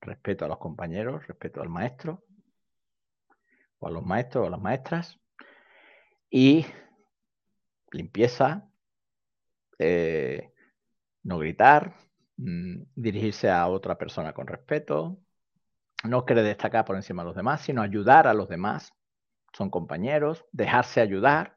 Respeto 0.00 0.44
a 0.44 0.48
los 0.48 0.58
compañeros, 0.58 1.26
respeto 1.26 1.62
al 1.62 1.68
maestro, 1.68 2.24
o 3.78 3.88
a 3.88 3.90
los 3.90 4.04
maestros 4.04 4.44
o 4.44 4.46
a 4.48 4.50
las 4.50 4.60
maestras. 4.60 5.20
Y 6.38 6.66
limpieza, 7.92 8.68
eh, 9.78 10.52
no 11.22 11.38
gritar, 11.38 11.94
mm, 12.36 12.82
dirigirse 12.94 13.48
a 13.48 13.66
otra 13.68 13.96
persona 13.96 14.34
con 14.34 14.46
respeto, 14.46 15.16
no 16.04 16.26
querer 16.26 16.44
destacar 16.44 16.84
por 16.84 16.96
encima 16.96 17.22
de 17.22 17.28
los 17.28 17.36
demás, 17.36 17.62
sino 17.62 17.80
ayudar 17.80 18.26
a 18.26 18.34
los 18.34 18.50
demás. 18.50 18.92
Son 19.54 19.70
compañeros, 19.70 20.44
dejarse 20.52 21.00
ayudar. 21.00 21.56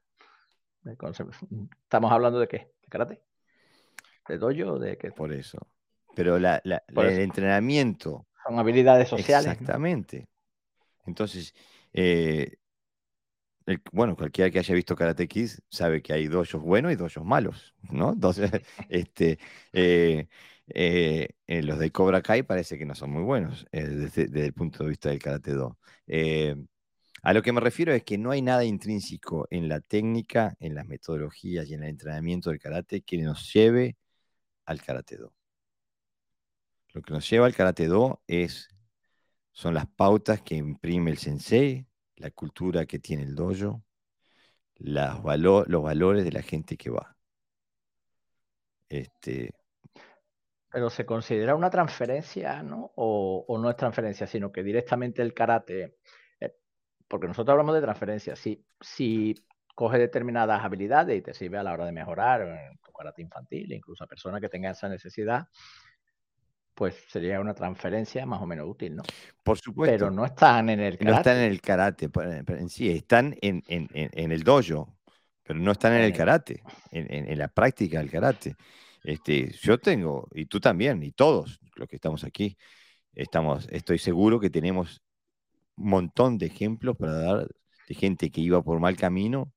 ¿Estamos 0.86 2.14
hablando 2.14 2.40
de 2.40 2.48
qué? 2.48 2.72
¿De 2.82 2.88
karate? 2.88 3.22
¿De 4.30 4.38
dojo? 4.38 4.80
¿De 4.80 4.98
qué? 4.98 5.12
Por 5.12 5.34
eso. 5.34 5.58
Pero 6.16 6.38
el 6.38 7.20
entrenamiento. 7.20 8.28
Son 8.48 8.58
habilidades 8.58 9.10
sociales. 9.10 9.52
Exactamente. 9.52 10.30
Entonces, 11.06 11.54
eh, 11.92 12.60
bueno, 13.92 14.16
cualquiera 14.16 14.50
que 14.52 14.60
haya 14.60 14.76
visto 14.76 14.96
Karate 14.96 15.28
Kids 15.28 15.62
sabe 15.70 16.02
que 16.02 16.14
hay 16.14 16.28
dojos 16.28 16.62
buenos 16.62 16.92
y 16.92 16.96
dojos 16.96 17.24
malos, 17.24 17.76
¿no? 17.92 18.14
Entonces, 18.14 18.52
este, 18.90 19.40
eh, 19.74 20.28
eh, 20.68 21.64
los 21.64 21.80
de 21.80 21.92
Cobra 21.92 22.22
Kai 22.22 22.44
parece 22.44 22.78
que 22.78 22.86
no 22.86 22.96
son 22.96 23.12
muy 23.12 23.24
buenos 23.24 23.66
desde, 23.72 24.46
el 24.46 24.54
punto 24.54 24.84
de 24.84 24.90
vista 24.90 25.10
del 25.10 25.20
Karate 25.20 25.54
Do. 25.54 25.78
a 27.24 27.34
lo 27.34 27.42
que 27.42 27.52
me 27.52 27.62
refiero 27.62 27.94
es 27.94 28.04
que 28.04 28.18
no 28.18 28.32
hay 28.32 28.42
nada 28.42 28.64
intrínseco 28.66 29.48
en 29.52 29.68
la 29.70 29.82
técnica, 29.82 30.56
en 30.60 30.76
las 30.76 30.86
metodologías 30.88 31.68
y 31.68 31.74
en 31.74 31.84
el 31.84 31.90
entrenamiento 31.90 32.50
del 32.50 32.60
karate 32.60 33.02
que 33.02 33.18
nos 33.18 33.52
lleve 33.54 33.98
al 34.66 34.82
Karate 34.82 35.18
Do. 35.18 35.34
Lo 36.94 37.02
que 37.02 37.14
nos 37.14 37.30
lleva 37.30 37.46
al 37.46 37.56
Karate 37.56 37.88
Do 37.88 38.22
es 38.28 38.70
son 39.52 39.74
las 39.74 39.88
pautas 39.88 40.42
que 40.42 40.56
imprime 40.56 41.12
el 41.12 41.18
sensei, 41.18 41.89
la 42.20 42.32
cultura 42.32 42.86
que 42.86 43.00
tiene 43.00 43.24
el 43.24 43.36
dojo, 43.36 43.82
los 44.76 45.24
valores 45.24 46.24
de 46.24 46.32
la 46.32 46.42
gente 46.42 46.78
que 46.78 46.90
va. 46.90 47.16
Este... 48.88 49.52
Pero 50.72 50.90
se 50.90 51.06
considera 51.06 51.56
una 51.56 51.70
transferencia, 51.70 52.62
¿no? 52.62 52.92
O, 52.96 53.58
no 53.60 53.70
es 53.70 53.76
transferencia, 53.76 54.28
sino 54.28 54.52
que 54.52 54.62
directamente 54.62 55.22
el 55.22 55.34
karate, 55.34 55.98
eh, 56.40 56.56
porque 57.08 57.28
nosotros 57.28 57.54
hablamos 57.54 57.74
de 57.74 57.82
transferencia, 57.82 58.36
si, 58.36 58.64
si 58.80 59.36
coge 59.74 59.98
determinadas 59.98 60.64
habilidades 60.64 61.18
y 61.18 61.22
te 61.22 61.34
sirve 61.34 61.58
a 61.58 61.64
la 61.64 61.74
hora 61.74 61.86
de 61.86 61.92
mejorar 61.92 62.42
en 62.42 62.78
tu 62.84 62.92
karate 62.92 63.24
infantil, 63.24 63.72
incluso 63.72 64.04
a 64.04 64.08
personas 64.08 64.42
que 64.42 64.50
tengan 64.50 64.74
esa 64.74 64.90
necesidad, 64.90 65.48
pues 66.80 66.96
sería 67.10 67.42
una 67.42 67.54
transferencia 67.54 68.26
más 68.26 68.42
o 68.42 68.46
menos 68.46 68.66
útil, 68.66 68.96
¿no? 68.96 69.04
Por 69.44 69.60
supuesto. 69.60 69.98
Pero 69.98 70.12
no 70.12 70.24
están 70.24 70.70
en 70.70 70.80
el 70.80 70.98
karate. 70.98 71.12
No 71.12 71.18
están 71.18 71.38
en 71.40 71.52
el 71.52 71.60
karate 71.60 72.10
en 72.58 72.70
sí, 72.70 72.90
están 72.90 73.36
en, 73.42 73.62
el 74.16 74.44
dojo, 74.44 74.98
pero 75.44 75.60
no 75.60 75.74
están 75.74 75.92
en 75.96 76.04
el 76.04 76.14
karate, 76.14 76.64
en, 76.92 77.38
la 77.38 77.50
práctica 77.50 78.00
del 78.00 78.10
karate. 78.10 78.56
Este, 79.04 79.52
yo 79.60 79.78
tengo, 79.78 80.30
y 80.34 80.46
tú 80.46 80.62
también, 80.62 81.04
y 81.04 81.12
todos 81.12 81.60
los 81.76 81.86
que 81.90 81.98
estamos 81.98 82.24
aquí, 82.24 82.58
estamos, 83.14 83.68
estoy 83.70 84.00
seguro 84.00 84.40
que 84.40 84.50
tenemos 84.50 85.02
un 85.76 85.90
montón 85.90 86.38
de 86.38 86.46
ejemplos 86.46 86.96
para 86.96 87.12
dar 87.12 87.48
de 87.90 87.94
gente 87.94 88.32
que 88.32 88.40
iba 88.40 88.64
por 88.64 88.80
mal 88.80 88.96
camino, 88.96 89.52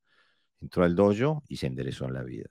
entró 0.61 0.83
al 0.83 0.97
dojo 0.97 1.45
y 1.47 1.55
se 1.59 1.69
enderezó 1.69 2.07
en 2.07 2.15
la 2.15 2.25
vida. 2.25 2.49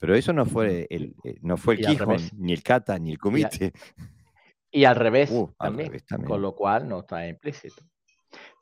Pero 0.00 0.14
eso 0.14 0.32
no 0.32 0.46
fue 0.46 0.86
el, 0.88 1.14
eh, 1.24 1.36
no 1.42 1.58
fue 1.58 1.74
el 1.74 1.86
Quijón, 1.86 2.16
ni 2.38 2.54
el 2.54 2.62
Cata, 2.62 2.98
ni 2.98 3.12
el 3.12 3.18
Comité. 3.18 3.72
Y, 4.70 4.84
al, 4.84 4.96
revés, 4.96 5.30
uh, 5.30 5.52
también, 5.58 5.92
con 6.26 6.40
lo 6.40 6.54
cual 6.54 6.88
no 6.88 7.00
está 7.00 7.28
implícito. 7.28 7.84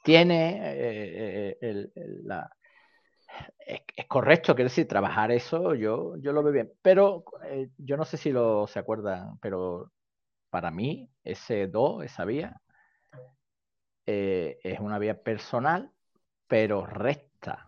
Tiene 0.02 0.58
eh, 0.64 1.58
eh, 1.60 1.88
la, 2.24 2.50
es, 3.60 4.06
correcto, 4.08 4.56
quiero 4.56 4.68
decir, 4.68 4.88
trabajar 4.88 5.30
eso, 5.30 5.74
yo, 5.74 6.16
yo 6.16 6.32
lo 6.32 6.42
veo 6.42 6.52
bien. 6.52 6.72
Pero 6.82 7.24
yo 7.76 7.96
no 7.96 8.04
sé 8.04 8.16
si 8.16 8.32
lo 8.32 8.66
se 8.66 8.80
acuerdan, 8.80 9.38
pero 9.38 9.92
para 10.50 10.72
mí, 10.72 11.08
ese 11.22 11.68
do, 11.68 12.02
esa 12.02 12.24
vía, 12.24 12.60
es 14.06 14.80
una 14.80 14.98
vía 14.98 15.22
personal, 15.22 15.92
pero 16.48 16.84
recta 16.84 17.67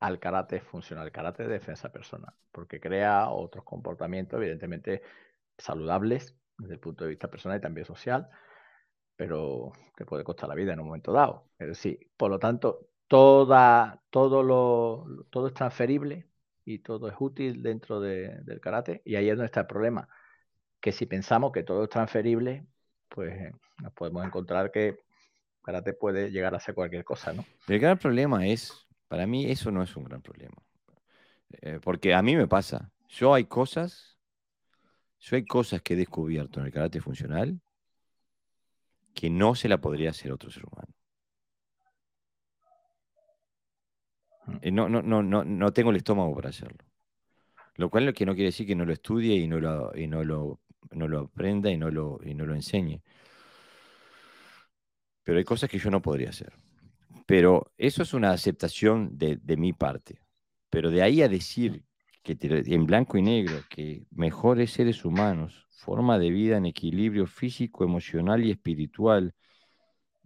al 0.00 0.18
karate 0.18 0.60
funcional, 0.60 1.10
karate 1.10 1.44
de 1.44 1.48
defensa 1.48 1.90
personal, 1.90 2.34
porque 2.52 2.80
crea 2.80 3.30
otros 3.30 3.64
comportamientos, 3.64 4.38
evidentemente 4.38 5.02
saludables 5.56 6.36
desde 6.58 6.74
el 6.74 6.80
punto 6.80 7.04
de 7.04 7.10
vista 7.10 7.30
personal 7.30 7.58
y 7.58 7.60
también 7.60 7.86
social, 7.86 8.28
pero 9.16 9.72
que 9.96 10.04
puede 10.04 10.24
costar 10.24 10.48
la 10.48 10.54
vida 10.54 10.72
en 10.72 10.80
un 10.80 10.86
momento 10.86 11.12
dado. 11.12 11.48
Es 11.58 11.68
decir, 11.68 12.10
por 12.16 12.30
lo 12.30 12.38
tanto, 12.38 12.88
toda, 13.08 14.02
todo, 14.10 14.42
lo, 14.42 15.24
todo 15.30 15.48
es 15.48 15.54
transferible 15.54 16.28
y 16.64 16.80
todo 16.80 17.08
es 17.08 17.14
útil 17.18 17.62
dentro 17.62 18.00
del 18.00 18.60
karate, 18.60 19.02
y 19.04 19.16
ahí 19.16 19.28
es 19.28 19.36
donde 19.36 19.46
está 19.46 19.60
el 19.60 19.66
problema, 19.66 20.08
que 20.80 20.92
si 20.92 21.06
pensamos 21.06 21.52
que 21.52 21.62
todo 21.62 21.84
es 21.84 21.90
transferible, 21.90 22.66
pues 23.08 23.52
nos 23.82 23.92
podemos 23.92 24.24
encontrar 24.26 24.70
que 24.70 24.98
karate 25.62 25.94
puede 25.94 26.30
llegar 26.30 26.54
a 26.54 26.60
ser 26.60 26.74
cualquier 26.74 27.04
cosa, 27.04 27.32
¿no? 27.32 27.44
El 27.66 27.78
gran 27.80 27.98
problema 27.98 28.46
es 28.46 28.85
para 29.08 29.26
mí 29.26 29.50
eso 29.50 29.70
no 29.70 29.82
es 29.82 29.96
un 29.96 30.04
gran 30.04 30.22
problema. 30.22 30.56
Eh, 31.62 31.80
porque 31.82 32.14
a 32.14 32.22
mí 32.22 32.36
me 32.36 32.48
pasa. 32.48 32.90
Yo 33.08 33.34
hay 33.34 33.44
cosas, 33.44 34.18
yo 35.20 35.36
hay 35.36 35.44
cosas 35.44 35.82
que 35.82 35.94
he 35.94 35.96
descubierto 35.96 36.60
en 36.60 36.66
el 36.66 36.72
carácter 36.72 37.02
funcional 37.02 37.60
que 39.14 39.30
no 39.30 39.54
se 39.54 39.68
la 39.68 39.80
podría 39.80 40.10
hacer 40.10 40.32
otro 40.32 40.50
ser 40.50 40.64
humano. 40.66 40.92
Mm. 44.46 44.56
Eh, 44.62 44.70
no, 44.70 44.88
no, 44.88 45.02
no, 45.02 45.22
no, 45.22 45.44
no 45.44 45.72
tengo 45.72 45.90
el 45.90 45.96
estómago 45.96 46.34
para 46.34 46.50
hacerlo. 46.50 46.84
Lo 47.76 47.90
cual 47.90 48.12
que 48.12 48.26
no 48.26 48.34
quiere 48.34 48.48
decir 48.48 48.66
que 48.66 48.74
no 48.74 48.84
lo 48.84 48.92
estudie 48.92 49.34
y 49.36 49.46
no 49.46 49.60
lo, 49.60 49.96
y 49.96 50.06
no 50.06 50.24
lo, 50.24 50.60
no 50.90 51.08
lo 51.08 51.20
aprenda 51.20 51.70
y 51.70 51.76
no 51.76 51.90
lo, 51.90 52.18
y 52.24 52.34
no 52.34 52.46
lo 52.46 52.54
enseñe. 52.54 53.02
Pero 55.22 55.38
hay 55.38 55.44
cosas 55.44 55.68
que 55.68 55.78
yo 55.78 55.90
no 55.90 56.00
podría 56.00 56.30
hacer. 56.30 56.52
Pero 57.26 57.72
eso 57.76 58.02
es 58.02 58.14
una 58.14 58.30
aceptación 58.30 59.18
de, 59.18 59.56
mi 59.56 59.72
parte. 59.72 60.20
Pero 60.70 60.90
de 60.90 61.02
ahí 61.02 61.22
a 61.22 61.28
decir 61.28 61.84
que 62.22 62.36
en 62.40 62.86
blanco 62.86 63.18
y 63.18 63.22
negro 63.22 63.62
que 63.68 64.06
mejores 64.10 64.72
seres 64.72 65.04
humanos, 65.04 65.66
forma 65.70 66.18
de 66.18 66.30
vida 66.30 66.56
en 66.56 66.66
equilibrio 66.66 67.26
físico, 67.26 67.84
emocional 67.84 68.44
y 68.44 68.52
espiritual, 68.52 69.34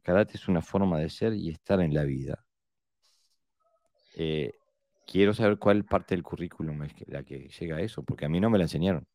karate 0.02 0.36
es 0.36 0.48
una 0.48 0.62
forma 0.62 0.98
de 0.98 1.10
ser 1.10 1.35
y 1.35 1.51
estar 1.51 1.81
en 1.81 1.94
la 1.94 2.05
vida. 2.05 2.44
Eh, 4.16 4.52
quiero 5.06 5.35
saber 5.35 5.59
cuál 5.59 5.85
parte 5.85 6.14
del 6.14 6.22
currículum 6.22 6.82
es 6.85 6.93
la 7.09 7.22
que 7.22 7.48
llega 7.48 7.77
a 7.77 7.81
eso, 7.81 8.02
porque 8.02 8.27
a 8.27 8.28
mí 8.28 8.40
no 8.40 8.51
me 8.51 8.59
la 8.59 8.64
enseñaron. 8.64 9.06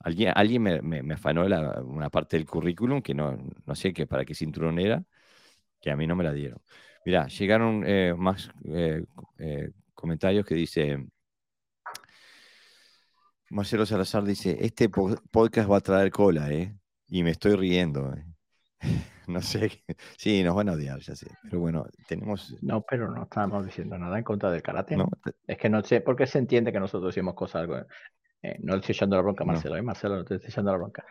Alguien, 0.00 0.32
alguien 0.36 0.62
me, 0.62 0.82
me, 0.82 1.14
afanó 1.14 1.44
una 1.44 2.10
parte 2.10 2.36
del 2.36 2.46
currículum 2.46 3.02
que 3.02 3.14
no, 3.14 3.36
no 3.66 3.74
sé 3.74 3.92
qué 3.92 4.06
para 4.06 4.24
qué 4.24 4.34
cinturón 4.34 4.78
era, 4.78 5.04
que 5.86 5.92
a 5.92 5.96
mí 5.96 6.04
no 6.04 6.16
me 6.16 6.24
la 6.24 6.32
dieron. 6.32 6.60
Mira, 7.04 7.28
llegaron 7.28 7.84
eh, 7.86 8.12
más 8.18 8.50
eh, 8.64 9.04
eh, 9.38 9.70
comentarios 9.94 10.44
que 10.44 10.56
dice, 10.56 10.98
Marcelo 13.50 13.86
Salazar 13.86 14.24
dice, 14.24 14.56
este 14.58 14.88
podcast 14.88 15.70
va 15.70 15.76
a 15.76 15.80
traer 15.80 16.10
cola, 16.10 16.50
¿eh? 16.50 16.76
Y 17.06 17.22
me 17.22 17.30
estoy 17.30 17.54
riendo. 17.54 18.12
no 19.28 19.40
sé, 19.42 19.84
sí, 20.18 20.42
nos 20.42 20.56
van 20.56 20.70
a 20.70 20.72
odiar, 20.72 20.98
ya 20.98 21.14
sé. 21.14 21.28
Pero 21.44 21.60
bueno, 21.60 21.86
tenemos... 22.08 22.56
No, 22.62 22.82
pero 22.82 23.08
no 23.08 23.22
estamos 23.22 23.64
diciendo 23.64 23.96
nada 23.96 24.18
en 24.18 24.24
contra 24.24 24.50
del 24.50 24.62
karate. 24.62 24.96
No, 24.96 25.08
es 25.46 25.56
que 25.56 25.68
no 25.68 25.84
sé 25.84 26.00
por 26.00 26.16
qué 26.16 26.26
se 26.26 26.40
entiende 26.40 26.72
que 26.72 26.80
nosotros 26.80 27.14
decimos 27.14 27.34
cosas... 27.34 27.68
no 27.68 28.72
le 28.72 28.80
estoy 28.80 28.92
echando 28.92 29.14
la 29.14 29.22
bronca 29.22 29.44
a 29.44 29.46
Marcelo, 29.46 29.76
¿eh? 29.76 29.82
Marcelo, 29.82 30.16
no 30.16 30.24
te 30.24 30.34
estoy 30.34 30.50
echando 30.50 30.72
la 30.72 30.78
bronca. 30.78 31.04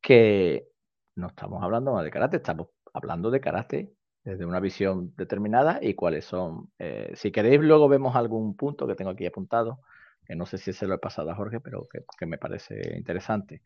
Que 0.00 0.68
no 1.16 1.26
estamos 1.26 1.62
hablando 1.62 1.92
más 1.92 2.02
de 2.02 2.10
karate, 2.10 2.38
estamos 2.38 2.68
hablando 2.94 3.30
de 3.30 3.40
karate 3.42 3.95
desde 4.26 4.44
una 4.44 4.58
visión 4.58 5.14
determinada 5.16 5.78
y 5.80 5.94
cuáles 5.94 6.24
son. 6.24 6.72
Eh, 6.80 7.12
si 7.14 7.30
queréis, 7.30 7.60
luego 7.60 7.88
vemos 7.88 8.16
algún 8.16 8.56
punto 8.56 8.84
que 8.88 8.96
tengo 8.96 9.12
aquí 9.12 9.24
apuntado, 9.24 9.80
que 10.26 10.34
no 10.34 10.46
sé 10.46 10.58
si 10.58 10.72
se 10.72 10.88
lo 10.88 10.96
he 10.96 10.98
pasado 10.98 11.30
a 11.30 11.36
Jorge, 11.36 11.60
pero 11.60 11.86
que, 11.88 12.26
me 12.26 12.36
parece 12.36 12.96
interesante. 12.96 13.62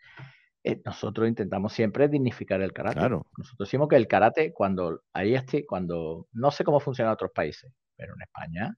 Eh, 0.62 0.82
nosotros 0.85 1.27
intentamos 1.27 1.73
siempre 1.73 2.09
dignificar 2.09 2.61
el 2.61 2.74
karate. 2.74 2.99
Claro. 2.99 3.27
Nosotros 3.39 3.69
decimos 3.69 3.89
que 3.89 3.97
el 3.97 4.07
karate, 4.07 4.53
cuando 4.53 5.01
ahí 5.15 5.35
estoy, 5.35 5.65
cuando 5.65 6.28
no 6.32 6.51
sé 6.51 6.62
cómo 6.62 6.78
funciona 6.78 7.09
en 7.09 7.15
otros 7.15 7.31
países, 7.35 7.73
pero 7.97 8.12
en 8.15 8.20
España, 8.20 8.77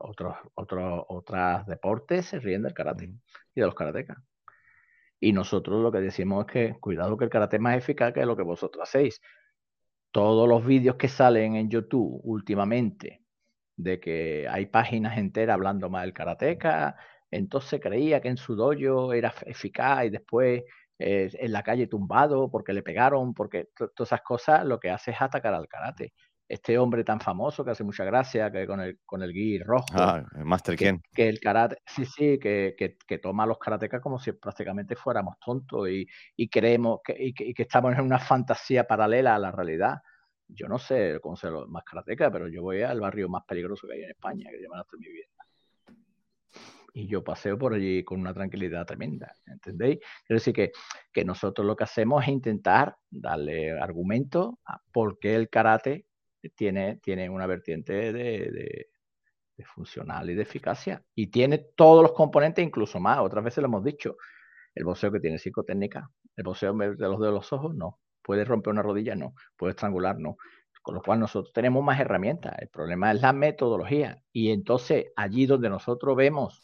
otros, 0.00 0.34
otros, 0.54 1.04
otros 1.08 1.66
deportes 1.66 2.24
se 2.24 2.40
ríen 2.40 2.62
del 2.62 2.72
karate 2.72 3.12
y 3.54 3.60
de 3.60 3.66
los 3.66 3.74
karatecas. 3.74 4.16
Y 5.20 5.34
nosotros 5.34 5.82
lo 5.82 5.92
que 5.92 6.00
decimos 6.00 6.46
es 6.46 6.52
que 6.52 6.80
cuidado 6.80 7.18
que 7.18 7.24
el 7.24 7.30
karate 7.30 7.56
es 7.56 7.62
más 7.62 7.76
eficaz 7.76 8.14
que 8.14 8.24
lo 8.24 8.36
que 8.36 8.42
vosotros 8.42 8.88
hacéis 8.88 9.20
todos 10.14 10.48
los 10.48 10.64
vídeos 10.64 10.94
que 10.94 11.08
salen 11.08 11.56
en 11.56 11.68
YouTube 11.68 12.20
últimamente 12.22 13.24
de 13.76 13.98
que 13.98 14.46
hay 14.48 14.66
páginas 14.66 15.18
enteras 15.18 15.54
hablando 15.54 15.90
más 15.90 16.02
del 16.02 16.12
karateca, 16.12 16.96
entonces 17.32 17.80
creía 17.80 18.20
que 18.20 18.28
en 18.28 18.36
su 18.36 18.54
dojo 18.54 19.12
era 19.12 19.34
eficaz 19.44 20.04
y 20.04 20.10
después 20.10 20.62
eh, 21.00 21.30
en 21.32 21.50
la 21.50 21.64
calle 21.64 21.88
tumbado 21.88 22.48
porque 22.48 22.72
le 22.72 22.84
pegaron, 22.84 23.34
porque 23.34 23.70
todas 23.74 24.08
esas 24.12 24.22
cosas 24.22 24.64
lo 24.64 24.78
que 24.78 24.90
hace 24.90 25.10
es 25.10 25.20
atacar 25.20 25.52
al 25.52 25.66
karate. 25.66 26.14
Este 26.46 26.76
hombre 26.78 27.04
tan 27.04 27.20
famoso 27.20 27.64
que 27.64 27.70
hace 27.70 27.84
mucha 27.84 28.04
gracia, 28.04 28.50
que 28.50 28.66
con 28.66 28.80
el, 28.80 28.98
con 29.06 29.22
el 29.22 29.32
gui 29.32 29.58
rojo. 29.58 29.86
Ah, 29.94 30.22
Master 30.44 30.76
que, 30.76 31.00
que, 31.14 31.28
el 31.28 31.40
karate, 31.40 31.78
sí, 31.86 32.04
sí, 32.04 32.38
que, 32.38 32.74
que, 32.76 33.18
toma 33.18 33.44
a 33.44 33.46
los 33.46 33.58
karatecas 33.58 34.02
como 34.02 34.18
si 34.18 34.32
prácticamente 34.32 34.94
fuéramos 34.94 35.36
tontos 35.44 35.88
y, 35.88 36.06
y 36.36 36.48
creemos 36.48 37.00
que, 37.02 37.16
y 37.18 37.32
que, 37.32 37.62
estamos 37.62 37.94
en 37.94 38.02
una 38.02 38.18
fantasía 38.18 38.84
paralela 38.86 39.34
a 39.34 39.38
la 39.38 39.50
realidad 39.50 39.98
yo 40.48 40.68
no 40.68 40.78
sé 40.78 41.18
cómo 41.22 41.36
se 41.36 41.50
lo 41.50 41.66
más 41.68 41.84
karateca, 41.84 42.30
pero 42.30 42.48
yo 42.48 42.62
voy 42.62 42.82
al 42.82 43.00
barrio 43.00 43.28
más 43.28 43.44
peligroso 43.44 43.86
que 43.86 43.94
hay 43.94 44.02
en 44.02 44.10
España, 44.10 44.50
que 44.50 44.58
se 44.58 44.62
llama 44.62 44.84
mi 44.98 45.06
Vivienda. 45.06 45.30
Y 46.96 47.08
yo 47.08 47.24
paseo 47.24 47.58
por 47.58 47.74
allí 47.74 48.04
con 48.04 48.20
una 48.20 48.32
tranquilidad 48.32 48.86
tremenda, 48.86 49.32
¿entendéis? 49.46 49.98
Quiero 50.24 50.38
decir 50.38 50.54
que, 50.54 50.70
que 51.12 51.24
nosotros 51.24 51.66
lo 51.66 51.74
que 51.74 51.84
hacemos 51.84 52.22
es 52.22 52.28
intentar 52.28 52.96
darle 53.10 53.72
argumento 53.72 54.60
a 54.64 54.80
por 54.92 55.18
qué 55.18 55.34
el 55.34 55.48
karate 55.48 56.06
tiene, 56.50 56.96
tiene 57.02 57.28
una 57.28 57.46
vertiente 57.46 58.12
de, 58.12 58.88
de 59.56 59.64
funcional 59.64 60.28
y 60.30 60.34
de 60.34 60.42
eficacia. 60.42 61.02
Y 61.14 61.28
tiene 61.28 61.58
todos 61.76 62.02
los 62.02 62.12
componentes, 62.12 62.64
incluso 62.64 63.00
más. 63.00 63.20
Otras 63.20 63.44
veces 63.44 63.62
lo 63.62 63.68
hemos 63.68 63.84
dicho. 63.84 64.16
El 64.74 64.84
boxeo 64.84 65.12
que 65.12 65.20
tiene 65.20 65.38
cinco 65.38 65.62
técnicas, 65.64 66.04
el 66.36 66.44
boxeo 66.44 66.72
de 66.74 66.96
los 66.96 67.20
de 67.20 67.30
los 67.30 67.52
ojos, 67.52 67.74
no. 67.74 68.00
¿Puede 68.22 68.44
romper 68.44 68.72
una 68.72 68.82
rodilla? 68.82 69.14
No. 69.14 69.34
¿Puede 69.56 69.72
estrangular? 69.72 70.18
No. 70.18 70.36
Con 70.82 70.96
lo 70.96 71.02
cual 71.02 71.20
nosotros 71.20 71.52
tenemos 71.52 71.82
más 71.84 72.00
herramientas. 72.00 72.54
El 72.58 72.68
problema 72.68 73.12
es 73.12 73.20
la 73.20 73.32
metodología. 73.32 74.22
Y 74.32 74.50
entonces 74.50 75.06
allí 75.16 75.46
donde 75.46 75.70
nosotros 75.70 76.16
vemos 76.16 76.62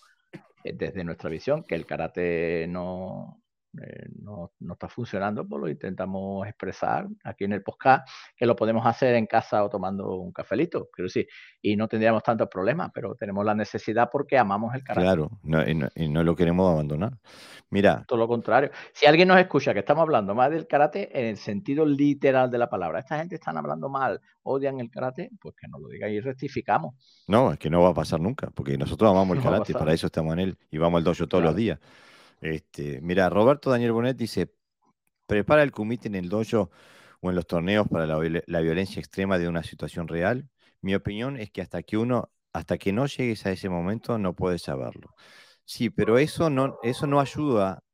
eh, 0.65 0.73
desde 0.75 1.05
nuestra 1.05 1.31
visión 1.31 1.65
que 1.65 1.75
el 1.75 1.87
karate 1.87 2.67
no, 2.69 3.43
eh, 3.81 4.07
no, 4.31 4.53
no, 4.61 4.73
está 4.75 4.89
funcionando, 4.89 5.47
pues 5.47 5.61
lo 5.61 5.69
intentamos 5.69 6.47
expresar 6.47 7.09
aquí 7.25 7.45
en 7.45 7.53
el 7.53 7.63
podcast, 7.63 8.09
que 8.37 8.47
lo 8.47 8.55
podemos 8.57 8.87
hacer 8.87 9.15
en 9.15 9.27
casa 9.27 9.65
o 9.65 9.69
tomando 9.69 10.17
un 10.17 10.33
cafelito, 10.33 10.89
quiero 10.93 11.07
decir, 11.07 11.27
y 11.61 11.77
no 11.77 11.89
tendríamos 11.89 12.23
tantos 12.23 12.49
problemas, 12.49 12.91
pero 12.95 13.15
tenemos 13.15 13.45
la 13.45 13.55
necesidad 13.55 14.09
porque 14.11 14.39
amamos 14.39 14.75
el 14.75 14.83
karate. 14.83 15.05
Claro, 15.05 15.31
y, 15.95 16.09
no, 16.09 16.23
lo 16.23 16.37
queremos 16.37 16.71
abandonar. 16.73 17.19
Mira. 17.71 18.05
Todo 18.07 18.19
lo 18.19 18.29
contrario. 18.29 18.71
Si 18.93 19.07
alguien 19.07 19.29
nos 19.29 19.39
escucha 19.39 19.73
que 19.73 19.81
estamos 19.81 20.03
hablando 20.03 20.35
más 20.35 20.51
del 20.51 20.67
karate 20.67 21.19
en 21.19 21.27
el 21.27 21.37
sentido 21.37 21.85
literal 21.85 22.51
de 22.51 22.59
la 22.59 22.69
palabra, 22.69 23.01
esta 23.01 23.19
gente 23.19 23.37
están 23.37 23.57
hablando 23.57 23.89
mal, 23.89 24.21
odian 24.43 24.81
el 24.81 24.91
karate, 24.91 25.31
pues 25.41 25.55
que 25.61 25.69
nos 25.69 25.81
lo 25.81 25.89
digan 25.89 26.11
y 26.11 26.21
rectificamos. 26.21 26.95
No, 27.27 27.53
es 27.53 27.59
que 27.59 27.71
no 27.71 27.83
va 27.83 27.91
a 27.91 27.95
pasar 27.95 28.21
nunca, 28.21 28.51
porque 28.51 28.77
nosotros 28.77 29.11
amamos 29.11 29.37
el 29.37 29.43
karate, 29.43 29.73
para 29.73 29.93
eso 29.93 30.07
estamos 30.07 30.33
en 30.35 30.41
él 30.41 30.59
y 30.71 30.79
vamos 30.79 30.99
al 30.99 31.05
dojo 31.05 31.27
todos 31.27 31.45
los 31.45 31.57
días. 31.57 31.79
Este, 32.41 33.01
mira, 33.03 33.29
Roberto 33.29 33.71
Daniel 33.71 33.93
Bonet 33.93 34.17
dice, 34.17 34.53
prepara 35.27 35.63
el 35.63 35.73
comité 35.73 36.09
en 36.09 36.15
el 36.15 36.29
dojo 36.29 36.71
o 37.21 37.31
en 37.31 37.37
los 37.37 37.47
torneos 37.47 37.87
para 37.89 38.07
la, 38.07 38.61
violencia 38.61 39.01
extrema 39.01 39.39
de 39.39 39.49
una 39.49 39.63
situación 39.63 40.09
real. 40.09 40.49
Mi 40.81 40.95
opinión 40.95 41.37
es 41.37 41.51
que 41.51 41.63
hasta 41.63 41.83
que 41.83 41.99
uno, 41.99 42.31
hasta 42.53 42.79
que 42.79 42.93
no 42.93 43.07
llegues 43.07 43.47
a 43.47 43.53
ese 43.53 43.69
momento, 43.69 44.19
no 44.19 44.35
puedes 44.35 44.63
saberlo. 44.63 45.15
Sí, 45.65 45.91
pero 45.91 46.19
eso 46.19 46.51
no, 46.51 46.79
eso 46.83 47.07
no 47.07 47.21
ayuda, 47.21 47.85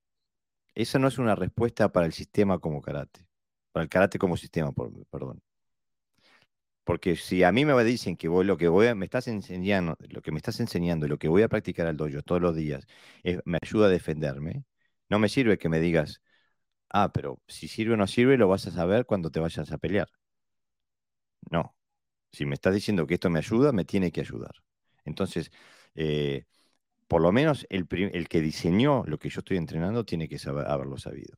eso 0.74 0.98
no 0.98 1.08
es 1.08 1.18
una 1.18 1.34
respuesta 1.34 1.90
para 1.92 2.06
el 2.06 2.12
sistema 2.12 2.58
como 2.58 2.80
karate, 2.80 3.26
para 3.72 3.84
el 3.84 3.90
karate 3.90 4.18
como 4.18 4.36
sistema, 4.36 4.72
perdón. 5.10 5.42
Porque 6.86 7.16
si 7.16 7.42
a 7.44 7.52
mí 7.52 7.64
me 7.64 7.84
dicen 7.84 8.16
que 8.16 8.28
voy, 8.28 8.44
lo 8.46 8.56
que 8.56 8.68
voy 8.68 8.94
me 8.94 9.06
estás 9.06 9.28
enseñando, 9.28 9.96
lo 10.10 10.22
que 10.22 10.32
me 10.32 10.38
estás 10.38 10.60
enseñando, 10.60 11.08
lo 11.08 11.18
que 11.18 11.28
voy 11.28 11.42
a 11.42 11.48
practicar 11.48 11.86
al 11.88 11.96
dojo 11.96 12.22
todos 12.22 12.40
los 12.42 12.54
días, 12.56 12.86
me 13.44 13.58
ayuda 13.62 13.86
a 13.88 13.90
defenderme, 13.90 14.64
no 15.10 15.18
me 15.18 15.28
sirve 15.28 15.58
que 15.58 15.68
me 15.68 15.80
digas, 15.80 16.22
ah, 16.90 17.12
pero 17.12 17.40
si 17.48 17.68
sirve 17.68 17.94
o 17.94 17.96
no 17.98 18.06
sirve, 18.06 18.38
lo 18.38 18.48
vas 18.48 18.66
a 18.68 18.72
saber 18.72 19.06
cuando 19.06 19.30
te 19.30 19.40
vayas 19.40 19.72
a 19.72 19.78
pelear. 19.78 20.08
No. 21.50 21.74
Si 22.32 22.46
me 22.46 22.54
estás 22.54 22.74
diciendo 22.74 23.06
que 23.06 23.14
esto 23.14 23.30
me 23.30 23.38
ayuda, 23.40 23.72
me 23.72 23.84
tiene 23.84 24.12
que 24.12 24.20
ayudar. 24.22 24.54
Entonces, 25.04 25.50
eh, 25.94 26.46
por 27.08 27.22
lo 27.22 27.32
menos 27.32 27.66
el, 27.70 27.88
que 27.88 28.40
diseñó 28.40 29.04
lo 29.06 29.18
que 29.18 29.30
yo 29.30 29.40
estoy 29.40 29.56
entrenando 29.58 30.04
tiene 30.04 30.28
que 30.28 30.38
haberlo 30.46 30.98
sabido. 30.98 31.36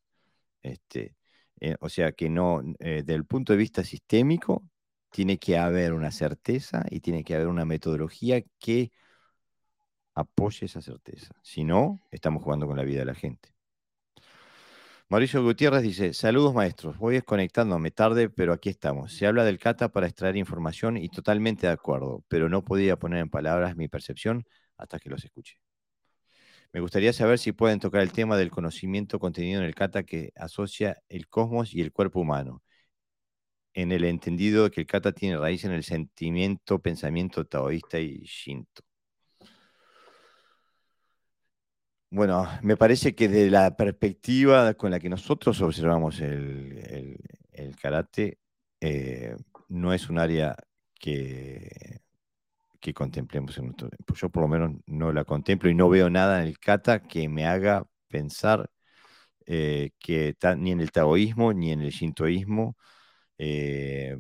Este, 0.63 1.17
eh, 1.61 1.77
o 1.81 1.89
sea 1.89 2.13
que 2.13 2.31
no, 2.31 2.63
eh, 2.81 3.03
desde 3.05 3.15
el 3.15 3.27
punto 3.27 3.53
de 3.53 3.59
vista 3.59 3.85
sistémico, 3.85 4.65
tiene 5.11 5.39
que 5.39 5.59
haber 5.59 5.93
una 5.93 6.11
certeza 6.11 6.85
y 6.91 7.01
tiene 7.01 7.25
que 7.25 7.35
haber 7.35 7.49
una 7.49 7.65
metodología 7.65 8.43
que 8.59 8.93
apoye 10.15 10.67
esa 10.67 10.83
certeza. 10.83 11.35
Si 11.43 11.65
no, 11.65 12.01
estamos 12.11 12.43
jugando 12.43 12.67
con 12.67 12.77
la 12.77 12.85
vida 12.85 13.01
de 13.01 13.07
la 13.07 13.15
gente. 13.15 13.55
Mauricio 15.11 15.43
Gutiérrez 15.43 15.83
dice, 15.83 16.13
saludos 16.13 16.53
maestros, 16.53 16.99
voy 16.99 17.15
desconectándome 17.15 17.91
tarde, 17.91 18.29
pero 18.29 18.53
aquí 18.53 18.69
estamos. 18.69 19.13
Se 19.15 19.27
habla 19.27 19.45
del 19.45 19.59
kata 19.59 19.89
para 19.91 20.07
extraer 20.07 20.37
información 20.37 20.99
y 20.99 21.09
totalmente 21.09 21.67
de 21.67 21.73
acuerdo, 21.73 22.25
pero 22.29 22.51
no 22.51 22.63
podía 22.63 22.99
poner 22.99 23.21
en 23.21 23.31
palabras 23.31 23.75
mi 23.75 23.89
percepción 23.89 24.45
hasta 24.77 24.99
que 24.99 25.09
los 25.09 25.25
escuché. 25.25 25.57
Me 26.75 26.81
gustaría 26.81 27.15
saber 27.15 27.39
si 27.39 27.53
pueden 27.53 27.81
tocar 27.81 28.03
el 28.03 28.13
tema 28.13 28.37
del 28.37 28.51
conocimiento 28.51 29.19
contenido 29.19 29.61
en 29.61 29.67
el 29.67 29.75
kata 29.75 30.03
que 30.03 30.33
asocia 30.37 31.03
el 31.09 31.27
cosmos 31.29 31.75
y 31.75 31.81
el 31.81 31.93
cuerpo 31.93 32.21
humano 32.21 32.63
en 33.79 33.93
el 33.93 34.05
entendido 34.05 34.65
de 34.65 34.71
que 34.73 34.81
el 34.81 34.89
kata 34.89 35.13
tiene 35.13 35.39
raíz 35.39 35.65
en 35.65 35.71
el 35.71 35.85
sentimiento, 35.85 36.81
pensamiento 36.81 37.45
taoísta 37.45 38.01
y 38.01 38.25
shinto. 38.25 38.83
Bueno, 42.11 42.49
me 42.63 42.77
parece 42.77 43.15
que 43.15 43.29
de 43.29 43.51
la 43.51 43.77
perspectiva 43.77 44.75
con 44.75 44.91
la 44.91 44.99
que 44.99 45.09
nosotros 45.09 45.61
observamos 45.61 46.21
el, 46.21 47.21
karate, 47.81 48.39
eh, 48.81 49.37
no 49.69 49.93
es 49.93 50.11
un 50.11 50.19
área 50.19 50.57
que, 50.99 52.01
que 52.81 52.93
contemplemos 52.93 53.57
en 53.59 53.67
nuestro 53.67 53.91
Yo 54.13 54.29
por 54.29 54.43
lo 54.43 54.49
menos 54.49 54.73
no 54.87 55.13
la 55.13 55.25
contemplo 55.25 55.71
y 55.71 55.75
no 55.77 55.89
veo 55.89 56.11
nada 56.11 56.43
en 56.43 56.49
el 56.49 56.59
kata 56.59 57.05
que 57.05 57.29
me 57.29 57.47
haga 57.47 57.87
pensar 58.09 58.69
eh, 59.47 59.91
que 60.01 60.35
ni 60.57 60.73
en 60.73 60.81
el 60.81 60.91
taoísmo 60.91 61.53
ni 61.53 61.71
en 61.71 61.83
el 61.83 61.91
shintoísmo 61.91 62.77
eh, 63.39 64.17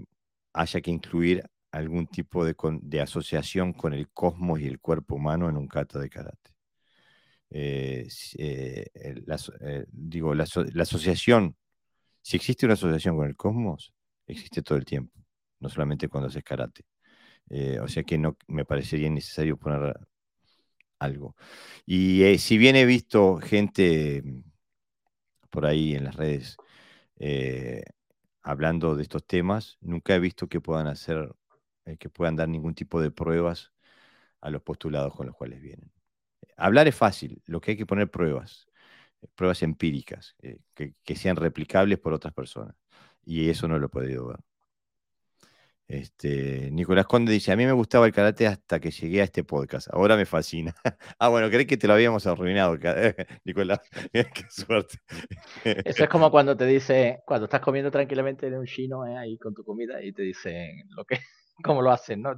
haya 0.52 0.80
que 0.80 0.90
incluir 0.90 1.44
algún 1.72 2.06
tipo 2.06 2.44
de, 2.44 3.00
asociación 3.00 3.72
con 3.72 3.92
el 3.92 4.08
cosmos 4.10 4.60
y 4.60 4.66
el 4.66 4.80
cuerpo 4.80 5.16
humano 5.16 5.48
en 5.48 5.56
un 5.56 5.68
kata 5.68 5.98
de 5.98 6.08
karate. 6.10 6.52
Eh, 7.50 8.08
eh, 8.38 9.84
digo, 9.90 10.34
la, 10.34 10.44
asociación, 10.44 11.56
si 12.22 12.36
existe 12.36 12.66
una 12.66 12.74
asociación 12.74 13.16
con 13.16 13.28
el 13.28 13.36
cosmos, 13.36 13.92
existe 14.26 14.62
todo 14.62 14.78
el 14.78 14.84
tiempo, 14.84 15.20
no 15.60 15.68
solamente 15.68 16.08
cuando 16.08 16.28
haces 16.28 16.44
karate. 16.44 16.84
o 17.82 17.88
sea 17.88 18.02
que 18.04 18.18
no 18.18 18.36
me 18.48 18.64
parecería 18.64 19.10
necesario 19.10 19.56
poner 19.58 19.94
algo. 20.98 21.36
Y 21.86 22.38
si 22.38 22.58
bien 22.58 22.76
he 22.76 22.86
visto 22.86 23.38
gente 23.38 24.22
por 25.50 25.66
ahí 25.66 25.94
en 25.94 26.04
las 26.04 26.16
redes 26.16 26.56
eh, 27.18 27.82
hablando 28.48 28.96
de 28.96 29.02
estos 29.02 29.26
temas, 29.26 29.76
nunca 29.82 30.14
he 30.14 30.18
visto 30.20 30.48
que 30.48 30.60
puedan 30.60 30.86
hacer, 30.86 31.34
eh, 31.84 31.98
que 31.98 32.08
puedan 32.08 32.36
dar 32.36 32.48
ningún 32.48 32.74
tipo 32.74 33.00
de 33.00 33.10
pruebas 33.10 33.72
a 34.40 34.50
los 34.50 34.62
postulados 34.62 35.14
con 35.14 35.26
los 35.26 35.36
cuales 35.36 35.60
vienen. 35.62 35.92
Hablar 36.56 36.88
es 36.88 36.96
fácil, 36.96 37.42
lo 37.46 37.60
que 37.60 37.72
hay 37.72 37.76
que 37.76 37.86
poner 37.86 38.10
pruebas, 38.10 38.68
pruebas 39.36 39.62
empíricas, 39.62 40.36
que, 40.74 40.94
que 41.04 41.16
sean 41.16 41.36
replicables 41.36 41.98
por 41.98 42.14
otras 42.14 42.34
personas. 42.34 42.76
Y 43.24 43.50
eso 43.50 43.68
no 43.68 43.78
lo 43.78 43.86
he 43.86 43.90
podido 43.90 44.28
ver. 44.28 44.40
Este, 45.88 46.70
Nicolás 46.70 47.06
Conde 47.06 47.32
dice, 47.32 47.50
a 47.50 47.56
mí 47.56 47.64
me 47.64 47.72
gustaba 47.72 48.04
el 48.04 48.12
karate 48.12 48.46
hasta 48.46 48.78
que 48.78 48.90
llegué 48.90 49.22
a 49.22 49.24
este 49.24 49.42
podcast, 49.42 49.88
ahora 49.90 50.16
me 50.16 50.26
fascina. 50.26 50.74
ah, 51.18 51.28
bueno, 51.28 51.48
creí 51.48 51.64
que 51.64 51.78
te 51.78 51.86
lo 51.86 51.94
habíamos 51.94 52.26
arruinado, 52.26 52.76
Nicolás, 53.44 53.80
qué 54.12 54.44
suerte. 54.50 54.98
Eso 55.64 56.04
es 56.04 56.10
como 56.10 56.30
cuando 56.30 56.54
te 56.54 56.66
dice, 56.66 57.22
cuando 57.24 57.46
estás 57.46 57.62
comiendo 57.62 57.90
tranquilamente 57.90 58.50
de 58.50 58.58
un 58.58 58.66
chino 58.66 59.06
eh, 59.06 59.16
ahí 59.16 59.38
con 59.38 59.54
tu 59.54 59.64
comida 59.64 60.02
y 60.02 60.12
te 60.12 60.20
dicen 60.24 60.86
lo 60.90 61.06
que, 61.06 61.20
cómo 61.64 61.80
lo 61.80 61.90
hacen, 61.90 62.20
¿no? 62.20 62.36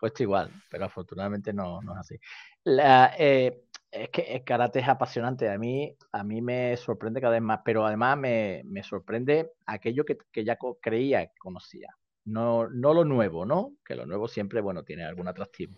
pues 0.00 0.12
igual, 0.18 0.50
pero 0.70 0.86
afortunadamente 0.86 1.52
no, 1.52 1.82
no 1.82 1.92
es 1.92 1.98
así. 1.98 2.18
Eh, 2.64 3.64
es 3.90 4.08
que 4.08 4.22
el 4.22 4.42
karate 4.44 4.80
es 4.80 4.88
apasionante. 4.88 5.50
A 5.50 5.58
mí, 5.58 5.94
a 6.12 6.24
mí 6.24 6.40
me 6.40 6.78
sorprende 6.78 7.20
cada 7.20 7.34
vez 7.34 7.42
más, 7.42 7.60
pero 7.62 7.84
además 7.84 8.16
me, 8.16 8.62
me 8.64 8.82
sorprende 8.82 9.52
aquello 9.66 10.06
que, 10.06 10.16
que 10.32 10.44
ya 10.44 10.56
creía 10.80 11.26
que 11.26 11.38
conocía 11.38 11.94
no, 12.24 12.68
no 12.68 12.94
lo 12.94 13.04
nuevo, 13.04 13.46
¿no? 13.46 13.74
Que 13.84 13.94
lo 13.94 14.06
nuevo 14.06 14.28
siempre, 14.28 14.60
bueno, 14.60 14.84
tiene 14.84 15.04
algún 15.04 15.28
atractivo, 15.28 15.76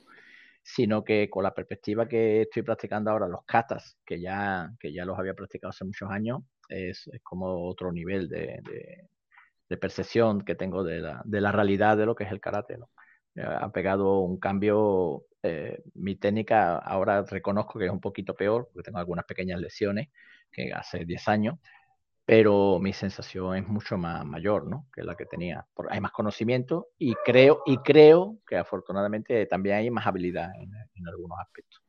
sino 0.62 1.04
que 1.04 1.28
con 1.30 1.44
la 1.44 1.54
perspectiva 1.54 2.08
que 2.08 2.42
estoy 2.42 2.62
practicando 2.62 3.10
ahora, 3.10 3.28
los 3.28 3.44
katas, 3.44 3.98
que 4.04 4.20
ya, 4.20 4.70
que 4.78 4.92
ya 4.92 5.04
los 5.04 5.18
había 5.18 5.34
practicado 5.34 5.70
hace 5.70 5.84
muchos 5.84 6.10
años, 6.10 6.40
es, 6.68 7.08
como 7.22 7.68
otro 7.68 7.92
nivel 7.92 8.28
de, 8.28 8.60
percepción 9.80 10.40
que 10.42 10.56
tengo 10.56 10.82
de 10.82 11.00
la, 11.00 11.22
de 11.24 11.40
la, 11.40 11.52
realidad 11.52 11.96
de 11.96 12.04
lo 12.06 12.14
que 12.14 12.24
es 12.24 12.32
el 12.32 12.40
karate, 12.40 12.76
¿no? 12.76 12.90
Ha 13.36 13.70
pegado 13.70 14.18
un 14.20 14.38
cambio, 14.40 15.24
eh, 15.42 15.82
mi 15.94 16.16
técnica 16.16 16.76
ahora 16.78 17.22
reconozco 17.22 17.78
que 17.78 17.86
es 17.86 17.90
un 17.92 18.00
poquito 18.00 18.34
peor, 18.34 18.68
porque 18.72 18.86
tengo 18.86 18.98
algunas 18.98 19.24
pequeñas 19.24 19.60
lesiones 19.60 20.08
que 20.50 20.72
hace 20.72 21.04
10 21.04 21.28
años, 21.28 21.58
pero 22.30 22.78
mi 22.78 22.92
sensación 22.92 23.56
es 23.56 23.66
mucho 23.66 23.98
más 23.98 24.24
mayor, 24.24 24.68
¿no? 24.68 24.86
Que 24.94 25.02
la 25.02 25.16
que 25.16 25.26
tenía. 25.26 25.66
Hay 25.88 26.00
más 26.00 26.12
conocimiento 26.12 26.90
y 26.96 27.12
creo, 27.24 27.62
y 27.66 27.78
creo 27.78 28.38
que 28.46 28.56
afortunadamente 28.56 29.46
también 29.46 29.74
hay 29.74 29.90
más 29.90 30.06
habilidad 30.06 30.52
en, 30.54 30.72
algunos 31.08 31.40
aspectos. 31.40 31.82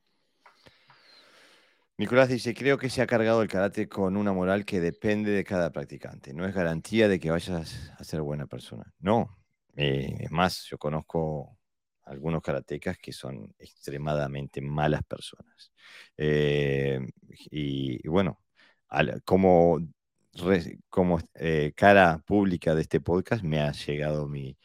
Nicolás 1.96 2.28
dice, 2.28 2.54
creo 2.54 2.76
que 2.76 2.90
se 2.90 3.02
ha 3.02 3.06
cargado 3.06 3.40
el 3.40 3.46
karate 3.46 3.88
con 3.88 4.16
una 4.16 4.32
moral 4.32 4.64
que 4.64 4.80
depende 4.80 5.30
de 5.30 5.44
cada 5.44 5.70
practicante. 5.70 6.34
No 6.34 6.44
es 6.44 6.52
garantía 6.52 7.06
de 7.06 7.20
que 7.20 7.30
vayas 7.30 7.92
a 7.96 8.02
ser 8.02 8.20
buena 8.22 8.48
persona. 8.48 8.92
No. 8.98 9.38
Eh, 9.76 10.16
es 10.22 10.32
más, 10.32 10.64
yo 10.64 10.76
conozco 10.76 11.56
algunos 12.02 12.42
karatecas 12.42 12.98
que 12.98 13.12
son 13.12 13.54
extremadamente 13.60 14.60
malas 14.60 15.04
personas. 15.04 15.72
Eh, 16.16 16.98
y, 17.28 18.08
bueno, 18.08 18.40
como 19.24 19.78
como 20.88 21.18
eh, 21.34 21.72
cara 21.76 22.18
pública 22.26 22.74
de 22.74 22.82
este 22.82 23.00
podcast 23.00 23.42
me 23.42 23.60
ha 23.60 23.72
llegado 23.72 24.28
mi, 24.28 24.56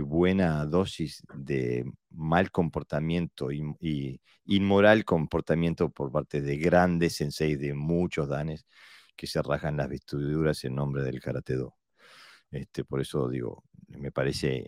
buena 0.00 0.66
dosis 0.66 1.22
de 1.34 1.84
mal 2.10 2.50
comportamiento 2.50 3.50
y, 3.52 4.20
inmoral 4.44 5.04
comportamiento 5.04 5.90
por 5.90 6.12
parte 6.12 6.40
de 6.40 6.56
grandes 6.58 7.16
senseis 7.16 7.58
de 7.58 7.74
muchos 7.74 8.28
danes 8.28 8.66
que 9.16 9.26
se 9.26 9.40
rajan 9.42 9.76
las 9.76 9.88
vestiduras 9.88 10.64
en 10.64 10.74
nombre 10.74 11.02
del 11.02 11.20
Karate 11.20 11.54
Do. 11.56 11.76
Este, 12.50 12.84
por 12.84 13.00
eso 13.00 13.28
digo, 13.28 13.64
me 13.88 14.12
parece, 14.12 14.64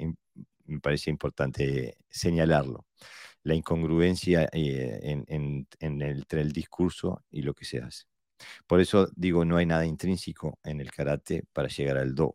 me 0.67 0.81
parece 0.81 1.11
importante 1.11 1.99
señalarlo. 2.09 2.87
La 3.43 3.55
incongruencia 3.55 4.49
eh, 4.53 5.25
entre 5.81 6.41
el 6.41 6.53
discurso 6.53 7.25
y 7.31 7.43
lo 7.43 7.55
que 7.55 7.65
se 7.67 7.79
hace. 7.81 8.05
Por 8.67 8.81
eso 8.81 9.09
digo, 9.17 9.45
no 9.45 9.57
hay 9.57 9.67
nada 9.67 9.87
intrínseco 9.87 10.59
en 10.65 10.81
el 10.81 10.91
karate 10.91 11.45
para 11.53 11.69
llegar 11.69 11.99
al 11.99 12.15
do. 12.15 12.35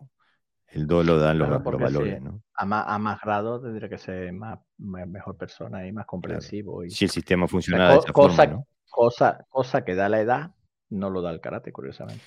El 0.67 0.85
do 0.85 1.03
lo 1.03 1.17
dan 1.17 1.39
los, 1.39 1.63
valores, 1.63 2.21
¿no? 2.21 2.43
A 2.53 2.65
más, 2.65 2.85
a 2.87 2.99
más, 2.99 3.19
grado 3.21 3.59
tendría 3.59 3.89
que 3.89 3.97
ser 3.97 4.31
más, 4.33 4.59
mejor 4.77 5.35
persona 5.35 5.87
y 5.87 5.91
más 5.91 6.05
comprensivo. 6.05 6.83
Y, 6.83 6.91
si 6.91 7.05
el 7.05 7.11
sistema 7.11 7.47
funciona 7.47 7.91
de 7.91 7.97
esa 7.97 8.13
cosa, 8.13 8.43
forma, 8.43 8.63
cosa, 8.87 9.45
cosa 9.49 9.83
que 9.83 9.95
da 9.95 10.09
la 10.09 10.21
edad, 10.21 10.51
no 10.89 11.09
lo 11.09 11.21
da 11.21 11.31
el 11.31 11.41
karate, 11.41 11.71
curiosamente. 11.71 12.21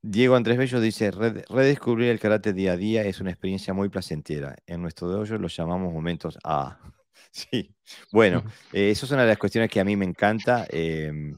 Diego 0.00 0.36
Andrés 0.36 0.58
Bello 0.58 0.80
dice, 0.80 1.10
redescubrir 1.10 2.10
el 2.10 2.20
karate 2.20 2.52
día 2.52 2.72
a 2.72 2.76
día 2.76 3.02
es 3.02 3.20
una 3.20 3.30
experiencia 3.30 3.74
muy 3.74 3.88
placentera. 3.88 4.54
En 4.66 4.80
nuestro 4.80 5.08
dojo 5.08 5.36
lo 5.36 5.48
llamamos 5.48 5.92
momentos 5.92 6.38
A. 6.44 6.78
sí, 7.32 7.74
bueno, 8.12 8.44
eh, 8.72 8.90
eso 8.90 9.06
es 9.06 9.12
una 9.12 9.22
de 9.22 9.28
las 9.28 9.38
cuestiones 9.38 9.70
que 9.70 9.80
a 9.80 9.84
mí 9.84 9.96
me 9.96 10.04
encanta. 10.04 10.66
Em, 10.70 11.36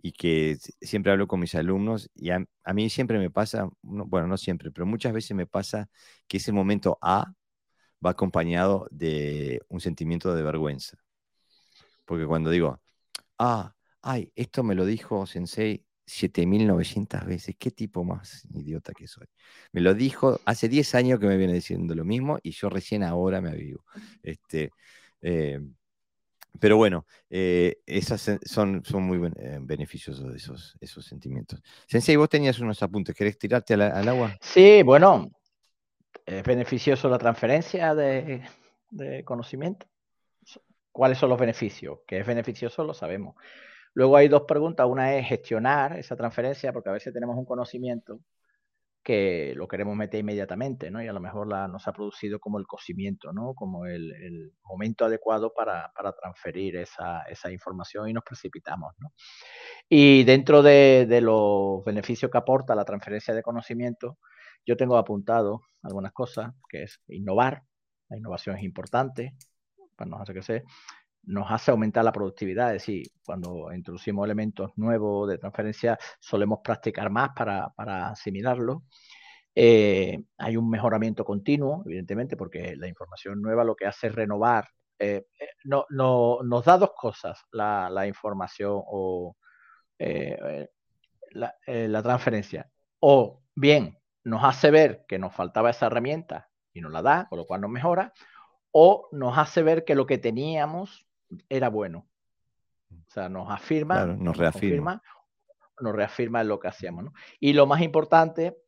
y 0.00 0.12
que 0.12 0.56
siempre 0.80 1.12
hablo 1.12 1.26
con 1.26 1.40
mis 1.40 1.54
alumnos 1.54 2.10
y 2.14 2.30
a, 2.30 2.44
mí 2.74 2.90
siempre 2.90 3.18
me 3.18 3.30
pasa, 3.30 3.68
bueno, 3.82 4.28
no 4.28 4.36
siempre, 4.36 4.70
pero 4.70 4.86
muchas 4.86 5.12
veces 5.12 5.36
me 5.36 5.46
pasa 5.46 5.88
que 6.26 6.36
ese 6.38 6.52
momento 6.52 6.98
A 7.02 7.32
va 8.04 8.10
acompañado 8.10 8.86
de 8.90 9.60
un 9.68 9.80
sentimiento 9.80 10.34
de 10.34 10.42
vergüenza. 10.42 10.98
Porque 12.04 12.26
cuando 12.26 12.50
digo, 12.50 12.80
ah, 13.38 13.74
ay, 14.02 14.32
esto 14.36 14.62
me 14.62 14.74
lo 14.74 14.86
dijo 14.86 15.26
Sensei 15.26 15.84
7900 16.06 17.26
veces, 17.26 17.56
qué 17.58 17.70
tipo 17.70 18.04
más 18.04 18.46
idiota 18.54 18.92
que 18.94 19.06
soy. 19.06 19.26
Me 19.72 19.80
lo 19.80 19.94
dijo 19.94 20.40
hace 20.46 20.68
10 20.68 20.94
años 20.94 21.20
que 21.20 21.26
me 21.26 21.36
viene 21.36 21.52
diciendo 21.54 21.94
lo 21.94 22.04
mismo 22.04 22.38
y 22.42 22.52
yo 22.52 22.70
recién 22.70 23.02
ahora 23.02 23.40
me 23.40 23.50
avivo. 23.50 23.84
Este, 24.22 24.70
eh, 25.20 25.60
pero 26.60 26.76
bueno, 26.76 27.06
eh, 27.30 27.78
esas 27.86 28.38
son, 28.44 28.82
son 28.84 29.02
muy 29.02 29.18
eh, 29.36 29.58
beneficiosos 29.60 30.34
esos, 30.34 30.76
esos 30.80 31.04
sentimientos. 31.04 31.62
Sensei, 31.86 32.16
vos 32.16 32.28
tenías 32.28 32.58
unos 32.58 32.82
apuntes, 32.82 33.14
¿querés 33.14 33.38
tirarte 33.38 33.74
al, 33.74 34.08
agua? 34.08 34.36
Sí, 34.40 34.82
bueno, 34.82 35.30
es 36.24 36.42
beneficioso 36.42 37.08
la 37.08 37.18
transferencia 37.18 37.94
de, 37.94 38.42
de, 38.90 39.24
conocimiento. 39.24 39.86
¿Cuáles 40.92 41.18
son 41.18 41.30
los 41.30 41.38
beneficios? 41.38 42.00
Que 42.06 42.18
es 42.18 42.26
beneficioso 42.26 42.82
lo 42.84 42.94
sabemos. 42.94 43.36
Luego 43.94 44.16
hay 44.16 44.28
dos 44.28 44.42
preguntas. 44.42 44.86
Una 44.86 45.14
es 45.14 45.28
gestionar 45.28 45.96
esa 45.98 46.16
transferencia, 46.16 46.72
porque 46.72 46.88
a 46.88 46.92
veces 46.92 47.12
tenemos 47.12 47.36
un 47.36 47.44
conocimiento 47.44 48.20
que 49.08 49.54
lo 49.56 49.66
queremos 49.68 49.96
meter 49.96 50.20
inmediatamente, 50.20 50.90
¿no? 50.90 51.02
Y 51.02 51.08
a 51.08 51.14
lo 51.14 51.20
mejor 51.20 51.48
la, 51.48 51.66
nos 51.66 51.88
ha 51.88 51.94
producido 51.94 52.38
como 52.40 52.58
el 52.58 52.66
cocimiento, 52.66 53.32
¿no? 53.32 53.54
Como 53.54 53.86
el, 53.86 54.52
momento 54.64 55.06
adecuado 55.06 55.54
para, 55.54 55.90
transferir 56.20 56.76
esa, 56.76 57.24
información 57.50 58.10
y 58.10 58.12
nos 58.12 58.22
precipitamos, 58.22 58.92
¿no? 58.98 59.14
Y 59.88 60.24
dentro 60.24 60.62
de, 60.62 61.20
los 61.22 61.82
beneficios 61.86 62.30
que 62.30 62.36
aporta 62.36 62.74
la 62.74 62.84
transferencia 62.84 63.32
de 63.32 63.42
conocimiento, 63.42 64.18
yo 64.66 64.76
tengo 64.76 64.98
apuntado 64.98 65.62
algunas 65.82 66.12
cosas, 66.12 66.52
que 66.68 66.82
es 66.82 67.00
innovar, 67.08 67.62
la 68.10 68.18
innovación 68.18 68.58
es 68.58 68.62
importante, 68.62 69.32
para 69.96 70.10
nos 70.10 70.20
hace 70.20 70.34
que 70.34 70.42
sé, 70.42 70.64
nos 71.28 71.50
hace 71.50 71.70
aumentar 71.70 72.04
la 72.04 72.12
productividad, 72.12 72.74
es 72.74 72.82
decir, 72.82 73.06
cuando 73.24 73.72
introducimos 73.72 74.24
elementos 74.24 74.72
nuevos 74.76 75.28
de 75.28 75.38
transferencia 75.38 75.98
solemos 76.18 76.60
practicar 76.64 77.10
más 77.10 77.30
para, 77.36 77.68
para 77.76 78.08
asimilarlo. 78.08 78.84
Eh, 79.54 80.18
hay 80.38 80.56
un 80.56 80.70
mejoramiento 80.70 81.24
continuo, 81.24 81.82
evidentemente, 81.84 82.36
porque 82.36 82.76
la 82.76 82.88
información 82.88 83.42
nueva 83.42 83.62
lo 83.64 83.76
que 83.76 83.86
hace 83.86 84.06
es 84.06 84.14
renovar. 84.14 84.68
Eh, 84.98 85.26
eh, 85.38 85.48
no, 85.64 85.84
no, 85.90 86.38
nos 86.42 86.64
da 86.64 86.78
dos 86.78 86.92
cosas 86.96 87.44
la, 87.52 87.90
la 87.90 88.06
información 88.06 88.82
o 88.86 89.36
la, 89.98 91.54
la 91.66 92.02
transferencia. 92.02 92.70
O 93.00 93.42
bien 93.54 93.98
nos 94.24 94.44
hace 94.44 94.70
ver 94.70 95.04
que 95.06 95.18
nos 95.18 95.34
faltaba 95.34 95.70
esa 95.70 95.86
herramienta 95.86 96.48
y 96.72 96.80
nos 96.80 96.92
la 96.92 97.02
da, 97.02 97.26
con 97.28 97.38
lo 97.38 97.46
cual 97.46 97.60
nos 97.60 97.70
mejora, 97.70 98.14
o 98.72 99.08
nos 99.12 99.36
hace 99.36 99.62
ver 99.62 99.84
que 99.84 99.94
lo 99.94 100.06
que 100.06 100.18
teníamos 100.18 101.07
era 101.48 101.68
bueno. 101.68 102.06
O 102.90 103.10
sea, 103.10 103.28
nos 103.28 103.50
afirma, 103.50 104.06
nos 104.06 104.36
reafirma. 104.36 105.02
Nos, 105.80 105.94
reafirma 105.94 106.40
en 106.40 106.48
lo 106.48 106.58
que 106.58 106.68
hacíamos. 106.68 107.04
¿no? 107.04 107.12
Y 107.40 107.52
lo 107.52 107.66
más 107.66 107.82
importante, 107.82 108.58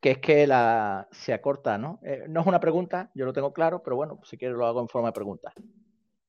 que 0.00 0.12
es 0.12 0.18
que 0.18 0.46
la, 0.46 1.08
se 1.10 1.32
acorta, 1.32 1.76
¿no? 1.76 2.00
Eh, 2.02 2.24
no 2.28 2.40
es 2.40 2.46
una 2.46 2.60
pregunta, 2.60 3.10
yo 3.14 3.26
lo 3.26 3.32
tengo 3.32 3.52
claro, 3.52 3.82
pero 3.82 3.96
bueno, 3.96 4.20
si 4.24 4.38
quieres 4.38 4.56
lo 4.56 4.66
hago 4.66 4.80
en 4.80 4.88
forma 4.88 5.08
de 5.08 5.12
pregunta. 5.12 5.52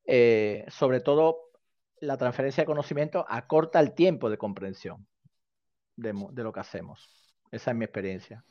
Eh, 0.05 0.65
sobre 0.67 0.99
todo, 0.99 1.51
la 2.01 2.17
transferencia 2.17 2.63
de 2.63 2.65
conocimiento 2.65 3.25
acorta 3.29 3.79
el 3.79 3.93
tiempo 3.93 4.29
de 4.29 4.37
comprensión 4.37 5.07
de, 5.95 6.13
lo 6.13 6.51
que 6.51 6.59
hacemos. 6.59 7.09
Esa 7.51 7.71
es 7.71 7.77
mi 7.77 7.85
experiencia. 7.85 8.43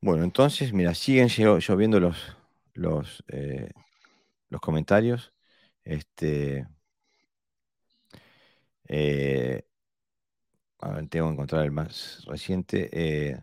Bueno, 0.00 0.24
entonces, 0.24 0.72
mira, 0.72 0.94
siguen 0.94 1.28
lloviendo 1.28 1.98
los, 1.98 2.36
los 2.74 3.24
eh, 3.28 3.70
los 4.50 4.60
comentarios. 4.60 5.32
Este, 5.84 6.66
eh, 8.88 9.62
A 10.80 10.90
ver, 10.92 11.08
tengo 11.08 11.26
que 11.28 11.32
encontrar 11.34 11.64
el 11.64 11.70
más 11.72 12.24
reciente. 12.26 12.88
Eh, 12.92 13.40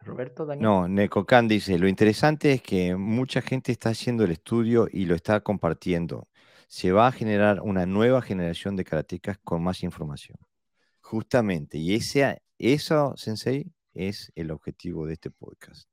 Roberto, 0.00 0.46
Daniel. 0.46 0.70
no, 0.70 0.88
Necocan 0.88 1.48
dice, 1.48 1.78
lo 1.78 1.88
interesante 1.88 2.52
es 2.52 2.62
que 2.62 2.96
mucha 2.96 3.42
gente 3.42 3.72
está 3.72 3.90
haciendo 3.90 4.24
el 4.24 4.30
estudio 4.32 4.88
y 4.90 5.06
lo 5.06 5.14
está 5.14 5.40
compartiendo. 5.40 6.28
Se 6.68 6.92
va 6.92 7.08
a 7.08 7.12
generar 7.12 7.60
una 7.60 7.86
nueva 7.86 8.22
generación 8.22 8.76
de 8.76 8.84
karatecas 8.84 9.38
con 9.44 9.62
más 9.62 9.82
información. 9.82 10.38
Justamente, 11.00 11.78
y 11.78 11.94
ese, 11.94 12.42
eso, 12.58 13.14
Sensei, 13.16 13.72
es 13.94 14.32
el 14.34 14.50
objetivo 14.50 15.06
de 15.06 15.14
este 15.14 15.30
podcast. 15.30 15.88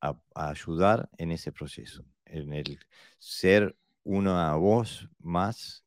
A, 0.00 0.20
a 0.34 0.50
ayudar 0.50 1.08
en 1.18 1.32
ese 1.32 1.52
proceso, 1.52 2.04
en 2.32 2.52
el 2.52 2.78
ser 3.18 3.76
una 4.04 4.54
voz 4.56 5.08
más 5.20 5.82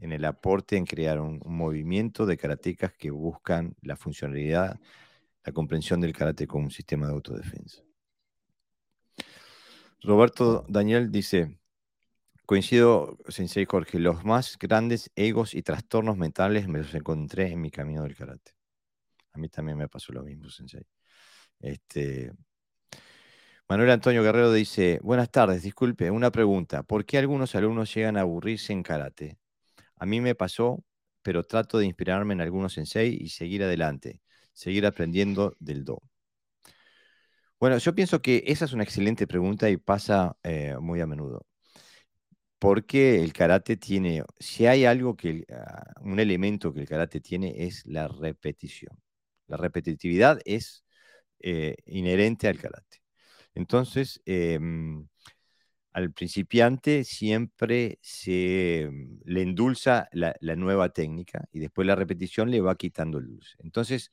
en 0.00 0.12
el 0.12 0.24
aporte 0.24 0.76
en 0.76 0.86
crear 0.86 1.20
un, 1.20 1.40
movimiento 1.44 2.26
de 2.26 2.36
karatecas 2.36 2.92
que 2.92 3.10
buscan 3.10 3.74
la 3.82 3.96
funcionalidad, 3.96 4.78
la 5.44 5.52
comprensión 5.52 6.00
del 6.00 6.12
karate 6.12 6.46
como 6.46 6.64
un 6.64 6.70
sistema 6.70 7.06
de 7.06 7.12
autodefensa. 7.14 7.82
Roberto 10.02 10.64
Daniel 10.68 11.10
dice, 11.10 11.58
coincido, 12.46 13.18
Sensei 13.28 13.64
Jorge, 13.64 13.98
los 13.98 14.24
más 14.24 14.56
grandes 14.58 15.10
egos 15.16 15.54
y 15.54 15.62
trastornos 15.62 16.16
mentales 16.16 16.68
me 16.68 16.78
los 16.78 16.94
encontré 16.94 17.50
en 17.50 17.60
mi 17.60 17.70
camino 17.70 18.04
del 18.04 18.14
karate. 18.14 18.52
A 19.32 19.38
mí 19.38 19.48
también 19.48 19.76
me 19.76 19.88
pasó 19.88 20.12
lo 20.12 20.22
mismo, 20.22 20.48
Sensei. 20.48 20.86
Este, 21.58 22.32
Manuel 23.70 23.90
Antonio 23.90 24.22
Guerrero 24.22 24.50
dice, 24.50 24.98
buenas 25.02 25.30
tardes, 25.30 25.62
disculpe, 25.62 26.10
una 26.10 26.30
pregunta. 26.30 26.82
¿Por 26.82 27.04
qué 27.04 27.18
algunos 27.18 27.54
alumnos 27.54 27.92
llegan 27.94 28.16
a 28.16 28.22
aburrirse 28.22 28.72
en 28.72 28.82
karate? 28.82 29.36
A 29.96 30.06
mí 30.06 30.22
me 30.22 30.34
pasó, 30.34 30.82
pero 31.22 31.44
trato 31.44 31.78
de 31.78 31.86
inspirarme 31.86 32.34
en 32.34 32.40
algunos 32.40 32.72
sensei 32.74 33.18
y 33.20 33.28
seguir 33.28 33.62
adelante, 33.62 34.22
seguir 34.54 34.86
aprendiendo 34.86 35.54
del 35.60 35.84
do. 35.84 36.02
Bueno, 37.60 37.76
yo 37.78 37.94
pienso 37.94 38.22
que 38.22 38.42
esa 38.46 38.64
es 38.64 38.72
una 38.72 38.84
excelente 38.84 39.26
pregunta 39.26 39.68
y 39.68 39.76
pasa 39.76 40.36
eh, 40.42 40.76
muy 40.80 41.00
a 41.00 41.06
menudo. 41.06 41.44
Porque 42.58 43.22
el 43.22 43.32
karate 43.32 43.76
tiene, 43.76 44.24
si 44.38 44.66
hay 44.66 44.84
algo 44.84 45.16
que, 45.16 45.44
uh, 45.48 46.08
un 46.08 46.18
elemento 46.20 46.72
que 46.72 46.80
el 46.80 46.88
karate 46.88 47.20
tiene 47.20 47.54
es 47.64 47.84
la 47.86 48.08
repetición. 48.08 48.98
La 49.46 49.56
repetitividad 49.56 50.40
es 50.44 50.84
eh, 51.40 51.76
inherente 51.86 52.48
al 52.48 52.58
karate. 52.58 52.98
Entonces, 53.58 54.22
eh, 54.24 54.58
al 55.92 56.12
principiante 56.12 57.04
siempre 57.04 57.98
se 58.02 58.88
mm, 58.90 59.20
le 59.24 59.42
endulza 59.42 60.08
la, 60.12 60.34
nueva 60.56 60.90
técnica 60.90 61.48
y 61.52 61.58
después 61.60 61.86
la 61.86 61.96
repetición 61.96 62.50
le 62.50 62.60
va 62.60 62.76
quitando 62.76 63.20
dulce. 63.20 63.56
Entonces, 63.60 64.12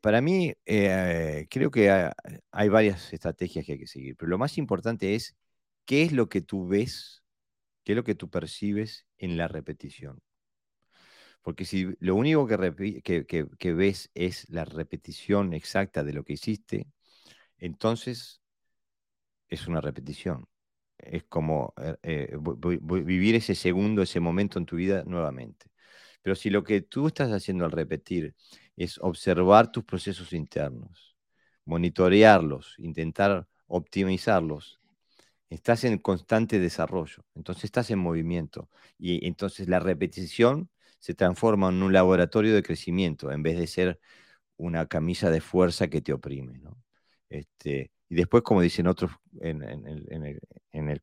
para 0.00 0.20
mí, 0.20 0.54
eh, 0.66 1.46
creo 1.50 1.70
que 1.70 1.90
hay, 1.90 2.68
varias 2.68 3.12
estrategias 3.12 3.64
que 3.66 3.72
hay 3.72 3.78
que 3.78 3.86
seguir, 3.86 4.16
pero 4.16 4.30
lo 4.30 4.38
más 4.38 4.58
importante 4.58 5.14
es 5.14 5.36
qué 5.84 6.02
es 6.02 6.12
lo 6.12 6.28
que 6.28 6.40
tú 6.42 6.66
ves, 6.68 7.22
qué 7.84 7.92
es 7.92 7.96
lo 7.96 8.04
que 8.04 8.14
tú 8.14 8.30
percibes 8.30 9.06
en 9.18 9.36
la 9.38 9.48
repetición. 9.48 10.20
Porque 11.42 11.64
si 11.64 11.88
lo 12.00 12.14
único 12.14 12.46
que, 12.46 13.24
que, 13.58 13.72
ves 13.72 14.10
es 14.14 14.48
la 14.50 14.64
repetición 14.64 15.54
exacta 15.54 16.04
de 16.04 16.12
lo 16.12 16.24
que 16.24 16.34
hiciste, 16.34 16.86
entonces 17.58 18.40
es 19.48 19.66
una 19.66 19.80
repetición. 19.80 20.46
Es 20.98 21.24
como 21.24 21.74
eh, 21.78 21.96
eh 22.02 22.36
vivir 23.04 23.34
ese 23.36 23.54
segundo, 23.54 24.02
ese 24.02 24.20
momento 24.20 24.58
en 24.58 24.66
tu 24.66 24.76
vida 24.76 25.04
nuevamente. 25.06 25.70
Pero 26.22 26.36
si 26.36 26.50
lo 26.50 26.64
que 26.64 26.82
tú 26.82 27.06
estás 27.08 27.30
haciendo 27.32 27.64
al 27.64 27.72
repetir 27.72 28.34
es 28.76 28.98
observar 28.98 29.72
tus 29.72 29.84
procesos 29.84 30.32
internos, 30.32 31.16
monitorearlos, 31.64 32.74
intentar 32.78 33.48
optimizarlos, 33.66 34.80
estás 35.50 35.84
en 35.84 35.98
constante 35.98 36.58
desarrollo, 36.58 37.24
entonces 37.34 37.64
estás 37.64 37.90
en 37.90 37.98
movimiento 38.00 38.68
y 38.98 39.26
entonces 39.26 39.68
la 39.68 39.80
repetición 39.80 40.70
se 41.00 41.14
transforma 41.14 41.68
en 41.70 41.82
un 41.82 41.92
laboratorio 41.92 42.54
de 42.54 42.62
crecimiento 42.62 43.32
en 43.32 43.42
vez 43.42 43.58
de 43.58 43.66
ser 43.66 44.00
una 44.56 44.86
camisa 44.86 45.30
de 45.30 45.40
fuerza 45.40 45.88
que 45.88 46.00
te 46.02 46.12
oprime. 46.12 46.58
¿no? 46.58 46.76
Este, 47.28 47.92
y 48.08 48.14
después, 48.14 48.42
como 48.42 48.62
dicen 48.62 48.86
otros 48.86 49.12
en, 49.40 49.60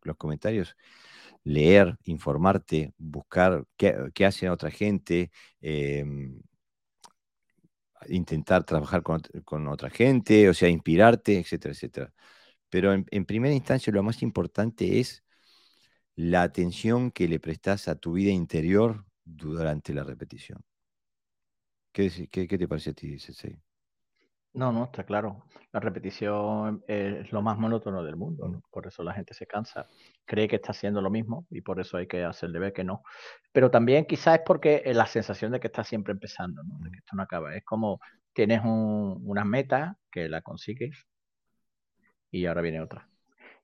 los 0.03 0.17
comentarios, 0.17 0.75
leer, 1.43 1.97
informarte, 2.05 2.93
buscar 2.97 3.65
qué, 3.77 4.25
hace 4.25 4.49
otra 4.49 4.71
gente, 4.71 5.31
eh, 5.61 6.03
intentar 8.07 8.63
trabajar 8.63 9.03
con, 9.03 9.67
otra 9.67 9.89
gente, 9.89 10.49
o 10.49 10.53
sea, 10.53 10.69
inspirarte, 10.69 11.39
etcétera, 11.39 11.73
etcétera. 11.73 12.13
Pero 12.69 12.93
en, 12.93 13.05
en, 13.11 13.25
primera 13.25 13.53
instancia 13.53 13.93
lo 13.93 14.03
más 14.03 14.21
importante 14.23 14.99
es 14.99 15.23
la 16.15 16.43
atención 16.43 17.11
que 17.11 17.27
le 17.27 17.39
prestas 17.39 17.87
a 17.87 17.95
tu 17.95 18.13
vida 18.13 18.31
interior 18.31 19.05
durante 19.23 19.93
la 19.93 20.03
repetición. 20.03 20.63
¿Qué, 21.91 22.27
qué, 22.29 22.47
qué 22.47 22.57
te 22.57 22.67
parece 22.67 22.91
a 22.91 22.93
ti, 22.93 23.17
Sensei? 23.19 23.57
No, 24.55 24.71
no, 24.71 24.85
está 24.85 25.03
claro. 25.03 25.43
La 25.73 25.81
repetición 25.81 26.81
es 26.87 27.29
lo 27.33 27.41
más 27.41 27.57
monótono 27.57 28.03
del 28.03 28.15
mundo, 28.15 28.61
por 28.71 28.87
eso 28.87 29.03
la 29.03 29.13
gente 29.13 29.33
se 29.33 29.45
cansa, 29.45 29.85
cree 30.23 30.47
que 30.47 30.55
está 30.55 30.71
haciendo 30.71 31.01
lo 31.01 31.09
mismo 31.09 31.45
y 31.49 31.59
por 31.61 31.81
eso 31.81 31.97
hay 31.97 32.07
que 32.07 32.23
hacerle 32.23 32.59
ver 32.59 32.71
que 32.71 32.85
no. 32.85 33.03
Pero 33.51 33.69
también 33.69 34.05
quizás 34.05 34.35
es 34.39 34.41
porque 34.45 34.81
es 34.85 34.95
la 34.95 35.07
sensación 35.07 35.51
de 35.51 35.59
que 35.59 35.67
está 35.67 35.83
siempre 35.83 36.13
empezando, 36.13 36.61
de 36.79 36.89
que 36.91 36.97
esto 36.99 37.15
no 37.17 37.23
acaba. 37.23 37.53
Es 37.55 37.65
como 37.65 37.99
tienes 38.33 38.61
un, 38.63 39.21
una 39.25 39.43
que 40.09 40.29
la 40.29 40.41
consigues 40.41 41.05
y 42.31 42.45
ahora 42.45 42.61
viene 42.61 42.81
otra. 42.81 43.07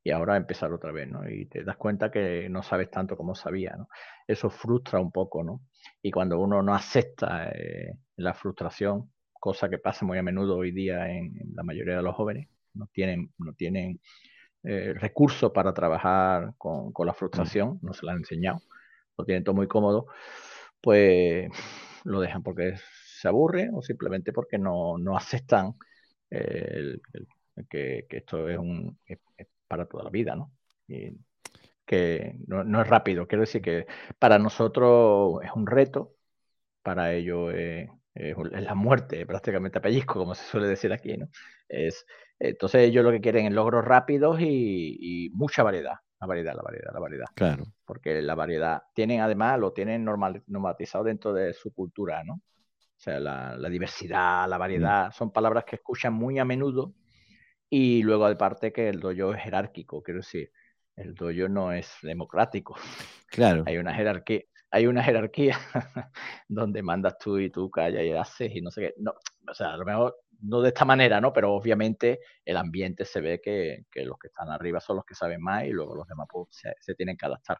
Y 0.03 0.11
ahora 0.11 0.35
empezar 0.35 0.73
otra 0.73 0.91
vez, 0.91 1.09
¿no? 1.09 1.29
Y 1.29 1.45
te 1.45 1.63
das 1.63 1.77
cuenta 1.77 2.09
que 2.11 2.49
no 2.49 2.63
sabes 2.63 2.89
tanto 2.89 3.15
como 3.15 3.35
sabía, 3.35 3.75
¿no? 3.77 3.87
Eso 4.27 4.49
frustra 4.49 4.99
un 4.99 5.11
poco, 5.11 5.43
¿no? 5.43 5.61
Y 6.01 6.11
cuando 6.11 6.39
uno 6.39 6.63
no 6.63 6.73
acepta 6.73 7.49
eh, 7.51 7.93
la 8.15 8.33
frustración, 8.33 9.10
cosa 9.41 9.69
que 9.69 9.79
pasa 9.79 10.05
muy 10.05 10.19
a 10.19 10.23
menudo 10.23 10.57
hoy 10.57 10.71
día 10.71 11.09
en, 11.09 11.35
en 11.41 11.55
la 11.55 11.63
mayoría 11.63 11.97
de 11.97 12.03
los 12.03 12.15
jóvenes. 12.15 12.47
No 12.75 12.87
tienen, 12.93 13.33
no 13.39 13.53
tienen 13.53 13.99
eh, 14.63 14.93
recursos 14.93 15.51
para 15.51 15.73
trabajar 15.73 16.53
con, 16.57 16.93
con, 16.93 17.07
la 17.07 17.13
frustración, 17.15 17.79
no 17.81 17.93
se 17.93 18.05
la 18.05 18.11
han 18.11 18.19
enseñado, 18.19 18.61
lo 19.17 19.25
tienen 19.25 19.43
todo 19.43 19.55
muy 19.55 19.67
cómodo, 19.67 20.05
pues 20.81 21.49
lo 22.03 22.21
dejan 22.21 22.43
porque 22.43 22.75
se 22.77 23.27
aburre 23.27 23.69
o 23.73 23.81
simplemente 23.81 24.31
porque 24.31 24.59
no, 24.59 24.99
no 24.99 25.17
aceptan 25.17 25.73
eh, 26.29 26.67
el, 26.75 27.01
el, 27.13 27.67
que, 27.67 28.05
que, 28.07 28.17
esto 28.17 28.47
es, 28.47 28.59
un, 28.59 28.99
es, 29.05 29.19
es, 29.37 29.47
para 29.67 29.87
toda 29.87 30.03
la 30.03 30.11
vida, 30.11 30.35
¿no? 30.35 30.51
Y 30.87 31.17
que 31.85 32.35
no, 32.47 32.63
no, 32.63 32.81
es 32.81 32.87
rápido, 32.87 33.27
quiero 33.27 33.41
decir 33.41 33.63
que 33.63 33.87
para 34.19 34.37
nosotros 34.37 35.43
es 35.43 35.51
un 35.55 35.65
reto, 35.65 36.13
para 36.83 37.13
ellos 37.13 37.51
es 37.53 37.89
eh, 37.89 37.89
es 38.13 38.63
la 38.63 38.75
muerte 38.75 39.25
prácticamente 39.25 39.77
a 39.77 39.81
pellizco, 39.81 40.19
como 40.19 40.35
se 40.35 40.43
suele 40.43 40.67
decir 40.67 40.91
aquí, 40.91 41.17
¿no? 41.17 41.27
Es, 41.67 42.05
entonces 42.39 42.81
ellos 42.81 43.03
lo 43.03 43.11
que 43.11 43.21
quieren 43.21 43.45
es 43.45 43.53
logros 43.53 43.85
rápidos 43.85 44.41
y, 44.41 44.97
y, 44.99 45.29
mucha 45.29 45.63
variedad, 45.63 45.95
la 46.19 46.27
variedad, 46.27 46.55
la 46.55 46.61
variedad, 46.63 46.93
la 46.93 46.99
variedad. 46.99 47.27
Claro. 47.35 47.63
Porque 47.85 48.21
la 48.21 48.35
variedad, 48.35 48.83
tienen 48.93 49.21
además, 49.21 49.59
lo 49.59 49.71
tienen 49.71 50.03
normal, 50.03 50.43
normatizado 50.47 51.05
dentro 51.05 51.33
de 51.33 51.53
su 51.53 51.73
cultura, 51.73 52.23
¿no? 52.23 52.33
O 52.33 53.03
sea, 53.03 53.19
la, 53.19 53.55
la 53.57 53.69
diversidad, 53.69 54.47
la 54.47 54.57
variedad, 54.57 55.09
mm. 55.09 55.11
son 55.13 55.31
palabras 55.31 55.63
que 55.65 55.77
escuchan 55.77 56.13
muy 56.13 56.37
a 56.37 56.45
menudo 56.45 56.93
y 57.69 58.03
luego 58.03 58.25
aparte 58.25 58.73
que 58.73 58.89
el 58.89 58.99
dojo 58.99 59.33
es 59.33 59.41
jerárquico, 59.41 60.03
quiero 60.03 60.19
decir, 60.19 60.51
el 60.97 61.15
dojo 61.15 61.47
no 61.47 61.71
es 61.71 61.91
democrático. 62.01 62.75
Claro. 63.27 63.63
Hay 63.65 63.77
una 63.77 63.93
jerarquía, 63.93 64.41
hay 64.71 64.87
una 64.87 65.03
jerarquía 65.03 65.57
donde 66.47 66.81
mandas 66.81 67.17
tú 67.19 67.37
y 67.37 67.49
tú 67.49 67.69
callas 67.69 68.03
y 68.03 68.13
haces 68.13 68.55
y 68.55 68.61
no 68.61 68.71
sé 68.71 68.81
qué. 68.81 68.93
No, 68.97 69.13
o 69.49 69.53
sea, 69.53 69.73
a 69.73 69.77
lo 69.77 69.85
mejor 69.85 70.17
no 70.41 70.61
de 70.61 70.69
esta 70.69 70.85
manera, 70.85 71.21
¿no? 71.21 71.33
Pero 71.33 71.53
obviamente 71.53 72.21
el 72.45 72.57
ambiente 72.57 73.05
se 73.05 73.21
ve 73.21 73.41
que, 73.41 73.85
los 74.03 74.17
que 74.17 74.27
están 74.27 74.49
arriba 74.49 74.79
son 74.79 74.95
los 74.95 75.05
que 75.05 75.13
saben 75.13 75.41
más 75.41 75.65
y 75.65 75.69
luego 75.69 75.95
los 75.95 76.07
demás 76.07 76.27
pues, 76.31 76.61
se, 76.79 76.95
tienen 76.95 77.17
que 77.17 77.25
adaptar. 77.25 77.59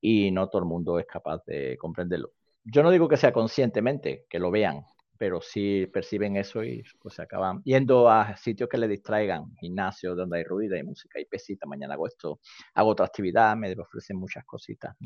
Y 0.00 0.30
no 0.30 0.48
todo 0.48 0.62
el 0.62 0.68
mundo 0.68 0.98
es 0.98 1.06
capaz 1.06 1.44
de 1.44 1.76
comprenderlo. 1.76 2.32
Yo 2.64 2.82
no 2.82 2.90
digo 2.90 3.08
que 3.08 3.16
sea 3.16 3.32
conscientemente, 3.32 4.26
que 4.28 4.38
lo 4.38 4.50
vean, 4.50 4.84
pero 5.18 5.40
sí 5.40 5.86
perciben 5.92 6.36
eso 6.36 6.64
y 6.64 6.82
pues 7.00 7.14
se 7.14 7.22
acaban 7.22 7.62
yendo 7.64 8.08
a 8.08 8.36
sitios 8.36 8.68
que 8.68 8.78
le 8.78 8.88
distraigan, 8.88 9.54
gimnasio 9.56 10.14
donde 10.14 10.38
hay 10.38 10.44
ruido, 10.44 10.76
hay 10.76 10.82
música, 10.82 11.18
hay 11.18 11.24
pesita, 11.24 11.66
mañana 11.66 11.94
hago 11.94 12.06
esto, 12.06 12.40
hago 12.74 12.90
otra 12.90 13.06
actividad, 13.06 13.56
me 13.56 13.72
ofrecen 13.72 14.16
muchas 14.16 14.44
cositas. 14.44 14.96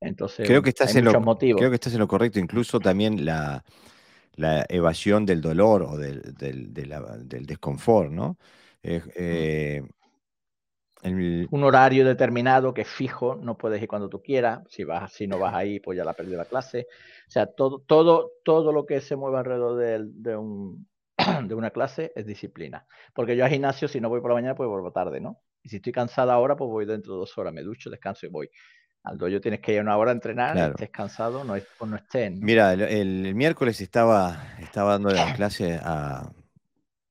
Entonces, 0.00 0.46
creo 0.46 0.62
que 0.62 0.70
estás 0.70 0.92
hay 0.94 0.98
en 0.98 1.06
lo, 1.06 1.20
motivos. 1.20 1.58
Creo 1.58 1.70
que 1.70 1.76
estás 1.76 1.92
en 1.92 2.00
lo 2.00 2.08
correcto. 2.08 2.38
Incluso 2.38 2.80
también 2.80 3.24
la, 3.24 3.64
la 4.34 4.64
evasión 4.68 5.26
del 5.26 5.40
dolor 5.40 5.82
o 5.82 5.96
del, 5.96 6.34
del, 6.34 6.72
de 6.72 6.86
la, 6.86 7.00
del 7.18 7.46
desconfort, 7.46 8.10
¿no? 8.10 8.36
Eh, 8.82 9.02
eh, 9.16 9.82
un 11.02 11.62
horario 11.62 12.04
determinado 12.04 12.74
que 12.74 12.82
es 12.82 12.88
fijo, 12.88 13.36
no 13.36 13.56
puedes 13.56 13.80
ir 13.80 13.88
cuando 13.88 14.08
tú 14.08 14.22
quieras, 14.22 14.62
si 14.68 14.82
vas, 14.84 15.12
si 15.12 15.26
no 15.26 15.38
vas 15.38 15.54
ahí, 15.54 15.78
pues 15.78 15.96
ya 15.96 16.04
la 16.04 16.14
perdido 16.14 16.38
la 16.38 16.46
clase. 16.46 16.88
O 17.28 17.30
sea, 17.30 17.46
todo, 17.46 17.80
todo, 17.80 18.32
todo 18.44 18.72
lo 18.72 18.86
que 18.86 19.00
se 19.00 19.14
mueva 19.14 19.40
alrededor 19.40 19.76
de, 19.76 20.36
un, 20.36 20.88
de 21.46 21.54
una 21.54 21.70
clase 21.70 22.12
es 22.16 22.26
disciplina. 22.26 22.86
Porque 23.14 23.36
yo 23.36 23.44
al 23.44 23.50
gimnasio, 23.50 23.88
si 23.88 24.00
no 24.00 24.08
voy 24.08 24.20
por 24.20 24.30
la 24.30 24.36
mañana, 24.36 24.54
pues 24.54 24.68
vuelvo 24.68 24.90
tarde, 24.90 25.20
¿no? 25.20 25.40
Y 25.62 25.68
si 25.68 25.76
estoy 25.76 25.92
cansada 25.92 26.34
ahora, 26.34 26.56
pues 26.56 26.68
voy 26.68 26.86
dentro 26.86 27.14
de 27.14 27.20
dos 27.20 27.36
horas, 27.38 27.52
me 27.52 27.62
ducho, 27.62 27.90
descanso 27.90 28.26
y 28.26 28.30
voy. 28.30 28.50
Al 29.06 29.18
dojo 29.18 29.40
tienes 29.40 29.60
que 29.60 29.72
ir 29.72 29.80
una 29.80 29.96
hora 29.96 30.10
a 30.10 30.14
entrenar, 30.14 30.70
estés 30.70 30.90
cansado, 30.90 31.44
no, 31.44 31.54
pues 31.78 31.90
no 31.90 31.96
estés. 31.96 32.32
Mira, 32.40 32.72
el, 32.72 33.36
miércoles 33.36 33.80
estaba, 33.80 34.56
estaba 34.58 34.92
dando 34.92 35.10
la 35.10 35.32
clase 35.36 35.78
a, 35.80 36.28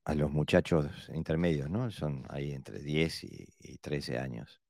a 0.03 0.13
los 0.13 0.29
muchachos 0.29 1.09
intermedios, 1.13 1.69
¿no? 1.69 1.89
Son 1.91 2.25
ahí 2.27 2.51
entre 2.51 2.79
10 2.79 3.23
y, 3.23 3.77
13 3.77 4.19
años. 4.19 4.61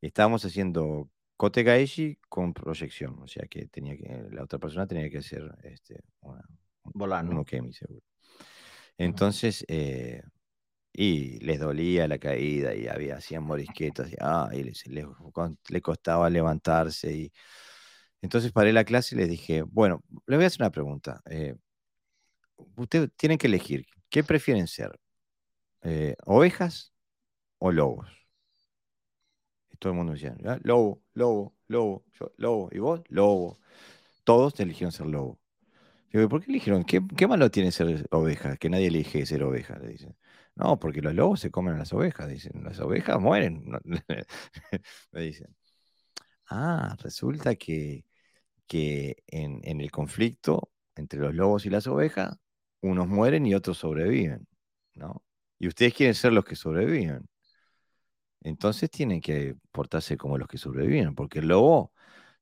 estábamos 0.00 0.42
haciendo 0.46 1.10
Kote 1.36 1.64
Gaeshi 1.64 2.18
con 2.30 2.54
proyección, 2.54 3.18
o 3.20 3.28
sea 3.28 3.46
que 3.46 3.66
tenía 3.66 3.94
que, 3.98 4.28
la 4.30 4.42
otra 4.42 4.58
persona 4.58 4.86
tenía 4.86 5.10
que 5.10 5.18
hacer 5.18 5.54
este, 5.64 6.00
una, 6.20 6.42
Volando. 6.82 7.44
un 7.44 7.72
seguro. 7.74 8.02
Entonces, 8.96 9.66
eh, 9.68 10.22
y 11.00 11.38
les 11.38 11.60
dolía 11.60 12.08
la 12.08 12.18
caída 12.18 12.74
y 12.74 12.88
había, 12.88 13.18
hacían 13.18 13.44
morisquetas 13.44 14.12
y, 14.12 14.16
ah, 14.20 14.48
les, 14.52 14.84
le 14.88 15.80
costaba 15.80 16.28
levantarse. 16.28 17.12
Y... 17.12 17.32
Entonces 18.20 18.50
paré 18.50 18.72
la 18.72 18.84
clase 18.84 19.14
y 19.14 19.18
les 19.18 19.28
dije, 19.28 19.62
bueno, 19.62 20.02
les 20.26 20.38
voy 20.38 20.44
a 20.44 20.46
hacer 20.48 20.62
una 20.62 20.72
pregunta. 20.72 21.22
Eh, 21.30 21.54
ustedes 22.76 23.10
tienen 23.16 23.38
que 23.38 23.46
elegir 23.46 23.86
¿Qué 24.10 24.24
prefieren 24.24 24.66
ser? 24.66 24.98
Eh, 25.82 26.16
¿Ovejas 26.24 26.92
o 27.58 27.70
lobos? 27.70 28.08
Y 29.70 29.76
todo 29.76 29.92
el 29.92 29.98
mundo 29.98 30.14
decía, 30.14 30.34
lobo, 30.62 31.02
lobo, 31.14 31.54
lobo, 31.68 32.04
lobo. 32.38 32.70
¿Y 32.72 32.78
vos? 32.80 33.02
Lobo. 33.08 33.60
Todos 34.24 34.58
eligieron 34.60 34.92
ser 34.92 35.06
lobo. 35.06 35.38
Digo, 36.12 36.28
¿por 36.28 36.42
qué 36.42 36.50
eligieron? 36.50 36.84
¿Qué, 36.84 37.26
malo 37.28 37.50
tiene 37.50 37.70
ser 37.72 38.08
oveja? 38.10 38.56
Que 38.56 38.70
nadie 38.70 38.88
elige 38.88 39.26
ser 39.26 39.42
oveja, 39.44 39.78
le 39.78 39.88
dicen. 39.88 40.16
No, 40.58 40.78
porque 40.78 41.00
los 41.02 41.14
lobos 41.14 41.40
se 41.40 41.50
comen 41.52 41.74
a 41.74 41.78
las 41.78 41.92
ovejas, 41.92 42.28
dicen. 42.28 42.64
Las 42.64 42.80
ovejas 42.80 43.20
mueren. 43.20 43.64
Me 45.12 45.20
dicen. 45.22 45.54
Ah, 46.50 46.96
resulta 47.00 47.56
que, 47.56 48.04
que 48.66 49.16
en, 49.28 49.60
en 49.64 49.80
el 49.80 49.90
conflicto 49.90 50.70
entre 50.96 51.20
los 51.20 51.34
lobos 51.34 51.66
y 51.66 51.70
las 51.70 51.86
ovejas, 51.88 52.38
unos 52.82 53.08
mueren 53.08 53.46
y 53.46 53.54
otros 53.54 53.78
sobreviven, 53.78 54.48
¿no? 54.94 55.24
Y 55.58 55.68
ustedes 55.68 55.94
quieren 55.94 56.14
ser 56.14 56.32
los 56.32 56.44
que 56.44 56.56
sobreviven. 56.56 57.28
Entonces 58.40 58.90
tienen 58.90 59.20
que 59.20 59.56
portarse 59.72 60.16
como 60.16 60.38
los 60.38 60.48
que 60.48 60.58
sobreviven, 60.58 61.14
porque 61.14 61.40
el 61.40 61.48
lobo 61.48 61.92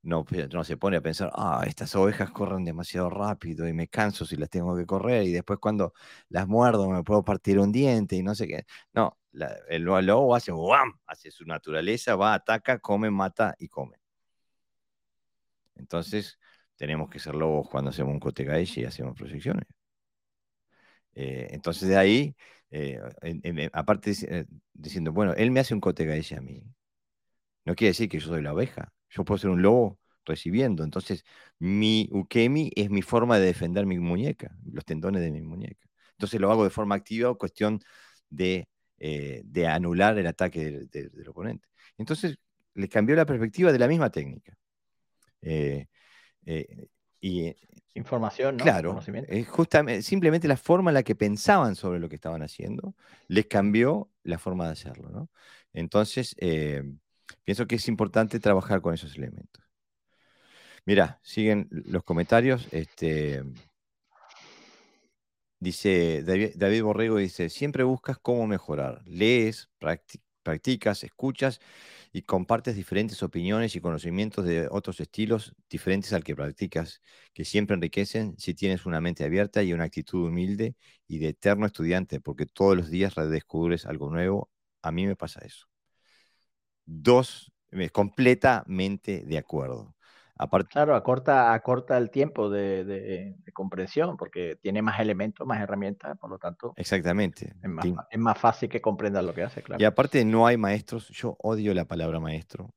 no, 0.06 0.24
se 0.64 0.76
pone 0.76 0.96
a 0.98 1.00
pensar, 1.02 1.30
ah, 1.34 1.64
estas 1.66 1.94
ovejas 1.96 2.30
corren 2.30 2.64
demasiado 2.64 3.10
rápido 3.10 3.68
y 3.68 3.72
me 3.72 3.88
canso 3.88 4.24
si 4.24 4.36
las 4.36 4.48
tengo 4.50 4.76
que 4.76 4.86
correr 4.86 5.24
y 5.24 5.32
después 5.32 5.58
cuando 5.58 5.92
las 6.28 6.46
muerdo 6.48 6.88
me 6.88 7.02
puedo 7.02 7.24
partir 7.24 7.58
un 7.58 7.72
diente 7.72 8.16
y 8.16 8.22
no 8.22 8.34
sé 8.34 8.46
qué. 8.46 8.64
No, 8.92 9.18
el 9.68 9.82
lobo 9.84 10.34
hace, 10.34 10.52
¡wam! 10.52 10.92
hace 11.06 11.30
su 11.30 11.44
naturaleza, 11.44 12.16
va, 12.16 12.34
ataca, 12.34 12.78
come, 12.78 13.10
mata 13.10 13.54
y 13.58 13.68
come. 13.68 13.98
Entonces 15.76 16.38
tenemos 16.76 17.08
que 17.10 17.18
ser 17.18 17.34
lobos 17.34 17.68
cuando 17.68 17.90
hacemos 17.90 18.12
un 18.12 18.20
cotegaeshi 18.20 18.82
y 18.82 18.84
hacemos 18.84 19.14
proyecciones. 19.16 19.66
Eh, 21.14 21.48
entonces 21.50 21.88
de 21.88 21.96
ahí, 21.96 22.36
eh, 22.70 23.00
aparte 23.72 24.12
eh, 24.28 24.46
diciendo, 24.74 25.12
bueno, 25.12 25.32
él 25.34 25.50
me 25.50 25.60
hace 25.60 25.74
un 25.74 25.80
ese 25.84 26.36
a 26.36 26.40
mí. 26.40 26.62
No 27.64 27.74
quiere 27.74 27.90
decir 27.90 28.08
que 28.08 28.18
yo 28.20 28.28
soy 28.28 28.42
la 28.42 28.52
oveja. 28.54 28.92
Yo 29.16 29.24
puedo 29.24 29.38
ser 29.38 29.50
un 29.50 29.62
lobo 29.62 29.98
recibiendo. 30.24 30.84
Entonces, 30.84 31.24
mi 31.58 32.08
ukemi 32.12 32.70
es 32.76 32.90
mi 32.90 33.02
forma 33.02 33.38
de 33.38 33.46
defender 33.46 33.86
mi 33.86 33.98
muñeca, 33.98 34.54
los 34.70 34.84
tendones 34.84 35.22
de 35.22 35.30
mi 35.30 35.40
muñeca. 35.40 35.88
Entonces 36.12 36.40
lo 36.40 36.50
hago 36.50 36.64
de 36.64 36.70
forma 36.70 36.94
activa, 36.94 37.34
cuestión 37.34 37.80
de, 38.28 38.68
de 38.98 39.66
anular 39.66 40.18
el 40.18 40.26
ataque 40.26 40.88
del, 40.90 41.28
oponente. 41.28 41.68
Entonces, 41.98 42.38
le 42.74 42.88
cambió 42.88 43.16
la 43.16 43.26
perspectiva 43.26 43.72
de 43.72 43.78
la 43.78 43.88
misma 43.88 44.10
técnica. 44.10 44.56
y 47.20 47.54
información, 47.94 48.58
¿no? 48.58 48.62
Claro, 48.62 49.00
es 49.28 49.48
justamente, 49.48 50.02
simplemente 50.02 50.46
la 50.46 50.56
forma 50.56 50.90
en 50.90 50.94
la 50.94 51.02
que 51.02 51.14
pensaban 51.14 51.74
sobre 51.74 51.98
lo 51.98 52.08
que 52.08 52.16
estaban 52.16 52.42
haciendo 52.42 52.94
les 53.28 53.46
cambió 53.46 54.10
la 54.22 54.38
forma 54.38 54.66
de 54.66 54.72
hacerlo, 54.72 55.10
¿no? 55.10 55.30
Entonces, 55.72 56.34
eh, 56.38 56.82
pienso 57.44 57.66
que 57.66 57.76
es 57.76 57.88
importante 57.88 58.40
trabajar 58.40 58.80
con 58.80 58.94
esos 58.94 59.16
elementos. 59.16 59.64
Mira, 60.84 61.20
siguen 61.22 61.68
los 61.70 62.04
comentarios. 62.04 62.68
Este, 62.70 63.42
dice 65.58 66.22
David, 66.22 66.82
Borrego, 66.82 67.16
dice, 67.16 67.48
siempre 67.50 67.82
buscas 67.84 68.18
cómo 68.18 68.46
mejorar. 68.46 69.02
Lees, 69.06 69.68
practicas, 70.42 71.02
escuchas 71.04 71.60
y 72.12 72.22
compartes 72.22 72.76
diferentes 72.76 73.22
opiniones 73.22 73.74
y 73.76 73.80
conocimientos 73.80 74.44
de 74.44 74.68
otros 74.70 75.00
estilos 75.00 75.54
diferentes 75.68 76.12
al 76.12 76.24
que 76.24 76.36
practicas, 76.36 77.02
que 77.32 77.44
siempre 77.44 77.74
enriquecen 77.74 78.36
si 78.38 78.54
tienes 78.54 78.86
una 78.86 79.00
mente 79.00 79.24
abierta 79.24 79.62
y 79.62 79.72
una 79.72 79.84
actitud 79.84 80.28
humilde 80.28 80.76
y 81.08 81.18
de 81.18 81.28
eterno 81.30 81.66
estudiante, 81.66 82.20
porque 82.20 82.46
todos 82.46 82.76
los 82.76 82.90
días 82.90 83.14
redescubres 83.16 83.86
algo 83.86 84.10
nuevo. 84.10 84.50
A 84.82 84.92
mí 84.92 85.06
me 85.06 85.16
pasa 85.16 85.40
eso. 85.44 85.66
Dos, 86.86 87.52
completamente 87.92 89.24
de 89.26 89.38
acuerdo. 89.38 89.94
claro, 90.68 90.94
acorta, 90.94 91.52
acorta 91.52 91.98
el 91.98 92.10
tiempo 92.10 92.48
de, 92.48 93.34
comprensión 93.52 94.16
porque 94.16 94.56
tiene 94.62 94.82
más 94.82 95.00
elementos, 95.00 95.46
más 95.46 95.60
herramientas, 95.60 96.16
por 96.18 96.30
lo 96.30 96.38
tanto. 96.38 96.72
Exactamente. 96.76 97.54
Es 98.10 98.18
más, 98.18 98.38
fácil 98.38 98.68
que 98.68 98.80
comprendas 98.80 99.24
lo 99.24 99.34
que 99.34 99.42
hace, 99.42 99.62
claro. 99.62 99.82
Y 99.82 99.84
aparte 99.84 100.24
no 100.24 100.46
hay 100.46 100.56
maestros, 100.56 101.08
yo 101.08 101.36
odio 101.40 101.74
la 101.74 101.86
palabra 101.86 102.20
maestro, 102.20 102.72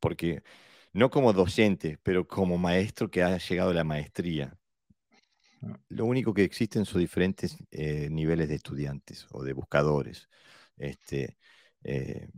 porque 0.00 0.42
no 0.92 1.10
como 1.10 1.32
docente, 1.32 1.98
pero 2.02 2.26
como 2.26 2.58
maestro 2.58 3.10
que 3.10 3.22
ha 3.22 3.38
llegado 3.38 3.70
a 3.70 3.74
la 3.74 3.84
maestría. 3.84 4.56
Mm. 5.60 5.74
Lo 5.88 6.04
único 6.04 6.34
que 6.34 6.44
existen 6.44 6.84
son 6.84 7.00
diferentes 7.00 7.56
eh, 7.70 8.08
niveles 8.10 8.48
de 8.48 8.56
estudiantes 8.56 9.26
o 9.30 9.42
de 9.42 9.54
buscadores, 9.54 10.28
este, 10.76 11.38
eh, 11.84 12.28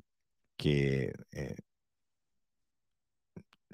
que 0.59 1.15
eh, 1.33 1.55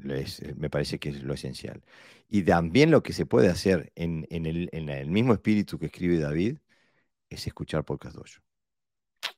eh, 0.04 0.54
me 0.56 0.70
parece 0.70 1.00
que 1.00 1.08
es 1.08 1.22
lo 1.22 1.34
esencial. 1.34 1.82
Y 2.28 2.42
también 2.42 2.90
lo 2.90 3.02
que 3.02 3.12
se 3.12 3.26
puede 3.26 3.48
hacer 3.48 3.90
en, 3.96 4.26
el, 4.30 5.10
mismo 5.10 5.32
espíritu 5.32 5.78
que 5.78 5.86
escribe 5.86 6.18
David 6.18 6.58
es 7.30 7.46
escuchar 7.46 7.84
podcast 7.84 8.16
dojo. 8.16 8.42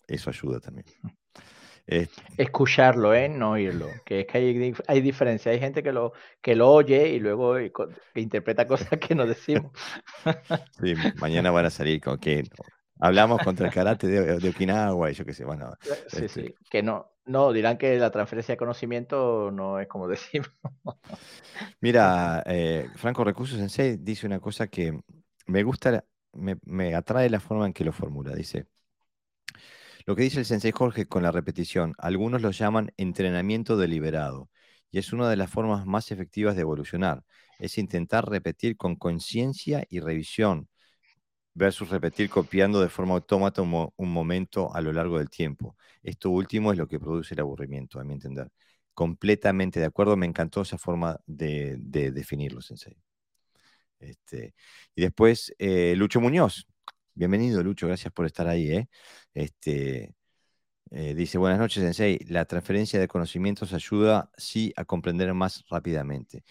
Eso 0.07 0.31
ayuda 0.31 0.61
también. 0.61 0.87
Escucharlo, 2.37 3.15
¿eh? 3.15 3.29
no 3.29 3.53
oírlo. 3.53 3.89
Que 4.05 4.21
es 4.21 4.27
que 4.27 4.39
hay, 4.39 4.75
hay, 4.89 5.01
diferencia. 5.01 5.53
Hay 5.53 5.61
gente 5.61 5.83
que 5.83 5.93
lo, 5.93 6.13
que 6.41 6.57
lo 6.57 6.71
oye 6.71 7.11
y 7.11 7.21
luego 7.21 7.57
interpreta 8.15 8.67
cosas 8.67 8.99
que 8.99 9.15
no 9.15 9.27
decimos. 9.27 9.73
Sí, 10.81 10.95
mañana 11.21 11.51
van 11.53 11.67
a 11.67 11.71
salir 11.71 12.01
con 12.01 12.19
que 12.19 12.45
hablamos 13.01 13.43
contra 13.43 13.67
el 13.67 13.73
karate 13.75 14.07
de, 14.07 14.49
Okinawa 14.49 15.11
y 15.11 15.15
yo 15.15 15.25
qué 15.25 15.35
sé. 15.35 15.45
Bueno, 15.45 15.75
sí, 15.81 16.25
este 16.25 16.29
sí. 16.29 16.55
Que 16.71 16.83
no, 16.83 17.13
no, 17.27 17.53
dirán 17.53 17.79
que 17.79 17.97
la 17.99 18.11
transferencia 18.11 18.53
de 18.53 18.59
conocimiento 18.59 19.51
no 19.51 19.81
es 19.81 19.89
como 19.89 20.09
decimos. 20.09 20.51
Mira, 21.81 22.43
eh, 22.47 22.89
Franco 22.97 23.25
Recursos 23.25 23.59
Sensei 23.59 23.97
dice 23.97 24.27
una 24.27 24.41
cosa 24.41 24.69
que 24.69 25.01
me 25.47 25.63
gusta, 25.63 26.05
me, 26.33 26.95
atrae 26.95 27.31
la 27.31 27.41
forma 27.41 27.67
en 27.67 27.73
que 27.73 27.85
lo 27.85 27.93
formula. 27.93 28.35
Dice, 28.35 28.67
lo 30.07 30.15
que 30.15 30.23
dice 30.23 30.39
el 30.39 30.45
Sensei 30.45 30.73
Jorge 30.73 31.07
con 31.07 31.23
la 31.23 31.33
repetición, 31.33 31.95
algunos 31.99 32.43
lo 32.43 32.51
llaman 32.51 32.93
entrenamiento 32.97 33.77
deliberado 33.77 34.51
y 34.91 34.99
es 34.99 35.13
una 35.13 35.29
de 35.29 35.37
las 35.37 35.51
formas 35.51 35.85
más 35.85 36.13
efectivas 36.13 36.55
de 36.55 36.63
evolucionar. 36.63 37.25
Es 37.59 37.79
intentar 37.79 38.29
repetir 38.29 38.77
con 38.77 38.97
conciencia 38.97 39.85
y 39.89 40.01
revisión 40.01 40.69
versus 41.57 41.89
repetir 41.89 42.29
copiando 42.31 42.81
de 42.83 42.91
forma 42.91 43.15
autómata 43.15 43.63
un, 43.63 43.91
momento 43.99 44.75
a 44.75 44.81
lo 44.83 44.93
largo 44.93 45.19
del 45.19 45.31
tiempo. 45.31 45.77
Esto 46.03 46.31
último 46.31 46.71
es 46.73 46.79
lo 46.79 46.87
que 46.87 47.01
produce 47.01 47.35
el 47.35 47.41
aburrimiento, 47.41 47.99
a 47.99 48.05
mi 48.05 48.15
entender. 48.15 48.51
Completamente 48.95 49.81
de 49.81 49.87
acuerdo, 49.87 50.17
me 50.17 50.27
encantó 50.27 50.63
esa 50.63 50.79
forma 50.79 51.19
de, 51.27 51.77
definirlo, 52.13 52.61
Sensei. 52.61 52.97
Este, 53.99 54.55
y 54.95 55.03
después, 55.03 55.55
eh, 55.59 55.95
Lucho 55.97 56.21
Muñoz. 56.21 56.67
Bienvenido, 57.15 57.63
Lucho, 57.63 57.87
gracias 57.87 58.13
por 58.13 58.27
estar 58.27 58.47
ahí. 58.49 58.71
¿eh? 58.73 58.89
Este, 59.33 60.15
eh, 60.91 61.15
dice, 61.15 61.39
buenas 61.39 61.59
noches, 61.59 61.83
Sensei. 61.83 62.19
La 62.29 62.45
transferencia 62.45 63.01
de 63.01 63.09
conocimientos 63.09 63.73
ayuda, 63.73 64.31
sí, 64.37 64.75
a 64.77 64.85
comprender 64.85 65.33
más 65.35 65.65
rápidamente. 65.71 66.45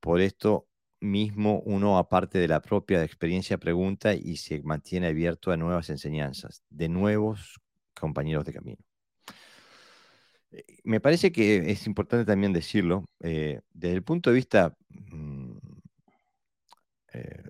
Por 0.00 0.20
esto, 0.20 0.68
mismo 1.00 1.60
uno, 1.64 1.98
aparte 1.98 2.38
de 2.38 2.48
la 2.48 2.60
propia 2.60 3.02
experiencia, 3.04 3.58
pregunta 3.58 4.14
y 4.14 4.36
se 4.36 4.62
mantiene 4.62 5.08
abierto 5.08 5.50
a 5.50 5.56
nuevas 5.56 5.90
enseñanzas, 5.90 6.62
de 6.70 6.88
nuevos 6.88 7.60
compañeros 7.94 8.44
de 8.44 8.52
camino. 8.52 8.84
Eh, 10.52 10.64
me 10.84 11.00
parece 11.00 11.32
que 11.32 11.70
es 11.70 11.86
importante 11.86 12.24
también 12.24 12.52
decirlo, 12.52 13.08
eh, 13.20 13.60
desde 13.72 13.96
el 13.96 14.02
punto 14.02 14.30
de 14.30 14.36
vista, 14.36 14.76
mm, 14.88 15.56
eh, 17.12 17.42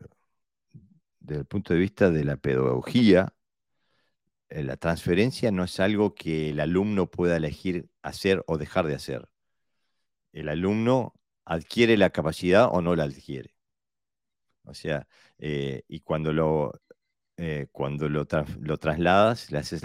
desde 1.21 1.41
el 1.41 1.47
punto 1.47 1.75
de 1.75 1.81
vista 1.81 2.11
de 2.11 2.25
la 2.25 2.37
pedagogía, 2.37 3.35
la 4.51 4.77
transferencia 4.77 5.53
no 5.53 5.65
es 5.65 5.79
algo 5.79 6.15
que 6.15 6.51
el 6.51 6.61
alumno 6.61 7.09
pueda 7.09 7.37
elegir 7.37 7.89
hacer 8.03 8.43
o 8.47 8.59
dejar 8.59 8.87
de 8.87 8.97
hacer. 8.97 9.29
El 10.33 10.49
alumno 10.49 11.15
adquiere 11.51 11.97
la 11.97 12.11
capacidad 12.11 12.69
o 12.73 12.81
no 12.83 12.95
la 12.97 13.05
adquiere. 13.05 13.55
O 14.65 14.75
sea, 14.75 15.07
y 15.39 16.01
cuando 16.01 16.33
lo, 16.33 16.73
eh, 17.43 17.69
cuando 17.73 18.09
lo, 18.11 18.27
lo, 18.61 18.79
trasladas, 18.79 19.51
le 19.51 19.59
haces 19.59 19.83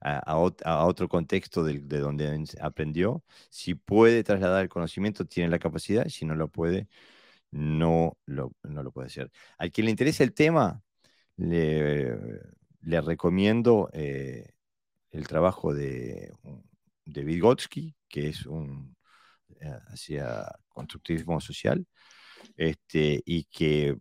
a, 0.00 0.38
otro 0.38 1.08
contexto 1.08 1.62
de, 1.62 1.78
donde 1.80 2.42
aprendió, 2.60 3.22
si 3.50 3.74
puede 3.74 4.24
trasladar 4.24 4.62
el 4.62 4.70
conocimiento, 4.70 5.26
tiene 5.26 5.50
la 5.50 5.58
capacidad, 5.58 6.08
si 6.08 6.24
no 6.24 6.34
lo 6.34 6.48
puede, 6.48 6.88
no 7.50 8.16
lo, 8.26 8.52
no 8.62 8.82
lo 8.82 8.92
puede 8.92 9.08
hacer. 9.08 9.30
Al 9.58 9.72
que 9.72 9.82
le 9.82 9.90
interesa 9.90 10.24
el 10.24 10.34
tema, 10.34 10.82
le, 11.36 12.18
le 12.82 13.00
recomiendo 13.02 13.90
eh, 13.92 14.54
el 15.10 15.28
trabajo 15.28 15.74
de, 15.74 16.32
de 17.04 17.24
Vygotsky, 17.24 17.94
que 18.08 18.28
es 18.28 18.46
un 18.46 18.95
eh, 18.95 18.95
hacia 19.88 20.46
constructivismo 20.68 21.40
social, 21.40 21.86
este, 22.56 23.22
y 23.24 23.44
que 23.44 23.96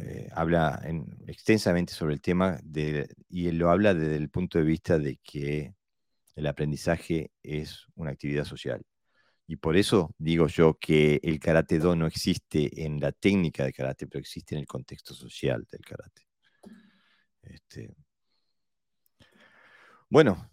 eh, 0.00 0.28
habla 0.32 0.82
extensamente 1.26 1.92
sobre 1.92 2.14
el 2.14 2.20
tema 2.20 2.58
y 3.28 3.48
él 3.48 3.58
lo 3.58 3.70
habla 3.70 3.94
desde 3.94 4.16
el 4.16 4.28
punto 4.30 4.58
de 4.58 4.64
vista 4.64 4.98
de 4.98 5.18
que 5.22 5.74
el 6.34 6.46
aprendizaje 6.46 7.30
es 7.42 7.86
una 7.94 8.10
actividad 8.10 8.44
social. 8.44 8.82
Y 9.46 9.56
por 9.56 9.76
eso 9.76 10.14
digo 10.18 10.46
yo 10.48 10.78
que 10.80 11.20
el 11.22 11.38
karate 11.38 11.78
do 11.78 11.94
no 11.94 12.06
existe 12.06 12.84
en 12.84 12.98
la 13.00 13.12
técnica 13.12 13.64
de 13.64 13.72
karate, 13.72 14.06
pero 14.06 14.20
existe 14.20 14.54
en 14.54 14.62
el 14.62 14.66
contexto 14.66 15.14
social 15.14 15.66
del 15.70 15.80
karate. 15.82 16.22
Este, 17.42 17.94
bueno, 20.08 20.50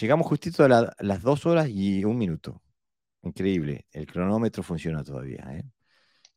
llegamos 0.00 0.26
justito 0.26 0.64
a, 0.64 0.94
las 0.98 1.22
dos 1.22 1.46
horas 1.46 1.68
y 1.68 2.04
un 2.04 2.18
minuto. 2.18 2.62
Increíble, 3.26 3.86
el 3.90 4.06
cronómetro 4.06 4.62
funciona 4.62 5.02
todavía. 5.02 5.44
¿eh? 5.50 5.64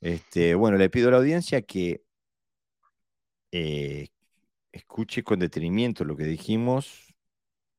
Este, 0.01 0.55
bueno, 0.55 0.77
le 0.77 0.89
pido 0.89 1.09
a 1.09 1.11
la 1.11 1.17
audiencia 1.17 1.61
que 1.61 2.03
eh, 3.51 4.07
escuche 4.71 5.23
con 5.23 5.39
detenimiento 5.39 6.03
lo 6.03 6.17
que 6.17 6.23
dijimos. 6.23 7.13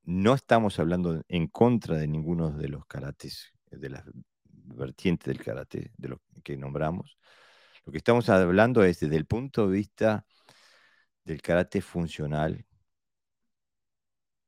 No 0.05 0.35
estamos 0.35 0.79
hablando 0.79 1.23
en 1.29 1.49
contra 1.49 1.97
de 1.97 2.07
ninguno 2.07 2.53
de 2.53 2.69
los 2.69 2.87
karates, 2.87 3.53
de 3.71 3.91
las 3.91 4.05
vertientes 4.45 5.27
del 5.27 5.45
karate, 5.45 5.93
de 5.97 6.09
lo 6.09 6.21
que 6.45 6.57
nombramos. 6.57 7.19
Lo 7.85 7.93
que 7.93 7.99
estamos 7.99 8.29
hablando 8.29 8.85
es 8.85 9.01
desde 9.01 9.17
el 9.17 9.27
punto 9.27 9.67
de 9.67 9.77
vista 9.77 10.25
del 11.25 11.43
karate 11.43 11.81
funcional, 11.81 12.65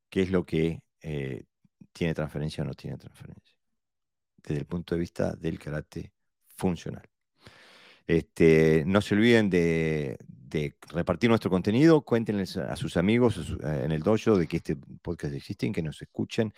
qué 0.08 0.22
es 0.22 0.30
lo 0.30 0.44
que 0.44 0.82
eh, 1.00 1.44
tiene 1.92 2.14
transferencia 2.14 2.62
o 2.62 2.66
no 2.66 2.74
tiene 2.74 2.96
transferencia. 2.98 3.51
Desde 4.42 4.60
el 4.60 4.66
punto 4.66 4.94
de 4.94 5.00
vista 5.00 5.34
del 5.34 5.58
karate 5.58 6.12
funcional. 6.56 7.08
Este, 8.06 8.84
no 8.86 9.00
se 9.00 9.14
olviden 9.14 9.48
de, 9.48 10.18
repartir 10.90 11.30
nuestro 11.30 11.50
contenido, 11.50 12.02
cuéntenles 12.02 12.56
a 12.56 12.76
sus 12.76 12.96
amigos 12.96 13.56
en 13.62 13.90
el 13.90 14.02
dojo 14.02 14.36
de 14.36 14.46
que 14.46 14.58
este 14.58 14.76
podcast 14.76 15.34
existe, 15.34 15.72
que 15.72 15.82
nos 15.82 16.02
escuchen, 16.02 16.52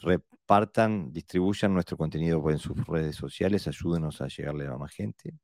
repartan, 0.00 1.12
distribuyan 1.12 1.72
nuestro 1.74 1.96
contenido 1.96 2.42
en 2.50 2.58
sus 2.58 2.76
redes 2.86 3.16
sociales, 3.16 3.68
ayúdenos 3.68 4.20
a 4.20 4.28
llegarle 4.28 4.66
a 4.66 4.76
más 4.76 4.92
gente. 4.92 5.34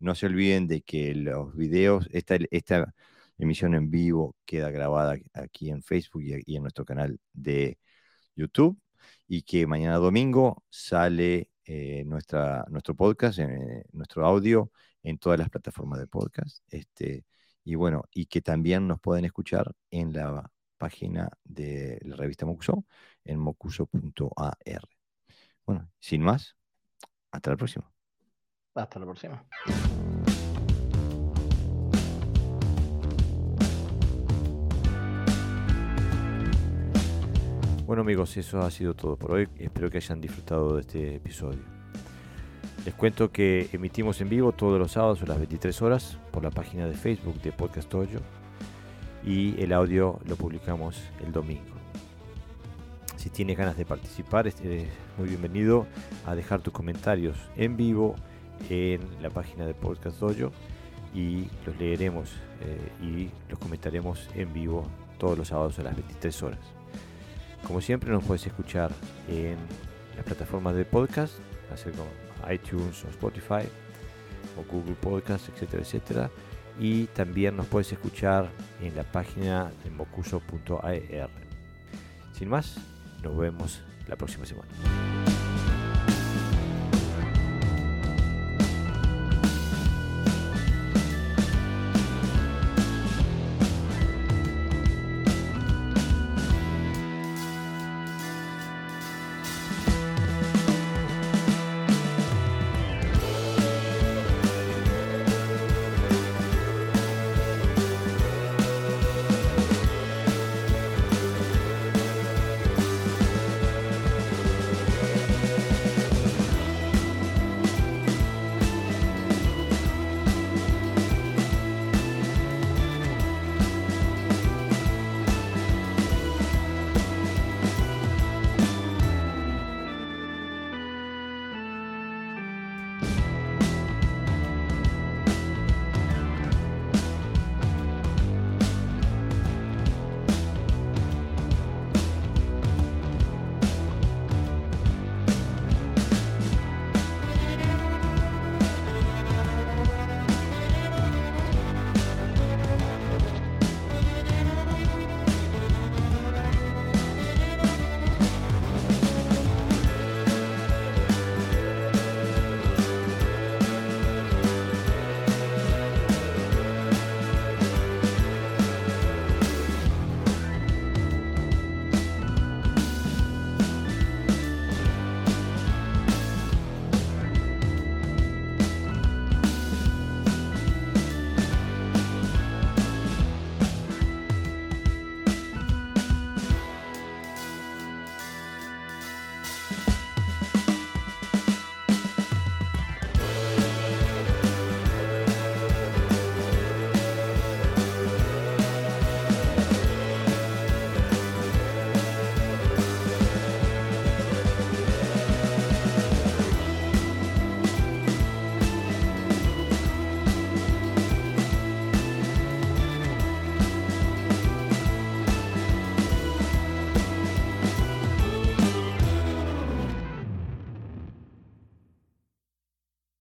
No 0.00 0.14
se 0.14 0.26
olviden 0.26 0.66
de 0.66 0.82
que 0.82 1.14
los 1.14 1.56
videos, 1.56 2.08
esta, 2.12 2.36
esta 2.50 2.94
emisión 3.38 3.74
en 3.74 3.90
vivo 3.90 4.36
queda 4.44 4.70
grabada 4.70 5.16
aquí 5.32 5.70
en 5.70 5.82
Facebook 5.82 6.22
y, 6.22 6.56
en 6.56 6.62
nuestro 6.62 6.84
canal 6.84 7.18
de 7.32 7.78
YouTube 8.36 8.78
y 9.32 9.42
que 9.42 9.64
mañana 9.64 9.94
domingo 9.98 10.64
sale 10.68 11.50
eh, 11.64 12.02
nuestra, 12.04 12.64
nuestro 12.68 12.96
podcast, 12.96 13.38
eh, 13.38 13.84
nuestro 13.92 14.26
audio 14.26 14.72
en 15.04 15.18
todas 15.18 15.38
las 15.38 15.48
plataformas 15.48 16.00
de 16.00 16.08
podcast. 16.08 16.64
Este, 16.68 17.24
y 17.62 17.76
bueno, 17.76 18.02
y 18.10 18.26
que 18.26 18.40
también 18.40 18.88
nos 18.88 18.98
pueden 18.98 19.24
escuchar 19.24 19.72
en 19.92 20.12
la 20.12 20.50
página 20.78 21.30
de 21.44 22.00
la 22.02 22.16
revista 22.16 22.44
Mocuso, 22.44 22.84
en 23.22 23.38
mocuso.ar. 23.38 24.82
Bueno, 25.64 25.88
sin 26.00 26.22
más, 26.22 26.56
hasta 27.30 27.50
la 27.50 27.56
próxima. 27.56 27.88
Hasta 28.74 28.98
la 28.98 29.04
próxima. 29.04 29.46
Bueno 37.90 38.02
amigos, 38.02 38.36
eso 38.36 38.60
ha 38.60 38.70
sido 38.70 38.94
todo 38.94 39.16
por 39.16 39.32
hoy. 39.32 39.48
Espero 39.58 39.90
que 39.90 39.96
hayan 39.96 40.20
disfrutado 40.20 40.76
de 40.76 40.82
este 40.82 41.16
episodio. 41.16 41.58
Les 42.84 42.94
cuento 42.94 43.32
que 43.32 43.68
emitimos 43.72 44.20
en 44.20 44.28
vivo 44.28 44.52
todos 44.52 44.78
los 44.78 44.92
sábados 44.92 45.20
a 45.24 45.26
las 45.26 45.38
23 45.38 45.82
horas 45.82 46.16
por 46.30 46.44
la 46.44 46.52
página 46.52 46.86
de 46.86 46.94
Facebook 46.94 47.42
de 47.42 47.50
Podcast 47.50 47.88
Toyo 47.88 48.20
y 49.24 49.60
el 49.60 49.72
audio 49.72 50.20
lo 50.24 50.36
publicamos 50.36 51.02
el 51.26 51.32
domingo. 51.32 51.74
Si 53.16 53.28
tienes 53.28 53.58
ganas 53.58 53.76
de 53.76 53.84
participar, 53.84 54.46
es 54.46 54.54
muy 55.18 55.28
bienvenido 55.28 55.88
a 56.26 56.36
dejar 56.36 56.60
tus 56.60 56.72
comentarios 56.72 57.36
en 57.56 57.76
vivo 57.76 58.14
en 58.68 59.00
la 59.20 59.30
página 59.30 59.66
de 59.66 59.74
Podcast 59.74 60.20
Dojo 60.20 60.52
y 61.12 61.48
los 61.66 61.76
leeremos 61.76 62.36
eh, 62.60 62.92
y 63.02 63.50
los 63.50 63.58
comentaremos 63.58 64.28
en 64.36 64.52
vivo 64.52 64.84
todos 65.18 65.36
los 65.36 65.48
sábados 65.48 65.76
a 65.80 65.82
las 65.82 65.96
23 65.96 66.42
horas. 66.44 66.79
Como 67.66 67.80
siempre 67.80 68.10
nos 68.10 68.24
puedes 68.24 68.46
escuchar 68.46 68.90
en 69.28 69.56
las 70.16 70.24
plataformas 70.24 70.74
de 70.74 70.84
podcast, 70.84 71.34
hacer 71.72 71.92
como 71.92 72.10
iTunes 72.50 73.04
o 73.04 73.08
Spotify 73.08 73.68
o 74.56 74.72
Google 74.72 74.94
Podcast, 74.94 75.48
etcétera, 75.48 75.82
etcétera. 75.82 76.30
Y 76.78 77.04
también 77.06 77.56
nos 77.56 77.66
puedes 77.66 77.92
escuchar 77.92 78.50
en 78.80 78.96
la 78.96 79.04
página 79.04 79.70
de 79.84 79.90
mocuso.ar. 79.90 81.30
Sin 82.32 82.48
más, 82.48 82.76
nos 83.22 83.36
vemos 83.36 83.82
la 84.08 84.16
próxima 84.16 84.46
semana. 84.46 85.09